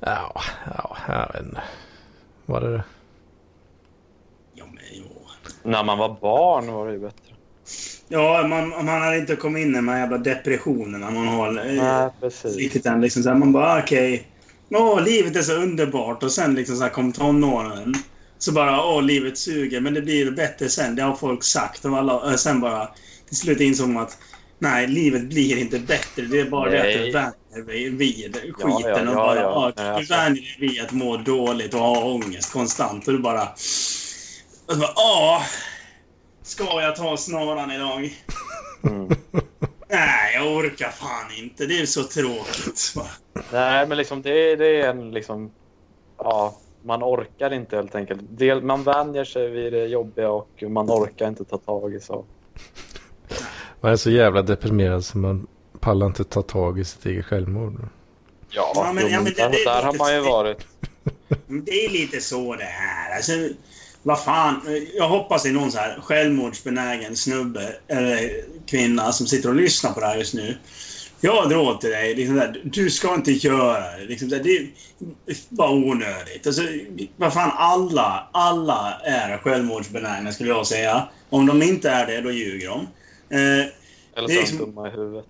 Ja, 0.00 0.40
ja, 0.66 0.96
jag 1.08 1.32
vet 1.32 1.42
inte. 1.42 1.62
Var 2.46 2.60
det 2.60 2.72
det? 2.72 2.84
När 5.62 5.84
man 5.84 5.98
var 5.98 6.16
barn 6.20 6.72
var 6.72 6.86
det 6.86 6.92
ju 6.92 6.98
bättre. 6.98 7.29
Ja, 8.08 8.46
man, 8.46 8.68
man 8.68 8.88
hade 9.02 9.18
inte 9.18 9.36
kommit 9.36 9.62
in 9.62 9.70
i 9.72 9.76
de 9.76 9.88
här 9.88 9.98
jävla 9.98 10.18
depressionerna 10.18 11.10
man 11.10 11.28
har. 11.28 11.48
eh, 11.48 11.82
Nej, 11.82 12.10
precis. 12.20 12.56
Riktigt 12.56 12.86
än. 12.86 13.00
Liksom 13.00 13.22
så 13.22 13.28
här, 13.28 13.36
man 13.36 13.52
bara 13.52 13.82
okej. 13.82 14.26
Åh, 14.70 15.02
livet 15.02 15.36
är 15.36 15.42
så 15.42 15.52
underbart. 15.54 16.22
Och 16.22 16.32
sen 16.32 16.54
liksom 16.54 16.76
så 16.76 16.82
här 16.82 16.90
kom 16.90 17.12
tonåren. 17.12 17.94
Så 18.38 18.52
bara 18.52 18.84
åh, 18.84 19.02
livet 19.02 19.38
suger. 19.38 19.80
Men 19.80 19.94
det 19.94 20.02
blir 20.02 20.30
bättre 20.30 20.68
sen. 20.68 20.96
Det 20.96 21.02
har 21.02 21.14
folk 21.16 21.44
sagt. 21.44 21.84
Och 21.84 21.98
alla, 21.98 22.30
äh, 22.30 22.36
sen 22.36 22.60
bara 22.60 22.88
till 23.28 23.36
slut 23.36 23.60
insåg 23.60 23.88
man 23.88 24.02
att 24.02 24.18
nej, 24.58 24.86
livet 24.86 25.22
blir 25.22 25.56
inte 25.58 25.78
bättre. 25.78 26.22
Det 26.22 26.40
är 26.40 26.44
bara 26.50 26.70
det 26.70 26.78
att 26.78 26.84
Nej. 26.86 26.96
du 27.54 27.62
vänjer 27.62 28.28
dig 28.28 28.42
vid 28.44 28.54
skiten. 28.54 28.82
Ja, 28.84 28.90
ja, 28.94 29.00
och 29.00 29.06
ja, 29.08 29.14
bara, 29.14 29.36
ja. 29.36 29.42
ja, 29.42 29.72
Nej, 29.76 29.84
du 29.86 29.90
alltså. 29.92 30.14
vänjer 30.14 30.42
dig 30.58 30.68
vid 30.68 30.82
att 30.82 30.92
må 30.92 31.16
dåligt 31.16 31.74
och 31.74 31.80
ha 31.80 32.04
ångest 32.04 32.52
konstant. 32.52 33.06
Och 33.08 33.12
du 33.12 33.18
bara... 33.18 33.42
Och 34.66 34.72
så 34.74 34.76
bara 34.76 34.92
åh, 34.96 35.42
ska 36.50 36.82
jag 36.82 36.96
ta 36.96 37.16
snaran 37.16 37.70
idag? 37.70 38.10
Mm. 38.82 39.08
Nej, 39.88 40.34
jag 40.34 40.56
orkar 40.56 40.88
fan 40.90 41.30
inte. 41.38 41.66
Det 41.66 41.80
är 41.80 41.86
så 41.86 42.02
tråkigt. 42.04 42.94
Nej, 43.52 43.86
men 43.86 43.98
liksom 43.98 44.22
det, 44.22 44.56
det 44.56 44.80
är 44.80 44.90
en 44.90 45.10
liksom... 45.10 45.50
Ja, 46.18 46.56
man 46.84 47.02
orkar 47.02 47.52
inte 47.52 47.76
helt 47.76 47.94
enkelt. 47.94 48.20
Del, 48.30 48.62
man 48.62 48.82
vänjer 48.82 49.24
sig 49.24 49.48
vid 49.50 49.72
det 49.72 49.86
jobbiga 49.86 50.30
och 50.30 50.62
man 50.68 50.86
orkar 50.90 51.28
inte 51.28 51.44
ta 51.44 51.58
tag 51.58 51.94
i 51.94 52.00
så. 52.00 52.24
Man 53.80 53.92
är 53.92 53.96
så 53.96 54.10
jävla 54.10 54.42
deprimerad 54.42 55.04
så 55.04 55.18
man 55.18 55.46
pallar 55.80 56.06
inte 56.06 56.24
ta 56.24 56.42
tag 56.42 56.78
i 56.78 56.84
sitt 56.84 57.06
eget 57.06 57.24
självmord. 57.26 57.80
Ja, 58.50 58.72
Ja, 58.74 58.92
men- 58.92 59.04
jo, 59.04 59.08
ja, 59.10 59.16
men 59.16 59.24
det- 59.24 59.30
där, 59.42 59.50
det 59.50 59.56
är 59.62 59.64
där 59.74 59.82
har 59.82 59.94
man 59.98 60.14
ju 60.14 60.20
varit. 60.20 60.66
Men 61.46 61.64
Det 61.64 61.84
är 61.84 61.88
lite 61.90 62.20
så 62.20 62.56
det 62.56 62.64
är. 62.64 63.16
Alltså, 63.16 63.32
vad 64.02 64.24
fan. 64.24 64.60
Jag 64.96 65.08
hoppas 65.08 65.42
det 65.42 65.48
är 65.48 65.52
någon 65.52 65.72
så 65.72 65.78
här 65.78 66.00
självmordsbenägen 66.00 67.16
snubbe 67.16 67.74
eller 67.88 68.30
kvinna 68.66 69.12
som 69.12 69.26
sitter 69.26 69.48
och 69.48 69.54
lyssnar 69.54 69.92
på 69.92 70.00
det 70.00 70.06
här 70.06 70.16
just 70.16 70.34
nu. 70.34 70.56
Jag 71.20 71.48
drar 71.50 71.74
till 71.74 71.90
dig. 71.90 72.14
Liksom 72.14 72.36
där, 72.36 72.60
du 72.64 72.90
ska 72.90 73.14
inte 73.14 73.32
göra 73.32 73.96
det. 73.96 74.04
Liksom 74.04 74.28
där, 74.28 74.40
det 74.42 74.56
är 74.56 74.66
bara 75.48 75.70
onödigt. 75.70 76.46
Alltså, 76.46 76.62
vad 77.16 77.32
fan, 77.32 77.50
alla, 77.54 78.28
alla 78.32 79.00
är 79.04 79.38
självmordsbenägna 79.38 80.32
skulle 80.32 80.48
jag 80.48 80.66
säga. 80.66 81.08
Om 81.30 81.46
de 81.46 81.62
inte 81.62 81.90
är 81.90 82.06
det, 82.06 82.20
då 82.20 82.30
ljuger 82.30 82.68
de. 82.68 82.80
Eh, 83.36 83.38
Eller 83.38 83.68
är 84.16 84.26
så 84.26 84.32
är 84.32 84.36
liksom- 84.36 84.58
de 84.58 84.64
dumma 84.64 84.88
i 84.88 84.90
huvudet. 84.90 85.26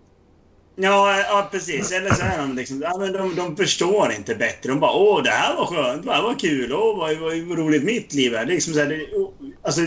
Ja, 0.76 1.20
ja, 1.20 1.48
precis. 1.50 1.92
Eller 1.92 2.14
så 2.14 2.22
är 2.22 2.38
de 2.38 2.56
liksom... 2.56 2.80
Ja, 2.82 2.96
men 2.98 3.12
de, 3.12 3.34
de 3.36 3.56
förstår 3.56 4.12
inte 4.12 4.34
bättre. 4.34 4.68
De 4.70 4.80
bara 4.80 4.92
åh, 4.92 5.22
det 5.22 5.30
här 5.30 5.56
var 5.56 5.66
skönt, 5.66 6.04
det 6.04 6.12
här 6.12 6.22
var 6.22 6.34
kul, 6.38 6.72
åh, 6.72 6.98
vad, 6.98 7.16
vad, 7.18 7.38
vad 7.38 7.58
roligt 7.58 7.84
mitt 7.84 8.14
liv 8.14 8.34
är. 8.34 8.46
Liksom 8.46 8.74
så 8.74 8.80
här, 8.80 8.86
det, 8.86 9.16
och- 9.16 9.34
alltså, 9.62 9.80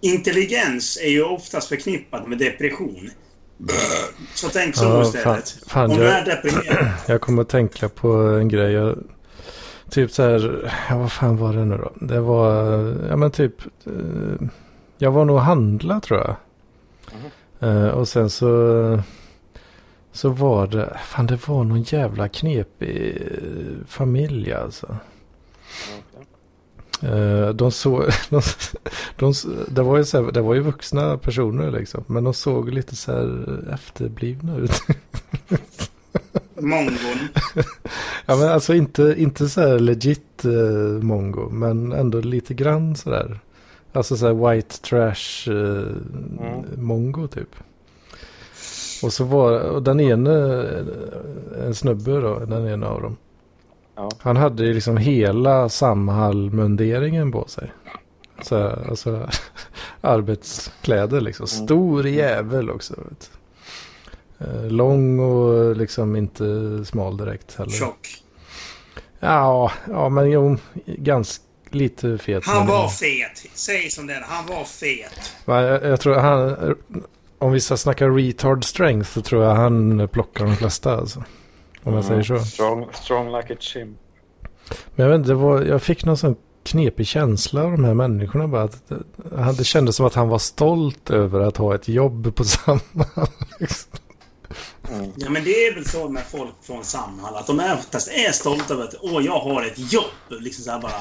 intelligens 0.00 0.98
är 1.02 1.08
ju 1.10 1.22
oftast 1.22 1.68
förknippat 1.68 2.28
med 2.28 2.38
depression. 2.38 3.10
Så 4.34 4.48
tänk 4.48 4.76
så 4.76 4.84
Ja, 4.84 5.02
istället. 5.02 5.24
fan- 5.24 5.42
fan, 5.66 5.90
Om 5.90 5.96
du 5.96 6.02
jag- 6.04 6.12
är 6.18 6.24
deprimerad. 6.24 6.88
Jag 7.08 7.20
kommer 7.20 7.42
att 7.42 7.48
tänka 7.48 7.88
på 7.88 8.12
en 8.12 8.48
grej. 8.48 8.72
Jag, 8.72 8.98
typ 9.90 10.10
så 10.10 10.22
här, 10.22 10.70
ja, 10.90 10.98
vad 10.98 11.12
fan 11.12 11.36
var 11.36 11.52
det 11.52 11.64
nu 11.64 11.76
då? 11.76 11.92
Det 12.06 12.20
var, 12.20 12.54
ja 13.08 13.16
men 13.16 13.30
typ, 13.30 13.62
eh, 13.86 14.46
jag 14.98 15.10
var 15.10 15.24
nog 15.24 15.38
handla 15.38 16.00
tror 16.00 16.18
jag. 16.20 16.36
Eh, 17.70 17.88
och 17.88 18.08
sen 18.08 18.30
så, 18.30 18.46
så 20.12 20.28
var 20.28 20.66
det, 20.66 20.98
fan 21.04 21.26
det 21.26 21.48
var 21.48 21.64
någon 21.64 21.82
jävla 21.82 22.28
knepig 22.28 23.22
familj 23.86 24.52
alltså. 24.52 24.96
Okej. 25.98 26.26
Eh, 27.12 27.48
de 27.48 27.70
såg, 27.70 28.04
de, 28.30 28.42
de, 29.16 29.34
det, 29.68 29.82
var 29.82 29.96
ju 29.96 30.04
så 30.04 30.22
här, 30.22 30.32
det 30.32 30.40
var 30.40 30.54
ju 30.54 30.60
vuxna 30.60 31.18
personer 31.18 31.70
liksom. 31.70 32.04
Men 32.06 32.24
de 32.24 32.34
såg 32.34 32.70
lite 32.70 32.96
så 32.96 33.12
här 33.12 33.58
efterblivna 33.74 34.56
ut. 34.56 34.82
Mongon. 36.54 37.28
Ja 38.26 38.36
men 38.36 38.48
alltså 38.48 38.74
inte, 38.74 39.14
inte 39.18 39.48
så 39.48 39.60
här 39.60 39.78
legit 39.78 40.44
eh, 40.44 41.02
mongo. 41.02 41.48
Men 41.50 41.92
ändå 41.92 42.20
lite 42.20 42.54
grann 42.54 42.96
sådär. 42.96 43.40
Alltså 43.92 44.16
så 44.16 44.26
här 44.26 44.50
white 44.50 44.78
trash 44.78 45.52
eh, 45.52 45.86
mongo 46.76 47.26
typ. 47.26 47.56
Och 49.02 49.12
så 49.12 49.24
var 49.24 49.52
och 49.60 49.82
den 49.82 50.00
ene, 50.00 50.32
en 51.66 51.74
snubbe 51.74 52.20
då, 52.20 52.38
den 52.38 52.68
ena 52.68 52.88
av 52.88 53.02
dem. 53.02 53.16
Ja. 53.96 54.10
Han 54.18 54.36
hade 54.36 54.64
ju 54.64 54.74
liksom 54.74 54.96
hela 54.96 55.68
Samhall-munderingen 55.68 57.32
på 57.32 57.48
sig. 57.48 57.72
Så, 58.42 58.58
här, 58.58 58.88
alltså 58.88 59.28
arbetskläder 60.00 61.20
liksom. 61.20 61.46
Mm. 61.52 61.66
Stor 61.66 62.06
jävel 62.06 62.70
också. 62.70 62.94
Vet. 63.08 63.30
Eh, 64.38 64.70
lång 64.70 65.20
och 65.20 65.76
liksom 65.76 66.16
inte 66.16 66.44
smal 66.84 67.16
direkt 67.16 67.54
heller. 67.54 67.72
Tjock. 67.72 68.22
Ja, 69.20 69.72
ja 69.88 70.08
men 70.08 70.30
jo, 70.30 70.56
ganska 70.86 71.44
lite 71.70 72.18
fet. 72.18 72.46
Han 72.46 72.66
var 72.66 72.88
fet. 72.88 73.46
Säg 73.54 73.90
som 73.90 74.06
det 74.06 74.14
är. 74.14 74.20
Han 74.20 74.46
var 74.46 74.64
fet. 74.64 75.32
Men 75.44 75.64
jag, 75.64 75.84
jag 75.84 76.00
tror 76.00 76.14
han, 76.14 76.74
om 77.40 77.52
vi 77.52 77.60
ska 77.60 77.76
snacka 77.76 78.08
retard 78.08 78.64
strength 78.64 79.10
så 79.10 79.20
tror 79.22 79.44
jag 79.44 79.54
han 79.54 80.08
plockar 80.08 80.44
de 80.46 80.56
flesta 80.56 80.96
alltså. 80.96 81.24
Om 81.82 81.94
jag 81.94 82.04
säger 82.04 82.22
så. 82.22 82.38
Strong, 82.38 82.86
strong 82.92 83.36
like 83.36 83.52
a 83.54 83.56
chimp. 83.60 83.98
Men 84.94 85.06
jag 85.06 85.10
vet 85.10 85.18
inte, 85.18 85.30
det 85.30 85.34
var, 85.34 85.62
jag 85.62 85.82
fick 85.82 86.04
någon 86.04 86.16
sån 86.16 86.36
knepig 86.64 87.06
känsla 87.06 87.62
av 87.64 87.70
de 87.70 87.84
här 87.84 87.94
människorna 87.94 88.48
bara. 88.48 88.62
Att, 88.62 88.88
det, 88.88 88.96
han- 89.36 89.54
det 89.54 89.64
kändes 89.64 89.96
som 89.96 90.06
att 90.06 90.14
han 90.14 90.28
var 90.28 90.38
stolt 90.38 91.10
över 91.10 91.40
att 91.40 91.56
ha 91.56 91.74
ett 91.74 91.88
jobb 91.88 92.34
på 92.34 92.44
samma. 92.64 93.06
Liksom. 93.58 93.90
Mm. 94.92 95.10
Ja, 95.16 95.30
men 95.30 95.44
det 95.44 95.50
är 95.66 95.74
väl 95.74 95.84
så 95.84 96.08
med 96.08 96.22
folk 96.26 96.50
från 96.62 96.84
Samhall. 96.84 97.36
Att 97.36 97.46
de 97.46 97.60
är, 97.60 97.74
oftast 97.74 98.08
är 98.08 98.32
stolta 98.32 98.74
över 98.74 98.84
att 98.84 98.94
åh, 99.00 99.24
jag 99.24 99.38
har 99.40 99.62
ett 99.62 99.92
jobb. 99.92 100.04
Liksom 100.40 100.64
så 100.64 100.70
här 100.70 100.80
bara... 100.80 100.92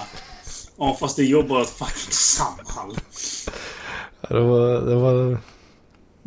Ja, 0.78 0.98
fast 1.00 1.16
du 1.16 1.26
jobbar 1.30 1.62
åt 1.62 1.70
fucking 1.70 2.12
Samhall. 2.14 2.96
Det 4.30 4.40
var, 4.40 4.82
det 4.82 4.96
var, 4.96 5.38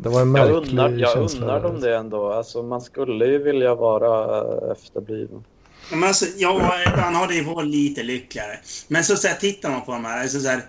det 0.02 0.08
var 0.08 0.20
en 0.20 0.34
Jag 0.34 0.48
märklig 0.48 0.70
undrar, 0.70 0.90
jag 0.90 1.12
känsla. 1.12 1.40
undrar 1.40 1.62
dem 1.62 1.80
det 1.80 1.96
ändå. 1.96 2.32
Alltså, 2.32 2.62
man 2.62 2.80
skulle 2.80 3.26
ju 3.26 3.38
vilja 3.38 3.74
vara 3.74 4.38
eh, 4.38 4.72
efterbliven. 4.72 5.44
Ja, 5.90 5.96
Men 5.96 6.08
alltså, 6.08 6.26
ja, 6.36 6.74
ibland 6.88 7.16
har 7.16 7.26
det 7.28 7.34
ju 7.34 7.44
varit 7.44 7.68
lite 7.68 8.02
lyckligare. 8.02 8.58
Men 8.88 9.04
så, 9.04 9.16
så 9.16 9.28
här, 9.28 9.34
tittar 9.34 9.70
man 9.70 9.82
på 9.82 9.92
de 9.92 10.04
här, 10.04 10.22
alltså, 10.22 10.40
så 10.40 10.48
här 10.48 10.62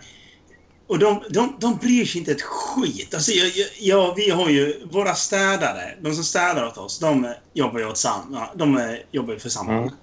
och 0.87 0.99
de, 0.99 1.23
de, 1.29 1.55
de 1.59 1.75
bryr 1.75 2.05
sig 2.05 2.19
inte 2.19 2.31
ett 2.31 2.41
skit. 2.41 3.13
Alltså, 3.13 3.31
jag, 3.31 3.47
jag, 3.47 3.67
ja, 3.79 4.13
vi 4.17 4.29
har 4.29 4.49
ju 4.49 4.87
våra 4.91 5.15
städare. 5.15 5.95
De 6.01 6.13
som 6.13 6.23
städar 6.23 6.67
åt 6.67 6.77
oss, 6.77 6.99
de 6.99 7.33
jobbar 7.53 7.79
ju 7.79 7.87
åt 7.87 7.97
sam, 7.97 8.37
de 8.55 8.77
eh, 8.77 8.95
jobbar 9.11 9.33
ju 9.33 9.39
för 9.39 9.49
Samhall. 9.49 9.77
Mm. 9.77 9.93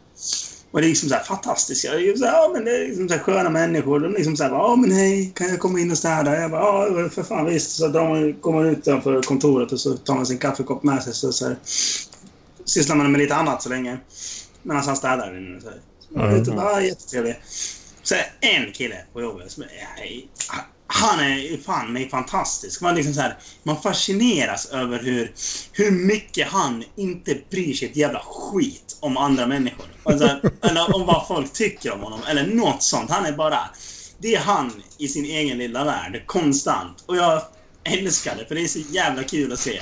Och 0.71 0.81
det 0.81 0.87
är 0.87 0.89
liksom 0.89 1.09
så 1.09 1.14
här 1.14 1.23
fantastiska. 1.23 1.93
Det 1.93 2.09
är, 2.09 2.16
så 2.16 2.25
här, 2.25 2.33
ja, 2.33 2.51
men 2.53 2.64
det 2.64 2.71
är 2.71 2.89
liksom 2.89 3.09
så 3.09 3.14
här 3.14 3.23
sköna 3.23 3.51
människor. 3.51 4.01
De 4.01 4.12
liksom 4.12 4.37
så 4.37 4.45
här, 4.45 4.51
ja 4.51 4.77
men 4.77 4.93
hej, 4.93 5.33
kan 5.35 5.49
jag 5.49 5.59
komma 5.59 5.81
in 5.81 5.91
och 5.91 5.99
städa? 5.99 6.41
Jag 6.41 6.51
bara, 6.51 6.89
ja 6.89 7.09
för 7.09 7.23
fan 7.23 7.47
visst. 7.47 7.71
Så 7.71 7.89
de 7.89 8.35
kommer 8.35 8.64
ut 8.64 8.79
utanför 8.79 9.23
kontoret 9.23 9.73
och 9.73 9.81
så 9.81 9.97
tar 9.97 10.14
man 10.14 10.27
sin 10.27 10.39
kaffekopp 10.39 10.83
med 10.83 11.03
sig. 11.03 11.14
Så, 11.14 11.33
så 11.33 11.47
här, 11.47 11.57
sysslar 12.64 12.97
man 12.97 13.12
med 13.12 13.18
lite 13.18 13.35
annat 13.35 13.62
så 13.62 13.68
länge. 13.68 13.99
Medan 14.62 14.83
han 14.83 14.97
städar 14.97 15.39
inne. 15.39 15.61
Så 15.61 15.68
här. 15.68 15.81
Så 16.45 16.51
är 16.51 16.57
bara, 16.57 16.66
ah, 16.66 16.81
jättetrevlig. 16.81 17.41
Så 18.03 18.14
är 18.14 18.27
en 18.41 18.73
kille 18.73 18.97
på 19.12 19.21
jobbet 19.21 19.51
som 19.51 19.62
är, 19.62 19.68
han 20.93 21.20
är 21.20 21.62
fan 21.62 21.93
mig 21.93 22.09
fantastisk. 22.09 22.80
Man, 22.80 22.95
liksom 22.95 23.14
så 23.14 23.20
här, 23.20 23.38
man 23.62 23.82
fascineras 23.82 24.66
över 24.66 24.99
hur, 24.99 25.32
hur 25.72 25.91
mycket 25.91 26.49
han 26.49 26.84
inte 26.97 27.38
bryr 27.51 27.74
sig 27.74 27.88
ett 27.88 27.97
jävla 27.97 28.22
skit 28.24 28.97
om 29.01 29.16
andra 29.16 29.47
människor. 29.47 29.86
Alltså, 30.03 30.41
eller 30.62 30.97
om 30.97 31.07
vad 31.07 31.26
folk 31.28 31.53
tycker 31.53 31.93
om 31.93 32.01
honom. 32.01 32.20
Eller 32.28 32.47
något 32.47 32.82
sånt. 32.82 33.11
Han 33.11 33.26
är 33.26 33.32
bara... 33.32 33.59
Det 34.18 34.34
är 34.34 34.41
han 34.41 34.82
i 34.99 35.09
sin 35.09 35.24
egen 35.24 35.59
lilla 35.59 35.84
värld. 35.84 36.22
Konstant. 36.26 37.05
Och 37.07 37.16
jag 37.16 37.43
älskar 37.84 38.36
det, 38.36 38.47
för 38.47 38.55
det 38.55 38.62
är 38.62 38.66
så 38.66 38.78
jävla 38.91 39.22
kul 39.22 39.53
att 39.53 39.59
se. 39.59 39.80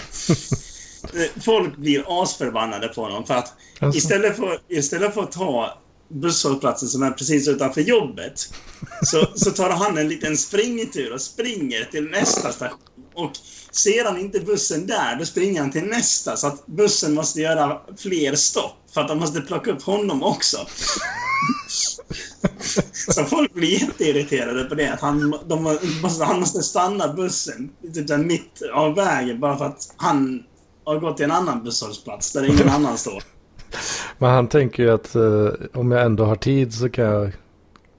Folk 1.44 1.76
blir 1.76 2.22
asförbannade 2.22 2.88
på 2.88 3.02
honom 3.02 3.26
för 3.26 3.34
att 3.34 3.54
Alltså. 3.80 3.98
istället 3.98 4.36
för, 4.36 4.58
istället 4.68 5.14
för 5.14 5.22
att 5.22 5.32
ta 5.32 5.78
busshållplatsen 6.08 6.88
som 6.88 7.02
är 7.02 7.10
precis 7.10 7.48
utanför 7.48 7.80
jobbet 7.80 8.48
så, 9.02 9.26
så 9.34 9.50
tar 9.50 9.70
han 9.70 9.98
en 9.98 10.08
liten 10.08 10.36
springtur 10.36 11.12
och 11.12 11.20
springer 11.20 11.84
till 11.84 12.04
nästa 12.04 12.52
station. 12.52 12.78
Och 13.14 13.32
ser 13.70 14.04
han 14.04 14.18
inte 14.18 14.40
bussen 14.40 14.86
där, 14.86 15.16
då 15.16 15.24
springer 15.24 15.60
han 15.60 15.70
till 15.70 15.84
nästa. 15.84 16.36
Så 16.36 16.46
att 16.46 16.66
bussen 16.66 17.14
måste 17.14 17.40
göra 17.40 17.80
fler 17.96 18.34
stopp. 18.34 18.74
För 18.94 19.00
att 19.00 19.08
de 19.08 19.18
måste 19.18 19.40
plocka 19.40 19.70
upp 19.70 19.82
honom 19.82 20.22
också. 20.22 20.56
Så 22.92 23.24
folk 23.24 23.54
blir 23.54 23.82
jätteirriterade 23.82 24.64
på 24.64 24.74
det. 24.74 24.92
Att 24.92 25.00
han, 25.00 25.38
de 25.46 25.78
måste, 26.02 26.24
han 26.24 26.40
måste 26.40 26.62
stanna 26.62 27.12
bussen 27.12 27.70
typ 27.94 28.06
där 28.06 28.18
mitt 28.18 28.62
av 28.74 28.94
vägen 28.94 29.40
bara 29.40 29.58
för 29.58 29.64
att 29.64 29.94
han 29.96 30.42
har 30.84 30.98
gått 30.98 31.16
till 31.16 31.24
en 31.24 31.30
annan 31.30 31.64
busshållplats 31.64 32.32
där 32.32 32.44
ingen 32.44 32.68
annan 32.68 32.98
står. 32.98 33.22
Men 34.18 34.30
han 34.30 34.48
tänker 34.48 34.82
ju 34.82 34.90
att 34.90 35.14
eh, 35.14 35.48
om 35.74 35.90
jag 35.90 36.02
ändå 36.02 36.24
har 36.24 36.36
tid 36.36 36.74
så 36.74 36.88
kan 36.88 37.04
jag 37.04 37.32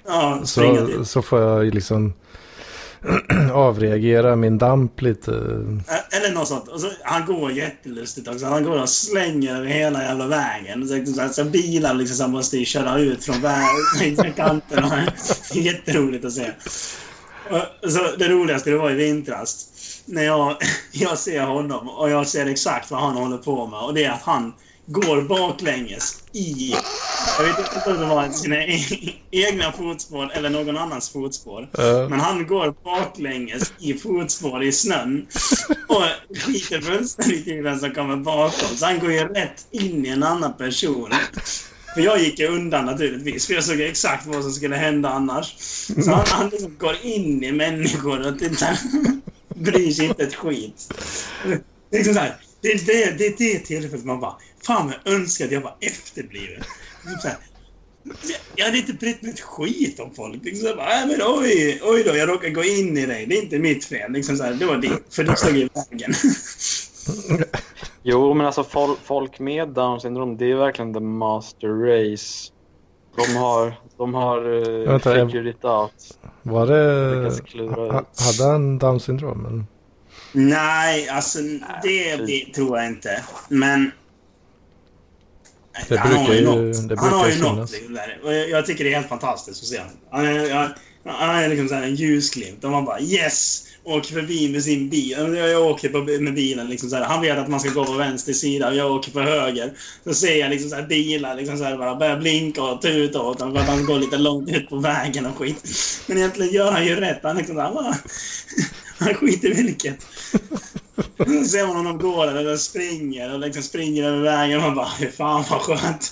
Ja, 0.07 0.41
så, 0.43 0.61
till. 0.61 1.05
så 1.05 1.21
får 1.21 1.41
jag 1.41 1.65
ju 1.65 1.71
liksom 1.71 2.13
avreagera 3.53 4.35
min 4.35 4.57
damp 4.57 5.01
lite. 5.01 5.31
Eller 6.11 6.33
något 6.33 6.47
sånt. 6.47 6.67
Och 6.67 6.81
så, 6.81 6.87
han 7.03 7.25
går 7.25 7.51
jättelustigt 7.51 8.27
också. 8.27 8.45
Han 8.45 8.63
går 8.63 8.81
och 8.81 8.89
slänger 8.89 9.55
över 9.55 9.67
hela 9.67 10.03
jävla 10.03 10.27
vägen. 10.27 10.87
Så, 10.87 11.05
så, 11.13 11.33
så 11.33 11.43
bilar 11.43 11.93
liksom 11.93 12.15
så 12.17 12.27
måste 12.27 12.65
köra 12.65 12.99
ut 12.99 13.25
från 13.25 13.41
vägen, 13.41 14.33
kanterna. 14.35 15.03
Jätteroligt 15.53 16.25
att 16.25 16.33
se. 16.33 16.51
Och, 17.49 17.91
så 17.91 17.99
det 18.17 18.29
roligaste 18.29 18.69
det 18.69 18.77
var 18.77 18.91
i 18.91 18.95
vintras. 18.95 19.65
När 20.05 20.23
jag, 20.23 20.55
jag 20.91 21.17
ser 21.17 21.41
honom 21.43 21.89
och 21.89 22.09
jag 22.09 22.27
ser 22.27 22.45
exakt 22.45 22.91
vad 22.91 22.99
han 23.01 23.15
håller 23.15 23.37
på 23.37 23.67
med. 23.67 23.79
Och 23.79 23.93
det 23.93 24.03
är 24.03 24.11
att 24.11 24.23
han 24.23 24.53
går 24.89 25.21
baklänges 25.21 26.23
i... 26.33 26.75
Jag 27.37 27.45
vet 27.45 27.59
inte 27.59 27.91
om 27.91 27.99
det 27.99 28.05
var 28.05 28.29
sina 28.29 28.63
e- 28.63 29.13
egna 29.31 29.71
fotspår 29.71 30.31
eller 30.33 30.49
någon 30.49 30.77
annans 30.77 31.09
fotspår. 31.09 31.61
Uh. 31.61 32.09
Men 32.09 32.19
han 32.19 32.47
går 32.47 32.75
baklänges 32.83 33.73
i 33.79 33.93
fotspår 33.93 34.63
i 34.63 34.71
snön. 34.71 35.27
Och 35.87 36.37
skiter 36.37 36.81
fullständigt 36.81 37.47
i 37.47 37.61
vem 37.61 37.79
som 37.79 37.91
kommer 37.91 38.15
bakom. 38.15 38.77
Så 38.77 38.85
han 38.85 38.99
går 38.99 39.11
ju 39.11 39.27
rätt 39.27 39.67
in 39.71 40.05
i 40.05 40.09
en 40.09 40.23
annan 40.23 40.53
person. 40.57 41.09
För 41.93 42.01
jag 42.01 42.19
gick 42.19 42.39
ju 42.39 42.47
undan 42.47 42.85
naturligtvis, 42.85 43.47
för 43.47 43.53
jag 43.53 43.63
såg 43.63 43.81
exakt 43.81 44.25
vad 44.25 44.43
som 44.43 44.51
skulle 44.51 44.75
hända 44.75 45.09
annars. 45.09 45.55
Så 46.03 46.11
han, 46.11 46.25
han 46.27 46.49
liksom 46.49 46.75
går 46.77 46.95
in 47.03 47.43
i 47.43 47.51
människor 47.51 48.27
och 48.27 48.39
tittar. 48.39 48.79
Bryr 49.55 49.91
sig 49.91 50.05
inte 50.05 50.23
ett 50.23 50.35
skit. 50.35 50.93
Liksom 51.91 52.13
så 52.13 52.19
här, 52.19 52.35
det, 52.61 52.71
är 52.71 52.85
det, 52.85 53.17
det 53.17 53.25
är 53.25 53.35
det 53.37 53.59
tillfället 53.59 54.05
man 54.05 54.19
bara 54.19 54.35
Fan 54.63 54.93
jag 55.03 55.13
önskar 55.13 55.45
att 55.45 55.51
jag 55.51 55.61
var 55.61 55.75
efterbliven. 55.81 56.63
Typ 57.23 57.33
jag 58.55 58.65
hade 58.65 58.77
inte 58.77 58.93
brytt 58.93 59.21
mig 59.21 59.31
ett 59.31 59.39
skit 59.39 59.99
om 59.99 60.11
folk. 60.15 60.43
Liksom 60.43 60.67
så 60.67 60.75
bara, 60.75 61.05
men 61.05 61.21
oj, 61.25 61.81
oj 61.83 62.03
då, 62.03 62.15
jag 62.15 62.29
råkade 62.29 62.53
gå 62.53 62.63
in 62.63 62.97
i 62.97 63.05
dig. 63.05 63.25
Det 63.25 63.37
är 63.37 63.43
inte 63.43 63.59
mitt 63.59 63.85
fel. 63.85 64.11
Liksom 64.11 64.37
så 64.37 64.43
här, 64.43 64.53
det 64.53 64.65
var 64.65 64.77
det. 64.77 65.15
För 65.15 65.23
du 65.23 65.35
stod 65.35 65.57
i 65.57 65.69
vägen. 65.91 66.13
jo, 68.03 68.33
men 68.33 68.45
alltså 68.45 68.63
folk, 68.63 68.99
folk 69.03 69.39
med 69.39 69.69
Down 69.69 70.01
syndrom, 70.01 70.37
det 70.37 70.51
är 70.51 70.55
verkligen 70.55 70.93
the 70.93 70.99
master 70.99 71.67
race. 71.67 72.51
De 73.15 73.35
har, 73.35 73.73
de 73.97 74.13
har 74.13 74.47
uh, 74.47 74.87
Vänta, 74.87 75.13
figured 75.13 75.47
it 75.47 75.65
out. 75.65 76.17
Var 76.41 76.67
det... 76.67 77.31
Hade 78.17 78.51
han 78.51 78.77
Down 78.77 78.99
syndrom? 78.99 79.45
Eller? 79.45 79.63
Nej, 80.31 81.09
alltså 81.09 81.39
Nej, 81.39 81.59
det, 81.83 82.15
det 82.15 82.53
tror 82.53 82.77
jag 82.77 82.87
inte. 82.87 83.23
Men 83.49 83.91
det 85.89 85.97
han 85.97 86.09
brukar 86.09 86.33
ju, 86.33 86.45
något, 86.45 86.99
han 86.99 87.13
har 87.13 87.29
ju 87.29 87.41
något 87.41 87.71
liksom 87.71 87.99
jag, 88.23 88.49
jag, 88.49 88.65
tycker 88.65 88.83
det 88.83 88.89
är 88.89 88.95
helt 88.95 89.09
fantastiskt 89.09 89.63
att 89.63 89.67
se 89.67 89.77
honom. 89.77 89.93
Han 90.11 90.25
är, 90.25 90.75
han 91.05 91.35
är 91.35 91.49
liksom 91.49 91.67
så 91.67 91.75
en 91.75 91.95
ljusglimt. 91.95 92.63
Och 92.63 92.71
man 92.71 92.85
bara 92.85 92.99
yes! 93.01 93.65
Åker 93.83 94.13
förbi 94.13 94.49
med 94.49 94.63
sin 94.63 94.89
bil. 94.89 95.35
Jag 95.35 95.61
åker 95.65 95.89
på, 95.89 96.21
med 96.21 96.33
bilen. 96.33 96.69
Liksom 96.69 96.89
så 96.89 96.95
här. 96.95 97.03
Han 97.03 97.21
vet 97.21 97.37
att 97.37 97.47
man 97.47 97.59
ska 97.59 97.69
gå 97.69 97.85
på 97.85 97.93
vänster 97.93 98.33
sida 98.33 98.69
och 98.69 98.75
jag 98.75 98.91
åker 98.91 99.11
på 99.11 99.19
höger. 99.19 99.73
Så 100.03 100.13
ser 100.13 100.35
jag 100.35 100.49
liksom 100.49 100.69
så 100.69 100.75
här 100.75 100.87
bilar 100.87 101.35
liksom 101.35 101.57
så 101.57 101.63
här 101.63 101.77
bara 101.77 101.95
börja 101.95 102.17
blinka 102.17 102.63
och 102.63 102.81
tuta 102.81 103.21
åt 103.21 103.39
honom 103.39 103.55
för 103.55 103.61
att 103.61 103.69
han 103.69 103.85
går 103.85 103.99
lite 103.99 104.17
långt 104.17 104.49
ut 104.49 104.69
på 104.69 104.75
vägen 104.75 105.25
och 105.25 105.37
skit. 105.37 105.69
Men 106.07 106.17
egentligen 106.17 106.53
gör 106.53 106.71
han 106.71 106.85
ju 106.85 106.95
rätt. 106.95 107.19
Han 107.23 107.37
liksom 107.37 107.55
så 107.55 107.61
här, 107.61 107.73
bara, 107.73 107.95
han 108.97 109.13
skiter 109.13 109.49
i 109.49 109.63
vilket. 109.63 109.97
Så 111.19 111.43
ser 111.43 111.67
man 111.67 111.75
honom 111.75 111.97
gå 111.97 112.25
där 112.25 112.35
eller 112.35 112.57
springer 112.57 113.33
och 113.33 113.39
liksom 113.39 113.63
springer 113.63 114.03
över 114.03 114.21
vägen 114.21 114.57
och 114.57 114.63
man 114.63 114.75
bara 114.75 114.87
fan 115.17 115.43
vad 115.49 115.61
skönt. 115.61 116.11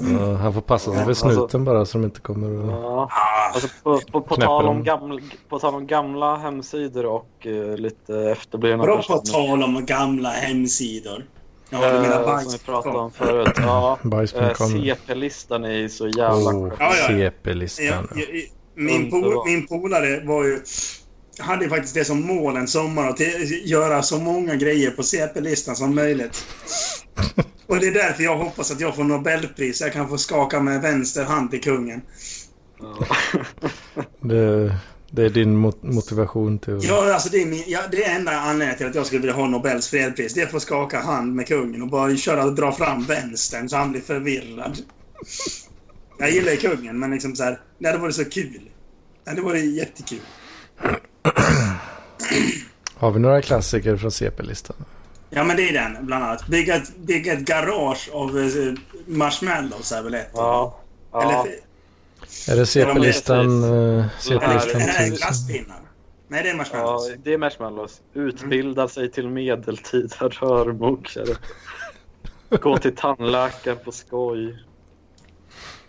Mm. 0.00 0.36
han 0.36 0.54
får 0.54 0.60
passa 0.60 0.92
sig 0.92 1.04
för 1.04 1.14
snuten 1.14 1.40
alltså, 1.40 1.58
bara 1.58 1.84
så 1.84 1.98
de 1.98 2.04
inte 2.04 2.20
kommer 2.20 2.50
och 2.50 2.72
ja. 2.72 3.08
alltså, 3.54 3.68
på, 3.82 4.00
på, 4.12 4.20
på, 4.20 4.36
tal 4.36 4.66
om 4.66 4.84
gamla, 4.84 5.20
på 5.48 5.58
tal 5.58 5.74
om 5.74 5.86
gamla 5.86 6.36
hemsidor 6.36 7.06
och 7.06 7.46
uh, 7.46 7.76
lite 7.76 8.18
efterblivna 8.18 8.76
Vadå 8.76 9.02
på 9.02 9.18
tal 9.18 9.62
om 9.62 9.86
gamla 9.86 10.28
hemsidor? 10.28 11.24
Ja, 11.70 11.92
du 11.92 12.00
menar 12.00 12.24
bajs. 12.24 12.42
Som 12.42 12.52
vi 12.52 12.58
pratade 12.58 12.98
om 12.98 13.10
förut. 13.10 13.52
Ja, 13.56 13.98
uh, 14.04 14.54
CP-listan 14.54 15.64
är 15.64 15.88
så 15.88 16.08
jävla 16.08 16.50
oh, 16.50 16.72
ja, 16.78 16.94
ja. 16.96 17.08
CP-listan. 17.08 18.08
Min, 18.74 19.10
pol, 19.10 19.46
min 19.46 19.66
polare 19.66 20.26
var 20.26 20.44
ju 20.44 20.60
hade 21.38 21.68
faktiskt 21.68 21.94
det 21.94 22.04
som 22.04 22.26
mål 22.26 22.56
en 22.56 22.68
sommar 22.68 23.08
att 23.08 23.20
göra 23.64 24.02
så 24.02 24.18
många 24.18 24.56
grejer 24.56 24.90
på 24.90 25.02
CP-listan 25.02 25.76
som 25.76 25.94
möjligt. 25.94 26.44
Och 27.66 27.80
det 27.80 27.86
är 27.86 27.92
därför 27.92 28.22
jag 28.22 28.36
hoppas 28.36 28.70
att 28.70 28.80
jag 28.80 28.96
får 28.96 29.04
Nobelpris. 29.04 29.80
Jag 29.80 29.92
kan 29.92 30.08
få 30.08 30.18
skaka 30.18 30.60
med 30.60 30.82
vänster 30.82 31.24
hand 31.24 31.50
till 31.50 31.60
kungen. 31.60 32.02
det, 34.20 34.76
det 35.10 35.22
är 35.22 35.30
din 35.30 35.56
motivation 35.80 36.58
till... 36.58 36.78
Ja, 36.82 37.14
alltså 37.14 37.28
det 37.28 37.42
är, 37.42 37.46
min, 37.46 37.64
ja, 37.66 37.80
det 37.90 38.04
är 38.04 38.16
enda 38.16 38.32
anledningen 38.32 38.76
till 38.76 38.86
att 38.86 38.94
jag 38.94 39.06
skulle 39.06 39.20
vilja 39.20 39.34
ha 39.34 39.46
Nobels 39.46 39.88
fredspris. 39.88 40.34
Det 40.34 40.40
är 40.40 40.44
att 40.44 40.50
få 40.52 40.60
skaka 40.60 41.00
hand 41.00 41.34
med 41.34 41.46
kungen 41.46 41.82
och 41.82 41.88
bara 41.88 42.16
köra 42.16 42.44
och 42.44 42.54
dra 42.54 42.72
fram 42.72 43.04
vänstern 43.04 43.68
så 43.68 43.76
han 43.76 43.90
blir 43.90 44.00
förvirrad. 44.00 44.78
Jag 46.18 46.30
gillar 46.30 46.56
kungen, 46.56 46.98
men 46.98 47.10
liksom 47.10 47.36
så 47.36 47.44
här, 47.44 47.60
det 47.78 47.86
hade 47.86 47.98
varit 47.98 48.14
så 48.14 48.24
kul. 48.24 48.70
Det 49.24 49.30
hade 49.30 49.42
varit 49.42 49.64
jättekul. 49.64 50.20
Har 52.94 53.10
vi 53.10 53.20
några 53.20 53.42
klassiker 53.42 53.96
från 53.96 54.10
CP-listan? 54.10 54.76
Ja, 55.30 55.44
men 55.44 55.56
det 55.56 55.68
är 55.68 55.72
den 55.72 56.06
bland 56.06 56.24
annat. 56.24 56.46
Bygga 56.46 56.76
ett, 56.76 56.96
bygga 56.96 57.32
ett 57.32 57.44
garage 57.44 58.10
av 58.12 58.36
uh, 58.36 58.74
marshmallows 59.06 59.92
är 59.92 60.02
väl 60.02 60.14
ett? 60.14 60.30
Ja. 60.34 60.80
ja. 61.12 61.22
Eller, 61.22 61.54
är 62.48 62.56
det 62.56 62.66
CP-listan? 62.66 63.62
CP-listan 64.20 64.82
Nej, 64.98 65.10
lastpinnar. 65.10 65.80
Nej, 66.28 66.42
det 66.42 66.50
är 66.50 66.54
marshmallows. 66.54 67.08
Ja, 67.08 67.16
det 67.24 67.32
är 67.32 67.38
marshmallows. 67.38 68.00
Utbilda 68.14 68.82
mm. 68.82 68.88
sig 68.88 69.10
till 69.10 69.28
medeltida 69.28 70.28
rörmokare. 70.28 71.36
Gå 72.60 72.78
till 72.78 72.96
tandläkaren 72.96 73.78
på 73.84 73.92
skoj. 73.92 74.64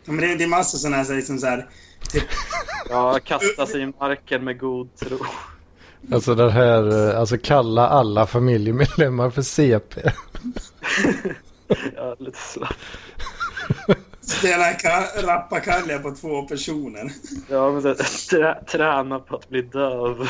Ja, 0.06 0.12
men 0.12 0.18
det, 0.18 0.36
det 0.36 0.44
är 0.44 0.48
massor 0.48 0.78
sådana 0.78 1.04
här, 1.04 1.16
liksom 1.16 1.40
så 1.40 1.48
här. 1.48 1.70
Ja, 2.90 3.20
kasta 3.24 3.66
sig 3.66 3.82
i 3.82 3.94
marken 4.00 4.44
med 4.44 4.60
god 4.60 4.96
tro. 4.96 5.18
Alltså 6.12 6.36
den 6.36 6.50
här, 6.50 7.10
eh, 7.10 7.20
alltså 7.20 7.38
kalla 7.38 7.88
alla 7.88 8.28
familjemedlemmar 8.28 9.30
för 9.30 9.42
CP. 9.42 10.02
ja, 11.96 12.16
lite 12.20 12.38
slappt. 12.38 12.80
Spela 14.22 14.74
rappakalja 15.24 16.00
på 16.00 16.12
två 16.12 16.42
personer. 16.42 17.12
Ja, 17.50 17.72
men 17.72 17.84
det, 17.84 17.96
trä, 18.30 18.64
träna 18.72 19.20
på 19.20 19.36
att 19.36 19.50
bli 19.50 19.62
döv. 19.62 20.30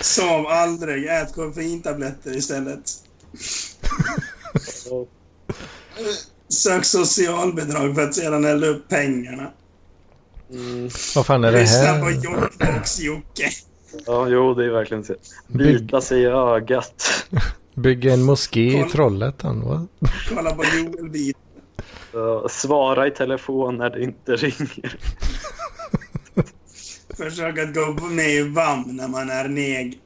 Som 0.00 0.46
aldrig. 0.46 1.06
Ät 1.06 1.34
koffeintabletter 1.34 2.36
istället. 2.36 2.90
Sök 6.48 6.84
socialbidrag 6.84 7.94
för 7.94 8.02
att 8.02 8.14
sedan 8.14 8.44
elda 8.44 8.66
upp 8.66 8.88
pengarna. 8.88 9.50
Mm. 10.52 10.90
Vad 11.14 11.26
fan 11.26 11.44
är 11.44 11.52
det 11.52 11.58
här? 11.58 11.64
Lyssna 11.64 12.00
på 12.00 12.10
Jokkmokks-Jocke. 12.10 13.48
Ja, 14.06 14.28
jo, 14.28 14.54
det 14.54 14.64
är 14.64 14.70
verkligen 14.70 15.04
så. 15.04 15.14
Bita 15.46 16.00
sig 16.00 16.22
i 16.22 16.26
ögat. 16.26 17.26
Bygga 17.74 18.12
en 18.12 18.22
moské 18.22 18.72
Kolla. 18.72 18.86
i 18.86 18.90
Trollhättan, 18.90 19.62
va? 19.62 19.86
Kolla 20.28 20.50
på 20.50 20.64
Joel-bit. 20.64 21.36
Uh, 22.14 22.46
svara 22.48 23.06
i 23.06 23.10
telefon 23.10 23.76
när 23.76 23.90
det 23.90 24.02
inte 24.02 24.36
ringer. 24.36 24.96
Försök 27.16 27.58
att 27.58 27.74
gå 27.74 28.06
med 28.06 28.30
i 28.30 28.42
VAM 28.42 28.84
när 28.86 29.08
man 29.08 29.30
är 29.30 29.48
neg. 29.48 30.00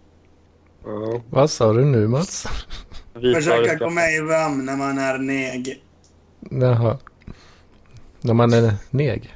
Uh. 0.87 1.21
Vad 1.31 1.51
sa 1.51 1.73
du 1.73 1.85
nu, 1.85 2.09
Mats? 2.09 2.47
Försök 3.15 3.69
att 3.69 3.79
gå 3.79 3.91
med 3.91 4.15
i 4.15 4.21
VAM 4.21 4.65
när 4.67 4.77
man 4.77 4.99
är 4.99 5.19
neg. 5.19 5.83
Jaha. 6.51 6.99
När 8.21 8.35
man 8.35 8.53
är 8.53 8.75
neg? 8.91 9.35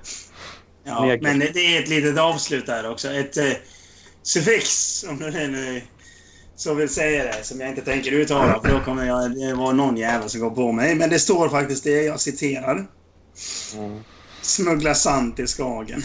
Ja, 0.91 1.17
men 1.21 1.39
det 1.39 1.77
är 1.77 1.83
ett 1.83 1.89
litet 1.89 2.19
avslut 2.19 2.67
där 2.67 2.91
också. 2.91 3.09
Ett 3.09 3.37
eh, 3.37 3.53
suffix, 4.23 5.05
om 5.09 5.19
du 5.19 5.31
nu 5.31 5.83
så 6.57 6.75
vill 6.75 6.89
säga 6.89 7.25
det, 7.25 7.45
som 7.45 7.61
jag 7.61 7.69
inte 7.69 7.83
tänker 7.83 8.13
uttala 8.13 8.61
för 8.61 8.71
då 8.71 8.81
kommer 8.81 9.05
jag, 9.05 9.39
det 9.39 9.55
vara 9.55 9.73
någon 9.73 9.97
jävel 9.97 10.29
som 10.29 10.41
går 10.41 10.51
på 10.51 10.73
mig. 10.73 10.95
Men 10.95 11.11
det 11.11 11.19
står 11.19 11.49
faktiskt 11.49 11.85
det 11.85 12.03
jag 12.03 12.21
citerar. 12.21 12.87
Mm. 13.77 14.01
Smuggla 14.43 14.95
sand 14.95 15.37
till 15.37 15.49
Skagen. 15.49 16.03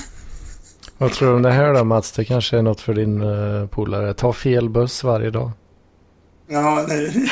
Vad 0.98 1.14
tror 1.14 1.30
du 1.30 1.36
om 1.36 1.42
det 1.42 1.52
här 1.52 1.74
då 1.74 1.84
Mats? 1.84 2.12
Det 2.12 2.26
kanske 2.26 2.58
är 2.58 2.62
något 2.62 2.82
för 2.82 2.94
din 2.94 3.22
uh, 3.22 3.68
polare. 3.68 4.14
Ta 4.14 4.34
fel 4.34 4.70
buss 4.70 5.04
varje 5.04 5.30
dag. 5.30 5.52
Ja, 6.48 6.86
det... 6.88 7.14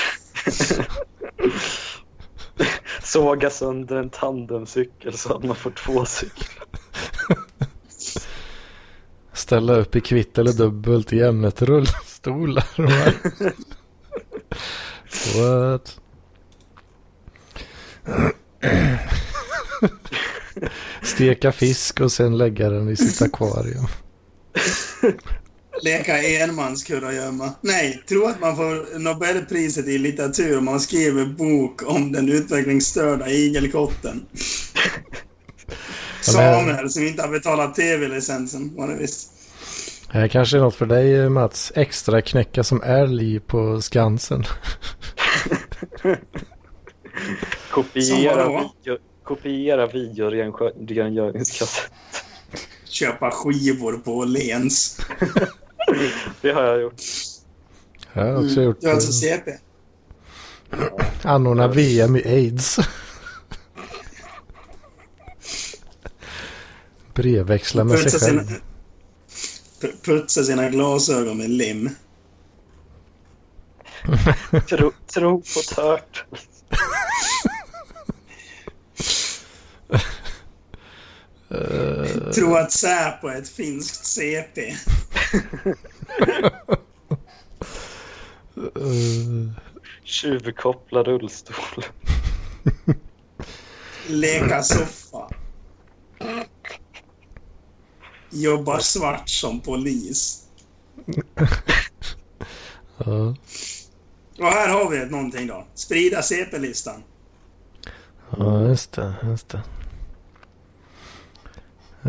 Såga 3.04 3.49
sönder 3.49 3.95
en 3.95 4.10
tandemcykel 4.10 5.18
så 5.18 5.34
att 5.34 5.43
man 5.43 5.56
får 5.56 5.72
två 5.72 6.06
cyklar. 6.06 6.62
Ställa 9.54 9.76
upp 9.76 9.95
i 9.95 10.01
kvitt 10.01 10.38
eller 10.38 10.54
dubbelt 10.54 11.14
i 11.14 11.22
ämnet 11.22 11.62
rullstolar. 11.62 12.66
What? 15.38 15.99
Steka 21.04 21.51
fisk 21.51 22.01
och 22.01 22.12
sen 22.12 22.38
lägga 22.38 22.70
den 22.70 22.89
i 22.89 22.95
sitt 22.95 23.22
akvarium. 23.22 23.88
Leka 25.84 26.24
enmanskurragömma. 26.24 27.54
Nej, 27.62 28.04
tro 28.08 28.26
att 28.26 28.41
man 28.41 28.56
får 28.56 28.99
Nobelpriset 28.99 29.88
i 29.88 29.97
litteratur 29.97 30.58
om 30.58 30.66
man 30.66 30.80
skriver 30.80 31.26
bok 31.26 31.82
om 31.86 32.12
den 32.12 32.30
utvecklingsstörda 32.30 33.30
igelkotten. 33.30 34.26
Samuel 36.22 36.89
som 36.89 37.04
inte 37.04 37.22
har 37.22 37.30
betalat 37.30 37.76
tv-licensen 37.76 38.76
var 38.76 38.88
det 38.88 38.95
visst. 38.95 39.32
Det 40.14 40.20
här 40.20 40.28
kanske 40.28 40.57
är 40.57 40.61
något 40.61 40.76
för 40.76 40.86
dig 40.86 41.30
Mats. 41.30 41.72
Extra 41.76 42.22
knäcka 42.22 42.64
som 42.64 42.82
älg 42.82 43.39
på 43.39 43.82
Skansen. 43.82 44.43
kopiera, 47.72 48.47
video, 48.47 48.97
kopiera 49.24 49.88
videorengöringskassett. 49.88 51.91
Köpa 52.86 53.32
skivor 53.32 53.97
på 53.97 54.26
Lens. 54.26 54.99
det 56.41 56.51
har 56.51 56.64
jag 56.64 56.82
gjort. 56.82 57.01
Jag 58.14 58.24
har 58.24 58.36
också 58.36 58.53
mm. 58.53 58.64
gjort. 58.64 58.82
Du 58.82 58.88
har 58.88 58.93
alltså 58.93 59.11
CP? 59.11 59.51
Anordna 61.24 61.68
VM 61.68 62.16
i 62.16 62.24
aids. 62.26 62.80
Brevväxla 67.14 67.84
med 67.84 67.99
sig 67.99 68.20
själv. 68.20 68.39
Putsa 70.01 70.43
sina 70.43 70.69
glasögon 70.69 71.38
med 71.38 71.49
lim. 71.49 71.89
tro, 74.69 74.91
tro 75.13 75.41
på 75.41 75.59
tört. 75.75 76.25
Tro 82.36 82.55
att 82.55 82.71
Säpo 82.71 83.27
är 83.27 83.38
ett 83.38 83.49
finskt 83.49 84.05
CP. 84.05 84.61
Tjuvkoppla 90.03 91.03
rullstol. 91.03 91.86
Leka 94.07 94.63
soffa. 94.63 95.29
Jobbar 98.34 98.79
svart 98.79 99.29
som 99.29 99.59
polis. 99.59 100.43
ja. 102.97 103.36
Och 104.39 104.45
här 104.45 104.69
har 104.69 104.89
vi 104.89 105.05
någonting 105.05 105.47
då. 105.47 105.65
Sprida 105.73 106.21
CP-listan. 106.21 107.03
Ja, 108.38 108.61
just 108.61 108.91
det. 108.91 109.13
Just 109.23 109.49
det. 109.49 109.61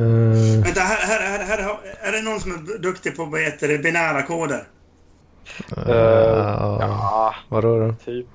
Uh... 0.01 0.63
Vänta, 0.63 0.81
här, 0.81 1.07
här, 1.07 1.45
här, 1.45 1.63
här, 1.63 1.79
är 2.01 2.13
det 2.13 2.23
någon 2.23 2.41
som 2.41 2.53
är 2.53 2.79
duktig 2.79 3.17
på 3.17 3.25
vad 3.25 3.41
heter 3.41 3.69
det, 3.69 3.79
binära 3.79 4.23
koder? 4.23 4.69
Uh, 5.79 5.91
ja, 6.81 7.35
vadå 7.49 7.79
då? 7.79 7.95
Typ. 8.05 8.27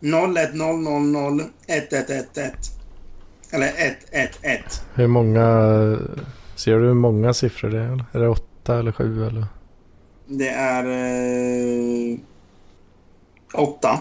01000 0.00 0.36
1111 0.36 1.48
Eller 3.50 3.72
111. 3.78 4.62
Hur 4.94 5.06
många... 5.06 5.98
Ser 6.62 6.78
du 6.78 6.86
hur 6.86 6.94
många 6.94 7.34
siffror 7.34 7.70
det 7.70 7.78
är? 7.78 8.04
Är 8.12 8.20
det 8.20 8.28
åtta 8.28 8.78
eller 8.78 8.92
sju 8.92 9.26
eller? 9.26 9.46
Det 10.26 10.48
är... 10.48 10.84
Eh, 10.84 12.18
åtta. 13.54 14.00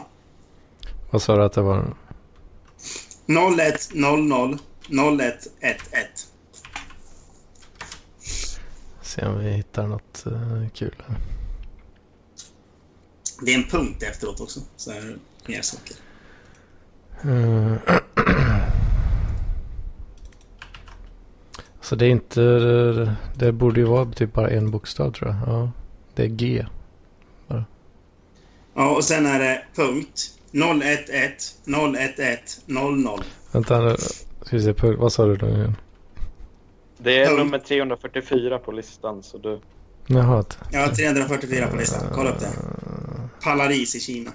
Vad 1.12 1.22
sa 1.22 1.36
du 1.36 1.44
att 1.44 1.54
det 1.54 1.62
var? 1.62 1.94
0100 3.26 4.60
0111. 4.90 5.38
Se 9.02 9.26
om 9.26 9.40
vi 9.40 9.50
hittar 9.50 9.88
något 9.88 10.24
uh, 10.28 10.70
kul 10.70 10.96
här. 11.08 11.18
Det 13.42 13.54
är 13.54 13.58
en 13.58 13.70
punkt 13.70 14.04
efteråt 14.04 14.42
också. 14.42 14.60
Så 14.78 14.92
är 14.92 15.02
det 15.02 15.18
mer 15.48 15.62
saker. 15.62 15.96
Uh, 17.26 17.78
så 21.92 21.96
det 21.96 22.06
är 22.06 22.10
inte... 22.10 22.42
Det 23.36 23.52
borde 23.52 23.80
ju 23.80 23.86
vara 23.86 24.06
typ 24.06 24.34
bara 24.34 24.50
en 24.50 24.72
bokstav 24.72 25.12
tror 25.12 25.30
jag. 25.30 25.38
Ja, 25.48 25.72
det 26.16 26.24
är 26.24 26.28
G. 26.28 26.66
Bara. 27.48 27.66
Ja, 28.74 28.96
och 28.96 29.04
sen 29.04 29.26
är 29.26 29.40
det 29.40 29.64
punkt. 29.76 30.40
011 30.52 30.82
011 31.66 32.38
00. 32.66 33.24
Vänta, 33.52 33.98
ska 33.98 34.58
vi 34.58 34.64
se. 34.64 34.74
Punkt. 34.74 35.00
Vad 35.00 35.14
sa 35.14 35.26
du 35.26 35.36
då 35.36 35.48
igen? 35.48 35.76
Det 36.98 37.24
är 37.24 37.38
nummer 37.38 37.60
344 37.60 38.60
på 38.60 38.72
listan, 38.72 39.24
så 39.24 39.38
du... 39.38 39.62
Jaha. 40.08 40.44
Ja, 40.72 40.96
344 40.96 41.68
på 41.68 41.76
listan. 41.76 42.08
Kolla 42.14 42.30
upp 42.30 42.40
det. 42.40 42.52
Palaris 43.44 43.96
i 43.96 44.00
Kina. 44.00 44.32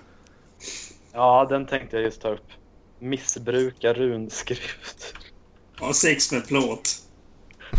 Ja, 1.13 1.47
den 1.51 1.67
tänkte 1.67 1.97
jag 1.97 2.05
just 2.05 2.21
ta 2.21 2.29
upp. 2.29 2.49
Missbruka 2.99 3.93
runskrift. 3.93 5.15
Ja, 5.81 5.93
sex 5.93 6.33
med 6.33 6.47
plåt. 6.47 7.06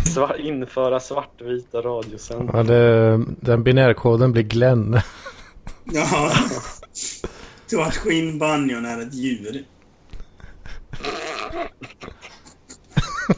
Svar, 0.05 0.41
införa 0.41 0.99
svartvita 0.99 1.81
radiosändningar. 1.81 2.57
Ja, 2.57 2.63
det, 2.63 3.25
den 3.39 3.63
binärkoden 3.63 4.31
blir 4.31 4.43
Glenn. 4.43 5.01
ja. 5.83 6.31
Tror 7.69 7.81
att 7.81 7.95
skinnbanjon 7.95 8.85
är 8.85 9.01
ett 9.01 9.13
djur. 9.13 9.65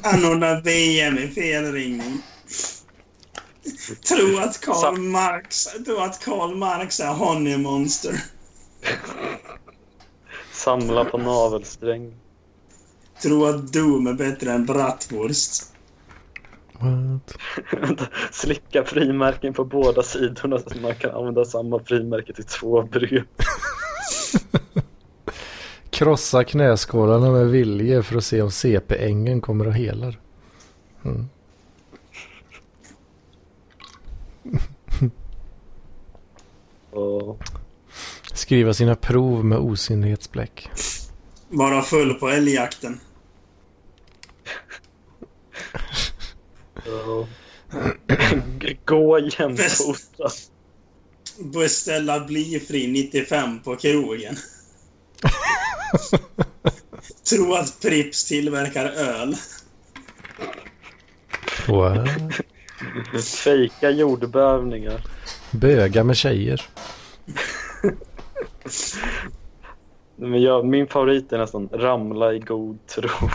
Anordna 0.03 0.62
VM 0.62 1.18
i 1.18 1.28
felringning. 1.28 2.22
Tro 4.10 4.38
att 4.39 4.62
Karl 4.62 4.97
Marx, 4.97 5.66
tro 5.86 5.97
att 5.97 6.24
Karl 6.26 6.55
Marx 6.55 6.99
är 6.99 7.14
honeymonster. 7.14 8.24
Samla 10.53 11.05
på 11.05 11.18
navelsträng. 11.18 12.14
Tro 13.22 13.45
att 13.45 13.74
Doom 13.74 14.07
är 14.07 14.14
bättre 14.14 14.51
än 14.51 14.66
Bratwurst. 14.66 15.74
What? 16.80 17.38
Slicka 18.32 18.84
frimärken 18.84 19.53
på 19.53 19.65
båda 19.65 20.03
sidorna 20.03 20.59
så 20.59 20.80
man 20.82 20.95
kan 20.95 21.11
använda 21.11 21.45
samma 21.45 21.80
frimärke 21.80 22.34
till 22.34 22.45
två 22.45 22.82
brev. 22.82 23.23
Krossa 25.89 26.43
knäskålarna 26.43 27.32
med 27.32 27.47
vilje 27.47 28.03
för 28.03 28.17
att 28.17 28.23
se 28.23 28.41
om 28.41 28.51
CP-ängen 28.51 29.41
kommer 29.41 29.65
att 29.65 29.75
hela. 29.75 30.13
Mm. 31.05 31.30
Skriva 38.34 38.73
sina 38.73 38.95
prov 38.95 39.45
med 39.45 39.57
osynlighetsbläck. 39.57 40.69
Vara 41.49 41.82
full 41.82 42.13
på 42.13 42.30
älgjakten. 42.30 42.99
Gå 48.86 49.19
jämfota. 49.19 50.30
Beställa 51.39 52.19
blyfri 52.19 52.88
95 52.88 53.59
på 53.59 53.75
krogen. 53.75 54.36
Tro 57.30 57.53
att 57.53 57.82
Prips 57.82 58.25
tillverkar 58.25 58.86
öl. 58.86 59.36
What? 61.67 62.09
Fejka 63.43 63.89
jordbävningar. 63.89 65.01
Böga 65.51 66.03
med 66.03 66.17
tjejer. 66.17 66.61
Men 70.15 70.41
jag, 70.41 70.65
min 70.65 70.88
favorit 70.88 71.34
är 71.34 71.38
nästan 71.38 71.69
ramla 71.73 72.34
i 72.34 72.39
god 72.39 72.88
tro. 72.88 73.09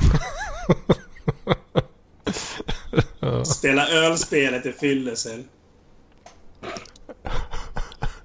Spela 3.44 3.88
ölspelet 3.88 4.66
i 4.66 4.72
fyllesel. 4.72 5.44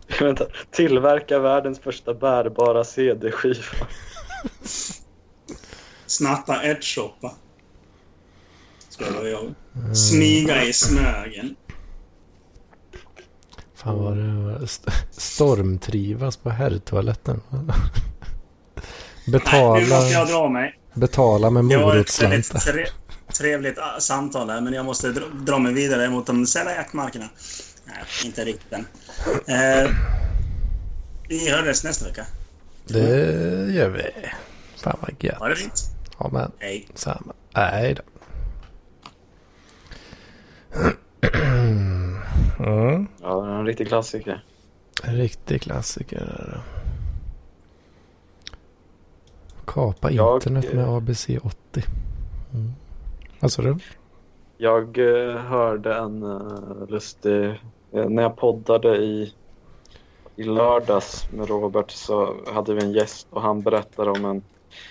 Vänta, 0.19 0.45
tillverka 0.71 1.39
världens 1.39 1.79
första 1.79 2.13
bärbara 2.13 2.83
CD-skiva. 2.83 3.87
Snatta 6.05 6.61
ärtsoppa. 6.61 7.33
Jag. 9.23 9.53
Smyga 9.95 10.63
i 10.63 10.73
Smögen. 10.73 11.55
Fan 13.75 14.03
vad 14.03 14.17
det 14.17 14.33
var. 14.33 14.67
Stormtrivas 15.11 16.37
på 16.37 16.49
herrtoaletten. 16.49 17.41
Betala. 19.27 19.73
Nej, 19.73 19.83
nu 19.83 19.89
måste 19.89 20.11
jag 20.13 20.27
dra 20.27 20.49
mig. 20.49 20.79
Betala 20.93 21.49
med 21.49 21.65
morotsslantar. 21.65 22.89
Trevligt 23.39 23.77
ah, 23.77 23.99
samtal 23.99 24.49
här, 24.49 24.61
men 24.61 24.73
jag 24.73 24.85
måste 24.85 25.13
dra 25.33 25.59
mig 25.59 25.73
vidare 25.73 26.09
mot 26.09 26.27
de 26.27 26.45
sälla 26.45 26.75
jaktmarkerna. 26.75 27.29
Nej, 27.85 27.97
inte 28.25 28.45
riktigt 28.45 28.73
än. 28.73 28.85
Eh, 29.47 29.91
vi 31.29 31.49
hörs 31.49 31.83
nästa 31.83 32.05
vecka. 32.05 32.25
Det 32.87 32.99
gör 33.71 33.89
vi. 33.89 34.01
Fan 34.83 34.97
vad 35.01 35.23
gött. 35.23 35.39
Ha 35.39 35.47
det 35.47 35.55
fint. 35.55 35.81
Ja 36.19 36.29
men. 36.33 36.51
Hej. 36.59 36.87
Samma. 36.95 37.33
Hej 37.53 37.95
då. 37.95 38.03
Mm. 42.59 43.07
Ja, 43.21 43.59
en 43.59 43.65
riktig 43.65 43.87
klassiker. 43.87 44.43
En 45.03 45.17
riktig 45.17 45.61
klassiker. 45.61 46.17
Är 46.17 46.51
det. 46.51 46.61
Kapa 49.65 50.11
Jag, 50.11 50.35
internet 50.35 50.73
med 50.73 50.89
ABC 50.89 51.29
80. 51.43 51.83
Vad 53.39 53.51
sa 53.51 53.61
du? 53.61 53.77
Jag 54.57 54.97
eh, 54.97 55.35
hörde 55.35 55.95
en 55.95 56.23
uh, 56.23 56.87
lustig... 56.87 57.45
eh, 57.91 58.09
när 58.09 58.23
jag 58.23 58.37
poddade 58.37 58.97
i, 58.97 59.33
i 60.35 60.43
lördags 60.43 61.31
med 61.31 61.49
Robert 61.49 61.91
så 61.91 62.35
hade 62.53 62.73
vi 62.73 62.83
en 62.83 62.91
gäst 62.91 63.27
och 63.29 63.41
han 63.41 63.61
berättade 63.61 64.11
om 64.11 64.25
en 64.25 64.43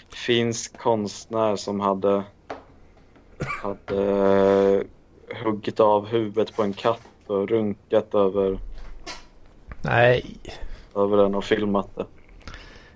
finsk 0.09 0.79
konstnär 0.79 1.57
som 1.57 1.81
hade, 1.81 2.23
hade 3.63 4.03
eh, 4.03 4.81
huggit 5.45 5.81
av 5.81 6.07
huvudet 6.07 6.57
på 6.57 6.63
en 6.63 6.73
katt 6.73 7.09
och 7.27 7.49
runkat 7.49 8.15
över, 8.15 8.59
Nej, 9.83 10.37
över 10.95 11.17
den 11.17 11.35
och 11.35 11.45
filmat 11.45 11.89
det. 11.95 12.07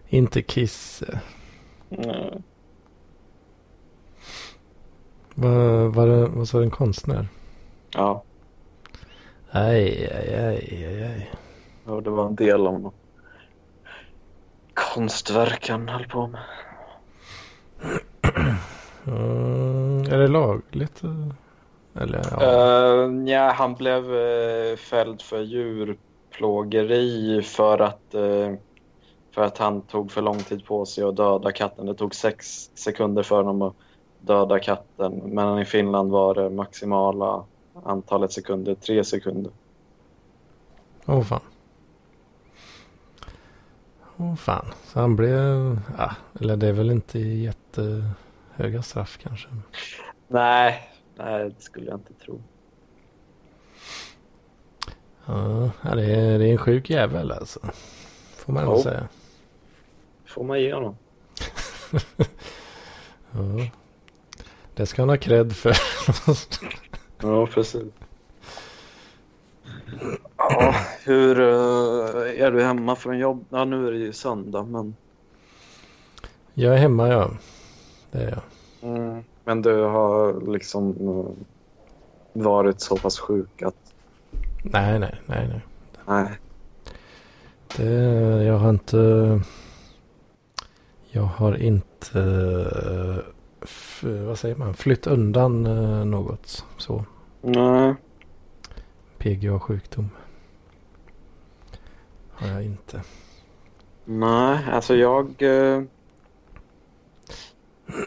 inte 0.08 0.42
Kiss. 0.42 1.02
Mm. 1.90 2.42
Vad, 5.42 5.94
vad, 5.94 6.08
det- 6.08 6.28
vad 6.28 6.48
sa 6.48 6.58
du, 6.58 6.64
en 6.64 6.70
konstnär? 6.70 7.28
Ja, 7.94 8.24
Nej, 9.54 10.10
aj, 10.12 10.34
aj, 10.34 10.86
aj, 10.86 11.02
aj. 11.04 11.30
och 11.84 12.02
det 12.02 12.10
var 12.10 12.26
en 12.26 12.34
del 12.36 12.66
av 12.66 12.92
konstverk 14.74 15.68
han 15.68 15.88
höll 15.88 16.04
på 16.08 16.26
med. 16.26 16.40
Mm, 19.06 20.02
är 20.12 20.18
det 20.18 20.28
lagligt? 20.28 21.04
eh? 21.04 21.28
Eller 22.02 22.22
ja. 22.30 22.36
Uh, 23.08 23.28
ja, 23.28 23.52
han 23.52 23.74
blev 23.74 24.04
uh, 24.10 24.76
fälld 24.76 25.22
för 25.22 25.40
djurplågeri 25.40 27.42
för 27.42 27.78
att, 27.78 28.14
eh, 28.14 28.54
för 29.34 29.42
att 29.42 29.58
han 29.58 29.86
tog 29.86 30.12
för 30.12 30.22
lång 30.22 30.38
tid 30.38 30.64
på 30.66 30.86
sig 30.86 31.04
att 31.04 31.16
döda 31.16 31.52
katten. 31.52 31.86
Det 31.86 31.94
tog 31.94 32.14
sex 32.14 32.46
sekunder 32.74 33.22
för 33.22 33.36
honom 33.36 33.62
att 33.62 33.76
döda 34.22 34.58
katten. 34.58 35.12
Men 35.24 35.58
i 35.58 35.64
Finland 35.64 36.10
var 36.10 36.34
det 36.34 36.50
maximala 36.50 37.44
antalet 37.84 38.32
sekunder 38.32 38.74
tre 38.74 39.04
sekunder. 39.04 39.52
Åh 41.06 41.22
fan. 41.22 41.40
Åh 44.16 44.34
fan. 44.34 44.66
Så 44.84 45.00
han 45.00 45.16
blev... 45.16 45.78
Ja, 45.98 46.10
eller 46.40 46.56
det 46.56 46.68
är 46.68 46.72
väl 46.72 46.90
inte 46.90 47.18
jättehöga 47.18 48.82
straff 48.82 49.18
kanske. 49.22 49.48
Nej, 50.28 50.90
nej 51.16 51.44
det 51.50 51.62
skulle 51.62 51.86
jag 51.86 51.96
inte 51.98 52.14
tro. 52.14 52.40
Ja, 55.26 55.70
det 55.82 56.04
är, 56.04 56.38
det 56.38 56.46
är 56.48 56.52
en 56.52 56.58
sjuk 56.58 56.90
jävel 56.90 57.32
alltså. 57.32 57.60
Får 58.36 58.52
man 58.52 58.64
nog 58.64 58.76
Jo. 58.76 58.82
säga. 58.82 59.08
får 60.26 60.44
man 60.44 60.60
ge 60.60 60.74
honom. 60.74 60.96
Ja. 63.34 63.40
Det 64.74 64.86
ska 64.86 65.02
han 65.02 65.08
ha 65.08 65.16
cred 65.16 65.52
för. 65.56 65.76
Ja, 67.22 67.46
precis. 67.46 67.82
Ja, 70.36 70.74
hur 71.04 71.40
eh, 71.40 72.44
är 72.44 72.50
du 72.50 72.62
hemma 72.62 72.96
från 72.96 73.18
jobb? 73.18 73.44
Ja, 73.50 73.64
nu 73.64 73.86
är 73.86 73.92
det 73.92 73.98
ju 73.98 74.12
söndag, 74.12 74.62
men... 74.62 74.96
jag 76.54 76.74
är 76.74 76.78
hemma 76.78 77.08
ja. 77.08 77.30
Det 78.10 78.18
är 78.18 78.28
jag. 78.30 78.42
Mm. 78.90 79.24
Men 79.44 79.62
du 79.62 79.82
har 79.82 80.52
liksom 80.52 80.96
eh, 81.00 82.42
varit 82.42 82.80
så 82.80 82.96
pass 82.96 83.18
sjuk 83.18 83.62
att... 83.62 83.74
Nej, 84.62 84.98
nej, 84.98 85.20
nej, 85.26 85.48
nej. 85.48 85.60
Nej. 86.06 86.38
Det, 87.76 88.44
jag 88.44 88.58
har 88.58 88.70
inte... 88.70 89.40
Jag 91.10 91.22
har 91.22 91.56
inte... 91.56 92.18
Vad 94.02 94.38
säger 94.38 94.56
man? 94.56 94.74
Flytt 94.74 95.06
undan 95.06 95.66
eh, 95.66 96.04
något 96.04 96.64
så. 96.78 97.04
Nej. 97.40 97.94
PGA-sjukdom. 99.18 100.10
Har 102.30 102.48
jag 102.48 102.64
inte. 102.64 103.02
Nej, 104.04 104.58
alltså 104.72 104.94
jag... 104.96 105.42
eh, 105.42 105.82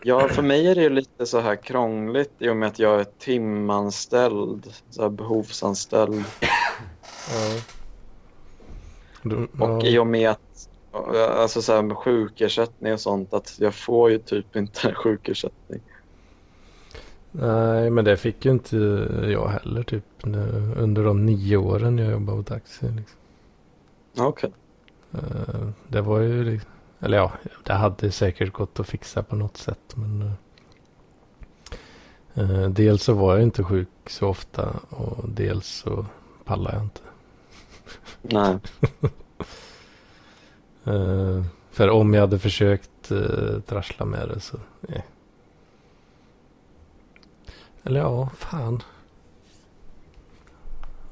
Ja, 0.03 0.27
för 0.27 0.41
mig 0.41 0.67
är 0.67 0.75
det 0.75 0.81
ju 0.81 0.89
lite 0.89 1.25
så 1.25 1.39
här 1.39 1.55
krångligt 1.55 2.31
i 2.39 2.49
och 2.49 2.55
med 2.57 2.67
att 2.67 2.79
jag 2.79 2.99
är 2.99 3.03
timanställd, 3.03 4.73
så 4.89 5.01
här 5.01 5.09
behovsanställd. 5.09 6.23
Ja. 7.31 7.61
Du, 9.21 9.47
Och 9.59 9.83
i 9.83 9.97
och 9.97 10.07
med 10.07 10.29
att, 10.29 10.69
alltså 11.39 11.61
så 11.61 11.73
här 11.73 11.81
med 11.81 11.97
sjukersättning 11.97 12.93
och 12.93 12.99
sånt, 12.99 13.33
att 13.33 13.55
jag 13.59 13.75
får 13.75 14.11
ju 14.11 14.17
typ 14.19 14.55
inte 14.55 14.93
sjukersättning. 14.93 15.81
Nej, 17.31 17.89
men 17.89 18.05
det 18.05 18.17
fick 18.17 18.45
ju 18.45 18.51
inte 18.51 18.77
jag 19.31 19.47
heller 19.47 19.83
typ 19.83 20.03
nu, 20.23 20.73
under 20.77 21.03
de 21.03 21.25
nio 21.25 21.57
åren 21.57 21.97
jag 21.97 22.11
jobbade 22.11 22.37
på 22.37 22.43
taxi. 22.43 22.85
Liksom. 22.85 23.17
Okej. 24.17 24.51
Eh, 25.13 25.69
Det 25.87 26.01
var 26.01 26.19
ju, 26.19 26.43
liksom- 26.43 26.71
eller 26.99 27.17
ja, 27.17 27.31
det 27.63 27.73
hade 27.73 28.11
säkert 28.11 28.53
gått 28.53 28.79
att 28.79 28.87
fixa 28.87 29.23
på 29.23 29.35
något 29.35 29.57
sätt. 29.57 29.95
Men 29.95 30.21
eh, 32.35 32.51
eh, 32.61 32.69
dels 32.69 33.03
så 33.03 33.13
var 33.13 33.33
jag 33.33 33.43
inte 33.43 33.63
sjuk 33.63 33.89
så 34.07 34.27
ofta 34.27 34.69
och 34.89 35.29
dels 35.29 35.67
så 35.67 36.05
pallade 36.45 36.75
jag 36.75 36.83
inte. 36.83 37.01
Nej. 38.21 38.57
Eh, 40.85 41.43
För 41.71 41.89
om 41.89 42.13
jag 42.13 42.21
hade 42.21 42.39
försökt 42.39 43.11
uh, 43.11 43.59
trassla 43.61 44.05
med 44.05 44.29
det 44.29 44.39
så, 44.39 44.57
nej. 44.81 45.05
Eller 47.83 47.99
ja, 47.99 48.29
fan. 48.37 48.83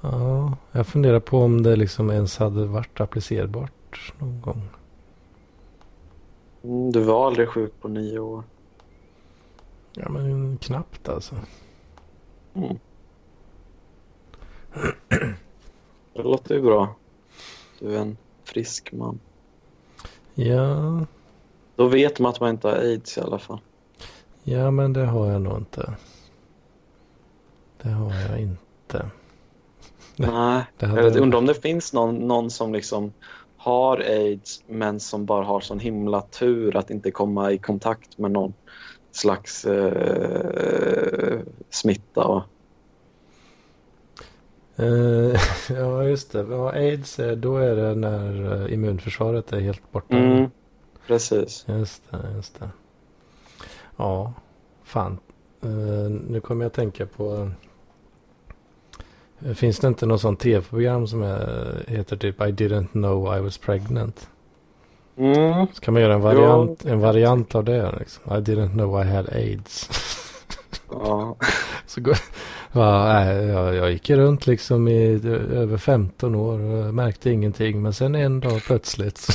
Ja, 0.01 0.57
jag 0.71 0.87
funderar 0.87 1.19
på 1.19 1.37
om 1.37 1.63
det 1.63 1.75
liksom 1.75 2.11
ens 2.11 2.37
hade 2.37 2.65
varit 2.65 3.01
applicerbart 3.01 4.13
någon 4.19 4.41
gång. 4.41 4.61
Mm, 6.63 6.91
Du 6.91 6.99
var 7.03 7.27
aldrig 7.27 7.47
sjuk 7.49 7.71
på 7.81 7.87
nio 7.87 8.19
år. 8.19 8.43
Ja, 9.93 10.09
men 10.09 10.57
knappt 10.57 11.09
alltså. 11.09 11.35
Mm. 12.53 12.77
Det 16.13 16.23
låter 16.23 16.55
ju 16.55 16.61
bra. 16.61 16.95
Du 17.79 17.95
är 17.95 17.99
en 18.01 18.17
frisk 18.43 18.91
man. 18.93 19.19
Ja, 20.35 21.05
Då 21.75 21.87
vet 21.87 22.19
man 22.19 22.29
att 22.29 22.39
man 22.39 22.49
inte 22.49 22.67
har 22.67 22.75
aids 22.75 23.17
i 23.17 23.21
alla 23.21 23.39
fall. 23.39 23.59
ja 24.43 24.71
men 24.71 24.93
det 24.93 25.05
har 25.05 25.31
jag 25.31 25.41
nog 25.41 25.57
inte. 25.57 25.93
Det 27.81 27.89
har 27.89 28.13
jag 28.29 28.39
inte. 28.41 29.09
Nej, 30.15 30.63
Jag 30.79 31.17
undrar 31.17 31.39
om 31.39 31.45
det 31.45 31.53
finns 31.61 31.93
någon, 31.93 32.15
någon 32.15 32.49
som 32.51 32.73
liksom 32.73 33.13
har 33.57 33.97
aids 33.97 34.63
men 34.67 34.99
som 34.99 35.25
bara 35.25 35.45
har 35.45 35.59
sån 35.59 35.79
himla 35.79 36.21
tur 36.21 36.75
att 36.75 36.89
inte 36.89 37.11
komma 37.11 37.51
i 37.51 37.57
kontakt 37.57 38.17
med 38.17 38.31
någon 38.31 38.53
slags 39.11 39.65
eh, 39.65 41.39
smitta. 41.69 42.43
Eh, 44.75 45.39
ja, 45.77 46.03
just 46.03 46.31
det. 46.31 46.45
Ja, 46.49 46.71
aids, 46.71 47.19
eh, 47.19 47.31
då 47.37 47.57
är 47.57 47.75
det 47.75 47.95
när 47.95 48.61
eh, 48.65 48.73
immunförsvaret 48.73 49.53
är 49.53 49.59
helt 49.59 49.91
borta. 49.91 50.17
mm, 50.17 50.49
precis. 51.07 51.65
Just 51.67 52.03
det, 52.11 52.17
just 52.35 52.59
det. 52.59 52.69
Ja, 53.97 54.33
fan. 54.83 55.17
Nu 56.27 56.41
kommer 56.43 56.65
jag 56.65 56.67
att 56.69 56.73
tänka 56.73 57.05
på... 57.05 57.51
Finns 59.55 59.79
det 59.79 59.87
inte 59.87 60.05
något 60.05 60.21
sånt 60.21 60.39
tv-program 60.39 61.07
som 61.07 61.21
är, 61.23 61.83
heter 61.87 62.17
typ 62.17 62.41
I 62.41 62.43
didn't 62.43 62.87
know 62.91 63.37
I 63.37 63.41
was 63.41 63.57
pregnant? 63.57 64.29
Mm, 65.17 65.67
Så 65.73 65.81
kan 65.81 65.93
man 65.93 66.03
göra 66.03 66.13
en 66.13 66.21
variant, 66.21 66.85
en 66.85 66.99
variant 66.99 67.55
av 67.55 67.63
det. 67.63 67.91
Liksom. 67.99 68.23
I 68.37 68.39
didn't 68.41 68.71
know 68.71 69.01
I 69.01 69.09
had 69.09 69.29
aids. 69.29 69.89
ja. 70.91 71.35
Så 71.87 72.01
går, 72.01 72.17
ja, 72.73 73.25
jag, 73.33 73.75
jag 73.75 73.91
gick 73.91 74.09
runt 74.09 74.47
liksom 74.47 74.87
i 74.87 75.21
ö- 75.23 75.47
över 75.53 75.77
15 75.77 76.35
år 76.35 76.59
och 76.59 76.93
märkte 76.93 77.31
ingenting. 77.31 77.81
Men 77.81 77.93
sen 77.93 78.15
en 78.15 78.39
dag 78.39 78.61
plötsligt 78.65 79.17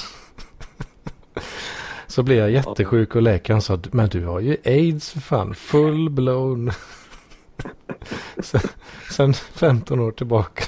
så, 2.06 2.22
blev 2.22 2.38
jag 2.38 2.50
jättesjuk 2.50 3.16
och 3.16 3.22
läkaren 3.22 3.62
sa 3.62 3.78
men 3.92 4.08
du 4.08 4.24
har 4.24 4.40
ju 4.40 4.56
aids 4.64 5.10
för 5.10 5.20
fan, 5.20 5.54
full 5.54 6.10
blown. 6.10 6.70
sen, 8.42 8.60
sen 9.10 9.34
15 9.34 10.00
år 10.00 10.12
tillbaka. 10.12 10.64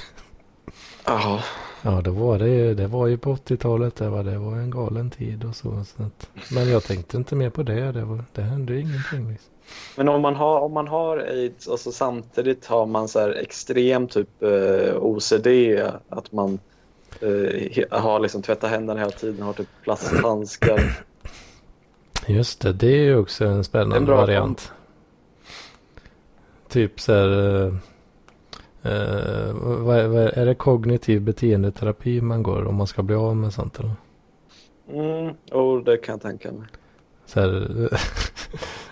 Ja, 1.05 1.43
Ja, 1.83 2.01
då 2.01 2.11
var 2.11 2.39
det, 2.39 2.73
det 2.73 2.87
var 2.87 3.07
ju 3.07 3.17
på 3.17 3.35
80-talet. 3.35 3.95
Det 3.95 4.09
var, 4.09 4.23
det 4.23 4.37
var 4.37 4.55
en 4.57 4.71
galen 4.71 5.09
tid 5.09 5.43
och 5.43 5.55
så. 5.55 5.83
så 5.85 6.03
att, 6.03 6.29
men 6.51 6.69
jag 6.69 6.83
tänkte 6.83 7.17
inte 7.17 7.35
mer 7.35 7.49
på 7.49 7.63
det. 7.63 7.91
Det, 7.91 8.05
var, 8.05 8.23
det 8.33 8.41
hände 8.41 8.73
ju 8.73 8.79
ingenting. 8.79 9.29
Liksom. 9.31 9.49
Men 9.97 10.09
om 10.09 10.21
man 10.21 10.35
har, 10.35 10.59
om 10.59 10.73
man 10.73 10.87
har 10.87 11.17
aids 11.17 11.67
och 11.67 11.79
så 11.79 11.91
samtidigt 11.91 12.65
har 12.65 12.85
man 12.85 13.07
så 13.07 13.19
här 13.19 13.29
extrem 13.29 14.07
typ 14.07 14.43
eh, 14.43 14.95
OCD, 14.97 15.47
att 16.09 16.31
man 16.31 16.59
eh, 17.21 17.99
har 18.01 18.19
liksom 18.19 18.41
tvättat 18.41 18.69
händerna 18.69 18.99
hela 18.99 19.11
tiden, 19.11 19.41
har 19.41 19.53
typ 19.53 19.67
plasthandskar. 19.83 21.03
Just 22.27 22.61
det, 22.61 22.73
det 22.73 22.87
är 22.87 23.03
ju 23.03 23.17
också 23.17 23.45
en 23.45 23.63
spännande 23.63 23.97
En 23.97 24.05
variant. 24.05 24.71
Typ 26.69 26.99
så 26.99 27.13
här... 27.13 27.29
eh, 27.65 27.73
eh, 28.91 29.53
vad, 29.53 29.97
är- 29.99 30.07
vad 30.07 30.21
är, 30.23 30.27
är 30.29 30.45
det 30.45 30.55
kognitiv 30.55 31.21
beteendeterapi 31.21 32.21
man 32.21 32.43
går 32.43 32.65
om 32.67 32.75
man 32.75 32.87
ska 32.87 33.03
bli 33.03 33.15
av 33.15 33.35
med 33.35 33.53
sånt? 33.53 33.79
Eller? 33.79 33.91
Mm, 34.89 35.35
oh, 35.51 35.83
det 35.83 35.97
kan 35.97 36.13
jag 36.13 36.21
tänka 36.21 36.51
mig. 36.51 36.67
Så 37.25 37.39
här, 37.39 37.89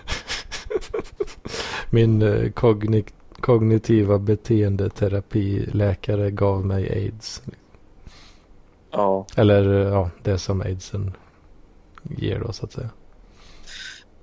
min 1.90 2.22
eh, 2.22 2.50
kogni, 2.50 3.04
kognitiva 3.40 4.18
beteendeterapiläkare 4.18 6.30
gav 6.30 6.66
mig 6.66 6.90
aids. 6.90 7.42
Ja, 8.90 9.26
Eller 9.36 9.80
eh, 9.80 9.88
ja, 9.92 10.10
det 10.22 10.38
som 10.38 10.60
aidsen 10.60 11.16
ger 12.02 12.38
då 12.38 12.52
så 12.52 12.64
att 12.64 12.72
säga. 12.72 12.90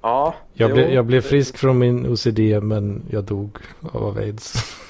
ja 0.02 0.36
Jag, 0.54 0.70
jo, 0.70 0.76
blev, 0.76 0.94
jag 0.94 1.06
blev 1.06 1.22
frisk 1.22 1.58
från 1.58 1.78
min 1.78 2.08
OCD 2.08 2.40
men 2.62 3.04
jag 3.10 3.24
dog 3.24 3.58
av 3.92 4.18
aids. 4.18 4.54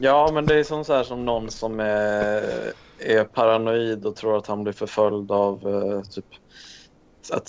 Ja, 0.00 0.30
men 0.34 0.46
det 0.46 0.54
är 0.54 0.64
som, 0.64 0.84
så 0.84 0.92
här, 0.92 1.02
som 1.02 1.24
någon 1.24 1.50
som 1.50 1.80
är, 1.80 2.42
är 2.98 3.24
paranoid 3.24 4.06
och 4.06 4.16
tror 4.16 4.38
att 4.38 4.46
han 4.46 4.62
blir 4.62 4.72
förföljd 4.72 5.30
av 5.30 5.68
eh, 5.68 6.02
typ 6.02 6.24
att 7.32 7.48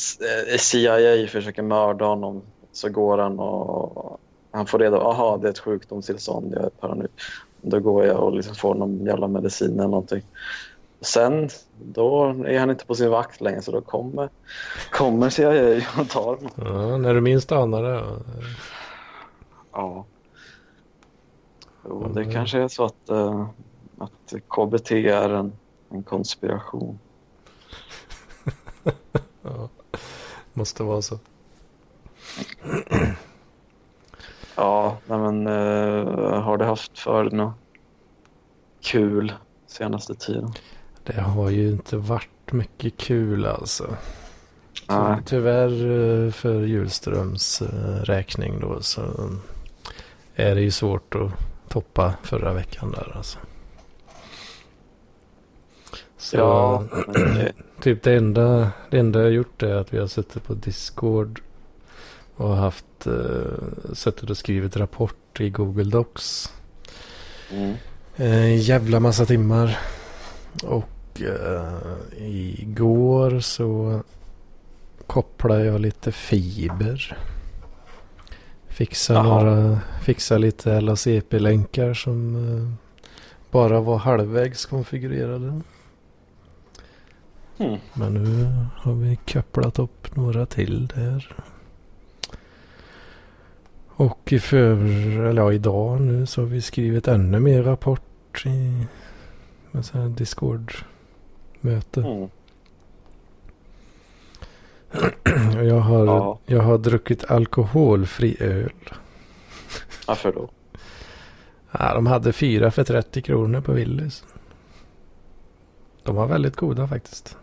CIA 0.60 1.28
försöker 1.28 1.62
mörda 1.62 2.06
honom. 2.06 2.42
Så 2.72 2.90
går 2.90 3.18
han 3.18 3.40
och 3.40 4.20
han 4.52 4.66
får 4.68 4.80
reda 4.80 4.98
på 5.00 5.04
aha 5.10 5.38
det 5.38 5.48
är 5.48 5.52
ett 5.52 5.60
sjukdomstillstånd, 5.60 6.54
jag 6.54 6.64
är 6.66 6.70
paranoid. 6.70 7.10
Då 7.62 7.80
går 7.80 8.06
jag 8.06 8.20
och 8.24 8.36
liksom 8.36 8.56
får 8.56 8.76
någon 8.76 9.06
jävla 9.06 9.28
medicin 9.28 9.72
eller 9.80 9.88
någonting. 9.90 10.22
Sen 11.02 11.50
då 11.84 12.26
är 12.48 12.60
han 12.60 12.70
inte 12.70 12.86
på 12.86 12.96
sin 12.96 13.10
vakt 13.10 13.42
längre 13.42 13.62
så 13.62 13.72
då 13.72 13.82
kommer, 13.82 14.30
kommer 14.92 15.30
CIA 15.30 15.82
och 16.00 16.10
tar 16.10 16.22
honom. 16.36 16.50
Ja, 16.56 16.98
när 16.98 17.14
du 17.14 17.22
minst 17.22 17.52
anar 17.52 17.84
det. 17.84 18.04
ja. 19.72 20.06
Jo, 21.86 22.12
det 22.14 22.22
Mm. 22.22 22.34
kanske 22.34 22.60
är 22.60 22.68
så 22.68 22.86
att, 22.86 23.10
eh, 23.10 23.48
att 23.98 24.34
KBT 24.48 24.92
är 24.92 25.30
en, 25.30 25.52
en 25.90 26.04
konspiration. 26.04 27.00
Ja, 29.42 29.70
måste 30.54 30.84
vara 30.84 31.02
så. 31.02 31.20
Ja, 34.60 34.98
men 35.06 35.48
eh, 35.48 36.42
har 36.42 36.58
du 36.58 36.66
haft 36.66 37.00
för 37.00 37.30
något 37.30 37.54
kul 38.82 39.34
senaste 39.68 40.16
tiden? 40.16 40.54
Det 41.04 41.22
har 41.22 41.50
ju 41.50 41.70
inte 41.70 41.98
varit 41.98 42.52
mycket 42.52 42.98
kul 42.98 43.46
alltså. 43.46 43.96
Nej. 44.90 45.18
Tyvärr 45.26 45.72
eh, 45.72 46.32
för 46.32 46.62
Hjulströms 46.62 47.62
eh, 47.62 48.04
räkning 48.04 48.60
då 48.60 48.82
så 48.82 49.02
är 50.36 50.56
det 50.56 50.62
ju 50.62 50.72
svårt 50.72 51.16
att 51.16 51.32
toppa 51.70 52.14
förra 52.24 52.54
veckan 52.54 52.92
där 52.92 53.14
alltså. 53.16 53.40
Så 56.18 56.38
Ja, 56.38 56.84
men 57.08 57.48
typ 57.82 58.04
det 58.04 58.16
enda, 58.16 58.72
det 58.90 59.00
enda 59.00 59.22
jag 59.22 59.32
gjort 59.32 59.64
är 59.64 59.76
att 59.76 59.94
vi 59.94 60.00
har 60.00 60.08
suttit 60.08 60.44
på 60.44 60.54
Discord 60.54 61.42
och 62.40 62.56
haft 62.56 63.08
uh, 63.08 63.94
suttit 63.94 64.30
och 64.30 64.38
skrivit 64.38 64.78
rapport 64.78 65.40
i 65.40 65.50
Google 65.50 65.84
Docs. 65.84 66.54
mm. 67.52 67.76
En 68.16 68.58
jävla 68.58 69.00
massa 69.00 69.26
timmar. 69.26 69.78
Och 70.64 71.22
eh, 71.22 71.78
igår 72.18 73.40
så 73.40 74.02
kopplade 75.08 75.66
jag 75.66 75.82
lite 75.82 76.12
fiber. 76.12 77.18
Fixa, 78.68 79.24
några, 79.24 79.80
fixa 80.04 80.38
lite 80.38 80.82
LACP-länkar 80.82 81.94
som 81.94 82.36
eh, 82.36 82.90
bara 83.52 83.80
var 83.80 83.98
halvvägs 83.98 84.66
konfigurerade. 84.66 85.62
Hmm. 87.58 87.78
Men 87.94 88.14
nu 88.14 88.56
har 88.76 88.94
vi 88.94 89.16
kopplat 89.16 89.80
upp 89.80 90.16
några 90.16 90.46
till 90.46 90.88
där. 90.88 91.36
Och 94.00 94.34
i 94.34 94.40
för, 94.40 94.76
eller 95.26 95.42
ja, 95.42 95.54
idag 95.54 96.02
nu 96.02 96.26
så 96.26 96.42
har 96.42 96.46
vi 96.46 96.62
skrivit 96.62 97.08
ännu 97.08 97.40
mer 97.40 97.64
rapport 97.64 98.46
i 98.46 98.86
med 99.72 100.12
Discord-möte. 100.12 102.02
Mm. 102.02 102.30
Jag 105.68 105.80
har, 105.80 106.06
Ja. 106.06 106.40
jag 106.46 106.62
har 106.62 106.78
druckit 106.78 107.32
alkoholfri 107.32 108.38
öl. 108.40 108.74
Varför 110.08 110.32
då? 110.34 110.50
Ja, 111.72 111.94
de 111.94 112.08
hade 112.08 112.34
fyra 112.34 112.72
för 112.72 112.84
30 112.84 113.22
kronor 113.22 113.62
på 113.62 113.72
Willys. 113.72 114.24
De 116.04 116.16
var 116.16 116.28
väldigt 116.28 116.56
goda 116.56 116.88
faktiskt. 116.88 117.38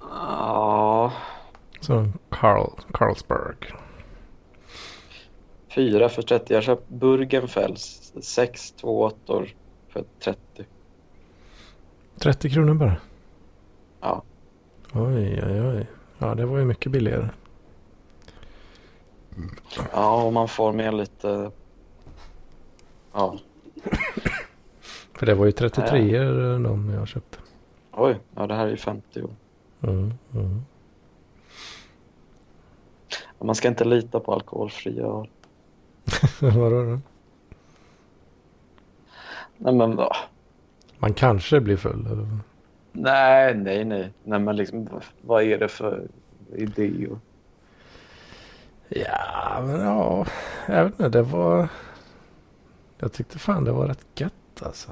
Ja, 0.00 1.12
Så 1.80 2.08
Carl, 2.28 2.70
Carlsberg. 2.92 3.56
Fyra 5.68 6.08
för 6.08 6.22
30. 6.22 6.54
Jag 6.54 6.62
köpt 6.62 6.88
Burgenfels. 6.88 8.12
Sex 8.20 8.72
två 8.72 9.02
åttor 9.02 9.48
för 9.88 10.04
30. 10.20 10.40
30 12.18 12.50
kronor 12.50 12.74
bara. 12.74 12.96
Ja. 14.00 14.22
Oj, 14.92 15.42
oj, 15.46 15.62
oj. 15.62 15.86
Ja, 16.18 16.34
det 16.34 16.46
var 16.46 16.58
ju 16.58 16.64
mycket 16.64 16.92
billigare. 16.92 17.28
Ja, 19.92 20.22
och 20.24 20.32
man 20.32 20.48
får 20.48 20.72
med 20.72 20.94
lite... 20.94 21.50
Ja, 23.12 23.38
För 25.18 25.26
det 25.26 25.34
var 25.34 25.46
ju 25.46 25.52
33 25.52 26.16
ja. 26.16 26.22
de 26.58 26.90
jag 26.94 27.08
köpte. 27.08 27.38
oj. 27.92 28.18
Ja, 28.34 28.46
det 28.46 28.54
här 28.54 28.66
är 28.66 28.70
ju 28.70 28.76
50. 28.76 29.22
Mm, 29.82 30.12
mm. 30.34 30.62
Man 33.38 33.54
ska 33.54 33.68
inte 33.68 33.84
lita 33.84 34.20
på 34.20 34.32
alkoholfria 34.32 35.06
öl. 35.06 35.28
Vadå 36.40 36.82
då? 36.82 37.00
Nej, 39.56 39.74
men 39.74 39.96
va? 39.96 40.16
Man 40.98 41.14
kanske 41.14 41.60
blir 41.60 41.76
full 41.76 42.06
eller? 42.06 42.28
Nej, 42.92 43.54
nej, 43.54 43.84
nej. 43.84 44.12
Nej, 44.24 44.38
men 44.38 44.56
liksom, 44.56 44.88
vad 45.22 45.42
är 45.42 45.58
det 45.58 45.68
för 45.68 46.08
idé? 46.56 47.08
Ja, 48.88 49.62
men 49.66 49.80
ja. 49.80 50.26
Jag 50.66 50.84
vet 50.84 50.92
inte, 50.92 51.08
det 51.08 51.22
var... 51.22 51.68
Jag 52.98 53.12
tyckte 53.12 53.38
fan 53.38 53.64
det 53.64 53.72
var 53.72 53.86
rätt 53.86 54.06
gött 54.14 54.62
alltså. 54.62 54.90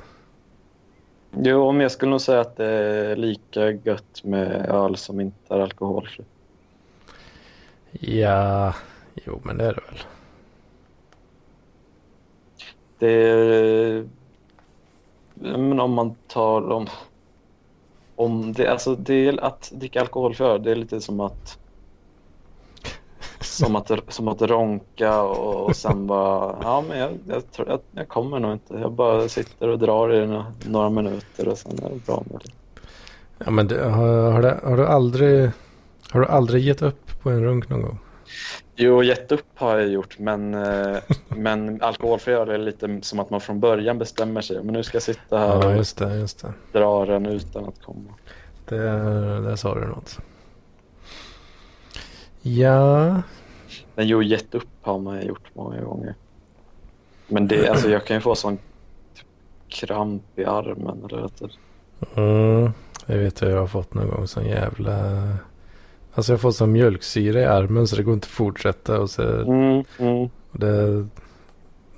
Jo, 1.31 1.73
men 1.73 1.81
jag 1.81 1.91
skulle 1.93 2.11
nog 2.11 2.21
säga 2.21 2.41
att 2.41 2.57
det 2.57 2.67
är 2.67 3.17
lika 3.17 3.71
gött 3.71 4.25
med 4.25 4.67
öl 4.69 4.97
som 4.97 5.21
inte 5.21 5.55
är 5.55 5.61
alkoholfri. 5.61 6.25
Ja, 7.91 8.75
jo 9.15 9.41
men 9.45 9.59
det 9.59 9.65
är 9.65 9.75
det 9.75 9.81
väl. 9.91 10.01
Det 12.99 13.13
är... 13.13 14.05
Men 15.35 15.81
om 15.81 15.93
man 15.93 16.15
tar 16.29 16.73
om... 16.73 16.87
Om 18.17 18.53
det, 18.53 18.69
alltså 18.69 18.95
det 18.95 19.29
är 19.29 19.45
att 19.45 19.73
dricka 19.75 20.01
alkohol 20.01 20.35
för, 20.35 20.59
det 20.59 20.71
är 20.71 20.77
lite 20.77 21.01
som 21.01 21.21
att... 21.21 21.59
Som 23.41 23.77
att, 23.77 23.91
som 24.09 24.29
att 24.29 24.43
ronka 24.43 25.23
och, 25.23 25.67
och 25.67 25.77
sen 25.77 26.07
bara, 26.07 26.57
ja 26.63 26.85
men 26.89 26.99
jag, 26.99 27.11
jag, 27.29 27.53
tror, 27.53 27.69
jag, 27.69 27.81
jag 27.91 28.09
kommer 28.09 28.41
nog 28.41 28.53
inte. 28.53 28.75
Jag 28.75 28.93
bara 28.93 29.29
sitter 29.29 29.69
och 29.69 29.79
drar 29.79 30.15
i 30.15 30.27
några, 30.27 30.53
några 30.67 30.91
minuter 30.91 31.49
och 31.49 31.59
sen 31.59 31.73
är 31.85 31.91
det 31.91 32.07
bra 32.07 32.23
med 32.31 32.41
det. 32.45 32.51
Ja 33.45 33.51
men 33.51 33.69
det, 33.69 33.89
har, 33.89 34.31
har, 34.31 34.43
det, 34.43 34.61
har 34.63 34.77
du 34.77 34.87
aldrig... 34.87 35.51
Har 36.11 36.21
du 36.21 36.27
aldrig 36.27 36.65
gett 36.65 36.83
upp 36.83 37.23
på 37.23 37.31
en 37.31 37.45
runk 37.45 37.69
någon 37.69 37.83
gång? 37.83 37.99
Jo, 38.79 39.03
gett 39.03 39.33
upp 39.33 39.47
har 39.55 39.79
jag 39.79 39.89
gjort, 39.89 40.19
men, 40.19 40.55
eh, 40.55 40.99
men 41.29 41.83
alkoholfri 41.83 42.35
öl 42.35 42.49
är 42.49 42.59
lite 42.59 42.99
som 43.03 43.19
att 43.19 43.31
man 43.31 43.41
från 43.41 43.61
början 43.61 43.99
bestämmer 43.99 44.41
sig. 44.41 44.63
Men 44.63 44.75
nu 44.75 44.83
ska 44.83 44.97
jag 44.97 45.03
sitta 45.03 45.39
här 45.39 45.47
Ja 45.47 45.67
och 45.67 45.77
just 45.77 45.99
det, 45.99 46.15
just 46.15 46.43
det. 46.43 46.53
dra 46.73 47.07
den 47.07 47.27
utan 47.27 47.65
att 47.65 47.83
komma. 47.83 48.15
Det, 48.69 48.77
där 49.41 49.57
sa 49.57 49.75
du 49.75 49.87
något. 49.87 50.19
Ja, 52.43 53.23
Men 53.95 54.07
jo, 54.07 54.23
gett 54.23 54.55
upp 54.55 54.69
har 54.81 54.99
man 54.99 55.27
gjort 55.27 55.51
många 55.55 55.81
gånger. 55.81 56.15
Men 57.29 57.49
det, 57.49 57.69
alltså 57.69 57.91
jag 57.91 58.05
kan 58.05 58.17
ju 58.17 58.21
få 58.21 58.35
sån 58.35 58.59
kramp 59.69 60.23
i 60.39 60.45
armen. 60.45 61.05
Eller 61.05 61.23
vet 61.23 61.39
du. 61.39 61.49
mm, 62.23 62.73
jag 63.07 63.17
vet 63.17 63.43
vad 63.43 63.51
jag 63.51 63.59
har 63.59 63.67
fått 63.67 63.95
någon 63.95 64.09
gång. 64.11 64.27
Sån 64.27 64.47
jävla 64.47 65.23
Alltså 66.17 66.33
jag 66.33 66.41
får 66.41 66.51
som 66.51 66.73
mjölksyra 66.73 67.41
i 67.41 67.45
armen 67.45 67.87
så 67.89 67.97
det 67.97 68.03
går 68.03 68.15
inte 68.15 68.25
att 68.25 68.31
fortsätta. 68.31 69.01
Och 69.01 69.11
så, 69.11 69.23
Mm, 69.23 69.85
mm. 69.99 70.29
och 70.51 70.59
det, 70.59 71.07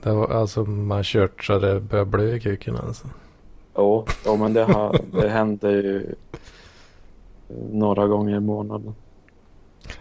det 0.02 0.12
var, 0.12 0.28
alltså 0.28 0.64
man 0.64 1.02
kört 1.04 1.44
så 1.44 1.58
det 1.58 1.80
börjar 1.80 2.04
blö 2.04 2.34
i 2.34 2.40
kuken 2.40 2.76
alltså. 2.76 3.06
Jo, 3.76 4.04
jo, 4.26 4.36
men 4.36 4.52
det, 4.52 4.64
har, 4.64 5.00
det 5.12 5.28
händer 5.28 5.70
ju 5.70 6.14
några 7.72 8.06
gånger 8.06 8.36
i 8.36 8.40
månaden. 8.40 8.94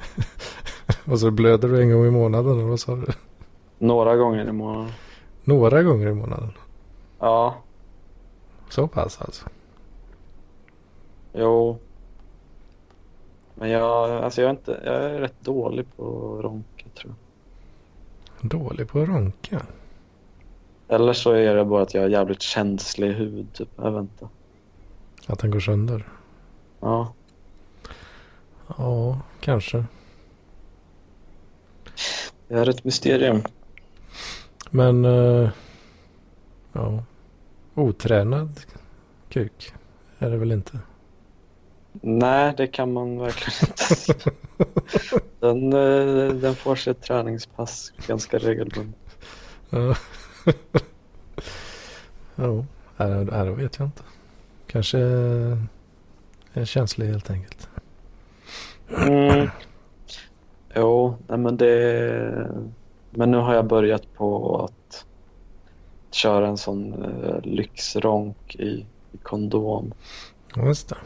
Och 1.06 1.19
så 1.19 1.31
blöder 1.31 1.68
du 1.68 1.81
en 1.81 1.91
gång 1.91 2.06
i 2.06 2.11
månaden 2.11 2.52
eller 2.52 2.64
vad 2.64 2.80
sa 2.80 2.95
du? 2.95 3.06
Några 3.77 4.15
gånger 4.15 4.45
i 4.49 4.52
månaden. 4.52 4.91
Några 5.44 5.84
gånger 5.84 6.07
i 6.07 6.14
månaden. 6.14 6.52
Ja, 7.19 7.56
Så 8.69 8.88
pass 8.88 9.22
alltså. 9.22 9.45
jo. 11.34 11.77
Men 13.59 13.69
jag, 13.69 14.11
alltså 14.11 14.41
jag, 14.41 14.47
är 14.47 14.51
inte, 14.51 14.81
jag 14.85 14.95
är 14.95 15.19
rätt 15.19 15.41
dålig 15.41 15.85
på 15.95 16.35
att 16.38 16.43
ronka 16.43 16.85
tror 16.95 17.13
jag. 18.41 18.49
Dålig 18.49 18.88
på 18.88 19.01
att 19.01 19.07
ronka. 19.07 19.65
Eller 20.88 21.13
så 21.13 21.31
är 21.31 21.55
det 21.55 21.65
bara 21.65 21.84
att 21.84 21.93
jag 21.93 22.01
har 22.01 22.09
jävligt 22.09 22.41
känslig 22.41 23.13
hud. 23.13 23.53
Typ. 23.53 23.69
Jag 23.75 23.91
vet 23.91 24.01
inte. 24.01 24.27
Att 25.27 25.39
den 25.39 25.51
går 25.51 25.59
sönder. 25.59 26.07
Ja. 26.79 27.13
Ja, 28.77 29.19
kanske. 29.39 29.85
Det 32.47 32.55
är 32.55 32.69
ett 32.69 32.84
mysterium. 32.84 33.41
Men 34.69 35.05
eh, 35.05 35.49
ja, 36.73 37.03
otränad 37.75 38.59
kuk 39.29 39.73
är 40.19 40.29
det 40.29 40.38
väl 40.38 40.51
inte. 40.51 40.79
Nej, 42.02 42.53
det 42.57 42.68
kan 42.68 42.94
man 42.94 43.19
verkligen 43.19 43.69
inte. 43.69 44.32
den, 45.40 45.74
eh, 45.74 46.34
den 46.34 46.56
får 46.56 46.76
sig 46.76 46.91
ett 46.91 47.02
träningspass 47.02 47.94
ganska 48.07 48.38
regelbundet. 48.38 48.99
Ja, 52.36 52.65
nej, 52.98 53.26
det 53.26 53.52
vet 53.52 53.80
jag 53.80 53.88
inte. 53.88 54.03
Kanske 54.68 54.99
är 56.53 56.65
känslig 56.65 57.07
helt 57.07 57.30
enkelt. 57.30 57.69
Mm. 59.07 59.49
Jo, 60.76 61.18
nej 61.28 61.38
men 61.38 61.57
det... 61.57 62.52
Men 63.11 63.32
nu 63.32 63.38
har 63.38 63.53
jag 63.53 63.68
börjat 63.68 64.14
på 64.14 64.56
att 64.64 65.06
köra 66.11 66.48
en 66.48 66.57
sån 66.57 67.03
eh, 67.03 67.41
lyxronk 67.41 68.56
i, 68.56 68.86
i 69.11 69.18
kondom. 69.24 69.94
Just 70.56 70.90
det. 70.90 70.98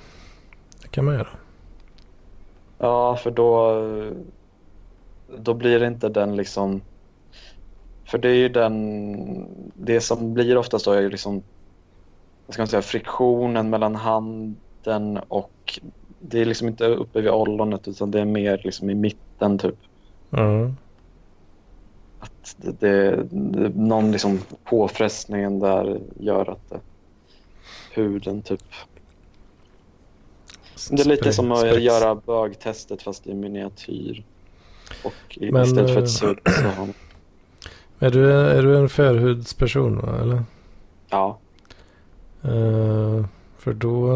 Man 0.98 1.16
göra. 1.16 1.28
Ja, 2.78 3.16
för 3.16 3.32
då, 3.32 3.84
då 5.38 5.54
blir 5.54 5.80
det 5.80 5.88
inte 5.88 6.10
den 6.10 6.36
liksom... 6.36 6.82
För 8.06 8.18
det 8.18 8.30
är 8.30 8.36
ju 8.36 8.50
den... 8.50 9.48
Det 9.74 10.02
som 10.02 10.34
blir 10.34 10.58
oftast 10.58 10.86
då 10.86 10.92
är 10.92 11.02
ju 11.02 11.10
liksom... 11.10 11.44
Vad 12.46 12.54
ska 12.54 12.62
man 12.62 12.68
säga? 12.68 12.82
Friktionen 12.82 13.70
mellan 13.70 13.96
handen 13.96 15.20
och... 15.28 15.80
Det 16.20 16.42
är 16.42 16.46
liksom 16.46 16.68
inte 16.68 16.86
uppe 16.86 17.22
vid 17.22 17.32
ollonet 17.32 17.88
utan 17.88 18.12
det 18.12 18.22
är 18.22 18.26
mer 18.26 18.62
liksom 18.64 18.90
i 18.90 18.96
mitten 18.96 19.58
typ. 19.58 19.76
Ja, 20.30 20.72
Att 22.20 22.56
det, 22.58 22.80
det, 22.80 23.24
det, 23.32 23.70
någon 23.76 24.12
liksom 24.12 24.40
påfrestningen 24.64 25.60
där 25.60 26.02
gör 26.20 26.50
att 26.50 26.70
det, 26.70 26.80
huden 27.94 28.42
typ... 28.42 28.64
Det 30.90 31.02
är 31.02 31.06
lite 31.06 31.34
som 31.34 31.52
att 31.52 31.82
göra 31.82 32.16
bögtestet 32.16 33.02
fast 33.02 33.28
i 33.28 33.34
miniatyr. 33.34 34.24
Och 35.04 35.38
i, 35.38 35.52
Men, 35.52 35.64
istället 35.64 35.90
för 35.92 35.98
eh, 35.98 36.04
ett 36.04 36.10
sudd 36.12 36.40
så 36.46 36.52
har 36.68 36.86
man... 36.86 36.94
Är 38.00 38.10
du, 38.12 38.32
är 38.32 38.64
du 38.64 38.78
en 38.78 38.90
förhudsperson 38.90 40.00
va, 40.00 40.20
eller? 40.22 40.44
Ja. 41.10 41.38
Eh, 42.42 43.26
för 43.58 43.74
då, 43.74 44.10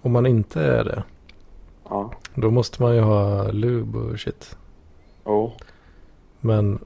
om 0.00 0.12
man 0.12 0.26
inte 0.26 0.60
är 0.62 0.84
det, 0.84 1.02
Ja. 1.88 2.12
då 2.34 2.50
måste 2.50 2.82
man 2.82 2.94
ju 2.94 3.00
ha 3.00 3.50
lube 3.50 3.98
och 3.98 4.20
shit. 4.20 4.56
Jo. 5.26 5.52
Men 6.40 6.78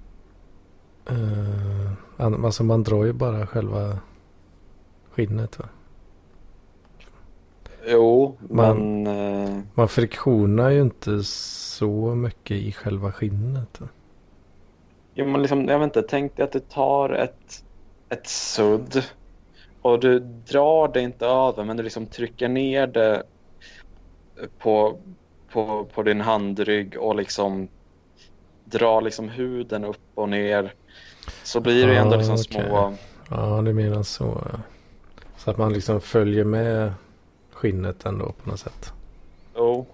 eh, 1.06 1.92
an- 2.16 2.44
alltså 2.44 2.64
man 2.64 2.82
drar 2.82 3.04
ju 3.04 3.12
bara 3.12 3.46
själva 3.46 3.98
skinnet 5.10 5.58
va? 5.58 5.64
Jo, 7.86 8.36
men... 8.40 9.06
Eh, 9.06 9.58
Man 9.74 9.88
friktionar 9.88 10.70
ju 10.70 10.80
inte 10.80 11.22
så 11.24 12.14
mycket 12.14 12.56
i 12.56 12.72
själva 12.72 13.12
skinnet. 13.12 13.80
Jo, 15.14 15.26
men 15.26 15.42
liksom, 15.42 15.64
jag 15.68 15.78
vet 15.78 15.84
inte, 15.86 16.02
tänk 16.02 16.36
dig 16.36 16.44
att 16.44 16.52
du 16.52 16.60
tar 16.60 17.10
ett, 17.10 17.64
ett 18.08 18.26
sudd 18.26 19.02
och 19.82 20.00
du 20.00 20.18
drar 20.20 20.88
det 20.92 21.00
inte 21.00 21.26
över 21.26 21.64
men 21.64 21.76
du 21.76 21.82
liksom 21.82 22.06
trycker 22.06 22.48
ner 22.48 22.86
det 22.86 23.22
på, 24.58 24.98
på, 25.52 25.84
på 25.94 26.02
din 26.02 26.20
handrygg 26.20 26.96
och 26.98 27.16
liksom 27.16 27.68
drar 28.64 29.00
liksom 29.02 29.28
huden 29.28 29.84
upp 29.84 30.00
och 30.14 30.28
ner. 30.28 30.74
Så 31.44 31.60
blir 31.60 31.86
det 31.86 31.96
ändå 31.96 32.14
Ah, 32.14 32.16
liksom 32.16 32.34
okej. 32.34 32.64
små... 32.68 32.94
Ja, 33.30 33.62
du 33.62 33.72
menar 33.74 34.02
så. 34.02 34.44
Så 35.36 35.50
att 35.50 35.58
man 35.58 35.72
liksom 35.72 36.00
följer 36.00 36.44
med 36.44 36.92
skinnet 37.58 38.06
ändå 38.06 38.32
på 38.32 38.50
något 38.50 38.60
sätt. 38.60 38.92
Jo, 39.56 39.86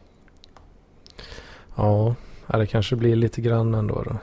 Ja, 1.77 2.15
det 2.47 2.66
kanske 2.66 2.97
blir 2.97 3.16
lite 3.16 3.41
grann 3.41 3.74
ändå 3.74 4.03
då. 4.03 4.16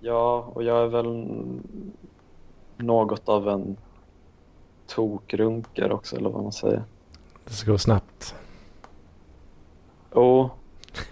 ja, 0.00 0.50
och 0.54 0.62
jag 0.64 0.82
är 0.82 0.86
väl 0.86 1.26
något 2.76 3.28
av 3.28 3.48
en 3.48 3.76
tokrunker 4.86 5.92
också 5.92 6.16
eller 6.16 6.30
vad 6.30 6.42
man 6.42 6.52
säger. 6.52 6.82
Det 7.44 7.52
ska 7.52 7.70
gå 7.70 7.78
snabbt. 7.78 8.34
Jo, 10.14 10.50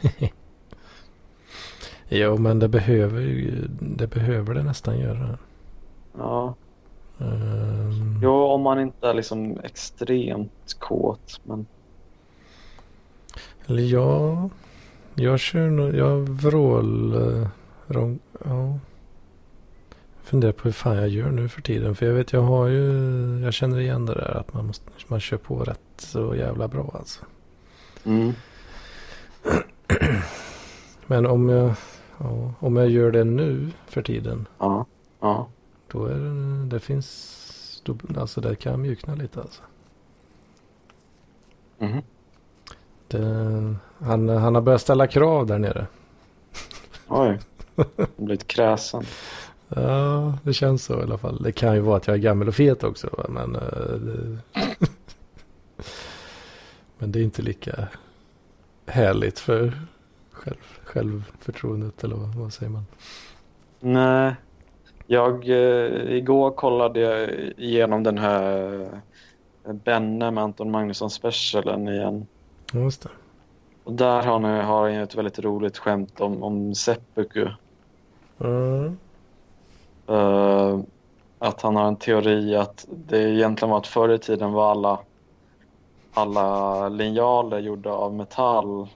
Jo, 2.08 2.36
men 2.36 2.58
det 2.58 2.68
behöver 2.68 3.20
det 3.80 4.06
behöver 4.06 4.54
det 4.54 4.62
nästan 4.62 4.98
göra. 4.98 5.38
ja. 6.18 6.54
Ehm, 7.20 8.20
Jo, 8.22 8.44
om 8.44 8.62
man 8.62 8.80
inte 8.80 9.08
är 9.08 9.14
liksom 9.14 9.60
extremt 9.64 10.76
kåt. 10.78 11.40
Men 11.44 11.66
Eller 13.66 13.82
ja, 13.82 14.50
jag 15.14 15.40
kör 15.40 15.70
nog, 15.70 15.94
jag 15.94 16.28
vrål... 16.28 17.14
Uh, 17.14 17.48
rom, 17.86 18.18
ja. 18.44 18.78
Jag 20.16 20.30
funderar 20.30 20.52
på 20.52 20.64
hur 20.64 20.72
fan 20.72 20.96
jag 20.96 21.08
gör 21.08 21.30
nu 21.30 21.48
för 21.48 21.62
tiden. 21.62 21.94
För 21.94 22.06
jag 22.06 22.14
vet, 22.14 22.32
jag 22.32 22.40
har 22.40 22.66
ju, 22.66 23.40
jag 23.44 23.52
känner 23.52 23.80
igen 23.80 24.06
det 24.06 24.14
där 24.14 24.36
att 24.36 24.54
man, 24.54 24.66
måste, 24.66 24.90
man 25.06 25.20
kör 25.20 25.36
på 25.36 25.64
rätt 25.64 25.80
så 25.96 26.34
jävla 26.34 26.68
bra 26.68 26.94
alltså. 26.98 27.24
mm. 28.04 28.32
Men 31.06 31.26
om 31.26 31.48
jag, 31.48 31.74
ja, 32.18 32.52
om 32.60 32.76
jag 32.76 32.88
gör 32.88 33.10
det 33.10 33.24
nu 33.24 33.70
för 33.86 34.02
tiden. 34.02 34.48
ja, 34.58 34.86
ja. 35.20 35.48
Då 35.88 36.06
är 36.06 36.14
det, 36.14 36.66
det 36.66 36.80
finns, 36.80 37.82
då, 37.84 37.96
alltså 38.16 38.40
det 38.40 38.56
kan 38.56 38.82
mjukna 38.82 39.14
lite 39.14 39.40
alltså. 39.40 39.62
Mhm. 41.78 42.02
Det, 43.08 43.76
han, 43.98 44.28
han 44.28 44.54
har 44.54 44.62
börjat 44.62 44.80
ställa 44.80 45.06
krav 45.06 45.46
där 45.46 45.58
nere. 45.58 45.86
Oj. 47.08 47.38
Blivit 48.16 48.46
kräsen. 48.46 49.04
Ja, 49.68 50.38
det 50.42 50.52
känns 50.52 50.84
så 50.84 51.00
i 51.00 51.02
alla 51.02 51.18
fall. 51.18 51.42
Det 51.42 51.52
kan 51.52 51.74
ju 51.74 51.80
vara 51.80 51.96
att 51.96 52.06
jag 52.06 52.14
är 52.14 52.20
gammal 52.20 52.48
och 52.48 52.54
fet 52.54 52.84
också. 52.84 53.08
Va? 53.12 53.26
Men, 53.28 53.56
eh, 53.56 53.94
det... 53.98 54.38
men 56.98 57.12
det 57.12 57.20
är 57.20 57.22
inte 57.22 57.42
lika 57.42 57.88
härligt 58.86 59.38
för 59.38 59.80
själv, 60.30 60.56
självförtroendet 60.84 62.04
eller 62.04 62.16
vad, 62.16 62.34
vad 62.34 62.52
säger 62.52 62.70
man? 62.70 62.86
Nej. 63.80 64.34
Jag, 65.10 65.48
eh, 65.48 66.16
igår 66.16 66.50
kollade 66.50 67.00
jag 67.00 67.30
igenom 67.56 68.02
den 68.02 68.18
här 68.18 68.72
eh, 69.66 69.72
Benne 69.72 70.30
med 70.30 70.44
Anton 70.44 70.70
Magnusson 70.70 71.10
specialen 71.10 71.88
igen. 71.88 72.26
Just 72.72 73.02
det. 73.02 73.08
Och 73.84 73.92
där 73.92 74.22
har 74.22 74.40
han, 74.40 74.44
har 74.44 74.88
ett 74.88 75.14
väldigt 75.14 75.38
roligt 75.38 75.78
skämt 75.78 76.20
om, 76.20 76.42
om 76.42 76.74
seppuku. 76.74 77.46
Mm. 78.40 78.98
Eh, 80.06 80.78
att 81.38 81.62
han 81.62 81.76
har 81.76 81.88
en 81.88 81.96
teori 81.96 82.56
att 82.56 82.86
det 82.88 83.18
egentligen 83.18 83.70
var 83.70 83.78
att 83.78 83.86
förr 83.86 84.08
i 84.08 84.18
tiden 84.18 84.52
var 84.52 84.70
alla, 84.70 84.98
alla 86.12 86.88
linjaler 86.88 87.58
gjorda 87.58 87.90
av 87.90 88.14
metall. 88.14 88.88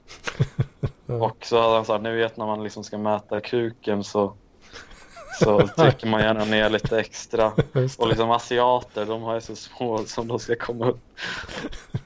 Och 1.06 1.47
så 1.47 1.60
hade 1.60 1.74
han 1.74 1.84
sagt, 1.84 2.02
ni 2.02 2.16
vet 2.16 2.36
när 2.36 2.47
man 2.47 2.64
liksom 2.64 2.84
ska 2.84 2.98
mäta 2.98 3.40
kuken 3.40 4.05
så, 4.05 4.32
så 5.43 5.66
trycker 5.77 6.06
man 6.06 6.20
gärna 6.20 6.44
ner 6.44 6.70
lite 6.70 7.01
extra. 7.01 7.52
Och 7.98 8.09
liksom 8.09 8.31
asiater, 8.31 9.06
de 9.06 9.23
har 9.23 9.35
ju 9.35 9.40
så 9.40 9.56
små 9.56 9.98
som 9.98 10.28
de 10.28 10.39
ska 10.39 10.56
komma 10.56 10.89
upp. 10.89 11.01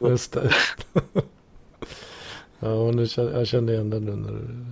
Just 0.00 0.32
det. 0.32 0.50
Ja, 2.58 2.90
nu 2.90 3.06
kände, 3.06 3.38
jag 3.38 3.46
kände 3.46 3.72
igen 3.72 3.90
den 3.90 4.04
nu 4.04 4.16
när 4.16 4.32
du... 4.32 4.66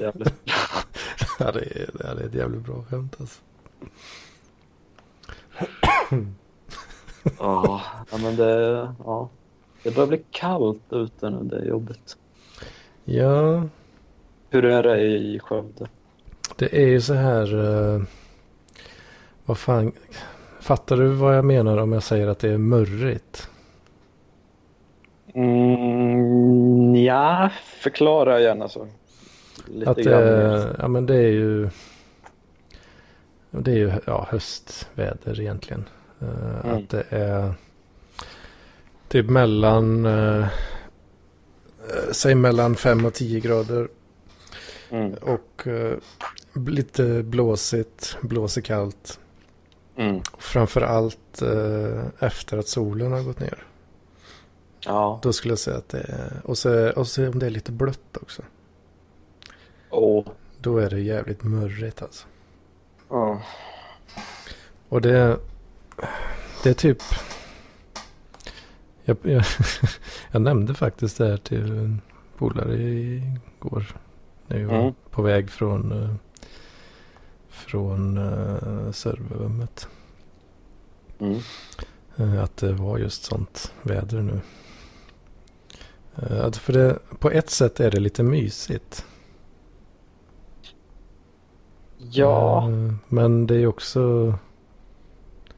Jävligt. 0.00 0.34
ja, 1.38 1.52
det 1.52 1.60
är, 1.60 1.90
det 1.92 2.04
är 2.04 2.26
ett 2.26 2.34
jävligt 2.34 2.62
bra 2.62 2.84
skämt 2.90 3.16
alltså. 3.20 3.40
Ja, 7.38 7.82
ja, 8.10 8.18
men 8.18 8.36
det, 8.36 8.88
ja. 9.04 9.28
det 9.82 9.94
börjar 9.94 10.08
bli 10.08 10.22
kallt 10.30 10.92
ute 10.92 11.30
nu. 11.30 11.38
Det 11.42 11.56
är 11.56 11.64
jobbigt. 11.64 12.16
Ja, 13.04 13.62
Hur 14.50 14.64
är 14.64 14.82
det 14.82 15.00
i 15.02 15.38
Skövde? 15.42 15.86
det 16.56 16.76
är 16.82 16.86
ju 16.86 17.00
så 17.00 17.14
här... 17.14 17.54
eh, 17.94 18.02
vad 19.44 19.58
fan... 19.58 19.92
Fattar 20.60 20.96
du 20.96 21.06
vad 21.08 21.36
jag 21.36 21.44
menar 21.44 21.76
om 21.78 21.92
jag 21.92 22.02
säger 22.02 22.26
att 22.26 22.38
det 22.38 22.50
är 22.50 22.58
murrigt? 22.58 23.48
Mm, 25.34 26.96
ja, 26.96 27.50
förklara 27.64 28.40
gärna 28.40 28.68
så. 28.68 28.86
Lite 29.66 29.90
Att 29.90 29.96
grann. 29.98 30.22
det, 30.22 30.76
ja 30.78 30.88
men 30.88 31.06
det 31.06 31.16
är 31.16 31.28
ju... 31.30 31.68
Det 33.50 33.70
är 33.70 33.76
ju 33.76 33.92
ja, 34.06 34.26
höstväder 34.30 35.40
egentligen. 35.40 35.84
Eh, 36.20 36.28
Mm. 36.64 36.76
Att 36.76 36.88
det 36.90 37.04
är 37.10 37.54
typ 39.08 39.30
mellan... 39.30 40.06
eh, 40.06 40.38
eh, 40.40 40.46
säg 42.12 42.34
mellan 42.34 42.74
5 42.74 43.04
och 43.04 43.14
10 43.14 43.40
grader. 43.40 43.88
Mm, 44.90 45.14
Och 45.14 45.66
eh, 45.66 45.98
lite 46.66 47.22
blåsigt, 47.22 48.16
blåsigt 48.22 48.66
kallt. 48.66 49.20
mm. 49.96 50.22
Framför 50.38 50.80
allt 50.80 51.42
eh, 51.42 52.04
efter 52.18 52.58
att 52.58 52.68
solen 52.68 53.12
har 53.12 53.22
gått 53.22 53.40
ner. 53.40 53.64
Ja, 54.80 55.20
Då 55.22 55.32
skulle 55.32 55.52
jag 55.52 55.58
säga 55.58 55.76
att 55.76 55.88
det 55.88 55.98
är... 56.00 56.40
Och 56.44 56.58
så, 56.58 56.90
och 56.90 57.06
så 57.08 57.28
om 57.28 57.38
det 57.38 57.46
är 57.46 57.50
lite 57.50 57.72
blött 57.72 58.16
också. 58.22 58.42
och... 59.90 60.26
Då 60.60 60.78
är 60.78 60.90
det 60.90 61.00
jävligt 61.00 61.42
murrigt 61.42 62.02
alltså. 62.02 62.26
Ja. 63.08 63.42
Och 64.88 65.00
det, 65.00 65.38
det 66.62 66.70
är 66.70 66.74
typ... 66.74 67.02
Jag, 69.04 69.16
jag, 69.22 69.44
jag 70.32 70.42
nämnde 70.42 70.74
faktiskt 70.74 71.18
det 71.18 71.26
här 71.26 71.36
till 71.36 71.62
en 71.78 72.00
polare 72.38 72.76
igår. 72.78 73.96
När 74.46 74.58
vi 74.58 74.64
var 74.64 74.80
Mm. 74.80 74.94
på 75.10 75.22
väg 75.22 75.50
från, 75.50 75.92
eh, 76.02 76.14
från 77.48 78.18
uh, 78.18 78.90
serverrummet. 78.92 79.88
Mm. 81.18 81.40
Eh, 82.16 82.42
att 82.42 82.56
det 82.56 82.72
var 82.72 82.98
just 82.98 83.22
sånt 83.24 83.72
väder 83.82 84.22
nu. 84.22 84.40
Eh, 86.16 86.44
att 86.44 86.56
för 86.56 86.72
det, 86.72 86.98
på 87.18 87.30
ett 87.30 87.50
sätt 87.50 87.80
är 87.80 87.90
det 87.90 88.00
lite 88.00 88.22
mysigt. 88.22 89.04
Ja, 91.98 92.68
Eh, 92.68 92.94
men 93.08 93.46
det 93.46 93.56
är 93.56 93.66
också... 93.66 94.34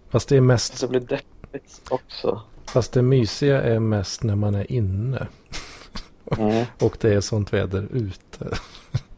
Fast 0.09 0.29
det 0.29 0.37
är 0.37 0.41
mest 0.41 0.81
det 0.81 0.89
blir 0.89 1.01
deppigt 1.01 1.83
också. 1.91 2.43
Fast 2.67 2.93
det 2.93 3.03
mysiga 3.03 3.63
är 3.63 3.79
mest 3.79 4.23
när 4.23 4.37
man 4.37 4.55
är 4.55 4.73
inne. 4.73 5.27
Mm. 6.39 6.65
Och 6.81 6.97
det 7.01 7.15
är 7.15 7.21
sånt 7.21 7.53
väder 7.53 7.89
ute. 7.93 8.59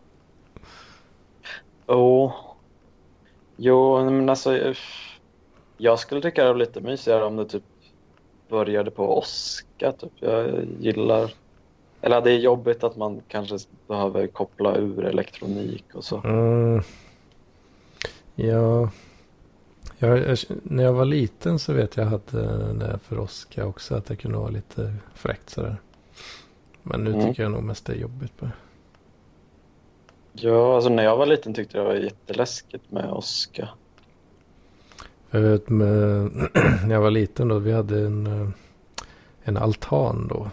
Oh. 1.86 2.32
Jo, 3.56 4.04
men 4.04 4.28
alltså. 4.28 4.74
Jag 5.76 5.98
skulle 5.98 6.20
tycka 6.20 6.42
det 6.44 6.52
var 6.52 6.58
lite 6.58 6.80
mysigare 6.80 7.24
om 7.24 7.36
det 7.36 7.44
typ 7.44 7.62
började 8.48 8.90
på 8.90 9.18
åska. 9.18 9.92
Typ. 9.92 10.12
Jag 10.18 10.66
gillar... 10.80 11.34
Eller 12.00 12.20
det 12.20 12.30
är 12.30 12.38
jobbigt 12.38 12.84
att 12.84 12.96
man 12.96 13.22
kanske 13.28 13.58
behöver 13.88 14.26
koppla 14.26 14.76
ur 14.76 15.04
elektronik 15.04 15.84
och 15.94 16.04
så. 16.04 16.20
Mm. 16.24 16.82
Ja. 18.34 18.90
Jag, 19.98 20.18
jag, 20.18 20.38
när 20.62 20.84
jag 20.84 20.92
var 20.92 21.04
liten 21.04 21.58
så 21.58 21.72
vet 21.72 21.96
jag 21.96 22.14
att 22.14 22.32
när 22.32 22.90
jag 22.90 23.02
för 23.02 23.18
åska 23.18 23.66
också 23.66 23.94
att 23.94 24.06
det 24.06 24.16
kunde 24.16 24.38
vara 24.38 24.50
lite 24.50 24.94
fräckt 25.14 25.50
sådär. 25.50 25.76
Men 26.82 27.04
nu 27.04 27.12
Mm. 27.14 27.26
tycker 27.26 27.42
jag 27.42 27.52
nog 27.52 27.62
mest 27.62 27.86
det 27.86 27.92
är 27.92 27.96
jobbigt. 27.96 28.40
Bara. 28.40 28.50
Ja, 30.32 30.74
alltså 30.74 30.90
när 30.90 31.02
jag 31.02 31.16
var 31.16 31.26
liten 31.26 31.54
tyckte 31.54 31.76
jag 31.76 31.86
det 31.86 31.92
var 31.92 32.00
jätteläskigt 32.00 32.90
med 32.90 33.10
åska. 33.10 33.68
Jag 35.30 35.40
vet 35.40 35.68
med, 35.68 36.30
när 36.86 36.90
jag 36.94 37.00
var 37.00 37.10
liten 37.10 37.48
då, 37.48 37.58
vi 37.58 37.72
hade 37.72 38.00
en, 38.00 38.26
eh, 38.26 38.48
en 39.42 39.56
altan 39.56 40.26
då. 40.28 40.50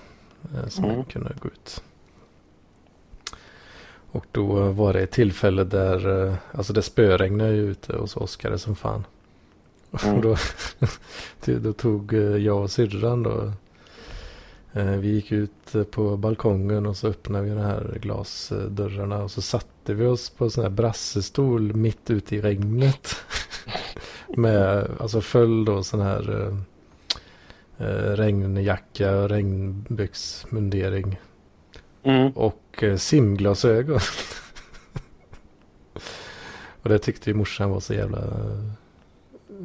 eh, 0.55 0.67
Som 0.67 0.83
Mm. 0.83 0.95
man 0.95 1.05
kunde 1.05 1.33
gå 1.41 1.47
ut. 1.47 1.83
Och 4.11 4.25
då 4.31 4.71
var 4.71 4.93
det 4.93 5.01
ett 5.01 5.11
tillfälle 5.11 5.63
där, 5.63 6.27
eh, 6.27 6.33
alltså 6.51 6.73
det 6.73 6.81
spöregnade 6.81 7.51
ju 7.53 7.69
ute 7.71 7.93
och 7.93 8.09
så 8.09 8.19
åskade 8.19 8.57
som 8.59 8.75
fan. 8.75 9.03
Mm. 10.03 10.15
Och 10.15 10.21
då, 10.21 10.35
då- 11.59 11.73
tog 11.73 12.13
jag 12.13 12.61
och 12.61 12.71
syrran 12.71 13.23
då. 13.23 13.51
Eh, 14.77 14.97
Vi 14.97 15.07
gick 15.07 15.31
ut 15.31 15.75
eh, 15.75 15.83
på 15.83 16.17
balkongen 16.17 16.85
och 16.85 16.97
så 16.97 17.07
öppnade 17.07 17.43
vi 17.43 17.49
de 17.49 17.59
här 17.59 17.97
glasdörrarna 18.01 19.23
och 19.23 19.31
så 19.31 19.41
satte 19.41 19.93
vi 19.93 20.05
oss 20.05 20.29
på 20.29 20.43
en 20.43 20.51
sån 20.51 20.63
här 20.63 20.71
brassestol 20.71 21.73
mitt 21.75 22.09
ute 22.09 22.35
i 22.35 22.41
regnet. 22.41 23.15
Med, 24.27 24.91
alltså 24.99 25.21
föll 25.21 25.65
då 25.65 25.83
sån 25.83 26.01
här 26.01 26.41
eh, 26.41 26.57
eh, 27.87 28.11
regnjacka, 28.15 29.27
regnbyxmundering 29.27 31.17
Mm. 32.03 32.31
och 32.31 32.83
eh, 32.83 32.97
simglasögon. 32.97 33.99
och 36.81 36.89
det 36.89 36.99
tyckte 36.99 37.29
ju 37.29 37.33
morsan 37.33 37.69
var 37.69 37.79
så 37.79 37.93
jävla 37.93 38.23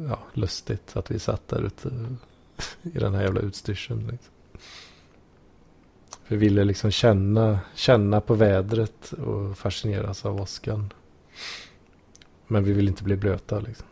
ja, 0.09 0.19
lustigt 0.33 0.97
att 0.97 1.11
vi 1.11 1.19
satt 1.19 1.47
där 1.47 1.61
ute 1.61 1.89
i 2.81 2.99
den 2.99 3.13
här 3.13 3.21
jävla 3.21 3.41
utstyrseln. 3.41 3.99
Liksom. 3.99 4.32
Vi 6.27 6.37
ville 6.37 6.63
liksom 6.63 6.91
känna, 6.91 7.59
känna 7.75 8.21
på 8.21 8.33
vädret 8.33 9.11
och 9.11 9.57
fascineras 9.57 10.25
av 10.25 10.41
åskan. 10.41 10.93
Men 12.47 12.63
vi 12.63 12.73
ville 12.73 12.89
inte 12.89 13.03
bli 13.03 13.15
blöta 13.15 13.59
liksom. 13.59 13.87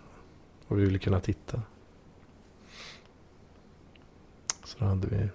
Och 0.68 0.80
vi 0.80 0.86
ville 0.86 1.00
kunna 1.00 1.20
titta. 1.20 1.62
Så 4.64 4.78
då 4.80 4.86
hade 4.86 5.08
vi 5.08 5.30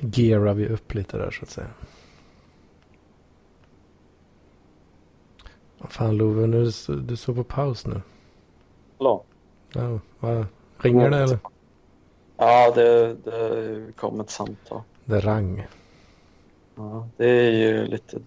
gearar 0.00 0.54
vi 0.54 0.68
upp 0.68 0.94
lite 0.94 1.16
där 1.16 1.30
så 1.30 1.42
att 1.42 1.50
säga. 1.50 1.70
Vad 5.78 5.92
Fan 5.92 6.16
Love, 6.16 6.46
nu, 6.46 6.70
du 7.02 7.16
står 7.16 7.34
på 7.34 7.44
paus 7.44 7.86
nu. 7.86 8.02
Hallå? 8.98 9.24
Ja, 9.72 10.00
vad, 10.20 10.46
ringer 10.78 11.10
det 11.10 11.18
eller? 11.18 11.38
Ja, 12.36 12.72
det, 12.74 13.14
det 13.14 13.96
kom 13.96 14.20
ett 14.20 14.30
samtal. 14.30 14.82
Det 15.04 15.20
rang. 15.20 15.66
Ja, 16.76 17.08
det 17.16 17.26
är 17.26 17.50
ju 17.50 17.86
lite 17.86 18.18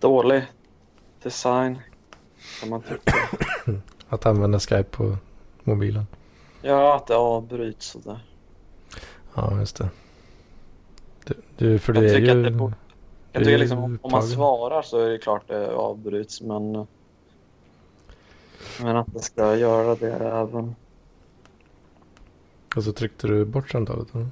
dålig 0.00 0.42
design 1.22 1.78
kan 2.60 2.68
man 2.68 2.82
tycka. 2.82 3.12
Att 4.08 4.26
använda 4.26 4.58
Skype 4.60 4.82
på 4.82 5.16
mobilen. 5.64 6.06
Ja, 6.62 6.96
att 6.96 7.06
det 7.06 7.16
avbryts 7.16 7.86
sådär. 7.86 8.26
Ja, 9.34 9.58
just 9.60 9.76
det. 9.76 9.88
Du, 11.24 11.34
du 11.56 11.78
för 11.78 11.94
Jag 11.94 12.02
det 12.02 12.10
är 12.14 12.18
ju... 12.18 12.30
att 12.38 12.44
det 12.44 12.50
borde- 12.50 12.74
Jag 13.32 13.44
tycker 13.44 13.58
liksom, 13.58 13.98
om 14.02 14.10
man 14.12 14.22
svarar 14.22 14.82
så 14.82 14.98
är 14.98 15.08
det 15.10 15.18
klart 15.18 15.48
det 15.48 15.74
avbryts, 15.74 16.40
men... 16.40 16.86
Men 18.82 18.96
att 18.96 19.12
det 19.14 19.20
ska 19.20 19.56
göra 19.56 19.94
det 19.94 20.12
även... 20.12 20.74
Och 22.76 22.84
så 22.84 22.92
tryckte 22.92 23.26
du 23.26 23.44
bort 23.44 23.70
samtalet? 23.70 24.14
eller? 24.14 24.26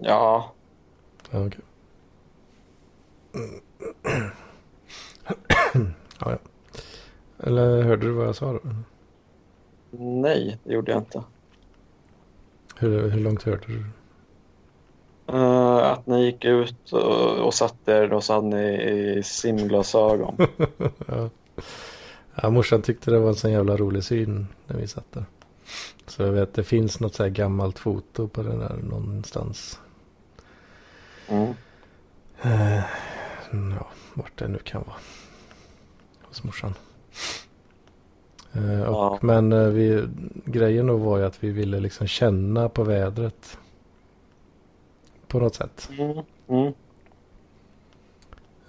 Ja, 0.00 0.52
Ja, 1.30 1.46
okej. 1.46 1.60
ja, 6.20 6.30
ja. 6.30 6.38
Eller 7.38 7.82
hörde 7.82 8.06
du 8.06 8.12
vad 8.12 8.26
jag 8.26 8.36
sa 8.36 8.52
då? 8.52 8.60
nej, 9.98 10.58
det 10.64 10.72
gjorde 10.74 10.92
jag 10.92 11.00
inte. 11.00 11.22
Hur, 12.76 13.08
hur 13.10 13.20
långt 13.20 13.42
hörde 13.42 13.66
du? 13.66 13.84
Eh, 15.26 15.92
att 15.92 16.06
ni 16.06 16.24
gick 16.24 16.44
ut 16.44 16.92
och, 16.92 17.38
och 17.46 17.54
satt 17.54 17.88
er 17.88 18.12
och 18.12 18.24
så 18.24 18.32
hade 18.34 18.46
ni 18.46 18.82
i 18.82 19.22
simglasögon. 19.22 20.36
ja. 21.06 21.30
ja, 22.42 22.50
morsan 22.50 22.82
tyckte 22.82 23.10
det 23.10 23.18
var 23.18 23.28
en 23.28 23.34
sån 23.34 23.52
jävla 23.52 23.76
rolig 23.76 24.04
syn 24.04 24.46
när 24.66 24.76
vi 24.76 24.86
satt 24.86 25.12
där. 25.12 25.24
Så 26.06 26.22
jag 26.22 26.32
vet, 26.32 26.54
det 26.54 26.64
finns 26.64 27.00
något 27.00 27.14
så 27.14 27.22
här 27.22 27.30
gammalt 27.30 27.78
foto 27.78 28.28
på 28.28 28.42
den 28.42 28.58
där 28.58 28.76
någonstans. 28.82 29.80
Mm. 31.28 31.54
Eh, 32.42 32.84
ja, 33.78 33.86
vart 34.14 34.38
det 34.38 34.48
nu 34.48 34.58
kan 34.58 34.82
vara. 34.86 34.96
Hos 36.22 36.44
morsan. 36.44 36.74
Eh, 38.52 38.82
och, 38.82 38.94
Ja. 38.94 39.18
Men 39.22 39.52
eh, 39.52 39.68
vi, 39.68 40.08
grejen 40.44 40.86
då 40.86 40.96
var 40.96 41.18
ju 41.18 41.24
att 41.24 41.44
vi 41.44 41.50
ville 41.50 41.80
liksom 41.80 42.06
känna 42.06 42.68
på 42.68 42.84
vädret. 42.84 43.58
På 45.28 45.38
något 45.38 45.54
sätt. 45.54 45.88
Mm. 45.98 46.24
Mm. 46.48 46.74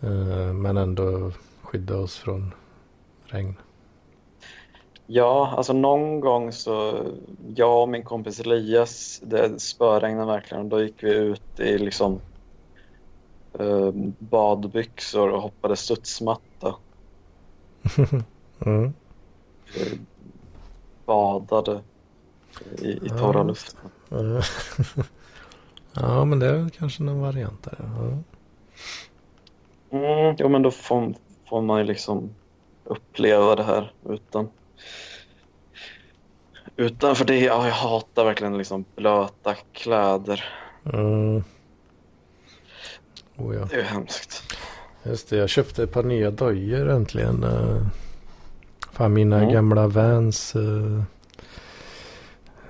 Eh, 0.02 0.53
men 0.53 0.77
ändå 0.77 1.32
skydda 1.61 1.98
oss 1.98 2.18
från 2.18 2.53
regn. 3.26 3.56
Ja, 5.07 5.53
alltså 5.57 5.73
någon 5.73 6.19
gång 6.19 6.52
så, 6.52 7.06
jag 7.56 7.82
och 7.82 7.90
min 7.90 8.03
kompis 8.03 8.40
Elias, 8.40 9.22
det 9.23 9.60
spöregnade 9.60 10.27
verkligen 10.27 10.64
och 10.64 10.69
då 10.69 10.84
gick 10.84 11.03
vi 11.03 11.14
ut 11.14 11.60
i 11.60 11.77
liksom 11.77 12.19
badbyxor 14.19 15.30
och 15.30 15.41
hoppade 15.41 15.76
studsmatta. 15.76 16.76
mm. 18.60 18.94
Eh, 19.76 19.99
badade 21.06 21.82
i, 22.82 22.90
i 22.90 23.10
torra 23.10 23.40
Ja, 23.40 23.44
luften. 23.44 23.91
Ja, 25.98 26.26
men 26.26 26.40
det 26.40 26.48
är 26.48 26.53
väl 26.53 26.69
kanske 26.69 27.03
någon 27.03 27.22
variant 27.22 27.64
där. 27.64 27.77
Ja. 27.80 28.23
Mm, 29.98 30.36
jo, 30.40 30.49
men 30.49 30.61
då 30.61 30.72
får, 30.72 31.14
får 31.49 31.61
man 31.61 31.80
ju 31.80 31.86
liksom 31.86 32.30
uppleva 32.84 33.56
det 33.56 33.64
här 33.64 33.94
utan... 34.10 34.49
Utan 36.76 37.15
för 37.15 37.26
det, 37.26 37.40
ja, 37.40 37.68
jag 37.68 37.73
hatar 37.73 38.26
verkligen 38.26 38.57
liksom 38.57 38.86
blöta 38.95 39.56
kläder. 39.73 40.44
Mm. 40.94 41.44
Oh, 43.38 43.56
ja. 43.56 43.68
Det 43.70 43.76
är 43.76 43.84
hemskt. 43.84 44.44
Just 45.03 45.30
det, 45.30 45.38
jag 45.38 45.49
köpte 45.49 45.84
ett 45.84 45.91
par 45.91 46.03
nya 46.03 46.32
dojor 46.32 46.90
äntligen. 46.90 47.44
eh. 47.44 47.88
Fan, 48.91 49.14
mina 49.14 49.38
Mm. 49.38 49.53
gamla 49.53 49.88
Vans 49.88 50.53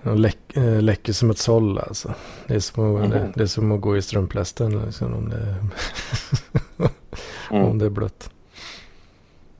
de 0.03 0.17
läck, 0.17 0.37
eh, 0.57 0.81
läcker 0.81 1.13
som 1.13 1.29
ett 1.29 1.37
såll 1.37 1.79
alltså. 1.79 2.13
Det 2.47 2.55
är 2.55 2.59
som 2.59 2.95
att, 2.95 3.01
Mhm. 3.01 3.09
det, 3.09 3.31
det 3.35 3.43
är 3.43 3.47
som 3.47 3.71
att 3.71 3.81
gå 3.81 3.97
i 3.97 4.01
strumplästen 4.01 4.79
liksom, 4.85 5.13
om, 5.13 5.29
det, 5.29 5.55
om 7.49 7.61
Mm. 7.61 7.77
det 7.77 7.85
är 7.85 7.89
blött. 7.89 8.29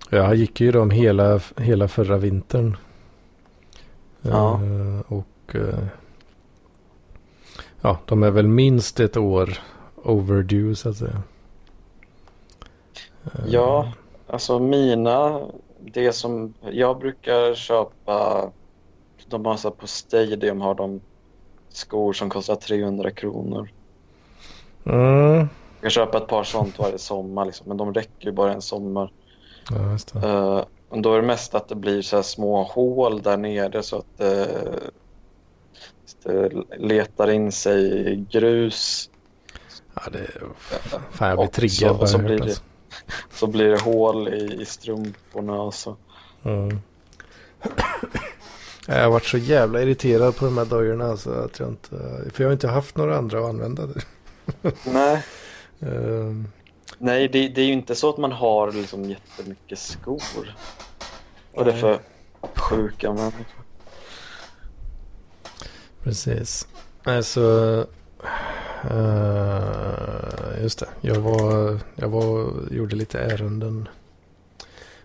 Jag 0.10 0.36
gick 0.36 0.62
ju 0.62 0.72
dem 0.72 0.90
hela, 0.90 1.40
hela 1.58 1.88
förra 1.88 2.18
vintern. 2.18 2.78
Ja. 4.22 4.54
Eh, 4.64 5.00
och 5.08 5.56
eh, 5.56 5.86
ja, 7.82 8.00
de 8.06 8.24
är 8.24 8.32
väl 8.32 8.48
minst 8.48 9.00
ett 9.00 9.18
år 9.18 9.60
overdue 10.06 10.76
så 10.76 10.90
att 10.90 10.98
säga. 10.98 11.22
Eh, 13.24 13.46
Ja, 13.48 13.92
alltså 14.28 14.60
mina, 14.60 15.42
det 15.80 16.12
som 16.12 16.54
jag 16.72 17.00
brukar 17.00 17.56
köpa, 17.56 18.50
de 19.28 19.46
har 19.46 19.58
så 19.58 19.72
på 19.72 19.88
Stadium 19.88 20.62
har 20.62 20.76
de 20.76 21.02
skor 21.70 22.14
som 22.14 22.30
kostar 22.30 22.56
300 22.56 23.12
kronor. 23.12 23.70
Mm. 24.84 25.38
Jag 25.38 25.82
kan 25.82 25.90
köpa 25.90 26.18
ett 26.18 26.28
par 26.28 26.44
sånt 26.44 26.80
varje 26.80 26.98
sommar 26.98 27.46
liksom, 27.46 27.68
men 27.68 27.78
de 27.78 27.94
räcker 27.94 28.26
ju 28.26 28.32
bara 28.32 28.54
en 28.54 28.62
sommar. 28.62 29.12
Ja, 29.72 29.92
just 29.92 30.14
det. 30.14 30.28
Uh, 30.28 30.64
och 30.90 31.02
då 31.02 31.14
är 31.14 31.22
det 31.22 31.28
mest 31.28 31.56
att 31.56 31.68
det 31.68 31.76
blir 31.76 32.02
så 32.02 32.16
här 32.16 32.24
små 32.24 32.64
hål 32.64 33.22
där 33.22 33.38
nere 33.38 33.84
så 33.84 33.98
att 33.98 34.20
eh, 34.20 34.74
det 36.24 36.50
letar 36.78 37.32
in 37.32 37.52
sig 37.52 38.12
i 38.12 38.26
grus. 38.32 39.10
Ja, 39.96 40.02
det 40.12 40.28
fan, 41.12 41.28
jag 41.30 41.38
blir 41.38 41.48
Och 41.48 41.52
triggad 41.54 42.00
så- 42.00 42.08
så 42.08 42.18
blir 42.18 42.38
det, 42.38 42.44
alltså. 42.44 42.62
Så 43.32 43.48
blir 43.48 43.66
det 43.70 43.82
hål 43.82 44.28
i, 44.28 44.62
i 44.62 44.66
strumporna 44.66 45.54
och 45.62 45.74
så. 45.74 45.96
Mm. 46.44 46.80
Jag 48.88 49.04
har 49.04 49.10
varit 49.10 49.26
så 49.26 49.38
jävla 49.38 49.82
irriterad 49.82 50.36
på 50.36 50.46
de 50.46 50.58
här 50.58 50.66
dojorna 50.66 51.06
alltså, 51.06 51.32
att 51.34 51.60
jag 51.60 51.70
inte, 51.70 51.90
för 52.34 52.44
jag 52.44 52.48
har 52.48 52.54
inte 52.54 52.68
haft 52.68 52.98
några 52.98 53.18
andra 53.18 53.40
att 53.40 53.46
använda. 53.46 53.84
Det. 53.88 54.02
Nej, 54.86 55.24
Ehm, 55.80 56.48
Nej, 56.98 57.28
det, 57.28 57.48
det 57.48 57.62
är 57.62 57.66
ju 57.66 57.74
inte 57.74 57.96
så 57.96 58.10
att 58.10 58.18
man 58.18 58.32
har 58.32 58.72
liksom 58.72 59.10
jättemycket 59.10 59.80
skor. 59.80 60.56
Och 61.54 61.66
det 61.66 61.72
är 61.72 61.78
för 61.78 62.00
sjuka 62.56 63.14
människor. 63.14 63.46
precis. 66.04 66.68
Nej, 67.06 67.24
eh, 68.92 70.62
just 70.64 70.80
det. 70.80 70.88
Jag 71.02 71.16
var, 71.16 71.80
jag 71.96 72.10
var, 72.10 72.52
gjorde 72.72 72.96
lite 72.96 73.20
ärenden 73.20 73.88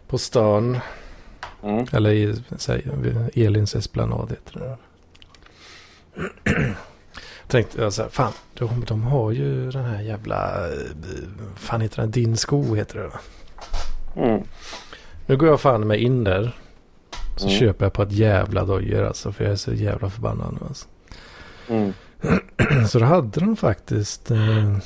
på 0.07 0.19
stan. 0.19 0.79
Mm. 1.63 1.87
Eller 1.93 2.11
i 2.11 2.37
säg, 2.57 2.87
Elins 3.35 3.75
esplanad 3.75 4.31
heter 4.31 4.61
det. 4.61 4.77
Tänkte 7.47 7.83
jag 7.83 7.93
så 7.93 8.03
här, 8.03 8.09
fan, 8.09 8.33
de, 8.55 8.85
de 8.85 9.03
har 9.03 9.31
ju 9.33 9.71
den 9.71 9.85
här 9.85 10.03
jävla, 10.03 10.53
fan 11.57 11.81
heter 11.81 12.03
den, 12.03 12.11
din 12.11 12.37
sko 12.37 12.75
heter 12.75 12.99
det. 12.99 13.11
Mm. 14.23 14.43
Nu 15.27 15.37
går 15.37 15.49
jag 15.49 15.61
fan 15.61 15.87
med 15.87 16.01
in 16.01 16.25
där. 16.25 16.57
Så 17.37 17.47
Mm. 17.47 17.59
köper 17.59 17.85
jag 17.85 17.93
på 17.93 18.03
ett 18.03 18.13
jävla 18.13 18.65
dojor 18.65 19.03
alltså, 19.05 19.33
för 19.33 19.45
jag 19.45 19.53
är 19.53 19.57
så 19.57 19.73
jävla 19.73 20.11
förbannad 20.11 20.53
nu 20.61 20.67
alltså. 20.69 20.87
Mm. 21.69 21.93
Så 22.89 22.99
då 22.99 23.05
hade 23.05 23.41
de 23.41 23.57
faktiskt 23.57 24.31
eh, 24.31 24.77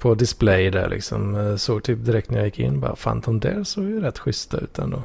på 0.00 0.14
display 0.14 0.70
där 0.70 0.88
liksom. 0.88 1.34
eh, 1.36 1.56
Såg 1.56 1.82
typ 1.82 2.04
direkt 2.04 2.30
när 2.30 2.38
jag 2.38 2.46
gick 2.46 2.58
in 2.58 2.80
bara, 2.80 2.96
fan 2.96 3.20
de 3.20 3.40
där 3.40 3.64
såg 3.64 3.84
ju 3.84 4.00
rätt 4.00 4.18
schyssta 4.18 4.58
ut 4.58 4.78
ändå. 4.78 5.02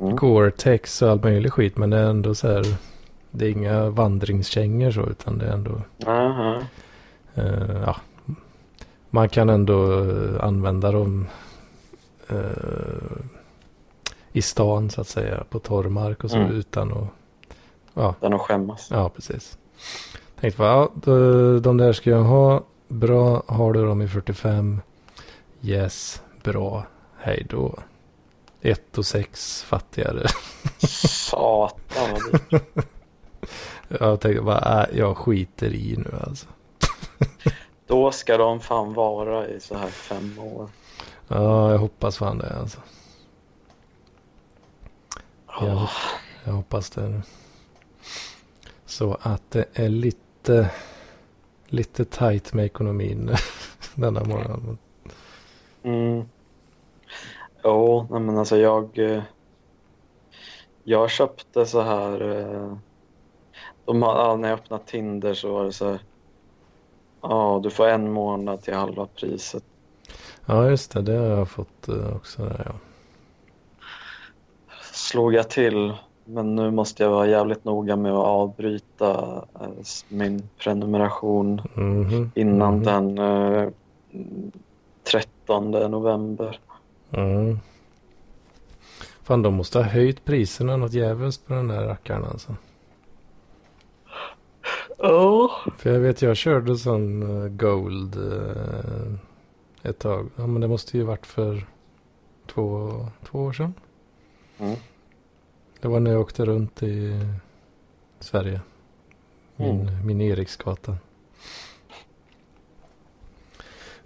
Mm. 0.00 0.16
Gore-Tex 0.16 1.02
och 1.02 1.10
all 1.10 1.20
möjlig 1.20 1.52
skit. 1.52 1.76
Men 1.76 1.90
det 1.90 1.98
är 1.98 2.04
ändå 2.10 2.34
så 2.34 2.48
här. 2.48 2.64
Det 3.30 3.46
är 3.46 3.50
inga 3.50 3.90
vandringskängor 3.90 4.90
så. 4.90 5.06
Utan 5.06 5.38
det 5.38 5.46
är 5.46 5.52
ändå. 5.52 5.80
Aha. 6.06 6.62
eh, 7.34 7.82
ja. 7.86 7.96
Man 9.10 9.28
kan 9.28 9.48
ändå 9.50 10.00
eh, 10.10 10.44
använda 10.44 10.92
dem. 10.92 11.26
eh, 12.28 12.36
I 14.32 14.42
stan 14.42 14.90
så 14.90 15.00
att 15.00 15.08
säga. 15.08 15.44
På 15.50 15.58
torr 15.58 15.88
mark 15.88 16.24
och 16.24 16.30
så. 16.30 16.36
Mm. 16.36 16.50
Utan 16.52 16.92
att. 16.92 17.08
Ja, 17.94 18.14
Den 18.20 18.32
att 18.32 18.40
skämmas. 18.40 18.88
ja 18.90 19.08
precis. 19.08 19.58
Tänkte 20.42 20.58
bara, 20.58 20.70
ja, 20.70 20.92
de, 21.60 21.76
där 21.76 21.92
ska 21.92 22.10
jag 22.10 22.22
ha. 22.22 22.62
Bra, 22.88 23.42
har 23.46 23.72
du 23.72 23.86
dem 23.86 24.02
i 24.02 24.08
45? 24.08 24.80
Yes, 25.62 26.22
bra. 26.42 26.86
Hej 27.18 27.46
då. 27.50 27.78
1 28.60 28.98
och 28.98 29.06
6 29.06 29.62
fattigare. 29.62 30.26
Satan 30.78 32.08
vad 32.12 32.40
dyrt. 32.50 32.86
Jag 34.00 34.20
tänkte 34.20 34.42
bara, 34.42 34.86
äh, 34.86 34.98
jag 34.98 35.16
skiter 35.16 35.74
i 35.74 35.96
nu 35.96 36.18
alltså. 36.26 36.46
Då 37.86 38.12
ska 38.12 38.36
de 38.36 38.60
fan 38.60 38.94
vara 38.94 39.48
i 39.48 39.60
så 39.60 39.76
här 39.76 39.88
fem 39.88 40.38
år. 40.38 40.68
Ja, 41.28 41.70
jag 41.70 41.78
hoppas 41.78 42.18
fan 42.18 42.38
det 42.38 42.56
alltså. 42.60 42.80
Ja. 45.46 45.56
Åh, 45.60 45.90
Jag 46.44 46.52
hoppas 46.52 46.90
det. 46.90 47.22
Så 48.86 49.16
att 49.22 49.50
det 49.50 49.64
är 49.74 49.88
lite, 49.88 50.18
lite 51.66 52.04
tajt 52.04 52.52
med 52.52 52.64
ekonomin 52.64 53.30
denna 53.94 54.24
månad. 54.24 54.76
Mm. 55.82 56.24
Nej 58.10 58.20
men 58.20 58.38
alltså 58.38 58.56
jag... 58.56 58.98
Jag 60.84 61.10
köpte 61.10 61.66
så 61.66 61.80
här... 61.80 62.38
eh, 62.38 62.76
De 63.84 64.02
har, 64.02 64.18
ja, 64.18 64.36
när 64.36 64.48
jag 64.48 64.58
öppnade 64.58 64.84
Tinder 64.86 65.34
så 65.34 65.52
var 65.52 65.64
det 65.64 65.72
så 65.72 65.88
här... 65.90 66.00
Ja, 67.20 67.60
du 67.62 67.70
får 67.70 67.88
en 67.88 68.12
månad 68.12 68.62
till 68.62 68.74
halva 68.74 69.06
priset. 69.06 69.64
Ja, 70.46 70.70
just 70.70 70.90
det. 70.92 71.02
Det 71.02 71.12
har 71.16 71.26
jag 71.26 71.48
fått 71.48 71.88
eh, 71.88 72.16
också. 72.16 72.42
Där, 72.42 72.62
ja. 72.66 72.74
Slog 74.92 75.34
jag 75.34 75.50
till, 75.50 75.92
men 76.24 76.54
nu 76.54 76.70
måste 76.70 77.02
jag 77.02 77.10
vara 77.10 77.26
jävligt 77.26 77.64
noga 77.64 77.96
med 77.96 78.12
att 78.12 78.26
avbryta 78.26 79.44
eh, 79.60 79.68
min 80.08 80.48
prenumeration 80.58 81.62
Mhm, 81.74 82.30
innan 82.34 82.74
mhm. 82.74 82.84
den 82.84 83.18
eh, 83.18 83.68
13 85.04 85.70
november. 85.70 86.58
Mm. 87.10 87.58
Fan, 89.22 89.42
de 89.42 89.54
måste 89.54 89.78
ha 89.78 89.84
höjt 89.84 90.24
priserna 90.24 90.76
något 90.76 90.92
jävligt 90.92 91.46
på 91.46 91.54
den 91.54 91.68
där 91.68 91.82
rackaren 91.82 92.24
alltså. 92.24 92.56
Ja. 94.98 95.50
För 95.78 95.92
jag 95.92 96.00
vet, 96.00 96.22
jag 96.22 96.36
körde 96.36 96.76
sån 96.76 97.22
eh, 97.22 97.48
Gold 97.48 98.16
eh, 98.16 99.12
ett 99.82 99.98
tag. 99.98 100.30
Ja, 100.36 100.46
men 100.46 100.60
det 100.60 100.68
måste 100.68 100.96
ju 100.96 101.02
varit 101.04 101.26
för 101.26 101.66
två, 102.46 102.90
två 103.30 103.38
år 103.38 103.52
sedan. 103.52 103.74
Mm. 104.58 104.76
Det 105.82 105.88
var 105.88 106.00
när 106.00 106.10
jag 106.10 106.20
åkte 106.20 106.44
runt 106.44 106.82
i 106.82 107.20
Sverige. 108.20 108.60
Min, 109.56 109.80
Mm. 109.80 110.06
min 110.06 110.20
Eriksgata. 110.20 110.96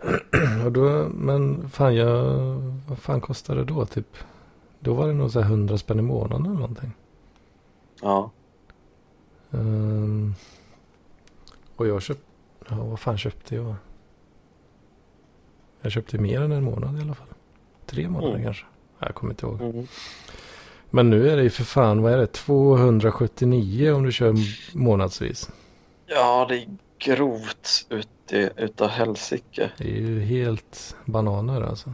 Och 0.64 0.72
då, 0.72 1.08
men 1.14 1.70
fan 1.70 1.94
jag, 1.94 2.14
vad 2.88 2.98
fan 2.98 3.20
kostade 3.20 3.60
det 3.60 3.64
då 3.64 3.86
typ? 3.86 4.16
Då 4.80 4.94
var 4.94 5.06
det 5.06 5.12
nog 5.12 5.30
så 5.30 5.40
här 5.40 5.50
100 5.50 5.78
spänn 5.78 5.98
i 5.98 6.02
månaden 6.02 6.46
eller 6.46 6.54
någonting. 6.54 6.92
Ja. 8.02 8.30
Um, 9.50 10.34
och 11.76 11.86
jag 11.86 12.02
köpte, 12.02 12.24
ja 12.68 12.84
vad 12.84 13.00
fan 13.00 13.18
köpte 13.18 13.54
jag? 13.54 13.74
Jag 15.80 15.92
köpte 15.92 16.18
mer 16.18 16.40
än 16.40 16.52
en 16.52 16.64
månad 16.64 16.98
i 16.98 17.02
alla 17.02 17.14
fall. 17.14 17.28
Tre 17.86 18.08
månader 18.08 18.34
mm. 18.34 18.44
kanske. 18.44 18.66
Jag 18.98 19.14
kommer 19.14 19.32
inte 19.32 19.46
ihåg. 19.46 19.60
Mm. 19.60 19.86
Men 20.96 21.10
nu 21.10 21.30
är 21.30 21.36
det 21.36 21.42
ju 21.42 21.50
för 21.50 21.64
fan, 21.64 22.02
vad 22.02 22.12
är 22.12 22.18
det? 22.18 22.26
279 22.26 23.92
om 23.92 24.02
du 24.02 24.12
kör 24.12 24.34
månadsvis. 24.74 25.50
Ja, 26.06 26.46
det 26.48 26.56
är 26.56 26.68
grovt 26.98 27.86
ute, 27.88 28.50
utav 28.56 28.88
helsike. 28.88 29.70
Det 29.78 29.84
är 29.84 30.00
ju 30.00 30.20
helt 30.20 30.96
bananer 31.04 31.62
alltså. 31.62 31.92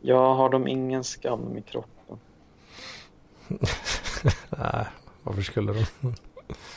Ja, 0.00 0.34
har 0.34 0.50
de 0.50 0.68
ingen 0.68 1.04
skam 1.04 1.56
i 1.56 1.62
kroppen? 1.62 2.18
nej, 4.50 4.86
varför 5.22 5.42
skulle 5.42 5.72
de? 5.72 5.84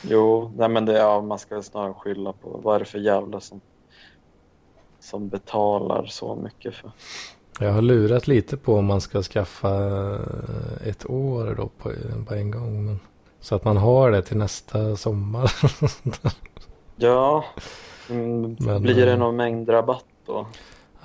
jo, 0.02 0.52
nej 0.56 0.68
men 0.68 0.84
det, 0.84 0.92
ja, 0.92 1.20
man 1.20 1.38
ska 1.38 1.62
snarare 1.62 1.94
skylla 1.94 2.32
på 2.32 2.60
vad 2.64 2.74
är 2.74 2.78
det 2.78 2.84
för 2.84 2.98
jävla 2.98 3.40
som, 3.40 3.60
som 5.00 5.28
betalar 5.28 6.06
så 6.06 6.36
mycket 6.36 6.74
för. 6.74 6.90
Jag 7.60 7.72
har 7.72 7.82
lurat 7.82 8.26
lite 8.28 8.56
på 8.56 8.74
om 8.74 8.84
man 8.84 9.00
ska 9.00 9.22
skaffa 9.22 9.70
ett 10.84 11.10
år 11.10 11.54
då 11.56 11.68
på, 11.68 11.92
på 12.26 12.34
en 12.34 12.50
gång. 12.50 12.84
Men, 12.84 13.00
så 13.40 13.54
att 13.54 13.64
man 13.64 13.76
har 13.76 14.10
det 14.10 14.22
till 14.22 14.36
nästa 14.36 14.96
sommar. 14.96 15.52
ja, 16.96 17.44
mm, 18.10 18.56
men, 18.60 18.82
blir 18.82 19.06
det 19.06 19.12
eh, 19.12 19.18
någon 19.18 19.36
mängdrabatt 19.36 20.04
då? 20.26 20.46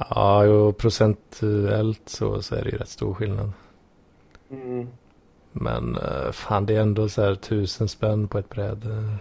Ja, 0.10 0.46
jo, 0.46 0.74
procentuellt 0.74 2.10
så, 2.10 2.42
så 2.42 2.56
är 2.56 2.64
det 2.64 2.70
ju 2.70 2.78
rätt 2.78 2.90
stor 2.90 3.14
skillnad. 3.14 3.52
Mm. 4.50 4.88
Men 5.52 5.98
uh, 5.98 6.32
fan, 6.32 6.66
det 6.66 6.76
är 6.76 6.82
ändå 6.82 7.10
så 7.10 7.22
här 7.22 7.36
tusen 7.36 7.88
spänn 7.88 8.28
på 8.28 8.38
ett 8.38 8.50
bräde. 8.50 9.16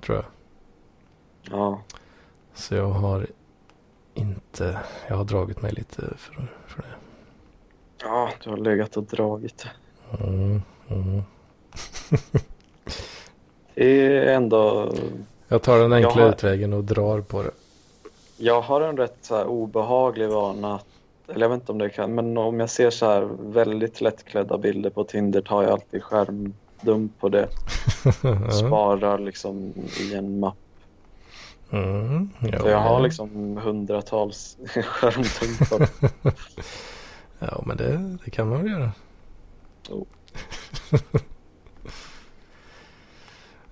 Tror 0.00 0.16
jag. 0.16 0.24
Ja. 1.58 1.82
Så 2.54 2.74
jag 2.74 2.88
har 2.88 3.26
inte, 4.14 4.78
jag 5.08 5.16
har 5.16 5.24
dragit 5.24 5.62
mig 5.62 5.72
lite 5.72 6.02
för, 6.16 6.34
för 6.66 6.82
det. 6.82 6.94
Ja, 8.02 8.30
du 8.44 8.50
har 8.50 8.56
legat 8.56 8.96
och 8.96 9.04
dragit. 9.04 9.66
Mm, 10.20 10.62
mm. 10.90 11.22
det 13.74 14.06
är 14.06 14.26
ändå... 14.26 14.92
Jag 15.48 15.62
tar 15.62 15.78
den 15.78 15.92
enkla 15.92 16.22
har... 16.22 16.28
utvägen 16.28 16.72
och 16.72 16.84
drar 16.84 17.20
på 17.20 17.42
det. 17.42 17.50
Jag 18.36 18.60
har 18.60 18.80
en 18.80 18.96
rätt 18.96 19.16
så 19.20 19.36
här 19.36 19.46
obehaglig 19.46 20.28
vana 20.28 20.74
att, 20.74 20.86
eller 21.28 21.40
jag 21.40 21.48
vet 21.48 21.60
inte 21.60 21.72
om 21.72 21.78
det 21.78 21.88
kan, 21.88 22.14
men 22.14 22.38
om 22.38 22.60
jag 22.60 22.70
ser 22.70 22.90
så 22.90 23.06
här 23.06 23.28
väldigt 23.40 24.00
lättklädda 24.00 24.58
bilder 24.58 24.90
på 24.90 25.04
Tinder 25.04 25.40
tar 25.40 25.62
jag 25.62 25.72
alltid 25.72 26.02
skärmdump 26.02 27.20
på 27.20 27.28
det. 27.28 27.48
Sparar 28.52 29.18
liksom 29.18 29.72
i 30.00 30.14
en 30.14 30.40
mapp 30.40 30.56
Mm, 31.72 32.30
jag 32.40 32.80
har 32.80 33.00
liksom 33.00 33.56
hundratals 33.56 34.58
skärmdumpar. 34.84 35.88
ja, 37.38 37.62
men 37.66 37.76
det, 37.76 38.16
det 38.24 38.30
kan 38.30 38.48
man 38.48 38.62
väl 38.62 38.72
göra. 38.72 38.92
Oh. 39.90 40.06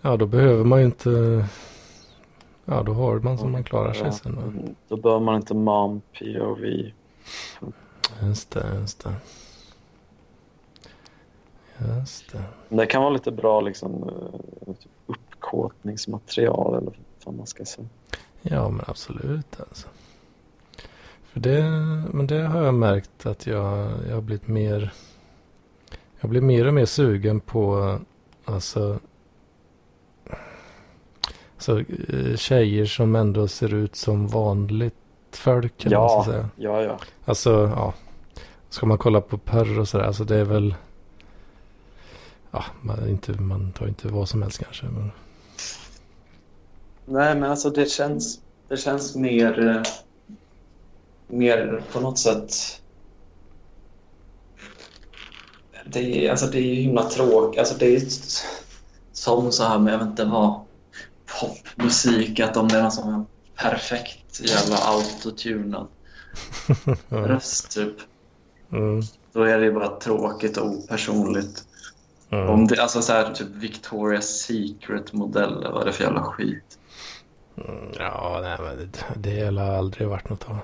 ja, 0.00 0.16
då 0.16 0.26
behöver 0.26 0.64
man 0.64 0.78
ju 0.78 0.84
inte... 0.84 1.44
Ja, 2.64 2.82
då 2.82 2.92
har 2.92 3.18
man 3.18 3.38
som 3.38 3.52
man 3.52 3.64
klarar 3.64 3.92
sig 3.92 4.04
ja, 4.04 4.12
sen. 4.12 4.34
Då. 4.34 4.74
då 4.88 5.02
behöver 5.02 5.24
man 5.24 5.36
inte 5.36 5.54
mom 5.54 6.02
POV. 6.18 6.64
Just 8.22 8.50
det, 8.50 8.66
just 8.80 9.04
det. 9.04 9.14
Just 11.98 12.32
det. 12.32 12.42
Det 12.68 12.86
kan 12.86 13.02
vara 13.02 13.12
lite 13.12 13.30
bra 13.30 13.60
liksom 13.60 14.08
eh, 14.08 14.74
uppkåtningsmaterial 15.06 16.74
eller 16.74 16.94
vad 17.30 17.36
man 17.38 17.46
ska 17.46 17.64
säga. 17.64 17.88
Ja, 18.42 18.68
men 18.68 18.84
absolut 18.86 19.60
alltså. 19.60 19.88
För 21.22 21.40
det, 21.40 21.62
men 22.12 22.26
det 22.26 22.42
har 22.42 22.62
jag 22.62 22.74
märkt 22.74 23.26
att 23.26 23.46
jag, 23.46 23.90
jag 24.08 24.14
har 24.14 24.20
blivit 24.20 24.48
mer... 24.48 24.92
Jag 26.20 26.30
blir 26.30 26.40
mer 26.40 26.66
och 26.66 26.74
mer 26.74 26.84
sugen 26.84 27.40
på 27.40 27.98
alltså, 28.44 29.00
alltså 31.54 31.84
tjejer 32.36 32.86
som 32.86 33.16
ändå 33.16 33.48
ser 33.48 33.74
ut 33.74 33.96
som 33.96 34.26
vanligt 34.26 34.94
folk. 35.32 35.74
Ja, 35.78 36.00
man 36.00 36.24
ska 36.24 36.32
säga. 36.32 36.48
ja, 36.56 36.82
ja. 36.82 36.98
Alltså, 37.24 37.72
ja. 37.76 37.94
Ska 38.68 38.86
man 38.86 38.98
kolla 38.98 39.20
på 39.20 39.38
porr 39.38 39.78
och 39.78 39.88
sådär, 39.88 40.04
alltså 40.04 40.24
det 40.24 40.36
är 40.36 40.44
väl... 40.44 40.74
Ja, 42.50 42.64
man, 42.80 43.08
inte, 43.08 43.32
man 43.32 43.72
tar 43.72 43.86
inte 43.86 44.08
vad 44.08 44.28
som 44.28 44.42
helst 44.42 44.64
kanske. 44.64 44.86
Men... 44.86 45.10
Nej, 47.04 47.34
men 47.34 47.50
alltså 47.50 47.70
det 47.70 47.90
känns, 47.90 48.40
det 48.68 48.76
känns 48.76 49.16
mer, 49.16 49.68
eh, 49.68 49.82
mer 51.28 51.82
på 51.92 52.00
något 52.00 52.18
sätt... 52.18 52.52
Det 55.84 56.26
är, 56.26 56.30
alltså 56.30 56.46
det 56.46 56.58
är 56.58 56.74
himla 56.74 57.02
tråkigt. 57.02 57.58
Alltså 57.58 57.74
det 57.78 57.96
är 57.96 58.02
som 59.12 59.52
så 59.52 59.64
här 59.64 59.78
med, 59.78 59.92
jag 59.92 59.98
vet 59.98 60.08
inte 60.08 60.24
vad, 60.24 60.60
popmusik, 61.40 62.40
att 62.40 62.56
om 62.56 62.68
det 62.68 62.78
är 62.78 62.90
som 62.90 63.14
är 63.14 63.24
perfekt 63.56 64.40
jävla 64.40 64.76
autotunad 64.76 65.86
röst 67.08 67.70
typ. 67.70 67.96
Mm. 68.72 69.02
Då 69.32 69.42
är 69.42 69.58
det 69.58 69.72
bara 69.72 69.88
tråkigt 69.88 70.56
och 70.56 70.66
opersonligt. 70.66 71.64
Mm. 72.30 72.48
Om 72.48 72.66
det, 72.66 72.82
alltså 72.82 73.02
så 73.02 73.12
här, 73.12 73.32
typ 73.32 73.48
Victoria's 73.48 74.20
Secret-modell, 74.20 75.66
vad 75.72 75.82
är 75.82 75.86
det 75.86 75.92
för 75.92 76.04
jävla 76.04 76.22
skit? 76.22 76.78
Mm, 77.56 77.92
ja, 77.98 78.38
nej, 78.42 78.58
men 78.60 78.76
det, 78.76 79.04
det 79.16 79.56
har 79.60 79.76
aldrig 79.76 80.08
varit 80.08 80.28
något 80.28 80.48
av. 80.48 80.58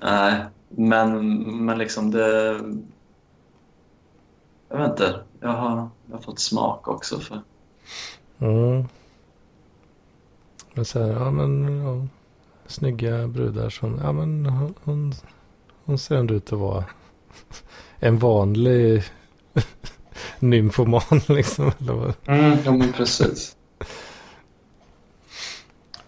Nej, 0.00 0.44
men, 0.68 1.38
men 1.64 1.78
liksom 1.78 2.10
det... 2.10 2.60
Jag 4.68 4.78
vet 4.78 4.90
inte. 4.90 5.20
Jag 5.40 5.48
har, 5.48 5.88
jag 6.06 6.16
har 6.16 6.22
fått 6.22 6.38
smak 6.38 6.88
också 6.88 7.20
för... 7.20 7.40
Mm. 8.38 8.84
Men 10.74 10.84
så 10.84 11.02
här, 11.02 11.12
ja 11.12 11.30
men 11.30 11.78
ja, 11.84 12.06
snygga 12.66 13.28
brudar 13.28 13.70
som, 13.70 14.00
ja 14.02 14.12
men 14.12 14.46
hon, 14.84 15.14
hon 15.84 15.98
ser 15.98 16.16
ändå 16.16 16.34
ut 16.34 16.52
att 16.52 16.58
vara 16.58 16.84
en 17.98 18.18
vanlig 18.18 19.04
nymfoman 20.38 21.20
liksom. 21.28 21.72
Eller 21.80 21.92
vad? 21.92 22.14
Mm, 22.26 22.58
ja 22.64 22.72
men 22.72 22.92
precis. 22.92 23.53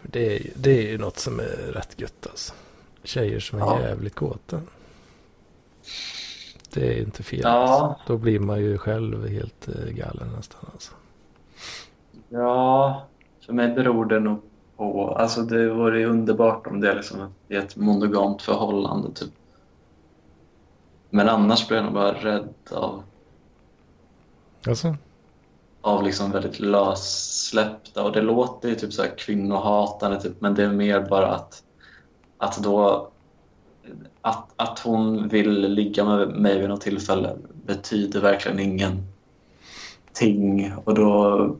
Det 0.08 0.36
är, 0.36 0.50
det 0.54 0.70
är 0.70 0.90
ju 0.90 0.98
något 0.98 1.18
som 1.18 1.40
är 1.40 1.72
rätt 1.72 2.00
gött 2.00 2.26
alltså. 2.30 2.54
Tjejer 3.02 3.40
som 3.40 3.58
är 3.58 3.62
ja. 3.62 3.80
jävligt 3.80 4.14
kåta. 4.14 4.60
Det 6.74 6.98
är 6.98 7.02
inte 7.02 7.22
fel. 7.22 7.40
Ja. 7.42 7.48
Alltså. 7.48 8.00
Då 8.06 8.18
blir 8.18 8.40
man 8.40 8.60
ju 8.60 8.78
själv 8.78 9.28
helt 9.28 9.68
eh, 9.68 9.92
galen 9.92 10.28
nästan. 10.36 10.60
Alltså. 10.72 10.92
Ja, 12.28 13.06
för 13.46 13.52
mig 13.52 13.74
beror 13.74 14.04
det 14.04 14.20
nog 14.20 14.42
på... 14.76 15.16
Alltså 15.18 15.42
det 15.42 15.68
vore 15.68 15.98
ju 15.98 16.06
underbart 16.06 16.66
om 16.66 16.80
det 16.80 16.94
liksom 16.94 17.34
är 17.48 17.58
ett 17.58 17.76
monogamt 17.76 18.42
förhållande 18.42 19.12
typ. 19.12 19.32
Men 21.10 21.28
annars 21.28 21.68
blir 21.68 21.76
jag 21.76 21.84
nog 21.84 21.94
bara 21.94 22.12
rädd 22.12 22.54
av... 22.70 23.02
Alltså? 24.66 24.96
Av 25.86 26.02
liksom 26.02 26.32
väldigt 26.32 26.60
lössläppta 26.60 28.02
och 28.02 28.12
det 28.12 28.22
låter 28.22 28.68
ju 28.68 28.74
typ 28.74 28.92
så 28.92 29.02
här 29.02 29.18
kvinnohatande 29.18 30.20
typ, 30.20 30.40
men 30.40 30.54
det 30.54 30.64
är 30.64 30.72
mer 30.72 31.00
bara 31.00 31.34
att, 31.34 31.62
att 32.38 32.62
då 32.62 33.10
att, 34.20 34.48
att 34.56 34.78
hon 34.78 35.28
vill 35.28 35.50
ligga 35.50 36.04
med 36.04 36.28
mig 36.28 36.58
vid 36.58 36.68
något 36.68 36.80
tillfälle 36.80 37.36
betyder 37.66 38.20
verkligen 38.20 38.58
ingenting 38.58 39.04
och 40.84 40.94
då 40.94 41.56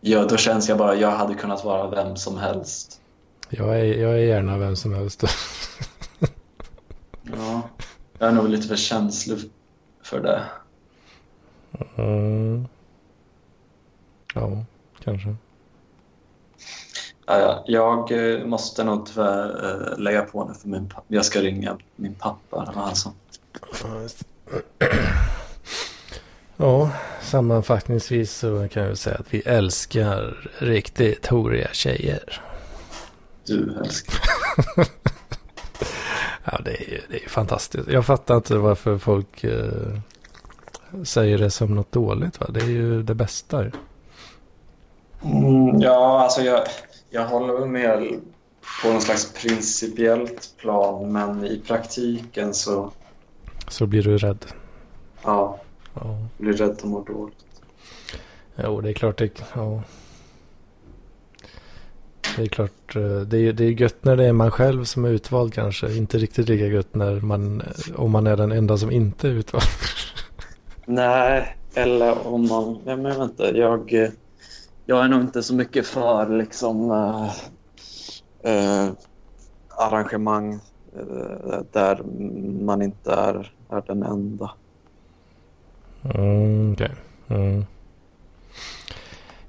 ja, 0.00 0.24
då 0.24 0.36
känns 0.36 0.68
jag 0.68 0.78
bara 0.78 0.94
jag 0.94 1.10
hade 1.10 1.34
kunnat 1.34 1.64
vara 1.64 1.90
vem 1.90 2.16
som 2.16 2.38
helst. 2.38 3.00
Jag 3.48 3.80
är, 3.80 3.84
jag 3.84 4.12
är 4.12 4.24
gärna 4.24 4.58
vem 4.58 4.76
som 4.76 4.94
helst. 4.94 5.22
ja, 7.22 7.62
jag 8.18 8.28
är 8.28 8.32
nog 8.32 8.48
lite 8.48 8.68
för 8.68 8.76
känslig 8.76 9.38
för 10.02 10.20
det. 10.20 10.42
Mm. 11.96 12.68
Ja, 14.34 14.64
kanske. 15.04 15.36
Ja, 17.26 17.38
ja. 17.38 17.64
Jag 17.66 18.12
eh, 18.12 18.46
måste 18.46 18.84
nog 18.84 19.06
tyvärr 19.06 19.92
äh, 19.92 19.98
lägga 19.98 20.22
på 20.22 20.44
nu 20.44 20.54
för 20.54 20.68
min 20.68 20.88
pappa. 20.88 21.04
Jag 21.08 21.24
ska 21.24 21.40
ringa 21.40 21.78
min 21.96 22.14
pappa. 22.14 22.72
Alltså. 22.76 23.12
Ja, 26.56 26.90
sammanfattningsvis 27.22 28.32
så 28.32 28.68
kan 28.68 28.82
jag 28.82 28.98
säga 28.98 29.16
att 29.16 29.34
vi 29.34 29.40
älskar 29.40 30.50
riktigt 30.58 31.26
horiga 31.26 31.68
tjejer. 31.72 32.42
Du 33.46 33.76
älskar. 33.84 34.20
ja, 36.44 36.60
det 36.64 36.70
är 36.70 36.90
ju 36.90 37.00
det 37.08 37.24
är 37.24 37.28
fantastiskt. 37.28 37.88
Jag 37.88 38.06
fattar 38.06 38.36
inte 38.36 38.56
varför 38.56 38.98
folk 38.98 39.44
eh, 39.44 39.98
säger 41.04 41.38
det 41.38 41.50
som 41.50 41.74
något 41.74 41.92
dåligt 41.92 42.40
va? 42.40 42.46
Det 42.50 42.60
är 42.60 42.68
ju 42.68 43.02
det 43.02 43.14
bästa. 43.14 43.64
Mm, 45.24 45.80
ja, 45.80 46.20
alltså 46.22 46.40
jag, 46.40 46.66
jag 47.10 47.26
håller 47.26 47.66
med 47.66 48.20
på 48.82 48.88
någon 48.92 49.00
slags 49.00 49.32
principiellt 49.32 50.54
plan 50.56 51.12
men 51.12 51.44
i 51.44 51.62
praktiken 51.66 52.54
så... 52.54 52.92
Så 53.68 53.86
blir 53.86 54.02
du 54.02 54.18
rädd? 54.18 54.46
Ja, 55.22 55.58
Ja. 56.00 56.18
blir 56.38 56.52
rädd 56.52 56.78
och 56.82 56.88
mår 56.88 57.04
dåligt. 57.04 57.36
Jo, 58.56 58.80
det 58.80 58.88
är 58.88 58.92
klart 58.92 59.18
det... 59.18 59.42
Ja. 59.54 59.82
Det 62.36 62.42
är 62.42 62.46
klart, 62.46 62.96
eh, 62.96 63.20
det 63.20 63.38
är, 63.38 63.52
det 63.52 63.64
är 63.64 63.70
gött 63.70 64.04
när 64.04 64.16
det 64.16 64.24
är 64.24 64.32
man 64.32 64.50
själv 64.50 64.84
som 64.84 65.04
är 65.04 65.08
utvald 65.08 65.54
kanske. 65.54 65.94
Inte 65.96 66.18
riktigt 66.18 66.48
lika 66.48 66.66
gött 66.66 66.94
när 66.94 67.20
man, 67.20 67.62
om 67.94 68.10
man 68.10 68.26
är 68.26 68.36
den 68.36 68.52
enda 68.52 68.78
som 68.78 68.90
inte 68.90 69.28
är 69.28 69.32
utvald. 69.32 69.64
Nej, 70.86 71.56
eller 71.74 72.26
om 72.26 72.48
man... 72.48 72.78
Ja, 72.84 72.96
men 72.96 73.18
vänta, 73.18 73.56
jag, 73.56 74.10
jag 74.86 75.04
är 75.04 75.08
nog 75.08 75.20
inte 75.20 75.42
så 75.42 75.54
mycket 75.54 75.86
för 75.86 76.38
liksom 76.38 76.90
äh, 76.90 77.32
äh, 78.52 78.92
arrangemang 79.68 80.52
äh, 80.96 81.58
där 81.72 82.02
man 82.64 82.82
inte 82.82 83.12
är, 83.12 83.52
är 83.70 83.82
den 83.86 84.02
enda. 84.02 84.50
Mm, 86.14 86.72
okej. 86.72 86.92
Mm. 87.28 87.64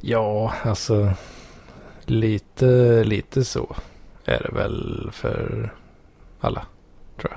Ja, 0.02 0.54
alltså 0.64 1.14
lite, 2.06 3.04
lite 3.04 3.44
så 3.46 3.76
är 4.26 4.44
det 4.44 4.56
väl 4.56 5.10
för 5.12 5.74
alla, 6.40 6.66
tror 7.22 7.32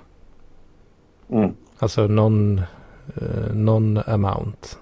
jag. 1.29 1.39
Mm. 1.39 1.55
Alltså 1.79 2.07
någon, 2.07 2.63
eh, 3.17 3.55
någon 3.55 3.99
amount 3.99 4.79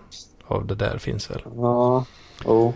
av 0.47 0.67
det 0.67 0.75
där 0.75 0.99
finns 0.99 1.31
väl. 1.31 1.43
Ja, 1.57 2.05
oh. 2.45 2.73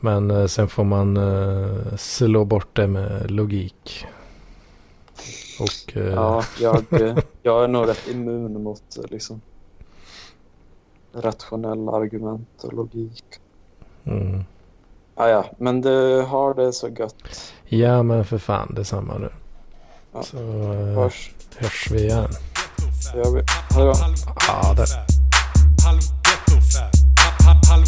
Men 0.00 0.30
eh, 0.30 0.46
sen 0.46 0.68
får 0.68 0.84
man 0.84 1.16
eh, 1.16 1.96
slå 1.96 2.44
bort 2.44 2.76
det 2.76 2.86
med 2.86 3.30
logik. 3.30 4.06
Och 5.60 5.96
eh, 5.96 6.12
ja 6.12 6.44
jag, 6.60 6.92
eh, 7.02 7.16
jag 7.42 7.64
är 7.64 7.68
nog 7.68 7.88
rätt 7.88 8.08
immun 8.08 8.62
mot 8.62 8.96
eh, 8.98 9.04
liksom, 9.10 9.40
rationella 11.14 11.92
argument 11.92 12.64
och 12.64 12.72
logik. 12.72 13.24
mm. 14.04 14.44
Ah, 15.14 15.28
ja, 15.28 15.44
men 15.58 15.80
du 15.80 16.20
har 16.22 16.54
det 16.54 16.72
så 16.72 16.88
gött. 16.88 17.52
ja 17.64 18.02
men 18.02 18.24
för 18.24 18.38
fan 18.38 18.74
detsamma 18.74 19.18
nu. 19.18 19.28
Ja. 20.12 20.22
Så 20.22 20.36
Hörs. 20.94 21.30
hörs 21.56 21.90
vi 21.90 22.02
igen. 22.02 22.28
Så 23.02 23.16
gör 23.16 23.30
vi. 23.30 23.42
Det 23.68 23.74
bra. 23.74 23.94
Ja, 24.48 24.74
det. 24.76 24.86
Halv 25.84 26.00
gettofab. 26.24 26.90
Halv 27.44 27.86